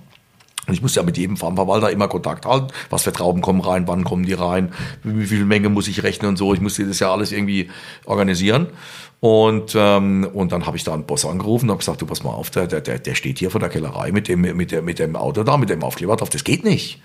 Und 0.67 0.75
ich 0.75 0.83
muss 0.83 0.95
ja 0.95 1.03
mit 1.03 1.17
jedem 1.19 1.37
Farmverwalter 1.37 1.91
immer 1.91 2.07
Kontakt 2.07 2.47
halten. 2.47 2.69
Was 2.89 3.03
für 3.03 3.13
Trauben 3.13 3.43
kommen 3.43 3.61
rein, 3.61 3.89
wann 3.89 4.05
kommen 4.05 4.25
die 4.25 4.33
rein, 4.33 4.73
wie 5.03 5.27
viel 5.27 5.45
Menge 5.45 5.69
muss 5.69 5.89
ich 5.89 6.03
rechnen 6.05 6.29
und 6.29 6.37
so. 6.37 6.55
Ich 6.55 6.61
muss 6.61 6.77
das 6.77 7.01
ja 7.01 7.13
alles 7.13 7.33
irgendwie 7.33 7.69
organisieren. 8.05 8.69
Und, 9.19 9.75
ähm, 9.77 10.29
und 10.33 10.53
dann 10.53 10.67
habe 10.67 10.77
ich 10.77 10.85
da 10.85 10.95
einen 10.95 11.05
Boss 11.05 11.25
angerufen 11.25 11.67
und 11.67 11.71
habe 11.71 11.79
gesagt, 11.79 12.01
du 12.01 12.07
pass 12.07 12.23
mal 12.23 12.31
auf, 12.31 12.51
der, 12.51 12.67
der, 12.67 12.81
der 12.81 13.15
steht 13.15 13.39
hier 13.39 13.51
vor 13.51 13.61
der 13.61 13.69
Kellerei 13.69 14.13
mit 14.13 14.29
dem, 14.29 14.41
mit, 14.41 14.71
der, 14.73 14.83
mit 14.83 14.99
dem 14.99 15.17
Auto 15.17 15.43
da, 15.43 15.57
mit 15.57 15.71
dem 15.71 15.83
Aufkleber 15.83 16.17
drauf. 16.17 16.31
Das 16.31 16.45
geht 16.45 16.65
nicht. 16.65 17.01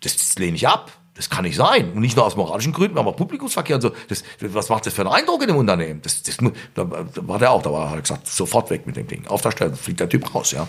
Das, 0.00 0.16
das 0.16 0.38
lehne 0.38 0.56
ich 0.56 0.68
ab. 0.68 0.92
Das 1.14 1.30
kann 1.30 1.44
nicht 1.44 1.56
sein. 1.56 1.92
Und 1.92 2.00
nicht 2.00 2.16
nur 2.16 2.26
aus 2.26 2.36
moralischen 2.36 2.72
Gründen, 2.72 2.98
aber 2.98 3.12
Publikumsverkehr 3.12 3.76
und 3.76 3.82
so. 3.82 3.92
Das, 4.08 4.24
was 4.40 4.68
macht 4.68 4.86
das 4.86 4.94
für 4.94 5.02
einen 5.02 5.12
Eindruck 5.12 5.42
in 5.42 5.48
dem 5.48 5.56
Unternehmen? 5.56 6.02
Das, 6.02 6.22
das, 6.22 6.38
da, 6.74 6.88
war 6.88 7.38
der 7.38 7.52
auch, 7.52 7.62
da 7.62 7.72
war, 7.72 7.94
er 7.94 8.00
gesagt, 8.00 8.26
sofort 8.26 8.70
weg 8.70 8.86
mit 8.86 8.96
dem 8.96 9.06
Ding. 9.06 9.26
Auf 9.28 9.40
der 9.40 9.52
Stelle 9.52 9.74
fliegt 9.76 10.00
der 10.00 10.08
Typ 10.08 10.34
raus, 10.34 10.50
ja. 10.50 10.66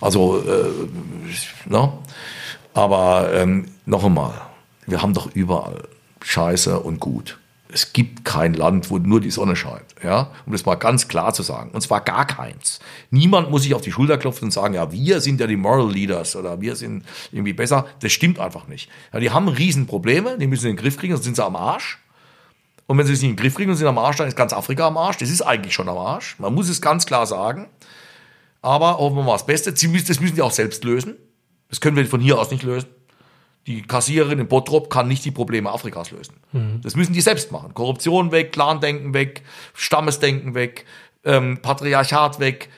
Also, 0.00 0.38
äh, 0.38 1.68
ne? 1.68 1.92
Aber 2.74 3.32
ähm, 3.32 3.66
noch 3.86 4.04
einmal, 4.04 4.40
wir 4.86 5.02
haben 5.02 5.14
doch 5.14 5.34
überall 5.34 5.82
Scheiße 6.20 6.78
und 6.78 7.00
Gut. 7.00 7.38
Es 7.70 7.92
gibt 7.92 8.24
kein 8.24 8.54
Land, 8.54 8.90
wo 8.90 8.98
nur 8.98 9.20
die 9.20 9.30
Sonne 9.30 9.54
scheint, 9.54 9.94
ja, 10.02 10.30
um 10.46 10.52
das 10.52 10.64
mal 10.64 10.76
ganz 10.76 11.06
klar 11.06 11.34
zu 11.34 11.42
sagen. 11.42 11.70
Und 11.72 11.82
zwar 11.82 12.00
gar 12.00 12.26
keins. 12.26 12.80
Niemand 13.10 13.50
muss 13.50 13.62
sich 13.62 13.74
auf 13.74 13.82
die 13.82 13.92
Schulter 13.92 14.16
klopfen 14.16 14.46
und 14.46 14.50
sagen, 14.52 14.74
ja, 14.74 14.90
wir 14.90 15.20
sind 15.20 15.38
ja 15.40 15.46
die 15.46 15.56
Moral 15.56 15.90
Leaders 15.90 16.34
oder 16.34 16.60
wir 16.60 16.76
sind 16.76 17.04
irgendwie 17.30 17.52
besser. 17.52 17.86
Das 18.00 18.12
stimmt 18.12 18.38
einfach 18.38 18.68
nicht. 18.68 18.88
Ja, 19.12 19.20
die 19.20 19.30
haben 19.30 19.48
Riesenprobleme, 19.48 20.38
die 20.38 20.46
müssen 20.46 20.66
in 20.66 20.76
den 20.76 20.82
Griff 20.82 20.96
kriegen, 20.96 21.12
sonst 21.12 21.24
sind 21.24 21.36
sie 21.36 21.44
am 21.44 21.56
Arsch. 21.56 21.98
Und 22.86 22.96
wenn 22.96 23.06
sie 23.06 23.12
es 23.12 23.20
nicht 23.20 23.30
in 23.30 23.36
den 23.36 23.42
Griff 23.42 23.54
kriegen 23.54 23.70
und 23.70 23.76
sind 23.76 23.86
am 23.86 23.98
Arsch, 23.98 24.16
dann 24.16 24.28
ist 24.28 24.36
ganz 24.36 24.54
Afrika 24.54 24.86
am 24.86 24.96
Arsch. 24.96 25.18
Das 25.18 25.28
ist 25.28 25.42
eigentlich 25.42 25.74
schon 25.74 25.90
am 25.90 25.98
Arsch. 25.98 26.38
Man 26.38 26.54
muss 26.54 26.70
es 26.70 26.80
ganz 26.80 27.04
klar 27.04 27.26
sagen. 27.26 27.68
Aber 28.62 28.98
hoffen 28.98 29.16
wir 29.16 29.24
mal 29.24 29.34
das 29.34 29.44
Beste. 29.44 29.72
Das 29.72 29.82
müssen 29.84 30.34
die 30.34 30.42
auch 30.42 30.50
selbst 30.50 30.84
lösen. 30.84 31.16
Das 31.68 31.82
können 31.82 31.96
wir 31.96 32.06
von 32.06 32.20
hier 32.20 32.38
aus 32.38 32.50
nicht 32.50 32.62
lösen. 32.62 32.88
Die 33.68 33.82
Kassiererin 33.82 34.38
in 34.38 34.48
Bottrop 34.48 34.88
kann 34.88 35.08
nicht 35.08 35.26
die 35.26 35.30
Probleme 35.30 35.70
Afrikas 35.70 36.10
lösen. 36.10 36.36
Mhm. 36.52 36.80
Das 36.82 36.96
müssen 36.96 37.12
die 37.12 37.20
selbst 37.20 37.52
machen. 37.52 37.74
Korruption 37.74 38.32
weg, 38.32 38.50
Clandenken 38.50 39.12
weg, 39.12 39.42
Stammesdenken 39.74 40.54
weg, 40.54 40.86
ähm, 41.22 41.58
Patriarchat 41.60 42.40
weg. 42.40 42.70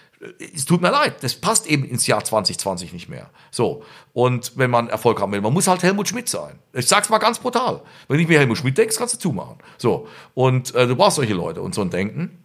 Es 0.53 0.65
tut 0.65 0.83
mir 0.83 0.91
leid, 0.91 1.23
das 1.23 1.37
passt 1.37 1.69
eben 1.69 1.85
ins 1.85 2.09
Jahr 2.09 2.25
2020 2.25 2.93
nicht 2.93 3.09
mehr. 3.09 3.31
So. 3.53 3.85
Und 4.13 4.55
wenn 4.57 4.69
man 4.69 4.89
Erfolg 4.89 5.21
haben 5.21 5.31
will, 5.31 5.41
man 5.41 5.53
muss 5.53 5.69
halt 5.69 5.85
Helmut 5.85 6.09
Schmidt 6.09 6.29
sein. 6.29 6.59
Ich 6.73 6.89
sag's 6.89 7.09
mal 7.09 7.19
ganz 7.19 7.39
brutal. 7.39 7.83
Wenn 8.09 8.19
ich 8.19 8.27
mir 8.27 8.41
Helmut 8.41 8.59
Schmidt 8.59 8.77
denkst, 8.77 8.97
kannst 8.97 9.15
du 9.15 9.19
zumachen. 9.21 9.59
So. 9.79 10.09
Und 10.35 10.75
äh, 10.75 10.89
du 10.89 10.97
brauchst 10.97 11.17
solche 11.17 11.35
Leute 11.35 11.63
und 11.63 11.73
so 11.73 11.83
ein 11.83 11.91
Denken. 11.91 12.43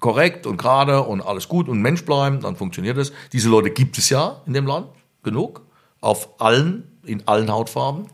Korrekt 0.00 0.44
und 0.44 0.56
gerade 0.56 1.02
und 1.02 1.20
alles 1.20 1.46
gut 1.46 1.68
und 1.68 1.80
Mensch 1.80 2.04
bleiben, 2.04 2.40
dann 2.40 2.56
funktioniert 2.56 2.98
es. 2.98 3.12
Diese 3.32 3.48
Leute 3.48 3.70
gibt 3.70 3.96
es 3.96 4.10
ja 4.10 4.42
in 4.44 4.54
dem 4.54 4.66
Land. 4.66 4.88
Genug. 5.22 5.62
Auf 6.00 6.40
allen 6.40 6.89
in 7.04 7.26
allen 7.26 7.50
Hautfarben. 7.50 8.06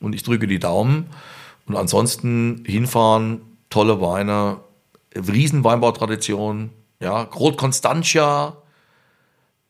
Und 0.00 0.14
ich 0.14 0.22
drücke 0.22 0.46
die 0.46 0.58
Daumen. 0.58 1.06
Und 1.66 1.76
ansonsten 1.76 2.64
hinfahren, 2.66 3.40
tolle 3.70 4.00
Weine, 4.00 4.58
riesen 5.14 5.64
Weinbautradition, 5.64 6.70
ja, 7.00 7.22
Rot 7.22 7.56
Constantia, 7.56 8.56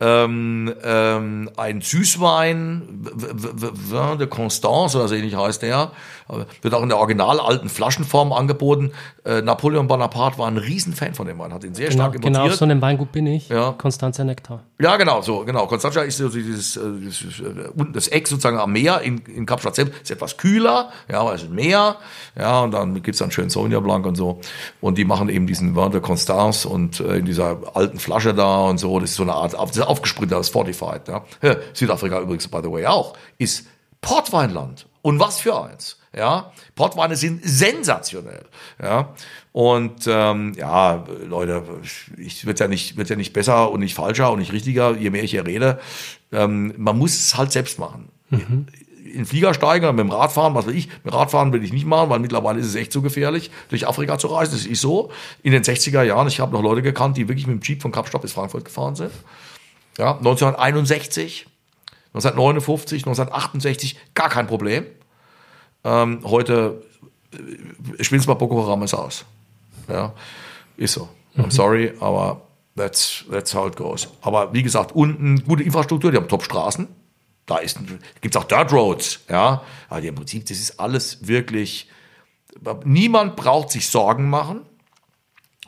ähm, 0.03 0.74
ähm, 0.82 1.50
ein 1.57 1.80
Süßwein, 1.80 2.82
Vin 3.14 4.18
de 4.18 4.26
Constance 4.26 4.98
oder 4.98 5.07
so 5.07 5.14
ähnlich 5.14 5.36
heißt 5.36 5.62
der, 5.62 5.92
wird 6.61 6.74
auch 6.74 6.82
in 6.82 6.88
der 6.88 6.98
original 6.98 7.38
alten 7.38 7.68
Flaschenform 7.68 8.32
angeboten. 8.32 8.92
Äh, 9.24 9.42
Napoleon 9.42 9.86
Bonaparte 9.86 10.38
war 10.38 10.48
ein 10.48 10.57
Riesenfan 10.57 11.14
von 11.14 11.26
dem 11.26 11.38
Wein, 11.38 11.53
hat 11.53 11.62
ihn 11.62 11.74
sehr 11.74 11.88
genau, 11.88 12.03
stark 12.03 12.14
importiert. 12.16 12.44
Genau, 12.44 12.57
so 12.57 12.64
einem 12.64 12.82
Weingut 12.82 13.12
bin 13.12 13.26
ich. 13.26 13.48
Ja. 13.48 13.72
Constantia 13.78 14.24
Nektar. 14.24 14.62
Ja, 14.80 14.96
genau, 14.96 15.22
so, 15.22 15.44
genau. 15.44 15.66
Constantia 15.68 16.03
ist 16.03 16.16
so 16.16 16.28
dieses, 16.28 16.76
äh, 16.76 16.80
dieses 17.00 17.38
äh, 17.38 17.68
unten 17.76 17.92
das 17.92 18.09
Eck 18.09 18.26
sozusagen 18.26 18.59
am 18.59 18.72
Meer 18.72 19.03
in, 19.03 19.18
in 19.18 19.46
Kapstadt 19.46 19.76
selbst, 19.76 20.03
ist 20.03 20.11
etwas 20.11 20.36
kühler, 20.36 20.90
ja, 21.09 21.24
weil 21.24 21.36
es 21.36 21.44
ist 21.44 21.53
Meer, 21.53 21.96
ja, 22.36 22.61
und 22.61 22.72
dann 22.72 23.00
gibt's 23.03 23.18
dann 23.18 23.30
schön 23.30 23.50
Sauvignon 23.50 23.84
Blanc 23.84 24.07
und 24.07 24.16
so. 24.16 24.40
Und 24.80 24.98
die 24.98 25.05
machen 25.05 25.28
eben 25.28 25.46
diesen 25.46 25.76
Vin 25.76 25.92
de 25.92 26.00
Constance 26.00 26.66
und 26.66 26.98
äh, 26.98 27.18
in 27.18 27.26
dieser 27.26 27.59
alten 27.74 28.00
Flasche 28.00 28.34
da 28.34 28.62
und 28.62 28.78
so, 28.78 28.98
das 28.98 29.11
ist 29.11 29.16
so 29.16 29.22
eine 29.22 29.34
Art, 29.34 29.55
aufgesprintet, 29.93 30.38
das 30.38 30.49
Fortified, 30.49 31.09
ja. 31.09 31.24
Südafrika 31.74 32.20
übrigens, 32.20 32.49
by 32.49 32.61
the 32.62 32.70
way, 32.70 32.86
auch, 32.86 33.16
ist 33.38 33.66
Portweinland. 34.01 34.86
Und 35.03 35.18
was 35.18 35.40
für 35.40 35.61
eins. 35.61 35.99
Ja, 36.14 36.53
Portweine 36.74 37.16
sind 37.16 37.40
sensationell. 37.43 38.45
Ja, 38.80 39.14
und 39.53 40.07
ähm, 40.07 40.53
ja, 40.57 41.05
Leute, 41.26 41.62
ich 42.18 42.45
wird 42.45 42.61
ja 42.61 42.68
nicht 42.68 42.99
wird 42.99 43.09
ja 43.09 43.16
nicht 43.16 43.32
besser 43.32 43.70
und 43.70 43.80
nicht 43.80 43.95
falscher 43.95 44.30
und 44.30 44.38
nicht 44.38 44.53
richtiger, 44.53 44.95
je 44.97 45.09
mehr 45.09 45.24
ich 45.24 45.30
hier 45.30 45.47
rede. 45.47 45.80
Ähm, 46.30 46.74
man 46.76 46.99
muss 46.99 47.14
es 47.14 47.36
halt 47.36 47.51
selbst 47.51 47.78
machen. 47.78 48.11
Mhm. 48.28 48.66
In 49.07 49.18
den 49.18 49.26
Flieger 49.26 49.55
steigen 49.55 49.88
mit 49.88 49.99
dem 49.99 50.11
Radfahren, 50.11 50.55
was 50.55 50.66
will 50.66 50.76
ich? 50.76 50.88
Mit 51.03 51.14
Radfahren 51.14 51.53
will 51.53 51.64
ich 51.64 51.72
nicht 51.72 51.86
machen, 51.86 52.11
weil 52.11 52.18
mittlerweile 52.18 52.61
ist 52.61 52.66
es 52.66 52.74
echt 52.74 52.93
so 52.93 53.03
gefährlich, 53.03 53.51
durch 53.70 53.86
Afrika 53.86 54.18
zu 54.18 54.28
reisen. 54.28 54.53
Das 54.53 54.66
ist 54.66 54.80
so. 54.80 55.11
In 55.43 55.53
den 55.53 55.62
60er 55.62 56.03
Jahren, 56.03 56.28
ich 56.28 56.40
habe 56.40 56.53
noch 56.53 56.62
Leute 56.62 56.82
gekannt, 56.82 57.16
die 57.16 57.28
wirklich 57.28 57.47
mit 57.47 57.61
dem 57.61 57.62
Jeep 57.62 57.82
von 57.82 57.93
Kapstadt 57.93 58.22
bis 58.22 58.32
Frankfurt 58.32 58.64
gefahren 58.64 58.95
sind. 58.97 59.12
Ja, 59.99 60.16
1961, 60.16 61.47
1959, 62.14 63.03
1968, 63.03 63.97
gar 64.14 64.28
kein 64.28 64.47
Problem. 64.47 64.86
Ähm, 65.84 66.20
heute 66.24 66.82
äh, 67.32 68.05
spielen 68.05 68.20
es 68.20 68.26
bei 68.26 68.34
Boko 68.34 68.64
Haram 68.64 68.82
aus. 68.82 69.24
Ja, 69.88 70.12
ist 70.76 70.95
so. 70.95 71.09
I'm 71.36 71.47
mhm. 71.47 71.51
sorry, 71.51 71.93
aber 72.01 72.43
that's, 72.76 73.24
that's 73.30 73.55
how 73.55 73.66
it 73.66 73.76
goes. 73.76 74.09
Aber 74.20 74.53
wie 74.53 74.62
gesagt, 74.62 74.93
unten 74.93 75.45
gute 75.45 75.62
Infrastruktur, 75.62 76.11
die 76.11 76.16
haben 76.16 76.28
Top-Straßen. 76.28 76.88
Da 77.47 77.59
gibt 78.20 78.34
es 78.34 78.40
auch 78.40 78.45
Dirt 78.45 78.72
Roads, 78.72 79.20
ja. 79.28 79.62
Aber 79.88 80.03
im 80.03 80.14
Prinzip, 80.14 80.47
das 80.47 80.59
ist 80.59 80.78
alles 80.78 81.26
wirklich, 81.26 81.88
niemand 82.84 83.36
braucht 83.36 83.70
sich 83.70 83.88
Sorgen 83.88 84.30
machen. 84.30 84.62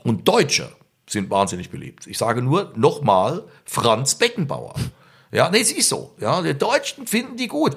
Und 0.02 0.28
Deutsche 0.28 0.70
sind 1.14 1.30
wahnsinnig 1.30 1.70
beliebt. 1.70 2.06
Ich 2.06 2.18
sage 2.18 2.42
nur 2.42 2.72
nochmal 2.76 3.44
Franz 3.64 4.16
Beckenbauer. 4.16 4.74
Ja, 5.32 5.50
nee, 5.50 5.60
es 5.60 5.72
ist 5.72 5.88
so. 5.88 6.14
Ja, 6.20 6.42
die 6.42 6.54
Deutschen 6.54 7.06
finden 7.06 7.36
die 7.36 7.48
gut. 7.48 7.76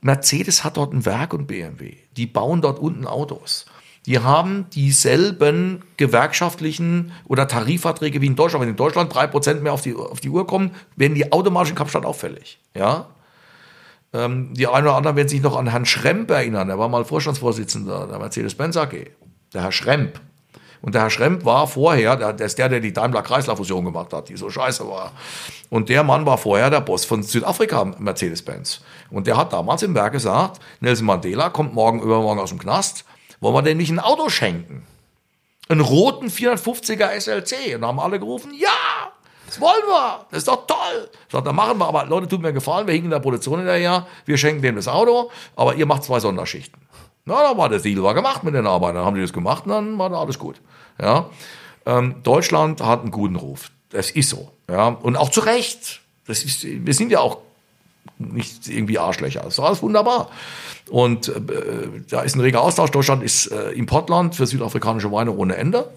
Mercedes 0.00 0.64
hat 0.64 0.76
dort 0.76 0.92
ein 0.92 1.04
Werk 1.04 1.34
und 1.34 1.46
BMW. 1.46 1.96
Die 2.16 2.26
bauen 2.26 2.62
dort 2.62 2.78
unten 2.78 3.06
Autos. 3.06 3.66
Die 4.06 4.18
haben 4.18 4.68
dieselben 4.70 5.82
gewerkschaftlichen 5.98 7.12
oder 7.26 7.46
Tarifverträge 7.46 8.20
wie 8.22 8.26
in 8.26 8.36
Deutschland. 8.36 8.62
Wenn 8.62 8.70
in 8.70 8.76
Deutschland 8.76 9.14
drei 9.14 9.26
Prozent 9.26 9.62
mehr 9.62 9.74
auf 9.74 9.82
die, 9.82 9.94
auf 9.94 10.20
die 10.20 10.30
Uhr 10.30 10.46
kommen, 10.46 10.74
werden 10.96 11.14
die 11.14 11.30
automatisch 11.30 11.70
in 11.70 11.76
Kapstadt 11.76 12.06
auffällig. 12.06 12.58
Ja? 12.74 13.10
Ähm, 14.12 14.54
die 14.54 14.66
einen 14.66 14.86
oder 14.86 14.96
anderen 14.96 15.16
werden 15.16 15.28
sich 15.28 15.42
noch 15.42 15.56
an 15.56 15.68
Herrn 15.68 15.86
Schremp 15.86 16.30
erinnern. 16.30 16.68
Der 16.68 16.78
war 16.78 16.88
mal 16.88 17.04
Vorstandsvorsitzender 17.04 18.06
der 18.06 18.18
Mercedes-Benz 18.18 18.76
AG. 18.76 19.10
Der 19.52 19.62
Herr 19.62 19.72
Schremp. 19.72 20.20
Und 20.82 20.94
der 20.94 21.02
Herr 21.02 21.10
Schremp 21.10 21.44
war 21.44 21.66
vorher, 21.66 22.16
der, 22.16 22.46
ist 22.46 22.58
der, 22.58 22.68
der 22.68 22.80
die 22.80 22.92
Daimler-Chrysler-Fusion 22.92 23.84
gemacht 23.84 24.12
hat, 24.12 24.28
die 24.28 24.36
so 24.36 24.48
scheiße 24.48 24.88
war. 24.88 25.12
Und 25.68 25.88
der 25.88 26.02
Mann 26.04 26.24
war 26.24 26.38
vorher 26.38 26.70
der 26.70 26.80
Boss 26.80 27.04
von 27.04 27.22
Südafrika, 27.22 27.84
Mercedes-Benz. 27.98 28.80
Und 29.10 29.26
der 29.26 29.36
hat 29.36 29.52
damals 29.52 29.82
im 29.82 29.94
Werk 29.94 30.12
gesagt, 30.12 30.60
Nelson 30.80 31.06
Mandela 31.06 31.50
kommt 31.50 31.74
morgen 31.74 32.00
übermorgen 32.00 32.40
aus 32.40 32.50
dem 32.50 32.58
Knast, 32.58 33.04
wollen 33.40 33.54
wir 33.54 33.62
dem 33.62 33.78
nicht 33.78 33.90
ein 33.90 34.00
Auto 34.00 34.28
schenken? 34.28 34.84
Einen 35.68 35.80
roten 35.80 36.28
450er 36.28 37.20
SLC. 37.20 37.76
Und 37.76 37.84
haben 37.84 38.00
alle 38.00 38.18
gerufen, 38.18 38.52
ja, 38.58 39.12
das 39.50 39.60
wollen 39.60 39.82
wir, 39.86 40.26
das 40.30 40.38
ist 40.38 40.48
doch 40.48 40.64
toll. 40.66 41.10
Ich 41.26 41.32
sag, 41.32 41.44
dann 41.44 41.56
machen 41.56 41.76
wir, 41.78 41.88
aber 41.88 42.06
Leute, 42.06 42.28
tut 42.28 42.40
mir 42.40 42.52
gefallen, 42.52 42.86
wir 42.86 42.94
hingen 42.94 43.10
der 43.10 43.18
Produktion 43.18 43.58
hinterher, 43.58 44.06
wir 44.24 44.38
schenken 44.38 44.62
dem 44.62 44.76
das 44.76 44.86
Auto, 44.86 45.30
aber 45.56 45.74
ihr 45.74 45.86
macht 45.86 46.04
zwei 46.04 46.20
Sonderschichten. 46.20 46.80
Na, 47.24 47.42
dann 47.42 47.58
war 47.58 47.68
der 47.68 47.80
Deal 47.80 48.02
war 48.02 48.14
gemacht 48.14 48.44
mit 48.44 48.54
den 48.54 48.66
Arbeitern. 48.66 48.96
Dann 48.96 49.04
haben 49.04 49.14
die 49.14 49.20
das 49.20 49.32
gemacht 49.32 49.64
und 49.64 49.70
dann 49.70 49.98
war 49.98 50.10
da 50.10 50.20
alles 50.20 50.38
gut. 50.38 50.60
Ja. 51.00 51.30
Ähm, 51.86 52.16
Deutschland 52.22 52.82
hat 52.82 53.02
einen 53.02 53.10
guten 53.10 53.36
Ruf. 53.36 53.70
Das 53.90 54.10
ist 54.10 54.30
so. 54.30 54.52
Ja. 54.68 54.88
Und 54.88 55.16
auch 55.16 55.30
zu 55.30 55.40
Recht. 55.40 56.00
Das 56.26 56.44
ist, 56.44 56.64
wir 56.64 56.94
sind 56.94 57.10
ja 57.10 57.20
auch 57.20 57.38
nicht 58.18 58.68
irgendwie 58.68 58.98
Arschlöcher. 58.98 59.40
Das 59.40 59.54
ist 59.54 59.60
alles 59.60 59.82
wunderbar. 59.82 60.30
Und 60.90 61.28
äh, 61.28 61.40
da 62.08 62.22
ist 62.22 62.36
ein 62.36 62.40
reger 62.40 62.62
Austausch. 62.62 62.90
Deutschland 62.90 63.22
ist 63.22 63.46
äh, 63.46 63.70
Importland 63.70 64.34
für 64.34 64.46
südafrikanische 64.46 65.10
Weine 65.12 65.32
ohne 65.32 65.56
Ende. 65.56 65.90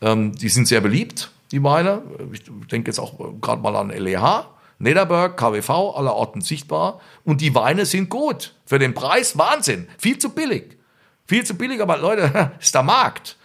Ähm, 0.00 0.32
die 0.32 0.48
sind 0.48 0.68
sehr 0.68 0.80
beliebt, 0.80 1.30
die 1.50 1.62
Weine. 1.62 2.02
Ich 2.32 2.42
denke 2.70 2.88
jetzt 2.88 2.98
auch 2.98 3.14
gerade 3.40 3.62
mal 3.62 3.76
an 3.76 3.90
LEH. 3.90 4.46
Nederberg, 4.78 5.36
KWV, 5.36 5.70
aller 5.96 6.14
Orten 6.14 6.40
sichtbar. 6.40 7.00
Und 7.24 7.40
die 7.40 7.54
Weine 7.54 7.86
sind 7.86 8.10
gut. 8.10 8.54
Für 8.66 8.78
den 8.78 8.94
Preis 8.94 9.38
Wahnsinn. 9.38 9.88
Viel 9.98 10.18
zu 10.18 10.30
billig. 10.30 10.78
Viel 11.26 11.44
zu 11.44 11.54
billig, 11.54 11.80
aber 11.80 11.96
Leute, 11.96 12.52
ist 12.60 12.74
der 12.74 12.82
Markt. 12.82 13.36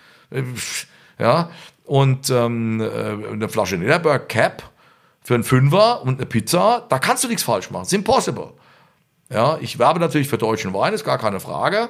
Ja, 1.17 1.49
und 1.86 2.30
ähm, 2.30 2.82
äh, 2.82 3.32
eine 3.32 3.49
Flasche 3.49 3.77
Nederberg 3.77 4.30
Cap 4.30 4.63
für 5.21 5.34
einen 5.34 5.43
Fünfer 5.43 6.01
und 6.03 6.17
eine 6.17 6.25
Pizza, 6.25 6.86
da 6.88 6.99
kannst 6.99 7.23
du 7.23 7.27
nichts 7.27 7.43
falsch 7.43 7.71
machen. 7.71 7.84
It's 7.84 7.93
impossible. 7.93 8.53
Ja, 9.32 9.57
ich 9.59 9.80
werbe 9.80 9.99
natürlich 9.99 10.27
für 10.27 10.38
deutschen 10.38 10.73
Wein, 10.73 10.93
ist 10.93 11.03
gar 11.03 11.17
keine 11.17 11.39
Frage. 11.39 11.89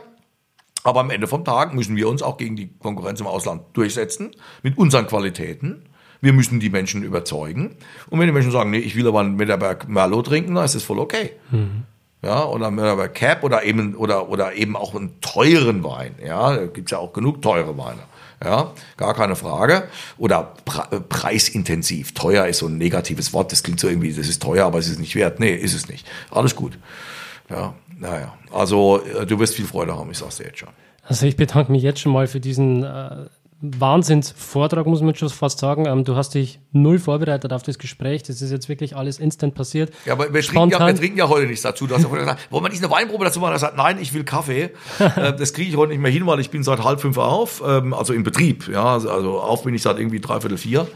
Aber 0.84 1.02
am 1.02 1.10
Ende 1.10 1.28
vom 1.28 1.44
Tag 1.44 1.74
müssen 1.74 1.96
wir 1.96 2.08
uns 2.08 2.22
auch 2.22 2.38
gegen 2.38 2.56
die 2.56 2.74
Konkurrenz 2.80 3.20
im 3.20 3.28
Ausland 3.28 3.64
durchsetzen 3.74 4.32
mit 4.64 4.78
unseren 4.78 5.08
Qualitäten 5.08 5.89
Wir 6.22 6.34
müssen 6.34 6.60
die 6.60 6.70
Menschen 6.70 7.04
überzeugen. 7.04 7.76
Und 8.10 8.20
wenn 8.20 8.28
die 8.28 8.34
Menschen 8.34 8.52
sagen, 8.52 8.72
nee, 8.72 8.80
ich 8.80 8.96
will 8.96 9.08
aber 9.08 9.22
einen 9.22 9.36
Mitterberg 9.36 9.88
Merlot 9.88 10.28
trinken, 10.28 10.56
dann 10.56 10.66
ist 10.66 10.76
das 10.76 10.84
voll 10.84 11.00
okay. 11.00 11.32
Mhm. 11.52 11.84
Ja, 12.22 12.44
oder 12.44 12.70
Mitterberg 12.70 13.14
Cap 13.16 13.44
oder 13.44 13.64
eben, 13.64 13.96
oder, 13.96 14.30
oder 14.30 14.54
eben 14.54 14.76
auch 14.76 14.94
einen 14.94 15.22
teuren 15.22 15.84
Wein. 15.84 16.16
Ja, 16.26 16.56
da 16.56 16.66
gibt's 16.66 16.92
ja 16.92 16.98
auch 16.98 17.14
genug 17.14 17.42
teure 17.42 17.78
Weine. 17.78 18.02
Ja, 18.44 18.72
gar 18.96 19.14
keine 19.14 19.36
Frage. 19.36 19.84
Oder 20.18 20.54
pre 20.66 21.02
preisintensiv. 21.02 22.14
Teuer 22.14 22.48
ist 22.48 22.60
so 22.60 22.68
ein 22.68 22.78
negatives 22.78 23.34
Wort. 23.34 23.52
Das 23.52 23.64
klingt 23.64 23.80
so 23.80 23.88
irgendwie, 23.88 24.14
das 24.14 24.28
ist 24.28 24.42
teuer, 24.42 24.66
aber 24.66 24.80
es 24.80 24.88
ist 24.88 25.00
nicht 25.00 25.16
wert. 25.16 25.40
Nee, 25.40 25.54
ist 25.54 25.74
es 25.74 25.90
nicht. 25.90 26.08
Alles 26.32 26.56
gut. 26.56 26.78
Ja, 27.50 27.74
naja. 27.98 28.34
Also, 28.52 29.02
äh, 29.04 29.26
du 29.26 29.40
wirst 29.40 29.56
viel 29.56 29.66
Freude 29.66 29.98
haben, 29.98 30.10
ich 30.12 30.18
sag's 30.18 30.38
dir 30.38 30.46
jetzt 30.46 30.60
schon. 30.60 30.70
Also, 31.04 31.26
ich 31.26 31.36
bedanke 31.36 31.72
mich 31.72 31.84
jetzt 31.84 32.00
schon 32.00 32.14
mal 32.14 32.28
für 32.28 32.40
diesen 32.40 32.84
äh, 32.84 33.26
Wahnsinnsvortrag, 33.62 34.86
muss 34.86 35.01
man 35.01 35.16
schon 35.16 35.30
fast 35.30 35.60
sagen. 35.60 35.86
Ähm, 35.86 36.05
du 36.05 36.16
hast 36.16 36.34
dich 36.34 36.62
null 36.72 36.97
vorbereitet 36.97 37.51
auf 37.51 37.62
das 37.62 37.78
Gespräch. 37.78 38.24
Das 38.24 38.41
ist 38.41 38.51
jetzt 38.51 38.70
wirklich 38.70 38.95
alles 38.95 39.20
instant 39.20 39.53
passiert. 39.53 39.91
Ja, 40.05 40.14
aber 40.14 40.34
wir, 40.34 40.41
trinken 40.41 40.70
ja, 40.70 40.88
wir 40.88 40.95
trinken 40.95 41.18
ja, 41.18 41.28
heute 41.28 41.45
nichts 41.45 41.64
dazu. 41.64 41.86
Du 41.86 41.95
hast 41.95 42.03
ja 42.03 42.10
gesagt, 42.10 42.51
wollen 42.51 42.64
wir 42.64 42.70
nicht 42.70 42.82
eine 42.82 42.91
Weinprobe 42.91 43.26
dazu 43.26 43.41
machen? 43.41 43.51
Er 43.51 43.60
sagt, 43.60 43.76
nein, 43.76 43.97
ich 43.99 44.14
will 44.14 44.24
Kaffee. 44.24 44.72
äh, 44.99 45.34
das 45.34 45.53
kriege 45.53 45.70
ich 45.70 45.76
heute 45.76 45.91
nicht 45.91 46.01
mehr 46.01 46.12
hin, 46.12 46.26
weil 46.26 46.39
ich 46.39 46.51
bin 46.51 46.64
seit 46.64 46.84
halb 46.84 47.01
fünf 47.01 47.18
auf, 47.18 47.62
ähm, 47.66 47.93
also 47.93 48.14
im 48.14 48.24
Betrieb. 48.24 48.70
Ja, 48.70 48.93
also 48.93 49.39
auf 49.39 49.64
bin 49.64 49.74
ich 49.74 49.82
seit 49.82 49.97
irgendwie 49.97 50.22
dreiviertel 50.22 50.57
vier. 50.57 50.88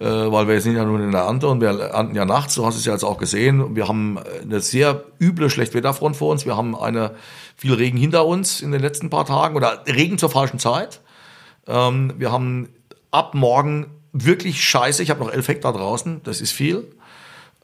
Äh, 0.00 0.04
weil 0.06 0.46
wir 0.46 0.60
sind 0.60 0.76
ja 0.76 0.84
nun 0.84 1.02
in 1.02 1.10
der 1.10 1.22
Ernte 1.22 1.48
und 1.48 1.60
wir 1.60 1.70
ernten 1.70 2.14
ja 2.14 2.24
nachts, 2.24 2.54
du 2.54 2.64
hast 2.64 2.76
es 2.76 2.84
ja 2.84 2.92
jetzt 2.92 3.02
auch 3.02 3.18
gesehen. 3.18 3.74
Wir 3.74 3.88
haben 3.88 4.18
eine 4.42 4.60
sehr 4.60 5.02
üble 5.20 5.50
Schlechtwetterfront 5.50 6.16
vor 6.16 6.30
uns. 6.30 6.46
Wir 6.46 6.56
haben 6.56 6.76
eine 6.76 7.16
viel 7.56 7.74
Regen 7.74 7.98
hinter 7.98 8.24
uns 8.24 8.60
in 8.60 8.70
den 8.70 8.80
letzten 8.80 9.10
paar 9.10 9.26
Tagen 9.26 9.56
oder 9.56 9.82
Regen 9.86 10.16
zur 10.16 10.30
falschen 10.30 10.60
Zeit. 10.60 11.00
Ähm, 11.68 12.14
wir 12.16 12.32
haben 12.32 12.68
ab 13.10 13.34
morgen 13.34 13.86
wirklich 14.12 14.64
scheiße. 14.64 15.02
Ich 15.02 15.10
habe 15.10 15.20
noch 15.20 15.32
elf 15.32 15.48
Hektar 15.48 15.72
draußen, 15.72 16.22
das 16.24 16.40
ist 16.40 16.52
viel. 16.52 16.90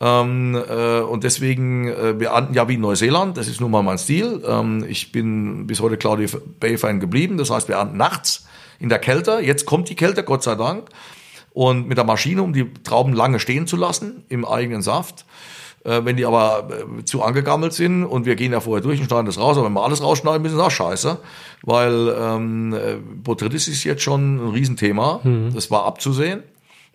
Ähm, 0.00 0.56
äh, 0.68 1.00
und 1.00 1.24
deswegen, 1.24 1.88
äh, 1.88 2.18
wir 2.18 2.28
ernten 2.30 2.54
ja 2.54 2.68
wie 2.68 2.74
in 2.74 2.80
Neuseeland, 2.80 3.36
das 3.36 3.48
ist 3.48 3.60
nun 3.60 3.70
mal 3.70 3.82
mein 3.82 3.98
Stil. 3.98 4.42
Ähm, 4.46 4.84
ich 4.88 5.12
bin 5.12 5.66
bis 5.66 5.80
heute 5.80 5.96
Claudia 5.96 6.28
Bay-Fan 6.60 7.00
geblieben, 7.00 7.38
das 7.38 7.50
heißt, 7.50 7.68
wir 7.68 7.76
ernten 7.76 7.96
nachts 7.96 8.46
in 8.78 8.88
der 8.88 8.98
Kälte. 8.98 9.38
Jetzt 9.40 9.66
kommt 9.66 9.88
die 9.88 9.96
Kälte, 9.96 10.24
Gott 10.24 10.42
sei 10.42 10.56
Dank. 10.56 10.88
Und 11.52 11.86
mit 11.86 11.96
der 11.96 12.04
Maschine, 12.04 12.42
um 12.42 12.52
die 12.52 12.72
Trauben 12.82 13.12
lange 13.12 13.38
stehen 13.38 13.68
zu 13.68 13.76
lassen 13.76 14.24
im 14.28 14.44
eigenen 14.44 14.82
Saft. 14.82 15.24
Äh, 15.84 16.04
wenn 16.04 16.16
die 16.16 16.24
aber 16.24 16.68
äh, 16.70 17.04
zu 17.04 17.22
angegammelt 17.22 17.74
sind 17.74 18.04
und 18.04 18.24
wir 18.24 18.36
gehen 18.36 18.52
ja 18.52 18.60
vorher 18.60 18.82
durch 18.82 19.00
und 19.00 19.06
schneiden 19.06 19.26
das 19.26 19.38
raus, 19.38 19.58
aber 19.58 19.66
wenn 19.66 19.74
wir 19.74 19.84
alles 19.84 20.02
rausschneiden 20.02 20.40
müssen, 20.40 20.56
ist 20.56 20.62
auch 20.62 20.70
scheiße, 20.70 21.18
weil 21.62 22.14
ähm, 22.18 22.72
äh, 22.72 22.96
Botrytis 22.96 23.68
ist 23.68 23.84
jetzt 23.84 24.02
schon 24.02 24.36
ein 24.36 24.50
Riesenthema, 24.50 25.20
mhm. 25.22 25.52
das 25.54 25.70
war 25.70 25.84
abzusehen. 25.84 26.42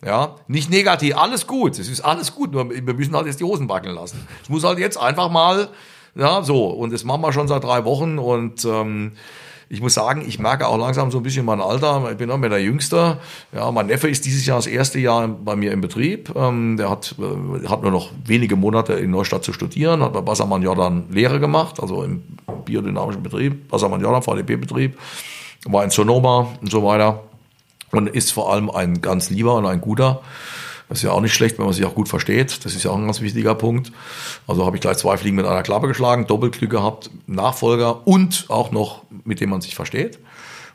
Ja, 0.04 0.36
nicht 0.48 0.70
negativ, 0.70 1.16
alles 1.16 1.46
gut, 1.46 1.78
es 1.78 1.88
ist 1.88 2.00
alles 2.00 2.34
gut, 2.34 2.52
nur 2.52 2.70
wir 2.70 2.94
müssen 2.94 3.14
halt 3.14 3.26
jetzt 3.26 3.38
die 3.38 3.44
Hosen 3.44 3.68
wackeln 3.68 3.94
lassen. 3.94 4.26
Es 4.42 4.48
muss 4.48 4.64
halt 4.64 4.78
jetzt 4.78 4.96
einfach 4.96 5.30
mal, 5.30 5.68
ja, 6.14 6.42
so, 6.42 6.68
und 6.68 6.92
das 6.92 7.04
machen 7.04 7.20
wir 7.20 7.32
schon 7.34 7.48
seit 7.48 7.62
drei 7.62 7.84
Wochen 7.84 8.18
und 8.18 8.64
ähm, 8.64 9.12
ich 9.72 9.80
muss 9.80 9.94
sagen, 9.94 10.24
ich 10.26 10.40
merke 10.40 10.66
auch 10.66 10.76
langsam 10.76 11.12
so 11.12 11.18
ein 11.18 11.22
bisschen 11.22 11.46
mein 11.46 11.60
Alter. 11.60 12.10
Ich 12.10 12.16
bin 12.16 12.28
auch 12.32 12.38
mehr 12.38 12.50
der 12.50 12.60
Jüngste. 12.60 13.18
Ja, 13.54 13.70
mein 13.70 13.86
Neffe 13.86 14.08
ist 14.08 14.26
dieses 14.26 14.44
Jahr 14.44 14.58
das 14.58 14.66
erste 14.66 14.98
Jahr 14.98 15.28
bei 15.28 15.54
mir 15.54 15.70
im 15.70 15.80
Betrieb. 15.80 16.34
Ähm, 16.34 16.76
der 16.76 16.90
hat, 16.90 17.14
äh, 17.20 17.68
hat 17.68 17.82
nur 17.82 17.92
noch 17.92 18.10
wenige 18.24 18.56
Monate 18.56 18.94
in 18.94 19.12
Neustadt 19.12 19.44
zu 19.44 19.52
studieren, 19.52 20.02
hat 20.02 20.12
bei 20.12 20.22
Bassermann 20.22 20.62
Jordan 20.62 21.04
Lehre 21.10 21.38
gemacht, 21.38 21.80
also 21.80 22.02
im 22.02 22.20
biodynamischen 22.64 23.22
Betrieb, 23.22 23.68
Bassermann 23.68 24.00
Jordan, 24.00 24.22
VDP-Betrieb, 24.22 24.98
war 25.66 25.84
in 25.84 25.90
Sonoma 25.90 26.48
und 26.60 26.68
so 26.68 26.84
weiter 26.84 27.22
und 27.92 28.08
ist 28.08 28.32
vor 28.32 28.52
allem 28.52 28.70
ein 28.70 29.00
ganz 29.00 29.30
lieber 29.30 29.54
und 29.54 29.66
ein 29.66 29.80
guter. 29.80 30.20
Das 30.90 30.98
ist 30.98 31.04
ja 31.04 31.12
auch 31.12 31.20
nicht 31.20 31.34
schlecht, 31.34 31.56
wenn 31.56 31.66
man 31.66 31.72
sich 31.72 31.84
auch 31.84 31.94
gut 31.94 32.08
versteht. 32.08 32.64
Das 32.64 32.74
ist 32.74 32.82
ja 32.82 32.90
auch 32.90 32.96
ein 32.96 33.06
ganz 33.06 33.20
wichtiger 33.20 33.54
Punkt. 33.54 33.92
Also 34.48 34.66
habe 34.66 34.76
ich 34.76 34.82
gleich 34.82 34.96
zwei 34.96 35.16
Fliegen 35.16 35.36
mit 35.36 35.46
einer 35.46 35.62
Klappe 35.62 35.86
geschlagen, 35.86 36.26
Doppelglück 36.26 36.68
gehabt, 36.68 37.10
Nachfolger 37.28 38.08
und 38.08 38.46
auch 38.48 38.72
noch, 38.72 39.04
mit 39.24 39.40
dem 39.40 39.50
man 39.50 39.60
sich 39.60 39.76
versteht. 39.76 40.18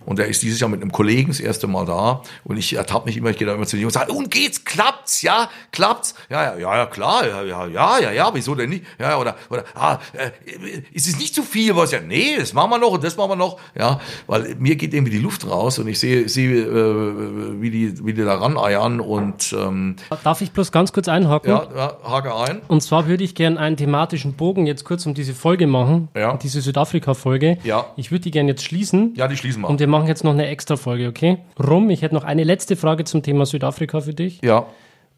Und 0.05 0.19
er 0.19 0.27
ist 0.27 0.43
dieses 0.43 0.59
Jahr 0.59 0.69
mit 0.69 0.81
einem 0.81 0.91
Kollegen 0.91 1.29
das 1.29 1.39
erste 1.39 1.67
Mal 1.67 1.85
da. 1.85 2.21
Und 2.43 2.57
ich 2.57 2.75
ertappe 2.75 3.05
mich 3.05 3.17
immer, 3.17 3.29
ich 3.29 3.37
gehe 3.37 3.47
da 3.47 3.53
immer 3.53 3.65
zu 3.65 3.77
ihm 3.77 3.85
und 3.85 3.91
sage, 3.91 4.11
und 4.11 4.31
geht's, 4.31 4.63
klappt's, 4.63 5.21
ja, 5.21 5.49
klappt's? 5.71 6.15
Ja, 6.29 6.43
ja, 6.43 6.57
ja, 6.57 6.77
ja, 6.77 6.85
klar, 6.85 7.27
ja, 7.27 7.43
ja, 7.43 7.67
ja, 7.67 7.99
ja, 7.99 8.11
ja, 8.11 8.29
wieso 8.33 8.55
denn 8.55 8.69
nicht? 8.69 8.85
Ja, 8.99 9.17
oder, 9.17 9.35
oder, 9.49 9.63
ah, 9.75 9.99
äh, 10.13 10.31
ist 10.91 11.07
es 11.07 11.17
nicht 11.17 11.33
zu 11.33 11.43
viel? 11.43 11.75
Was 11.75 11.91
ja, 11.91 11.99
nee, 11.99 12.35
das 12.37 12.53
machen 12.53 12.69
wir 12.71 12.79
noch 12.79 12.91
und 12.91 13.03
das 13.03 13.17
machen 13.17 13.31
wir 13.31 13.35
noch. 13.35 13.59
Ja, 13.77 13.99
weil 14.27 14.55
mir 14.59 14.75
geht 14.75 14.93
irgendwie 14.93 15.11
die 15.11 15.19
Luft 15.19 15.47
raus 15.47 15.79
und 15.79 15.87
ich 15.87 15.99
sehe, 15.99 16.29
sehe, 16.29 16.63
äh, 16.63 17.61
wie 17.61 17.71
die, 17.71 18.05
wie 18.05 18.13
die 18.13 18.23
da 18.23 18.35
raneiern 18.35 18.99
und, 18.99 19.55
ähm, 19.57 19.95
Darf 20.23 20.41
ich 20.41 20.51
bloß 20.51 20.71
ganz 20.71 20.93
kurz 20.93 21.07
einhaken? 21.07 21.49
Ja, 21.49 21.67
ja, 21.75 21.97
hake 22.03 22.35
ein. 22.35 22.61
Und 22.67 22.81
zwar 22.81 23.07
würde 23.07 23.23
ich 23.23 23.35
gerne 23.35 23.59
einen 23.59 23.77
thematischen 23.77 24.33
Bogen 24.33 24.65
jetzt 24.65 24.85
kurz 24.85 25.05
um 25.05 25.13
diese 25.13 25.33
Folge 25.33 25.67
machen. 25.67 26.09
Ja. 26.15 26.37
Diese 26.37 26.61
Südafrika-Folge. 26.61 27.57
Ja. 27.63 27.87
Ich 27.95 28.11
würde 28.11 28.23
die 28.23 28.31
gerne 28.31 28.49
jetzt 28.49 28.63
schließen. 28.63 29.13
Ja, 29.15 29.27
die 29.27 29.37
schließen 29.37 29.61
wir. 29.61 29.69
Und 29.69 29.79
wir 29.79 29.87
machen 29.95 30.07
jetzt 30.07 30.23
noch 30.25 30.33
eine 30.33 30.47
extra 30.47 30.75
Folge, 30.75 31.07
okay? 31.07 31.37
Rum, 31.57 31.89
ich 31.89 32.01
hätte 32.01 32.15
noch 32.15 32.25
eine 32.25 32.43
letzte 32.43 32.75
Frage 32.75 33.05
zum 33.05 33.23
Thema 33.23 33.45
Südafrika 33.45 34.01
für 34.01 34.13
dich. 34.13 34.41
Ja. 34.43 34.65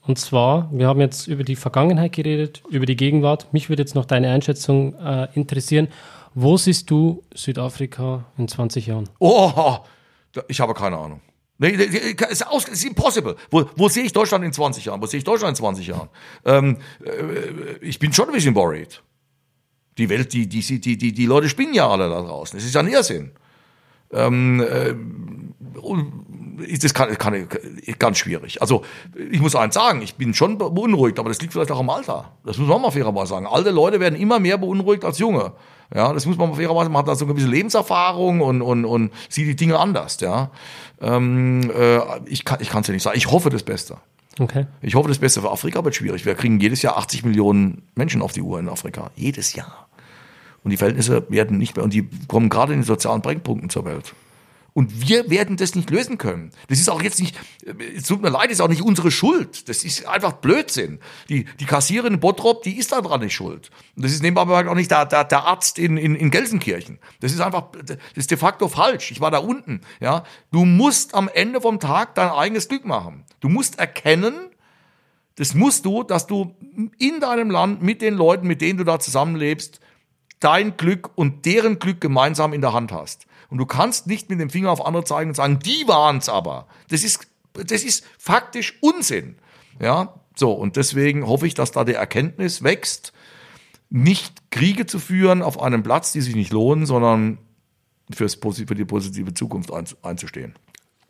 Und 0.01 0.19
zwar, 0.19 0.69
wir 0.71 0.87
haben 0.87 1.01
jetzt 1.01 1.27
über 1.27 1.43
die 1.43 1.55
Vergangenheit 1.55 2.13
geredet, 2.13 2.61
über 2.69 2.85
die 2.85 2.95
Gegenwart. 2.95 3.51
Mich 3.53 3.69
würde 3.69 3.81
jetzt 3.81 3.95
noch 3.95 4.05
deine 4.05 4.29
Einschätzung 4.29 4.93
äh, 4.95 5.27
interessieren. 5.33 5.87
Wo 6.35 6.57
siehst 6.57 6.91
du 6.91 7.23
Südafrika 7.33 8.25
in 8.37 8.47
20 8.47 8.85
Jahren? 8.85 9.09
Oh, 9.19 9.79
ich 10.47 10.61
habe 10.61 10.75
keine 10.75 10.97
Ahnung. 10.97 11.21
Nee, 11.57 11.69
ist, 11.69 12.45
aus, 12.45 12.65
ist 12.65 12.85
impossible. 12.85 13.35
Wo, 13.49 13.65
wo 13.75 13.89
sehe 13.89 14.03
ich 14.03 14.13
Deutschland 14.13 14.45
in 14.45 14.53
20 14.53 14.85
Jahren? 14.85 15.01
Wo 15.01 15.07
sehe 15.07 15.17
ich 15.17 15.23
Deutschland 15.23 15.57
in 15.57 15.63
20 15.63 15.87
Jahren? 15.87 16.09
Ähm, 16.45 16.77
äh, 17.03 17.77
ich 17.81 17.97
bin 17.97 18.13
schon 18.13 18.27
ein 18.27 18.33
bisschen 18.33 18.53
worried. 18.53 19.01
Die 19.97 20.07
Welt, 20.07 20.31
die, 20.33 20.47
die, 20.47 20.61
die, 20.61 20.97
die, 20.97 21.11
die 21.11 21.25
Leute 21.25 21.49
spinnen 21.49 21.73
ja 21.73 21.89
alle 21.89 22.07
da 22.07 22.21
draußen. 22.21 22.59
Es 22.59 22.65
ist 22.65 22.75
ja 22.75 22.81
ein 22.81 22.87
Irrsinn. 22.87 23.31
Ähm, 24.11 24.61
äh, 24.61 24.93
das 26.81 26.93
kann, 26.93 27.15
kann, 27.17 27.47
ganz 27.99 28.17
schwierig. 28.17 28.61
Also 28.61 28.83
ich 29.31 29.39
muss 29.39 29.55
eins 29.55 29.75
sagen, 29.75 30.01
ich 30.01 30.15
bin 30.15 30.33
schon 30.33 30.57
beunruhigt, 30.57 31.19
aber 31.19 31.29
das 31.29 31.39
liegt 31.39 31.53
vielleicht 31.53 31.71
auch 31.71 31.79
am 31.79 31.89
Alter. 31.89 32.31
Das 32.45 32.57
muss 32.57 32.67
man 32.67 32.81
mal 32.81 32.91
fairerweise 32.91 33.29
sagen. 33.29 33.45
Alte 33.45 33.69
Leute 33.71 33.99
werden 33.99 34.19
immer 34.19 34.39
mehr 34.39 34.57
beunruhigt 34.57 35.05
als 35.05 35.19
junge. 35.19 35.53
Ja, 35.93 36.11
das 36.11 36.25
muss 36.25 36.37
man 36.37 36.53
fairerweise, 36.53 36.89
man 36.89 36.99
hat 36.99 37.07
da 37.07 37.15
so 37.15 37.25
eine 37.25 37.33
gewisse 37.33 37.49
Lebenserfahrung 37.49 38.41
und, 38.41 38.61
und, 38.61 38.85
und 38.85 39.11
sieht 39.29 39.47
die 39.47 39.55
Dinge 39.55 39.79
anders. 39.79 40.19
Ja, 40.19 40.51
ähm, 40.99 41.71
äh, 41.71 41.99
ich 42.25 42.43
kann 42.43 42.59
ich 42.61 42.69
kann 42.69 42.81
es 42.81 42.87
ja 42.87 42.93
nicht 42.93 43.03
sagen. 43.03 43.17
Ich 43.17 43.31
hoffe 43.31 43.49
das 43.49 43.63
Beste. 43.63 43.97
Okay. 44.39 44.67
Ich 44.81 44.95
hoffe 44.95 45.07
das 45.07 45.19
Beste 45.19 45.41
für 45.41 45.51
Afrika 45.51 45.83
wird 45.83 45.95
schwierig. 45.95 46.25
Wir 46.25 46.35
kriegen 46.35 46.59
jedes 46.59 46.81
Jahr 46.81 46.97
80 46.97 47.23
Millionen 47.23 47.83
Menschen 47.95 48.21
auf 48.21 48.33
die 48.33 48.41
Uhr 48.41 48.59
in 48.59 48.69
Afrika. 48.69 49.09
Jedes 49.15 49.53
Jahr. 49.53 49.86
Und 50.67 50.71
die 50.71 50.77
Verhältnisse 50.77 51.25
werden 51.29 51.57
nicht 51.57 51.77
mehr, 51.77 51.85
und 51.85 51.93
die 51.93 52.09
kommen 52.27 52.49
gerade 52.49 52.73
in 52.73 52.79
den 52.79 52.85
sozialen 52.85 53.21
Brennpunkten 53.21 53.69
zur 53.69 53.85
Welt. 53.85 54.13
Und 54.73 55.07
wir 55.07 55.29
werden 55.29 55.55
das 55.55 55.75
nicht 55.75 55.89
lösen 55.89 56.17
können. 56.17 56.51
Das 56.67 56.77
ist 56.77 56.89
auch 56.89 57.01
jetzt 57.01 57.21
nicht, 57.21 57.37
es 57.95 58.03
tut 58.03 58.21
mir 58.21 58.27
leid, 58.27 58.51
ist 58.51 58.59
auch 58.59 58.67
nicht 58.67 58.81
unsere 58.81 59.09
Schuld. 59.09 59.69
Das 59.69 59.85
ist 59.85 60.05
einfach 60.05 60.33
Blödsinn. 60.33 60.99
Die, 61.29 61.45
die 61.61 61.63
Kassiererin 61.63 62.15
in 62.15 62.19
Bottrop, 62.19 62.63
die 62.63 62.77
ist 62.77 62.91
daran 62.91 63.21
nicht 63.21 63.33
schuld. 63.33 63.69
Und 63.95 64.03
das 64.03 64.11
ist 64.11 64.21
nebenbei 64.21 64.67
auch 64.67 64.75
nicht 64.75 64.91
der, 64.91 65.05
der, 65.05 65.23
der 65.23 65.45
Arzt 65.45 65.79
in, 65.79 65.95
in, 65.95 66.15
in 66.15 66.31
Gelsenkirchen. 66.31 66.99
Das 67.21 67.31
ist 67.31 67.39
einfach, 67.39 67.71
das 67.85 67.97
ist 68.13 68.29
de 68.29 68.37
facto 68.37 68.67
falsch. 68.67 69.09
Ich 69.11 69.21
war 69.21 69.31
da 69.31 69.37
unten, 69.37 69.79
ja. 70.01 70.25
Du 70.51 70.65
musst 70.65 71.15
am 71.15 71.29
Ende 71.33 71.61
vom 71.61 71.79
Tag 71.79 72.15
dein 72.15 72.29
eigenes 72.29 72.67
Glück 72.67 72.83
machen. 72.83 73.23
Du 73.39 73.47
musst 73.47 73.79
erkennen, 73.79 74.33
das 75.37 75.53
musst 75.53 75.85
du, 75.85 76.03
dass 76.03 76.27
du 76.27 76.53
in 76.99 77.21
deinem 77.21 77.51
Land 77.51 77.81
mit 77.81 78.01
den 78.01 78.15
Leuten, 78.15 78.45
mit 78.45 78.59
denen 78.59 78.77
du 78.77 78.83
da 78.83 78.99
zusammenlebst, 78.99 79.79
dein 80.39 80.77
Glück 80.77 81.11
und 81.15 81.45
deren 81.45 81.79
Glück 81.79 82.01
gemeinsam 82.01 82.53
in 82.53 82.61
der 82.61 82.73
Hand 82.73 82.91
hast. 82.91 83.25
Und 83.49 83.57
du 83.57 83.65
kannst 83.65 84.07
nicht 84.07 84.29
mit 84.29 84.39
dem 84.39 84.49
Finger 84.49 84.71
auf 84.71 84.85
andere 84.85 85.03
zeigen 85.03 85.31
und 85.31 85.35
sagen, 85.35 85.59
die 85.59 85.83
waren's 85.87 86.29
aber. 86.29 86.67
Das 86.89 87.03
ist, 87.03 87.27
das 87.53 87.83
ist 87.83 88.05
faktisch 88.17 88.77
Unsinn. 88.81 89.37
Ja, 89.81 90.15
so. 90.35 90.51
Und 90.51 90.75
deswegen 90.75 91.25
hoffe 91.25 91.47
ich, 91.47 91.53
dass 91.53 91.71
da 91.71 91.83
die 91.83 91.93
Erkenntnis 91.93 92.63
wächst, 92.63 93.13
nicht 93.89 94.51
Kriege 94.51 94.85
zu 94.85 94.99
führen 94.99 95.41
auf 95.41 95.61
einem 95.61 95.81
Platz, 95.81 96.11
die 96.11 96.21
sich 96.21 96.35
nicht 96.35 96.51
lohnen, 96.51 96.85
sondern 96.85 97.37
fürs, 98.11 98.35
für 98.35 98.75
die 98.75 98.85
positive 98.85 99.33
Zukunft 99.33 99.71
einzustehen. 100.03 100.55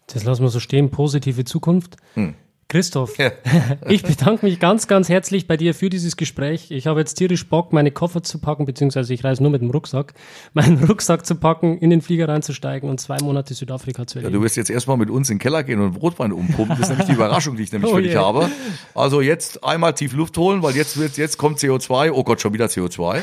Das 0.08 0.24
lassen 0.24 0.44
wir 0.44 0.50
so 0.50 0.60
stehen, 0.60 0.90
positive 0.90 1.44
Zukunft. 1.44 1.98
Hm. 2.14 2.36
Christoph, 2.70 3.18
ja. 3.18 3.32
ich 3.88 4.04
bedanke 4.04 4.46
mich 4.46 4.60
ganz, 4.60 4.88
ganz 4.88 5.08
herzlich 5.08 5.48
bei 5.48 5.56
dir 5.56 5.74
für 5.74 5.90
dieses 5.90 6.18
Gespräch. 6.18 6.70
Ich 6.70 6.86
habe 6.86 7.00
jetzt 7.00 7.14
tierisch 7.14 7.48
Bock, 7.48 7.72
meine 7.72 7.92
Koffer 7.92 8.24
zu 8.24 8.40
packen, 8.40 8.66
beziehungsweise 8.66 9.14
ich 9.14 9.24
reise 9.24 9.42
nur 9.42 9.54
mit 9.54 9.62
dem 9.62 9.70
Rucksack, 9.70 10.14
meinen 10.54 10.84
Rucksack 10.84 11.26
zu 11.26 11.36
packen, 11.36 11.78
in 11.78 11.92
den 11.92 12.02
Flieger 12.02 12.28
reinzusteigen 12.28 12.90
und 12.90 13.00
zwei 13.00 13.16
Monate 13.24 13.54
Südafrika 13.54 14.06
zu 14.06 14.20
erleben. 14.20 14.34
Ja, 14.34 14.40
du 14.40 14.44
wirst 14.44 14.58
jetzt 14.58 14.70
erstmal 14.70 14.98
mit 14.98 15.10
uns 15.10 15.30
in 15.30 15.36
den 15.36 15.40
Keller 15.40 15.64
gehen 15.64 15.80
und 15.80 15.96
Rotwein 15.96 16.34
umpumpen. 16.34 16.76
Das 16.78 16.82
ist 16.82 16.90
nämlich 16.90 17.08
die 17.08 17.14
Überraschung, 17.14 17.56
die 17.56 17.64
ich 17.64 17.72
nämlich 17.72 17.90
oh 17.94 17.96
für 17.96 18.02
dich 18.02 18.12
yeah. 18.12 18.26
habe. 18.26 18.50
Also 18.94 19.22
jetzt 19.22 19.64
einmal 19.64 19.94
tief 19.94 20.12
Luft 20.12 20.38
holen, 20.38 20.62
weil 20.62 20.76
jetzt 20.76 20.98
wird, 20.98 21.16
jetzt 21.16 21.38
kommt 21.38 21.60
CO2. 21.60 22.12
Oh 22.12 22.26
Gott, 22.26 22.42
schon 22.42 22.52
wieder 22.52 22.66
CO2. 22.66 23.22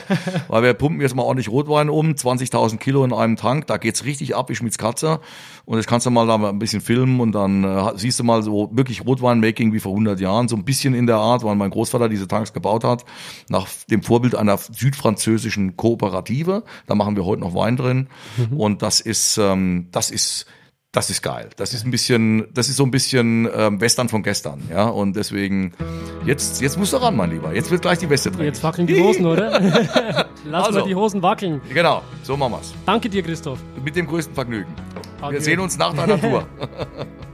weil 0.49 0.63
wir 0.63 0.73
pumpen 0.73 1.03
jetzt 1.03 1.15
mal 1.15 1.23
ordentlich 1.23 1.51
Rotwein 1.51 1.91
um, 1.91 2.13
20.000 2.13 2.79
Kilo 2.79 3.05
in 3.05 3.13
einem 3.13 3.37
Tank. 3.37 3.67
Da 3.67 3.77
geht's 3.77 4.07
richtig 4.07 4.35
ab 4.35 4.49
wie 4.49 4.55
Schmitz 4.55 4.79
Katze. 4.79 5.21
Und 5.67 5.77
das 5.77 5.87
kannst 5.87 6.07
du 6.07 6.11
mal 6.11 6.27
da 6.27 6.37
ein 6.37 6.59
bisschen 6.59 6.81
filmen 6.81 7.21
und 7.21 7.33
dann 7.33 7.65
äh, 7.65 7.93
siehst 7.97 8.19
du 8.21 8.25
mal 8.25 8.43
so 8.43 8.71
wirklich 8.73 9.05
Rotwein 9.05 9.34
Winemaking 9.43 9.73
wie 9.73 9.81
vor 9.81 9.93
100 9.93 10.21
Jahren, 10.21 10.49
so 10.49 10.57
ein 10.57 10.65
bisschen 10.65 10.95
in 10.95 11.07
der 11.07 11.17
Art, 11.17 11.45
weil 11.45 11.55
mein 11.57 11.71
Großvater 11.71 12.09
diese 12.09 12.29
Tanks 12.29 12.53
gebaut 12.53 12.85
hat, 12.85 13.05
nach 13.49 13.69
dem 13.91 14.03
Vorbild 14.03 14.35
einer 14.35 14.59
südfranzösischen 14.59 15.77
Kooperative. 15.77 16.65
Da 16.87 16.95
machen 16.95 17.17
wir 17.17 17.25
heute 17.25 17.41
noch 17.41 17.55
Wein 17.55 17.77
drin 17.77 18.09
mhm. 18.37 18.59
und 18.59 18.83
das 18.83 19.01
ist, 19.01 19.39
ähm, 19.39 19.89
das 19.91 20.11
ist 20.11 20.47
das 20.95 21.11
ist 21.11 21.23
geil. 21.23 21.51
Das 21.57 21.75
ist 21.75 21.85
ein 21.85 21.91
bisschen, 21.91 22.47
das 22.55 22.69
ist 22.69 22.77
so 22.77 22.85
ein 22.85 22.93
bisschen 22.93 23.49
ähm, 23.53 23.81
Western 23.81 24.09
von 24.09 24.23
gestern, 24.23 24.63
ja. 24.71 24.87
Und 24.87 25.17
deswegen, 25.17 25.73
jetzt, 26.25 26.63
jetzt 26.63 26.79
musst 26.79 26.93
du 26.93 26.99
ran, 26.99 27.17
mein 27.17 27.31
Lieber. 27.31 27.53
Jetzt 27.53 27.73
wird 27.73 27.83
gleich 27.83 27.99
die 27.99 28.09
Weste 28.09 28.31
drin. 28.31 28.45
Jetzt 28.45 28.63
wackeln 28.63 28.87
die 28.87 29.03
Hosen, 29.03 29.27
oder? 29.27 29.61
Lass 30.45 30.67
also, 30.67 30.79
mal 30.79 30.87
die 30.87 30.95
Hosen 30.95 31.21
wackeln. 31.21 31.61
Genau, 31.73 32.03
so 32.23 32.37
machen 32.37 32.53
wir's. 32.53 32.73
Danke 32.87 33.09
dir, 33.09 33.25
Christoph. 33.25 33.59
Mit 33.85 33.97
dem 33.97 34.07
größten 34.07 34.37
Vergnügen. 34.37 34.73
Okay. 35.21 35.33
Wir 35.33 35.41
sehen 35.41 35.59
uns 35.59 35.77
nach 35.77 35.95
deiner 35.95 36.21
Tour. 36.21 36.47